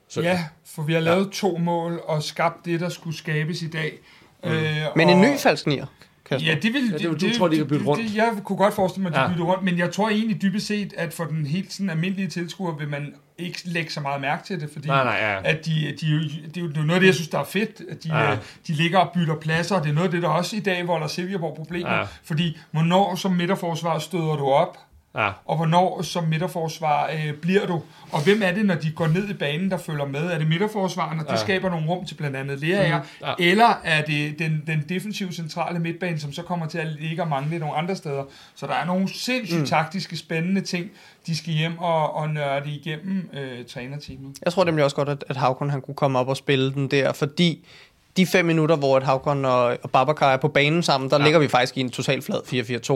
Så. 0.08 0.22
Ja, 0.22 0.44
for 0.66 0.82
vi 0.82 0.94
har 0.94 1.00
lavet 1.00 1.32
to 1.32 1.58
mål 1.58 2.02
og 2.06 2.24
skabt 2.24 2.66
det, 2.66 2.80
der 2.80 2.90
skulle 2.90 3.18
skabes 3.18 3.62
i 3.62 3.68
dag. 3.68 4.00
Mm. 4.44 4.50
Øh, 4.50 4.78
Men 4.96 5.10
og, 5.10 5.16
en 5.16 5.22
ny 5.22 5.38
falsk 5.38 5.68
nier, 5.68 5.86
Kasper. 6.30 6.48
Ja, 6.50 6.56
det 6.62 6.74
vil, 6.74 6.82
Ja, 6.92 6.98
det 6.98 7.10
vil- 7.10 7.22
du 7.34 7.38
tror, 7.38 7.48
de 7.48 7.58
kan 7.58 7.68
bytte 7.68 7.86
rundt? 7.86 8.04
Det, 8.04 8.16
jeg 8.16 8.32
kunne 8.44 8.58
godt 8.58 8.74
forestille 8.74 9.04
mig, 9.04 9.10
at 9.12 9.16
de 9.16 9.22
Ja. 9.22 9.28
bytter 9.32 9.44
rundt, 9.46 9.64
men 9.64 9.78
jeg 9.78 9.92
tror 9.92 10.10
egentlig 10.10 10.42
dybest 10.42 10.68
set, 10.68 10.94
at 10.98 11.14
for 11.14 11.24
den 11.24 11.46
helt 11.46 11.74
sådan 11.74 11.90
almindelige 11.90 12.28
tilskuer 12.28 12.78
vil 12.78 12.88
man 12.90 13.14
ikke 13.38 13.60
lægge 13.66 13.92
så 13.92 14.00
meget 14.02 14.22
mærke 14.22 14.44
til 14.44 14.60
det, 14.62 14.70
fordi 14.74 14.88
Nej, 14.88 15.04
nej, 15.04 15.14
ja. 15.14 15.40
at 15.44 15.66
de, 15.66 15.72
de, 15.72 15.92
det, 15.92 16.04
er 16.04 16.12
jo, 16.12 16.20
det 16.22 16.58
er 16.58 16.62
jo 16.62 16.68
noget 16.68 16.92
af 16.94 17.00
det, 17.00 17.08
jeg 17.08 17.16
synes, 17.16 17.28
der 17.30 17.40
er 17.40 17.44
fedt, 17.44 17.82
at 17.90 18.04
de, 18.04 18.10
Ja. 18.18 18.30
ja. 18.30 18.38
de 18.68 18.74
ligger 18.74 19.00
og 19.00 19.12
bytter 19.14 19.36
pladser, 19.36 19.76
og 19.76 19.84
det 19.84 19.90
er 19.90 19.94
noget 19.94 20.08
af 20.08 20.12
det, 20.12 20.22
der 20.22 20.30
også 20.30 20.56
i 20.56 20.60
dag 20.60 20.88
volder 20.88 21.08
Silkeborg 21.08 21.56
problemer, 21.56 21.94
ja. 21.94 22.04
fordi 22.24 22.58
hvornår 22.72 23.16
som 23.16 23.32
midterforsvar 23.32 24.00
støder 24.00 24.36
du 24.36 24.46
op, 24.46 24.78
Ja. 25.16 25.32
og 25.46 25.56
hvornår 25.56 26.02
som 26.02 26.24
midterforsvar 26.24 27.10
øh, 27.14 27.34
bliver 27.34 27.66
du? 27.68 27.82
Og 28.12 28.24
hvem 28.24 28.42
er 28.44 28.52
det, 28.52 28.66
når 28.66 28.76
de 28.76 28.92
går 28.92 29.08
ned 29.08 29.30
i 29.30 29.34
banen, 29.34 29.72
der 29.72 29.78
følger 29.78 30.06
med? 30.06 30.20
Er 30.32 30.38
det 30.38 30.48
midterforsvaren, 30.48 31.20
og 31.20 31.26
det 31.26 31.32
Ja. 31.32 31.38
skaber 31.38 31.70
nogle 31.70 31.88
rum 31.90 32.06
til 32.06 32.16
blandt 32.16 32.36
andet 32.38 32.60
Lerager? 32.60 32.98
Mhm. 32.98 33.08
Ja. 33.22 33.34
Eller 33.52 33.82
er 33.84 34.02
det 34.06 34.40
den, 34.40 34.64
den 34.68 34.84
defensive 34.90 35.32
centrale 35.32 35.80
midtbane, 35.80 36.20
som 36.20 36.34
så 36.34 36.42
kommer 36.42 36.66
til 36.68 36.78
at 36.78 36.88
ligge 37.00 37.22
og 37.22 37.28
mangle 37.28 37.60
nogle 37.60 37.76
andre 37.76 37.96
steder? 37.96 38.24
Så 38.56 38.68
der 38.68 38.74
er 38.74 38.86
nogle 38.86 39.10
sindssygt 39.14 39.60
mm. 39.60 39.66
taktiske, 39.66 40.18
spændende 40.18 40.62
ting, 40.62 40.90
de 41.28 41.38
skal 41.38 41.54
hjem 41.54 41.78
og, 41.80 42.16
og 42.16 42.30
nørde 42.30 42.70
igennem 42.70 43.30
øh, 43.34 43.66
trænerteamet. 43.66 44.38
Jeg 44.46 44.54
tror 44.54 44.64
nemlig 44.64 44.84
også 44.84 44.96
godt, 44.96 45.10
at, 45.10 45.24
at 45.30 45.38
Havkon 45.38 45.70
han 45.70 45.82
kunne 45.82 45.96
komme 45.96 46.20
op 46.20 46.28
og 46.28 46.38
spille 46.38 46.74
den 46.74 46.88
der, 46.92 47.14
fordi 47.14 47.68
de 48.18 48.26
fem 48.26 48.46
minutter, 48.46 48.76
hvor 48.76 48.98
at 48.98 49.04
Havkon 49.04 49.46
og, 49.46 49.64
og 49.84 49.92
Babacar 49.92 50.34
er 50.34 50.38
på 50.38 50.48
banen 50.48 50.84
sammen, 50.84 51.10
der 51.10 51.16
Ja. 51.16 51.20
ja. 51.22 51.24
ligger 51.26 51.40
vi 51.40 51.48
faktisk 51.48 51.78
i 51.78 51.82
en 51.82 51.90
totalt 51.90 52.24
flad 52.26 52.40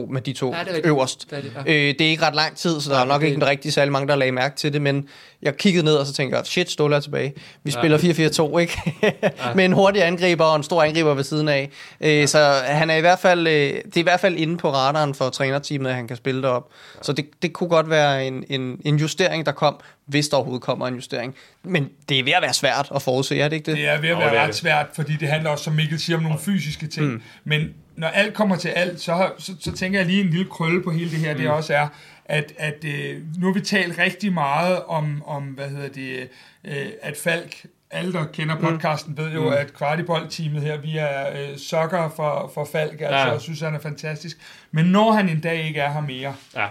4-4-2 0.07 0.11
med 0.13 0.22
de 0.22 0.34
to 0.34 0.51
Ja, 0.51 0.57
ja, 0.57 0.63
det 0.63 0.76
er 0.76 0.82
øverst. 0.84 1.28
Det 1.30 1.38
er 1.38 1.41
det, 1.41 1.51
ja. 1.55 1.59
øh, 1.74 1.93
det 1.99 2.01
er 2.01 2.09
ikke 2.09 2.24
ret 2.26 2.36
lang 2.36 2.55
tid, 2.57 2.82
så 2.82 2.89
der 2.89 2.95
Nej, 2.95 3.03
er 3.03 3.07
nok 3.07 3.22
det- 3.22 3.28
ikke 3.28 3.45
rigtig 3.45 3.74
særlig 3.74 3.91
mange, 3.91 4.07
der 4.07 4.15
lagde 4.15 4.32
mærke 4.32 4.55
til 4.55 4.74
det, 4.74 4.82
men 4.82 5.07
jeg 5.41 5.57
kiggede 5.57 5.86
ned 5.86 5.95
og 5.95 6.05
så 6.05 6.13
tænkte 6.13 6.38
jeg, 6.38 6.45
shit, 6.45 6.72
Ståle 6.72 6.95
er 6.95 6.99
tilbage. 6.99 7.34
Vi 7.63 7.72
Ja. 7.76 7.80
spiller 7.82 7.97
4-4-2, 7.97 8.57
ikke? 8.57 8.95
med 9.55 9.65
en 9.65 9.74
hurtig 9.74 10.05
angriber 10.05 10.45
og 10.45 10.55
en 10.55 10.63
stor 10.63 10.84
angriber 10.84 11.13
ved 11.13 11.24
siden 11.24 11.47
af. 11.47 11.70
Øh, 12.01 12.28
så 12.28 12.39
han 12.65 12.89
er 12.89 12.95
i 12.95 13.01
hvert 13.01 13.20
fald, 13.20 13.47
øh, 13.47 13.53
det 13.53 13.95
er 13.95 13.99
i 13.99 14.01
hvert 14.01 14.20
fald 14.20 14.36
inde 14.38 14.57
på 14.57 14.70
radaren 14.74 15.15
for 15.15 15.30
trænerteamet, 15.30 15.89
at 15.89 15.95
han 15.95 16.07
kan 16.07 16.17
spille 16.17 16.41
derop. 16.41 16.67
Så 17.01 17.13
det, 17.13 17.26
det 17.41 17.53
kunne 17.53 17.70
godt 17.70 17.89
være 17.89 18.28
en, 18.28 18.43
en, 18.49 18.78
en 18.86 18.95
justering, 18.97 19.45
der 19.45 19.51
kom, 19.51 19.76
hvis 20.10 20.30
der 20.30 20.38
overhovedet 20.38 20.64
kommer 20.64 20.88
en 20.88 20.95
justering. 20.95 21.36
Men 21.64 21.89
det 22.10 22.20
er 22.20 22.24
ved 22.24 22.34
at 22.34 22.41
være 22.41 22.53
svært 22.53 22.91
at 22.95 23.01
forudse, 23.01 23.39
er 23.39 23.49
det 23.49 23.55
ikke 23.55 23.66
det? 23.66 23.78
Det 23.78 23.88
er 23.88 24.01
ved 24.01 24.10
at 24.10 24.18
være 24.18 24.30
det 24.30 24.39
er 24.39 24.43
ret 24.43 24.55
svært, 24.55 24.88
fordi 24.95 25.16
det 25.16 25.28
handler 25.28 25.49
også, 25.49 25.64
som 25.64 25.74
Mikkel 25.74 25.99
siger, 25.99 26.18
om 26.18 26.24
nogle 26.24 26.39
fysiske 26.39 26.88
ting. 26.88 27.05
Mm. 27.07 27.22
Men 27.43 27.74
når 27.95 28.07
alt 28.07 28.34
kommer 28.34 28.55
til 28.55 28.70
alt, 28.70 29.01
så, 29.01 29.32
så, 29.38 29.55
så 29.60 29.72
tænker 29.72 29.99
jeg 29.99 30.07
lige 30.07 30.22
en 30.22 30.30
lille 30.30 30.45
krølle 30.45 30.84
på 30.84 30.91
hele 30.91 31.12
det 31.12 31.20
her, 31.20 31.34
mm. 31.34 31.39
det 31.39 31.49
også 31.49 31.74
er, 31.74 31.88
at, 32.26 32.53
at 32.57 32.86
øh, 32.86 33.22
nu 33.38 33.45
har 33.45 33.53
vi 33.53 33.62
talt 33.62 33.99
rigtig 33.99 34.34
meget 34.34 34.80
om, 34.88 35.24
om 35.26 35.43
hvad 35.43 35.70
hedder 35.70 35.89
det, 35.89 36.30
øh, 36.64 36.86
at 37.01 37.18
Falk, 37.18 37.66
alle 37.91 38.14
der 38.14 38.26
kender 38.26 38.55
podcasten, 38.55 39.18
ved 39.18 39.32
jo, 39.32 39.43
mm. 39.43 39.53
at 39.53 39.74
Kvartibold-teamet 39.74 40.62
her, 40.62 40.78
vi 40.78 40.97
er 40.97 41.28
øh, 41.30 41.57
sokker 41.57 42.10
for, 42.16 42.51
for 42.53 42.70
Falk, 42.72 43.01
altså, 43.01 43.18
ja. 43.18 43.32
og 43.32 43.41
synes, 43.41 43.60
han 43.60 43.76
er 43.76 43.80
fantastisk. 43.80 44.38
Men 44.72 44.86
når 44.86 45.12
han 45.12 45.30
en 45.30 45.41
dag 45.41 45.68
ikke 45.68 45.80
er 45.80 45.91
her 45.91 46.01
mere, 46.01 46.36
Ja. 46.55 46.68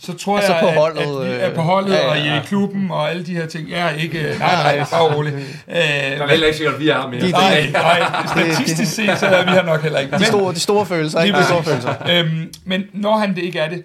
Så 0.00 0.16
tror 0.18 0.36
Altså 0.36 0.52
jeg, 0.52 0.62
på 0.62 0.68
at, 0.68 0.74
holdet, 0.74 1.00
at, 1.00 1.08
vi 1.30 1.34
øh, 1.34 1.40
er 1.40 1.54
på 1.54 1.60
holdet 1.62 1.92
ja, 1.92 1.96
ja, 2.04 2.10
og 2.10 2.18
i 2.18 2.20
ja. 2.22 2.42
klubben 2.46 2.90
og 2.90 3.10
alle 3.10 3.26
de 3.26 3.34
her 3.34 3.46
ting. 3.46 3.68
Ja, 3.68 3.88
ikke, 3.88 4.22
nej, 4.38 4.76
nej, 4.76 4.84
bare 4.90 5.14
roligt. 5.16 5.34
Øh, 5.68 5.74
Det 5.74 6.20
er 6.20 6.26
heller 6.28 6.46
ikke 6.46 6.56
sikkert, 6.56 6.74
at 6.74 6.80
vi 6.80 6.88
er 6.88 7.08
mere. 7.10 7.20
De- 7.20 7.30
Nej, 7.30 7.70
nej, 7.72 8.02
statistisk 8.26 8.94
set, 8.94 9.18
så 9.18 9.26
er 9.26 9.44
vi 9.44 9.50
her 9.50 9.62
nok 9.62 9.82
heller 9.82 9.98
ikke. 9.98 10.18
De 10.18 10.24
store, 10.24 10.54
de 10.54 10.60
store 10.60 10.86
følelser, 10.86 11.22
ikke? 11.22 11.38
De 11.38 11.44
store 11.44 11.64
følelser. 11.64 11.94
øhm, 12.10 12.52
men 12.64 12.82
når 12.92 13.16
han 13.16 13.34
det 13.34 13.42
ikke 13.42 13.58
er 13.58 13.68
det, 13.68 13.82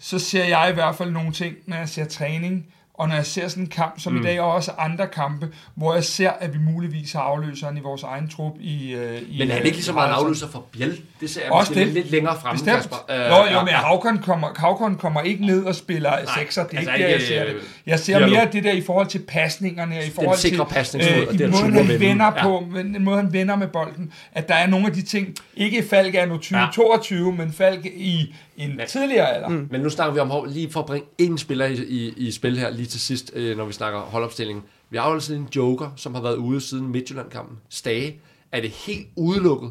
så 0.00 0.18
ser 0.18 0.44
jeg 0.44 0.66
i 0.70 0.74
hvert 0.74 0.94
fald 0.96 1.10
nogle 1.10 1.32
ting, 1.32 1.54
når 1.66 1.76
jeg 1.76 1.88
ser 1.88 2.04
træning, 2.04 2.64
og 2.98 3.08
når 3.08 3.14
jeg 3.14 3.26
ser 3.26 3.48
sådan 3.48 3.62
en 3.62 3.68
kamp 3.70 4.00
som 4.00 4.12
mm. 4.12 4.20
i 4.20 4.22
dag, 4.22 4.40
og 4.40 4.52
også 4.52 4.70
andre 4.78 5.06
kampe, 5.06 5.48
hvor 5.74 5.94
jeg 5.94 6.04
ser, 6.04 6.30
at 6.30 6.52
vi 6.54 6.58
muligvis 6.58 7.12
har 7.12 7.20
afløseren 7.20 7.76
i 7.76 7.80
vores 7.80 8.02
egen 8.02 8.28
trup 8.28 8.52
i... 8.60 8.92
Øh, 8.94 9.22
i 9.28 9.38
Men 9.38 9.50
er 9.50 9.54
han 9.54 9.64
ikke 9.64 9.76
lige 9.76 9.84
så 9.84 9.92
meget 9.92 10.08
en 10.08 10.14
afløser 10.14 10.48
for 10.48 10.64
Biel? 10.72 11.00
Det 11.20 11.30
ser 11.30 11.40
jeg 11.42 11.52
Også 11.52 11.74
det. 11.74 11.86
lidt 11.88 12.10
længere 12.10 12.36
fremme, 12.40 12.54
Bestemt. 12.58 12.76
Kasper. 12.76 12.96
Øh, 13.10 13.20
Øh, 13.20 13.30
jo, 13.30 13.36
jo, 13.36 13.44
ja, 13.44 13.58
men 13.64 13.68
ja. 13.68 13.76
Havkon 13.76 14.18
kommer, 14.18 14.48
Havkon 14.56 14.94
kommer 14.96 15.20
ikke 15.20 15.46
ned 15.46 15.64
og 15.64 15.74
spiller 15.74 16.12
sekser. 16.38 16.64
Det 16.66 16.72
er 16.74 16.78
altså 16.78 16.92
ikke 16.92 17.04
der, 17.04 17.10
jeg 17.12 17.20
ser 17.22 17.42
øh, 17.46 17.48
det. 17.54 17.60
Jeg 17.86 17.98
ser 17.98 18.18
Pirlo. 18.18 18.30
mere 18.30 18.48
det 18.52 18.64
der 18.64 18.72
i 18.72 18.80
forhold 18.82 19.06
til 19.06 19.18
pasningerne, 19.28 19.96
i 20.06 20.10
forhold 20.10 20.38
til 20.38 20.50
sikre 20.50 20.66
pasningsfod, 20.66 21.26
og 21.26 21.34
i 21.34 21.36
det 21.36 21.50
måden, 21.50 21.72
han 21.72 21.88
vende. 21.88 22.00
vender 22.00 22.24
Ja. 22.36 22.42
på, 22.42 22.66
men 22.70 22.94
den 22.94 23.04
måde, 23.04 23.16
han 23.16 23.32
vender 23.32 23.56
med 23.56 23.68
bolden. 23.68 24.12
At 24.32 24.48
der 24.48 24.54
er 24.54 24.66
nogle 24.66 24.86
af 24.86 24.92
de 24.92 25.02
ting, 25.02 25.34
ikke 25.56 25.84
Falk 25.90 26.14
er 26.14 26.26
nu 26.26 26.34
2022, 26.36 27.32
men 27.32 27.52
Falk 27.52 27.86
i 27.86 28.34
en 28.56 28.80
tidligere 28.88 29.34
alder. 29.34 29.48
Mm. 29.48 29.68
Men 29.70 29.80
nu 29.80 29.90
snakker 29.90 30.14
vi 30.14 30.20
om 30.20 30.48
lige 30.48 30.70
for 30.70 30.80
at 30.80 30.86
bringe 30.86 31.08
en 31.18 31.38
spiller 31.38 31.66
i, 31.66 31.74
i, 31.74 32.14
i 32.16 32.30
spil 32.30 32.58
her 32.58 32.70
lige 32.70 32.86
til 32.86 33.00
sidst, 33.00 33.32
øh, 33.34 33.56
når 33.56 33.64
vi 33.64 33.72
snakker 33.72 34.00
holdopstillingen. 34.00 34.64
Vi 34.90 34.96
har 34.96 35.08
jo 35.08 35.14
altså 35.14 35.34
en 35.34 35.48
joker, 35.56 35.90
som 35.96 36.14
har 36.14 36.22
været 36.22 36.36
ude 36.36 36.60
siden 36.60 36.88
Midtjylland-kampen. 36.88 37.58
Stage. 37.68 38.20
Er 38.52 38.60
det 38.60 38.70
helt 38.70 39.06
udelukket, 39.16 39.70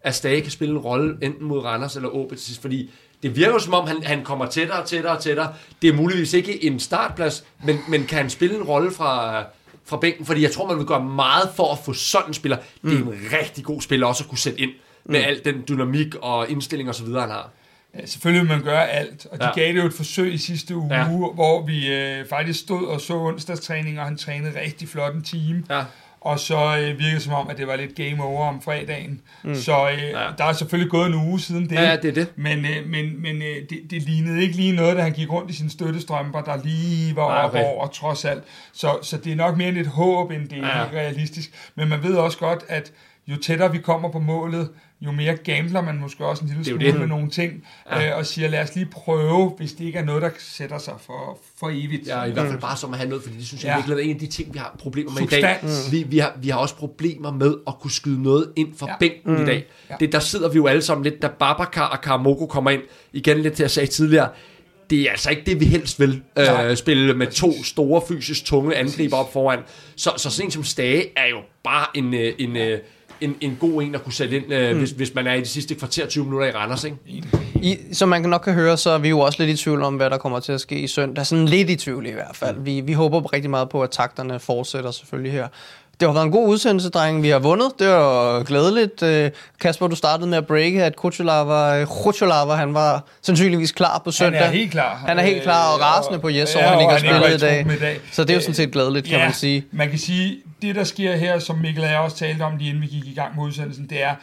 at 0.00 0.14
Stage 0.14 0.40
kan 0.40 0.50
spille 0.50 0.74
en 0.74 0.80
rolle 0.80 1.16
enten 1.22 1.44
mod 1.46 1.64
Randers 1.64 1.96
eller 1.96 2.08
OB 2.08 2.30
til 2.30 2.40
sidst? 2.40 2.60
Fordi 2.60 2.90
det 3.22 3.36
virker 3.36 3.52
jo 3.52 3.58
som 3.58 3.74
om, 3.74 3.86
han, 3.86 4.02
han 4.02 4.24
kommer 4.24 4.46
tættere 4.46 4.78
og 4.78 4.86
tættere 4.86 5.16
og 5.16 5.22
tættere. 5.22 5.52
Det 5.82 5.90
er 5.90 5.94
muligvis 5.94 6.32
ikke 6.32 6.64
en 6.64 6.80
startplads, 6.80 7.44
men, 7.64 7.78
men 7.88 8.04
kan 8.04 8.18
han 8.18 8.30
spille 8.30 8.56
en 8.56 8.62
rolle 8.62 8.90
fra, 8.90 9.42
fra 9.84 9.96
bænken? 9.96 10.26
Fordi 10.26 10.42
jeg 10.42 10.50
tror, 10.50 10.68
man 10.68 10.78
vil 10.78 10.86
gøre 10.86 11.04
meget 11.04 11.50
for 11.56 11.72
at 11.72 11.78
få 11.78 11.92
sådan 11.92 12.30
en 12.30 12.34
spiller. 12.34 12.58
Det 12.82 12.92
er 12.92 12.98
en 12.98 13.18
rigtig 13.40 13.64
god 13.64 13.80
spiller 13.80 14.06
også 14.06 14.24
at 14.24 14.28
kunne 14.28 14.38
sætte 14.38 14.60
ind 14.60 14.70
med 15.04 15.20
al 15.20 15.44
den 15.44 15.64
dynamik 15.68 16.14
og 16.14 16.50
indstilling 16.50 16.88
og 16.88 16.94
så 16.94 17.04
videre, 17.04 17.20
han 17.20 17.30
har. 17.30 17.50
Ja, 18.00 18.06
selvfølgelig 18.06 18.48
vil 18.48 18.56
man 18.56 18.64
gøre 18.64 18.88
alt, 18.88 19.26
og 19.30 19.38
de 19.38 19.44
Ja. 19.44 19.50
ja. 19.56 19.60
gav 19.64 19.72
det 19.72 19.80
jo 19.80 19.86
et 19.86 19.94
forsøg 19.94 20.34
i 20.34 20.38
sidste 20.38 20.76
uge, 20.76 20.94
Ja. 20.94 21.00
ja. 21.00 21.08
hvor 21.08 21.66
vi 21.66 21.92
øh, 21.94 22.28
faktisk 22.30 22.60
stod 22.60 22.86
og 22.86 23.00
så 23.00 23.14
onsdagstræning, 23.14 23.98
og 23.98 24.04
han 24.04 24.16
trænede 24.16 24.60
rigtig 24.60 24.88
flot 24.88 25.14
en 25.14 25.22
time. 25.22 25.64
Ja. 25.70 25.82
og 26.20 26.38
så 26.40 26.56
øh, 26.78 26.88
virkede 26.98 27.14
det 27.14 27.22
som 27.22 27.32
om, 27.32 27.48
at 27.50 27.58
det 27.58 27.66
var 27.66 27.76
lidt 27.76 27.94
game 27.94 28.22
over 28.24 28.46
om 28.48 28.62
fredagen. 28.62 29.20
Mm. 29.44 29.54
Så 29.54 29.90
øh, 29.90 29.98
ja. 30.02 30.20
der 30.38 30.44
er 30.44 30.52
selvfølgelig 30.52 30.90
gået 30.90 31.06
en 31.06 31.14
uge 31.14 31.40
siden 31.40 31.70
det. 31.70 31.76
Ja, 31.76 31.96
det 31.96 32.08
er 32.08 32.12
det. 32.12 32.28
Men, 32.36 32.58
øh, 32.64 32.86
men, 32.86 33.22
men 33.22 33.36
øh, 33.42 33.56
det, 33.70 33.80
det 33.90 34.02
lignede 34.02 34.42
ikke 34.42 34.56
lige 34.56 34.72
noget, 34.76 34.96
da 34.96 35.02
han 35.02 35.12
gik 35.12 35.30
rundt 35.32 35.50
i 35.50 35.54
sine 35.54 35.70
støttestrømper, 35.70 36.40
der 36.40 36.56
lige 36.64 37.16
var 37.16 37.28
Nej, 37.28 37.38
op 37.44 37.50
okay. 37.50 37.64
over, 37.64 37.86
trods 37.86 38.24
alt. 38.24 38.42
Så, 38.72 38.98
så 39.02 39.16
det 39.16 39.32
er 39.32 39.36
nok 39.36 39.56
mere 39.56 39.68
et 39.68 39.86
håb, 39.86 40.30
end 40.30 40.48
det 40.48 40.58
er 40.58 40.66
Ja. 40.78 40.84
realistisk. 40.92 41.50
Men 41.74 41.88
man 41.88 42.02
ved 42.02 42.14
også 42.16 42.38
godt, 42.38 42.64
at 42.68 42.92
jo 43.26 43.36
tættere 43.36 43.72
vi 43.72 43.78
kommer 43.78 44.08
på 44.12 44.18
målet, 44.18 44.68
jo 45.04 45.12
mere 45.12 45.36
gambler 45.36 45.80
man 45.80 45.98
måske 46.00 46.24
også 46.26 46.42
en 46.44 46.48
lille 46.48 46.64
smule 46.64 46.86
det. 46.86 46.98
med 47.00 47.06
nogle 47.06 47.30
ting, 47.30 47.64
ja. 47.90 48.10
øh, 48.10 48.18
og 48.18 48.26
siger, 48.26 48.48
lad 48.48 48.62
os 48.62 48.74
lige 48.74 48.86
prøve, 48.86 49.52
hvis 49.58 49.72
det 49.72 49.84
ikke 49.84 49.98
er 49.98 50.04
noget, 50.04 50.22
der 50.22 50.30
sætter 50.38 50.78
sig 50.78 50.94
for, 51.06 51.38
for 51.60 51.70
evigt. 51.72 52.06
Ja, 52.06 52.24
i 52.24 52.30
hvert 52.30 52.48
fald 52.48 52.60
bare 52.60 52.76
som 52.76 52.92
at 52.92 52.98
have 52.98 53.08
noget, 53.08 53.24
fordi 53.24 53.36
det 53.36 53.46
synes 53.46 53.64
jeg 53.64 53.68
Ja. 53.70 53.76
virkelig 53.76 53.96
er 53.96 54.10
en 54.10 54.14
af 54.14 54.20
de 54.20 54.26
ting, 54.26 54.54
vi 54.54 54.58
har 54.58 54.76
problemer 54.78 55.10
med 55.12 55.22
i 55.22 55.26
dag. 55.26 55.58
Substans. 55.60 55.92
Vi, 55.92 56.02
vi, 56.02 56.18
har, 56.18 56.32
vi 56.42 56.48
har 56.48 56.58
også 56.58 56.74
problemer 56.76 57.32
med 57.32 57.54
at 57.66 57.74
kunne 57.80 57.90
skyde 57.90 58.22
noget 58.22 58.52
ind 58.56 58.68
fra 58.76 58.86
Ja. 58.88 58.94
bænken 59.00 59.36
mm. 59.36 59.42
i 59.42 59.46
dag. 59.46 59.64
Ja. 59.90 59.94
Det, 60.00 60.12
der 60.12 60.18
sidder 60.18 60.48
vi 60.48 60.56
jo 60.56 60.66
alle 60.66 60.82
sammen 60.82 61.04
lidt, 61.04 61.22
da 61.22 61.28
Babacar 61.28 61.86
og 61.88 62.00
Karamoko 62.00 62.46
kommer 62.46 62.70
ind, 62.70 62.82
igen 63.12 63.38
lidt 63.38 63.54
til 63.54 63.64
at 63.64 63.70
sige 63.70 63.86
tidligere, 63.86 64.28
det 64.90 65.00
er 65.00 65.10
altså 65.10 65.30
ikke 65.30 65.42
det, 65.46 65.60
vi 65.60 65.64
helst 65.64 66.00
vil 66.00 66.22
øh, 66.38 66.76
spille 66.76 67.14
med 67.14 67.26
to 67.26 67.62
store, 67.62 68.02
fysisk 68.08 68.44
tunge 68.44 68.76
angriber 68.76 69.16
op 69.16 69.32
foran. 69.32 69.58
Så, 69.96 70.10
så 70.16 70.30
sådan 70.30 70.46
en 70.46 70.50
som 70.50 70.64
Stage 70.64 71.06
er 71.16 71.26
jo 71.26 71.36
bare 71.64 71.86
en, 71.94 72.14
øh, 72.14 72.32
en, 72.38 72.56
øh, 72.56 72.78
en, 73.24 73.36
en 73.40 73.56
god 73.60 73.82
en 73.82 73.94
at 73.94 74.04
kunne 74.04 74.12
sætte 74.12 74.36
ind, 74.36 74.52
øh, 74.52 74.72
mm. 74.72 74.78
hvis, 74.78 74.90
hvis 74.90 75.14
man 75.14 75.26
er 75.26 75.34
i 75.34 75.40
de 75.40 75.46
sidste 75.46 75.74
kvarter 75.74 76.06
20 76.06 76.24
minutter 76.24 76.48
i 76.48 76.50
Randers. 76.50 76.84
Ikke? 76.84 76.96
I, 77.54 77.78
som 77.92 78.08
man 78.08 78.22
nok 78.22 78.40
kan 78.40 78.54
høre, 78.54 78.76
så 78.76 78.90
er 78.90 78.98
vi 78.98 79.08
jo 79.08 79.20
også 79.20 79.44
lidt 79.44 79.60
i 79.60 79.62
tvivl 79.62 79.82
om, 79.82 79.96
hvad 79.96 80.10
der 80.10 80.18
kommer 80.18 80.40
til 80.40 80.52
at 80.52 80.60
ske 80.60 80.80
i 80.80 80.86
søndag. 80.86 81.26
Sådan 81.26 81.46
lidt 81.46 81.70
i 81.70 81.76
tvivl 81.76 82.06
i 82.06 82.10
hvert 82.10 82.36
fald. 82.36 82.56
Vi, 82.60 82.80
vi 82.80 82.92
håber 82.92 83.32
rigtig 83.32 83.50
meget 83.50 83.68
på, 83.68 83.82
at 83.82 83.90
takterne 83.90 84.40
fortsætter 84.40 84.90
selvfølgelig 84.90 85.32
her. 85.32 85.48
Det 86.00 86.08
har 86.08 86.12
været 86.12 86.24
en 86.24 86.32
god 86.32 86.48
udsendelse, 86.48 86.88
drenge. 86.88 87.22
Vi 87.22 87.28
har 87.28 87.38
vundet. 87.38 87.72
Det 87.78 87.88
var 87.88 88.42
glædeligt. 88.42 89.02
Øh, 89.02 89.30
Kasper, 89.60 89.86
du 89.86 89.96
startede 89.96 90.28
med 90.28 90.38
at 90.38 90.46
breake, 90.46 90.84
at 90.84 90.96
Kuchulava, 90.96 91.84
Kuchulava, 91.84 92.52
han 92.54 92.74
var 92.74 93.04
sandsynligvis 93.22 93.72
klar 93.72 93.98
på 93.98 94.02
Han 94.04 94.12
søndag. 94.12 94.40
er 94.40 94.50
helt 94.50 94.70
klar. 94.70 95.04
Han 95.06 95.18
er 95.18 95.22
helt 95.22 95.42
klar 95.42 95.72
og 95.72 95.78
Øh, 95.78 95.84
rasende 95.84 96.18
på 96.18 96.28
Jes, 96.28 96.54
ja, 96.56 96.68
han 96.68 96.80
ikke 96.80 96.92
har 96.92 96.98
spillet 96.98 97.34
i 97.34 97.38
dag. 97.38 97.66
i 97.76 97.78
dag. 97.78 98.00
Så 98.12 98.22
det 98.22 98.30
er 98.30 98.34
jo 98.34 98.38
Øh, 98.38 98.42
sådan 98.42 98.54
set 98.54 98.72
glædeligt, 98.72 99.06
kan 99.06 99.18
ja, 99.18 99.24
man 99.24 99.34
sige. 99.34 99.64
Man 99.72 99.90
kan 99.90 99.98
sige, 99.98 100.36
det 100.62 100.74
der 100.74 100.84
sker 100.84 101.16
her, 101.16 101.38
som 101.38 101.56
Mikkel 101.58 101.84
og 101.84 101.90
jeg 101.90 101.98
også 101.98 102.16
talte 102.16 102.42
om 102.42 102.56
lige 102.56 102.68
inden 102.68 102.82
vi 102.82 102.86
gik 102.86 103.06
i 103.06 103.14
gang 103.14 103.36
med 103.36 103.44
udsendelsen, 103.44 103.86
det 103.90 104.02
er, 104.02 104.14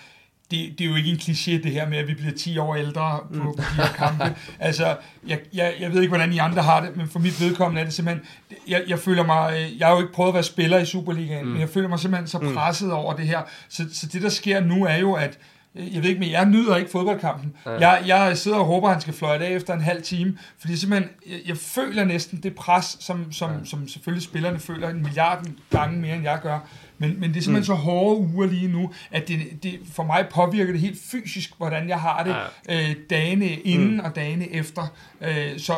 det, 0.51 0.79
det 0.79 0.85
er 0.85 0.89
jo 0.89 0.95
ikke 0.95 1.09
en 1.09 1.17
kliché 1.17 1.51
det 1.63 1.71
her 1.71 1.89
med, 1.89 1.97
at 1.97 2.07
vi 2.07 2.13
bliver 2.13 2.31
10 2.33 2.57
år 2.57 2.75
ældre 2.75 3.19
på, 3.33 3.43
Mm. 3.43 3.45
på 3.45 3.53
de 3.57 3.63
her 3.75 3.87
kampe. 3.87 4.35
Altså, 4.59 4.95
jeg, 5.27 5.39
jeg, 5.53 5.73
jeg 5.79 5.91
ved 5.93 6.01
ikke, 6.01 6.09
hvordan 6.15 6.33
I 6.33 6.37
andre 6.37 6.61
har 6.61 6.81
det, 6.81 6.97
men 6.97 7.07
for 7.09 7.19
mit 7.19 7.41
vedkommende 7.41 7.81
er 7.81 7.85
det 7.85 7.93
simpelthen, 7.93 8.25
jeg, 8.67 8.83
jeg 8.87 8.99
føler 8.99 9.23
mig, 9.25 9.53
øh, 9.53 9.79
jeg 9.79 9.87
har 9.87 9.93
jo 9.93 10.01
ikke 10.01 10.13
prøvet 10.13 10.27
at 10.29 10.33
være 10.33 10.43
spiller 10.43 10.77
i 10.79 10.85
Superligaen, 10.85 11.45
mm. 11.45 11.51
men 11.51 11.61
jeg 11.61 11.69
føler 11.69 11.89
mig 11.89 11.99
simpelthen 11.99 12.27
så 12.27 12.53
presset 12.55 12.91
over 12.93 13.13
det 13.13 13.27
her. 13.27 13.41
Så, 13.69 13.83
så 13.93 14.07
det, 14.07 14.21
der 14.21 14.29
sker 14.29 14.59
nu, 14.59 14.85
er 14.85 14.97
jo, 14.97 15.13
at 15.13 15.37
øh, 15.75 15.95
jeg 15.95 16.01
ved 16.03 16.09
ikke, 16.09 16.19
men 16.19 16.31
jeg 16.31 16.45
nyder 16.45 16.75
ikke 16.75 16.91
fodboldkampen. 16.91 17.53
Ja. 17.65 17.71
Jeg, 17.89 18.03
jeg 18.07 18.37
sidder 18.37 18.57
og 18.57 18.65
håber, 18.65 18.87
at 18.87 18.93
han 18.93 19.01
skal 19.01 19.13
fløjte 19.13 19.45
af 19.45 19.51
efter 19.51 19.73
en 19.73 19.81
halv 19.81 20.01
time, 20.01 20.37
fordi 20.59 20.75
simpelthen, 20.77 21.09
jeg, 21.29 21.39
jeg 21.47 21.57
føler 21.57 22.03
næsten 22.03 22.39
det 22.43 22.55
pres, 22.55 22.97
som, 22.99 23.31
som, 23.31 23.51
ja. 23.51 23.57
som 23.65 23.87
selvfølgelig 23.87 24.23
spillerne 24.23 24.59
føler 24.59 24.89
en 24.89 25.01
milliard 25.03 25.45
gange 25.69 25.99
mere, 25.99 26.15
end 26.15 26.23
jeg 26.23 26.39
gør. 26.43 26.59
Men, 27.01 27.19
men 27.19 27.29
det 27.29 27.37
er 27.37 27.41
simpelthen 27.41 27.59
mm. 27.59 27.63
så 27.63 27.73
hårde 27.73 28.19
uger 28.19 28.47
lige 28.47 28.67
nu, 28.67 28.91
at 29.11 29.27
det, 29.27 29.63
det 29.63 29.79
for 29.91 30.03
mig 30.03 30.27
påvirker 30.31 30.71
det 30.71 30.81
helt 30.81 30.99
fysisk, 31.11 31.53
hvordan 31.57 31.89
jeg 31.89 31.99
har 31.99 32.23
det 32.23 32.35
ja. 32.69 32.89
øh, 32.89 32.95
dagene 33.09 33.49
inden 33.49 33.93
mm. 33.93 33.99
og 33.99 34.15
dagene 34.15 34.51
efter. 34.51 34.87
Øh, 35.21 35.59
så 35.59 35.73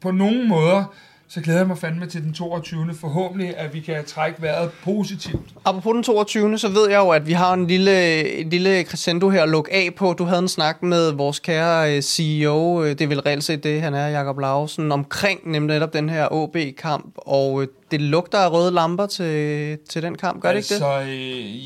på 0.00 0.10
nogle 0.10 0.48
måder, 0.48 0.94
så 1.34 1.40
glæder 1.40 1.58
jeg 1.58 1.66
mig 1.66 1.78
fandme 1.78 2.06
til 2.06 2.22
den 2.22 2.32
22. 2.32 2.94
Forhåbentlig, 2.94 3.56
at 3.56 3.74
vi 3.74 3.80
kan 3.80 4.04
trække 4.04 4.42
vejret 4.42 4.70
positivt. 4.84 5.54
Apropos 5.64 5.94
den 5.94 6.02
22. 6.02 6.58
så 6.58 6.68
ved 6.68 6.90
jeg 6.90 6.98
jo, 6.98 7.10
at 7.10 7.26
vi 7.26 7.32
har 7.32 7.52
en 7.54 7.66
lille, 7.66 8.28
en 8.40 8.50
lille 8.50 8.84
crescendo 8.84 9.28
her 9.30 9.42
at 9.42 9.48
lukke 9.48 9.72
af 9.72 9.94
på. 9.96 10.12
Du 10.18 10.24
havde 10.24 10.38
en 10.38 10.48
snak 10.48 10.82
med 10.82 11.12
vores 11.12 11.38
kære 11.38 11.96
øh, 11.96 12.02
CEO, 12.02 12.82
øh, 12.82 12.88
det 12.88 13.00
er 13.00 13.06
vel 13.06 13.20
reelt 13.20 13.44
set 13.44 13.64
det, 13.64 13.82
han 13.82 13.94
er, 13.94 14.08
Jakob 14.08 14.38
Lausen, 14.38 14.92
omkring 14.92 15.40
nemlig 15.50 15.74
netop 15.74 15.92
den 15.92 16.08
her 16.08 16.28
OB-kamp, 16.32 17.12
og 17.16 17.62
øh, 17.62 17.68
det 17.90 18.00
lugter 18.00 18.38
af 18.38 18.52
røde 18.52 18.70
lamper 18.70 19.06
til, 19.06 19.78
til 19.88 20.02
den 20.02 20.14
kamp, 20.14 20.42
gør 20.42 20.48
det 20.48 20.56
ikke 20.56 20.68
det? 20.68 20.74
altså, 20.74 21.10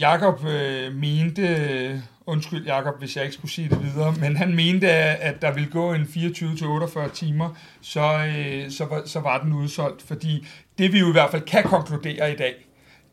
Jakob 0.00 0.44
øh, 0.44 0.94
mente, 0.94 2.02
undskyld 2.28 2.64
Jakob, 2.66 2.98
hvis 2.98 3.16
jeg 3.16 3.24
ikke 3.24 3.34
skulle 3.34 3.50
sige 3.50 3.68
det 3.68 3.84
videre, 3.84 4.14
men 4.20 4.36
han 4.36 4.56
mente, 4.56 4.90
at 4.90 5.42
der 5.42 5.52
ville 5.52 5.70
gå 5.70 5.92
en 5.92 6.02
24-48 6.02 7.12
timer, 7.14 7.56
så, 7.80 8.26
øh, 8.36 8.70
så, 8.70 8.84
var, 8.84 9.02
så 9.06 9.20
var 9.20 9.42
den 9.42 9.52
udsolgt, 9.52 10.02
fordi 10.02 10.46
det 10.78 10.92
vi 10.92 10.98
jo 10.98 11.08
i 11.08 11.12
hvert 11.12 11.30
fald 11.30 11.42
kan 11.42 11.62
konkludere 11.62 12.32
i 12.32 12.36
dag, 12.36 12.54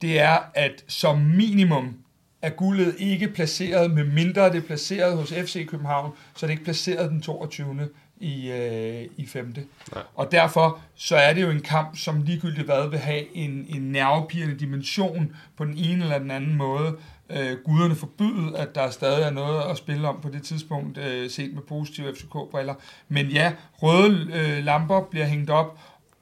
det 0.01 0.19
er, 0.19 0.37
at 0.53 0.83
som 0.87 1.19
minimum 1.19 1.97
er 2.41 2.49
guldet 2.49 2.95
ikke 2.97 3.27
placeret, 3.27 3.91
med 3.91 4.03
mindre 4.03 4.49
det 4.49 4.55
er 4.55 4.67
placeret 4.67 5.17
hos 5.17 5.33
FC 5.33 5.67
København, 5.67 6.11
så 6.35 6.45
er 6.45 6.47
det 6.47 6.53
ikke 6.53 6.63
placeret 6.63 7.11
den 7.11 7.21
22. 7.21 7.89
i, 8.17 8.51
øh, 8.51 9.07
i 9.17 9.25
5. 9.25 9.53
Ja. 9.95 9.99
Og 10.15 10.31
derfor 10.31 10.79
så 10.95 11.15
er 11.15 11.33
det 11.33 11.41
jo 11.41 11.49
en 11.49 11.61
kamp, 11.61 11.97
som 11.97 12.21
ligegyldigt 12.21 12.65
hvad 12.65 12.89
vil 12.89 12.99
have 12.99 13.35
en, 13.35 13.65
en 13.69 13.81
nervepirrende 13.81 14.59
dimension 14.59 15.35
på 15.57 15.65
den 15.65 15.77
ene 15.77 16.03
eller 16.03 16.19
den 16.19 16.31
anden 16.31 16.55
måde. 16.55 16.97
Øh, 17.29 17.57
guderne 17.65 17.95
forbyde, 17.95 18.57
at 18.57 18.75
der 18.75 18.89
stadig 18.89 19.23
er 19.23 19.29
noget 19.29 19.61
at 19.61 19.77
spille 19.77 20.07
om 20.07 20.19
på 20.21 20.29
det 20.29 20.43
tidspunkt, 20.43 20.97
øh, 20.97 21.29
set 21.29 21.53
med 21.53 21.61
positive 21.61 22.15
FCK-briller. 22.15 22.73
Men 23.07 23.25
ja, 23.25 23.53
røde 23.73 24.31
øh, 24.33 24.63
lamper 24.63 25.01
bliver 25.01 25.25
hængt 25.25 25.49
op, 25.49 25.79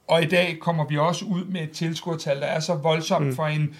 og 0.08 0.22
i 0.22 0.26
dag 0.26 0.58
kommer 0.60 0.86
vi 0.86 0.98
også 0.98 1.24
ud 1.24 1.44
med 1.44 1.60
et 1.60 1.70
tilskuertal, 1.70 2.40
der 2.40 2.46
er 2.46 2.60
så 2.60 2.74
voldsomt 2.74 3.26
mm. 3.26 3.34
for 3.34 3.46
en, 3.46 3.74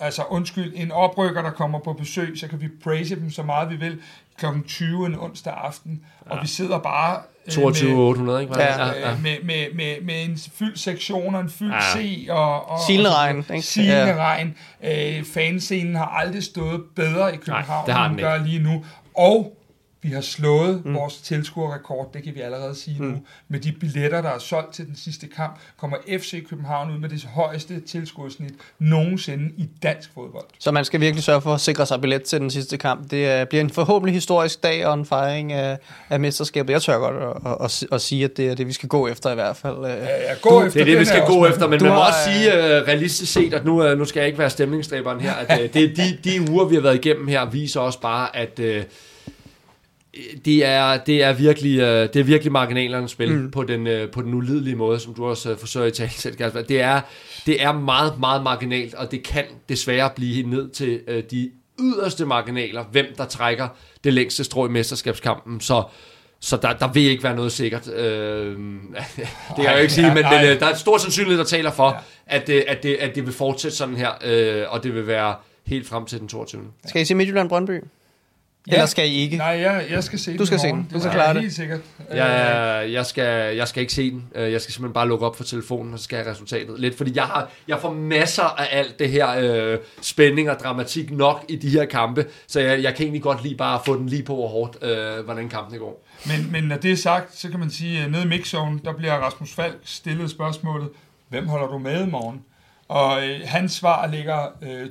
altså 0.00 0.22
undskyld, 0.28 0.72
en 0.76 0.92
oprykker, 0.92 1.42
der 1.42 1.50
kommer 1.50 1.78
på 1.78 1.92
besøg, 1.92 2.38
så 2.38 2.48
kan 2.48 2.60
vi 2.60 2.68
praise 2.84 3.14
dem 3.16 3.30
så 3.30 3.42
meget 3.42 3.70
vi 3.70 3.76
vil 3.76 3.98
kl. 4.38 4.46
20 4.68 5.06
en 5.06 5.18
onsdag 5.18 5.52
aften, 5.64 6.00
ja. 6.26 6.34
og 6.36 6.38
vi 6.42 6.46
sidder 6.48 6.78
bare 6.78 7.18
øh, 7.46 7.52
22 7.52 7.90
med, 7.90 7.98
800, 7.98 8.42
ikke? 8.42 8.58
Ja. 8.58 8.86
ja, 8.86 9.08
ja. 9.10 9.16
Med, 9.22 9.36
med, 9.44 9.66
med, 9.74 9.94
med 10.04 10.24
en 10.24 10.38
fyldt 10.54 10.78
sektion 10.78 11.34
og 11.34 11.40
en 11.40 11.50
fyldt 11.50 11.74
Ja. 11.74 11.80
C 11.80 12.26
og, 12.30 12.70
og 12.70 12.78
Silende 12.86 13.10
og- 13.10 13.16
regn, 13.16 13.38
ikke? 13.54 13.62
Silende 13.62 13.94
Ja. 13.96 14.44
Øh, 15.18 15.24
fanscenen 15.34 15.94
har 15.96 16.06
aldrig 16.06 16.42
stået 16.42 16.82
bedre 16.96 17.34
i 17.34 17.36
København, 17.36 17.86
det 17.86 17.94
har 17.94 18.06
end 18.06 18.14
den 18.14 18.24
gør 18.24 18.36
lige 18.44 18.58
nu. 18.62 18.84
Og 19.16 19.56
vi 20.02 20.08
har 20.08 20.20
slået 20.20 20.82
mm. 20.84 20.94
vores 20.94 21.14
tilskuerrekord, 21.16 22.10
det 22.14 22.22
kan 22.22 22.34
vi 22.34 22.40
allerede 22.40 22.74
sige 22.74 22.96
mm. 23.02 23.06
nu. 23.06 23.22
Med 23.48 23.60
de 23.60 23.72
billetter, 23.72 24.22
der 24.22 24.28
er 24.28 24.38
solgt 24.38 24.74
til 24.74 24.86
den 24.86 24.96
sidste 24.96 25.26
kamp, 25.26 25.58
kommer 25.76 25.96
FC 26.18 26.48
København 26.48 26.90
ud 26.90 26.98
med 26.98 27.08
det 27.08 27.24
højeste 27.24 27.80
tilskuersnit 27.80 28.52
nogensinde 28.78 29.50
i 29.56 29.68
dansk 29.82 30.10
fodbold. 30.14 30.44
Så 30.58 30.70
man 30.70 30.84
skal 30.84 31.00
virkelig 31.00 31.24
sørge 31.24 31.40
for 31.40 31.54
at 31.54 31.60
sikre 31.60 31.86
sig 31.86 32.00
billet 32.00 32.22
til 32.22 32.40
den 32.40 32.50
sidste 32.50 32.76
kamp. 32.76 33.10
Det 33.10 33.26
er, 33.26 33.44
bliver 33.44 33.60
en 33.60 33.70
forhåbentlig 33.70 34.14
historisk 34.14 34.62
dag 34.62 34.86
og 34.86 34.94
en 34.94 35.06
fejring 35.06 35.52
af, 35.52 35.78
af 36.10 36.20
mesterskabet. 36.20 36.72
Jeg 36.72 36.82
tør 36.82 36.98
godt 36.98 37.16
at, 37.46 37.52
at, 37.52 37.64
at, 37.64 37.94
at 37.94 38.00
sige, 38.00 38.24
at 38.24 38.36
det 38.36 38.48
er 38.48 38.54
det, 38.54 38.66
vi 38.66 38.72
skal 38.72 38.88
gå 38.88 39.08
efter 39.08 39.32
i 39.32 39.34
hvert 39.34 39.56
fald. 39.56 39.76
Øh, 39.76 39.90
Ja, 39.90 40.34
gå 40.42 40.64
efter 40.64 40.70
Det 40.72 40.80
er 40.80 40.84
det, 40.84 41.00
vi 41.00 41.04
skal 41.04 41.26
gå 41.26 41.34
også, 41.34 41.52
efter, 41.52 41.68
men 41.68 41.78
Du 41.78 41.84
man 41.84 41.94
må 41.94 42.00
har, 42.00 42.08
også 42.08 42.18
sige 42.24 42.48
uh, 42.48 42.88
realistisk 42.88 43.32
set, 43.32 43.54
at 43.54 43.64
nu, 43.64 43.90
uh, 43.90 43.98
nu 43.98 44.04
skal 44.04 44.20
jeg 44.20 44.26
ikke 44.26 44.38
være 44.38 44.50
stemningsdræberen 44.50 45.20
her, 45.20 45.32
at 45.32 45.58
uh, 45.58 45.64
det, 45.74 45.96
de, 45.96 46.18
de 46.24 46.50
uger, 46.50 46.64
vi 46.64 46.74
har 46.74 46.82
været 46.82 46.94
igennem 46.94 47.28
her, 47.28 47.44
viser 47.44 47.80
også 47.80 48.00
bare, 48.00 48.36
at 48.36 48.58
uh, 48.58 48.66
det, 50.44 50.64
er, 50.64 50.96
det, 50.96 51.22
er 51.22 51.32
virkelig, 51.32 51.78
uh, 51.78 51.86
det 51.86 52.16
er 52.16 52.22
virkelig 52.22 52.52
marginalernes 52.52 53.10
spil 53.10 53.34
mm. 53.34 53.50
på, 53.50 53.62
den, 53.62 53.86
uh, 53.86 54.10
på 54.12 54.22
den 54.22 54.34
ulidelige 54.34 54.76
måde, 54.76 55.00
som 55.00 55.14
du 55.14 55.26
også 55.26 55.52
uh, 55.52 55.58
forsøger 55.58 55.86
at 55.86 55.92
tale 55.92 56.10
selv, 56.10 56.36
Kasper. 56.36 56.62
Det 56.62 56.80
er, 56.80 57.00
det 57.46 57.62
er 57.62 57.72
meget, 57.72 58.20
meget 58.20 58.42
marginalt, 58.42 58.94
og 58.94 59.10
det 59.10 59.22
kan 59.22 59.44
desværre 59.68 60.10
blive 60.16 60.50
ned 60.50 60.70
til 60.70 61.00
uh, 61.08 61.14
de 61.30 61.50
yderste 61.80 62.26
marginaler, 62.26 62.84
hvem 62.92 63.06
der 63.16 63.24
trækker 63.24 63.68
det 64.04 64.12
længste 64.12 64.44
strå 64.44 64.66
i 64.66 64.70
mesterskabskampen. 64.70 65.60
Så 65.60 65.82
så 66.42 66.56
der, 66.56 66.72
der 66.72 66.92
vil 66.92 67.02
ikke 67.02 67.22
være 67.22 67.36
noget 67.36 67.52
sikkert. 67.52 67.88
Øh, 67.88 68.56
det 68.56 69.56
kan 69.56 69.64
jeg 69.64 69.72
jo 69.74 69.80
ikke 69.80 69.92
sige, 69.92 70.14
men, 70.14 70.24
men 70.30 70.44
øh, 70.44 70.60
der 70.60 70.66
er 70.66 70.74
stor 70.74 70.98
sandsynlighed, 70.98 71.38
der 71.38 71.44
taler 71.44 71.70
for, 71.70 72.02
at, 72.26 72.48
øh, 72.48 72.62
at, 72.68 72.82
det, 72.82 72.94
at 72.94 73.14
det 73.14 73.26
vil 73.26 73.34
fortsætte 73.34 73.76
sådan 73.76 73.96
her, 73.96 74.10
øh, 74.24 74.64
og 74.68 74.82
det 74.82 74.94
vil 74.94 75.06
være 75.06 75.34
helt 75.66 75.88
frem 75.88 76.06
til 76.06 76.20
den 76.20 76.28
22. 76.28 76.62
Skal 76.86 77.02
I 77.02 77.04
se 77.04 77.14
Midtjylland-Brøndby? 77.14 77.99
Ja. 78.68 78.72
Eller 78.72 78.86
skal 78.86 79.08
I 79.10 79.14
ikke? 79.14 79.36
Nej, 79.36 79.46
jeg, 79.46 79.84
jeg 79.90 80.04
skal 80.04 80.18
se 80.18 80.38
Du 80.38 80.46
skal 80.46 80.56
i 80.56 80.60
se 80.60 80.66
morgen. 80.68 80.82
den. 80.82 80.88
Du 80.90 80.94
Det 80.94 81.02
kan 81.02 81.10
er 81.10 81.14
klare 81.14 81.34
det. 81.34 81.40
Helt 81.42 81.54
sikkert. 81.54 81.80
Øh, 82.10 82.16
Jeg, 82.16 82.86
jeg, 82.92 83.06
skal, 83.06 83.56
jeg 83.56 83.68
skal 83.68 83.80
ikke 83.80 83.92
se 83.92 84.10
den. 84.10 84.24
Øh, 84.34 84.52
Jeg 84.52 84.60
skal 84.60 84.74
simpelthen 84.74 84.94
bare 84.94 85.08
lukke 85.08 85.26
op 85.26 85.36
for 85.36 85.44
telefonen, 85.44 85.92
og 85.92 85.98
så 85.98 86.04
skal 86.04 86.16
jeg 86.16 86.24
have 86.24 86.32
resultatet. 86.32 86.80
Lidt, 86.80 86.96
fordi 86.96 87.12
jeg, 87.16 87.24
har, 87.24 87.48
jeg 87.68 87.78
får 87.80 87.92
masser 87.92 88.42
af 88.42 88.68
alt 88.78 88.98
det 88.98 89.10
her 89.10 89.28
øh, 89.38 89.78
spænding 90.02 90.50
og 90.50 90.56
dramatik 90.60 91.10
nok 91.10 91.44
i 91.48 91.56
de 91.56 91.68
her 91.70 91.84
kampe, 91.84 92.26
så 92.46 92.60
jeg, 92.60 92.82
jeg 92.82 92.94
kan 92.94 93.02
egentlig 93.04 93.22
godt 93.22 93.42
lige 93.42 93.56
bare 93.56 93.80
få 93.86 93.96
den 93.98 94.06
lige 94.08 94.22
på 94.22 94.34
hvor 94.34 94.48
hårdt, 94.48 94.84
øh, 94.84 95.24
hvordan 95.24 95.48
kampen 95.48 95.78
går. 95.78 96.06
Men, 96.26 96.52
men 96.52 96.64
når 96.64 96.76
det 96.76 96.92
er 96.92 96.96
sagt, 96.96 97.36
så 97.38 97.48
kan 97.50 97.60
man 97.60 97.70
sige, 97.70 98.02
at 98.04 98.10
nede 98.10 98.22
i 98.22 98.26
mixzone, 98.26 98.80
der 98.84 98.92
bliver 98.92 99.14
Rasmus 99.14 99.52
Falk 99.52 99.76
stillet 99.84 100.30
spørgsmålet, 100.30 100.88
hvem 101.28 101.48
holder 101.48 101.66
du 101.66 101.78
med 101.78 102.06
i 102.06 102.10
morgen? 102.10 102.40
Og 102.88 103.28
øh, 103.28 103.40
hans 103.44 103.72
svar 103.72 104.06
ligger 104.06 104.38
øh, 104.62 104.86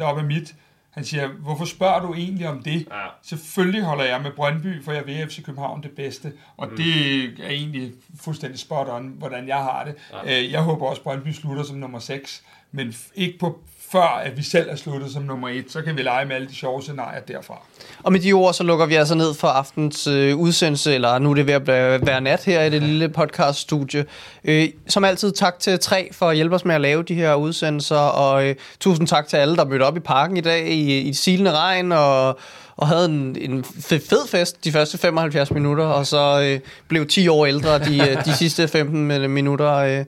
200% 0.00 0.02
op 0.02 0.18
af 0.18 0.24
mit. 0.24 0.54
Han 0.96 1.04
siger, 1.04 1.28
hvorfor 1.28 1.64
spørger 1.64 2.00
du 2.00 2.14
egentlig 2.14 2.48
om 2.48 2.62
det? 2.62 2.86
Ja. 2.90 3.06
Selvfølgelig 3.22 3.82
holder 3.82 4.04
jeg 4.04 4.22
med 4.22 4.30
Brøndby, 4.30 4.84
for 4.84 4.92
jeg 4.92 5.06
vil 5.06 5.26
FC 5.28 5.44
København 5.44 5.82
det 5.82 5.90
bedste. 5.90 6.32
Og 6.56 6.68
mm. 6.68 6.76
det 6.76 7.24
er 7.44 7.48
egentlig 7.48 7.92
fuldstændig 8.20 8.60
spot 8.60 8.88
on, 8.88 9.14
hvordan 9.18 9.48
jeg 9.48 9.56
har 9.56 9.84
det. 9.84 9.94
Ja. 10.12 10.42
Øh, 10.42 10.52
jeg 10.52 10.62
håber 10.62 10.86
også, 10.86 11.00
at 11.00 11.04
Brøndby 11.04 11.28
slutter 11.28 11.62
som 11.62 11.76
nummer 11.76 11.98
6. 11.98 12.44
men 12.76 12.94
ikke 13.14 13.38
på 13.38 13.58
før 13.92 14.20
at 14.24 14.36
vi 14.36 14.42
selv 14.42 14.70
er 14.70 14.76
sluttet 14.76 15.12
som 15.12 15.22
nummer 15.22 15.48
et, 15.48 15.64
så 15.68 15.82
kan 15.82 15.96
vi 15.96 16.02
lege 16.02 16.24
med 16.26 16.36
alle 16.36 16.48
de 16.48 16.54
sjove 16.54 16.82
scenarier 16.82 17.20
derfra. 17.20 17.54
Og 18.02 18.12
med 18.12 18.20
de 18.20 18.32
ord, 18.32 18.54
så 18.54 18.62
lukker 18.64 18.86
vi 18.86 18.94
altså 18.94 19.14
ned 19.14 19.34
for 19.34 19.48
aftens 19.48 20.06
øh, 20.06 20.36
udsendelse, 20.36 20.94
eller 20.94 21.18
nu 21.18 21.30
er 21.30 21.34
det 21.34 21.46
ved 21.46 21.54
at 21.54 22.06
være 22.06 22.20
nat 22.20 22.44
her 22.44 22.62
i 22.62 22.70
det 22.70 22.82
lille 22.82 23.08
podcaststudie. 23.08 24.04
Øh, 24.44 24.68
som 24.88 25.04
altid, 25.04 25.32
tak 25.32 25.58
til 25.58 25.78
tre 25.78 26.08
for 26.12 26.28
at 26.28 26.36
hjælpe 26.36 26.54
os 26.54 26.64
med 26.64 26.74
at 26.74 26.80
lave 26.80 27.02
de 27.02 27.14
her 27.14 27.34
udsendelser, 27.34 27.96
og 27.96 28.46
øh, 28.48 28.54
tusind 28.80 29.06
tak 29.06 29.28
til 29.28 29.36
alle, 29.36 29.56
der 29.56 29.64
mødte 29.64 29.82
op 29.82 29.96
i 29.96 30.00
parken 30.00 30.36
i 30.36 30.40
dag 30.40 30.68
i, 30.68 30.98
i 31.00 31.12
silende 31.12 31.52
regn, 31.52 31.92
og, 31.92 32.38
og 32.76 32.88
havde 32.88 33.04
en, 33.04 33.36
en 33.40 33.64
fe- 33.64 34.08
fed 34.10 34.28
fest 34.28 34.64
de 34.64 34.72
første 34.72 34.98
75 34.98 35.50
minutter, 35.50 35.84
og 35.84 36.06
så 36.06 36.40
øh, 36.42 36.60
blev 36.88 37.06
10 37.06 37.28
år 37.28 37.46
ældre 37.46 37.78
de, 37.78 38.10
øh, 38.10 38.24
de 38.24 38.32
sidste 38.36 38.68
15 38.68 39.06
min- 39.06 39.30
minutter. 39.30 39.72
Øh. 39.74 40.04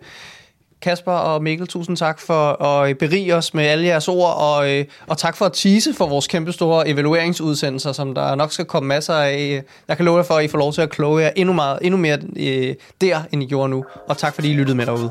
Kasper 0.83 1.13
og 1.13 1.43
Mikkel, 1.43 1.67
tusind 1.67 1.97
tak 1.97 2.21
for 2.21 2.63
at 2.63 2.91
øh, 2.91 2.95
berige 2.95 3.35
os 3.35 3.55
med 3.55 3.65
alle 3.65 3.87
jeres 3.87 4.09
ord, 4.09 4.35
og, 4.37 4.71
øh, 4.71 4.85
og 5.07 5.19
tak 5.19 5.37
for 5.37 5.47
at 5.47 5.53
tease 5.53 5.95
for 5.95 6.07
vores 6.07 6.27
kæmpestore 6.27 6.89
evalueringsudsendelser, 6.89 7.93
som 7.93 8.15
der 8.15 8.35
nok 8.35 8.53
skal 8.53 8.65
komme 8.65 8.89
masser 8.89 9.15
af. 9.15 9.35
Øh, 9.35 9.63
jeg 9.89 9.97
kan 9.97 10.07
love 10.07 10.17
jer 10.17 10.25
for, 10.25 10.35
at 10.35 10.45
I 10.45 10.49
får 10.49 10.59
lov 10.59 10.73
til 10.73 10.83
at 10.83 10.91
kloge 10.91 11.23
jer 11.23 11.31
endnu, 11.37 11.53
meget, 11.53 11.79
endnu 11.83 11.99
mere 11.99 12.19
øh, 12.37 12.75
der, 13.01 13.21
end 13.33 13.43
I 13.43 13.47
gjorde 13.47 13.69
nu. 13.69 13.85
Og 14.09 14.17
tak 14.17 14.35
fordi 14.35 14.51
I 14.51 14.55
lyttede 14.55 14.77
med 14.77 14.87
derude. 14.87 15.11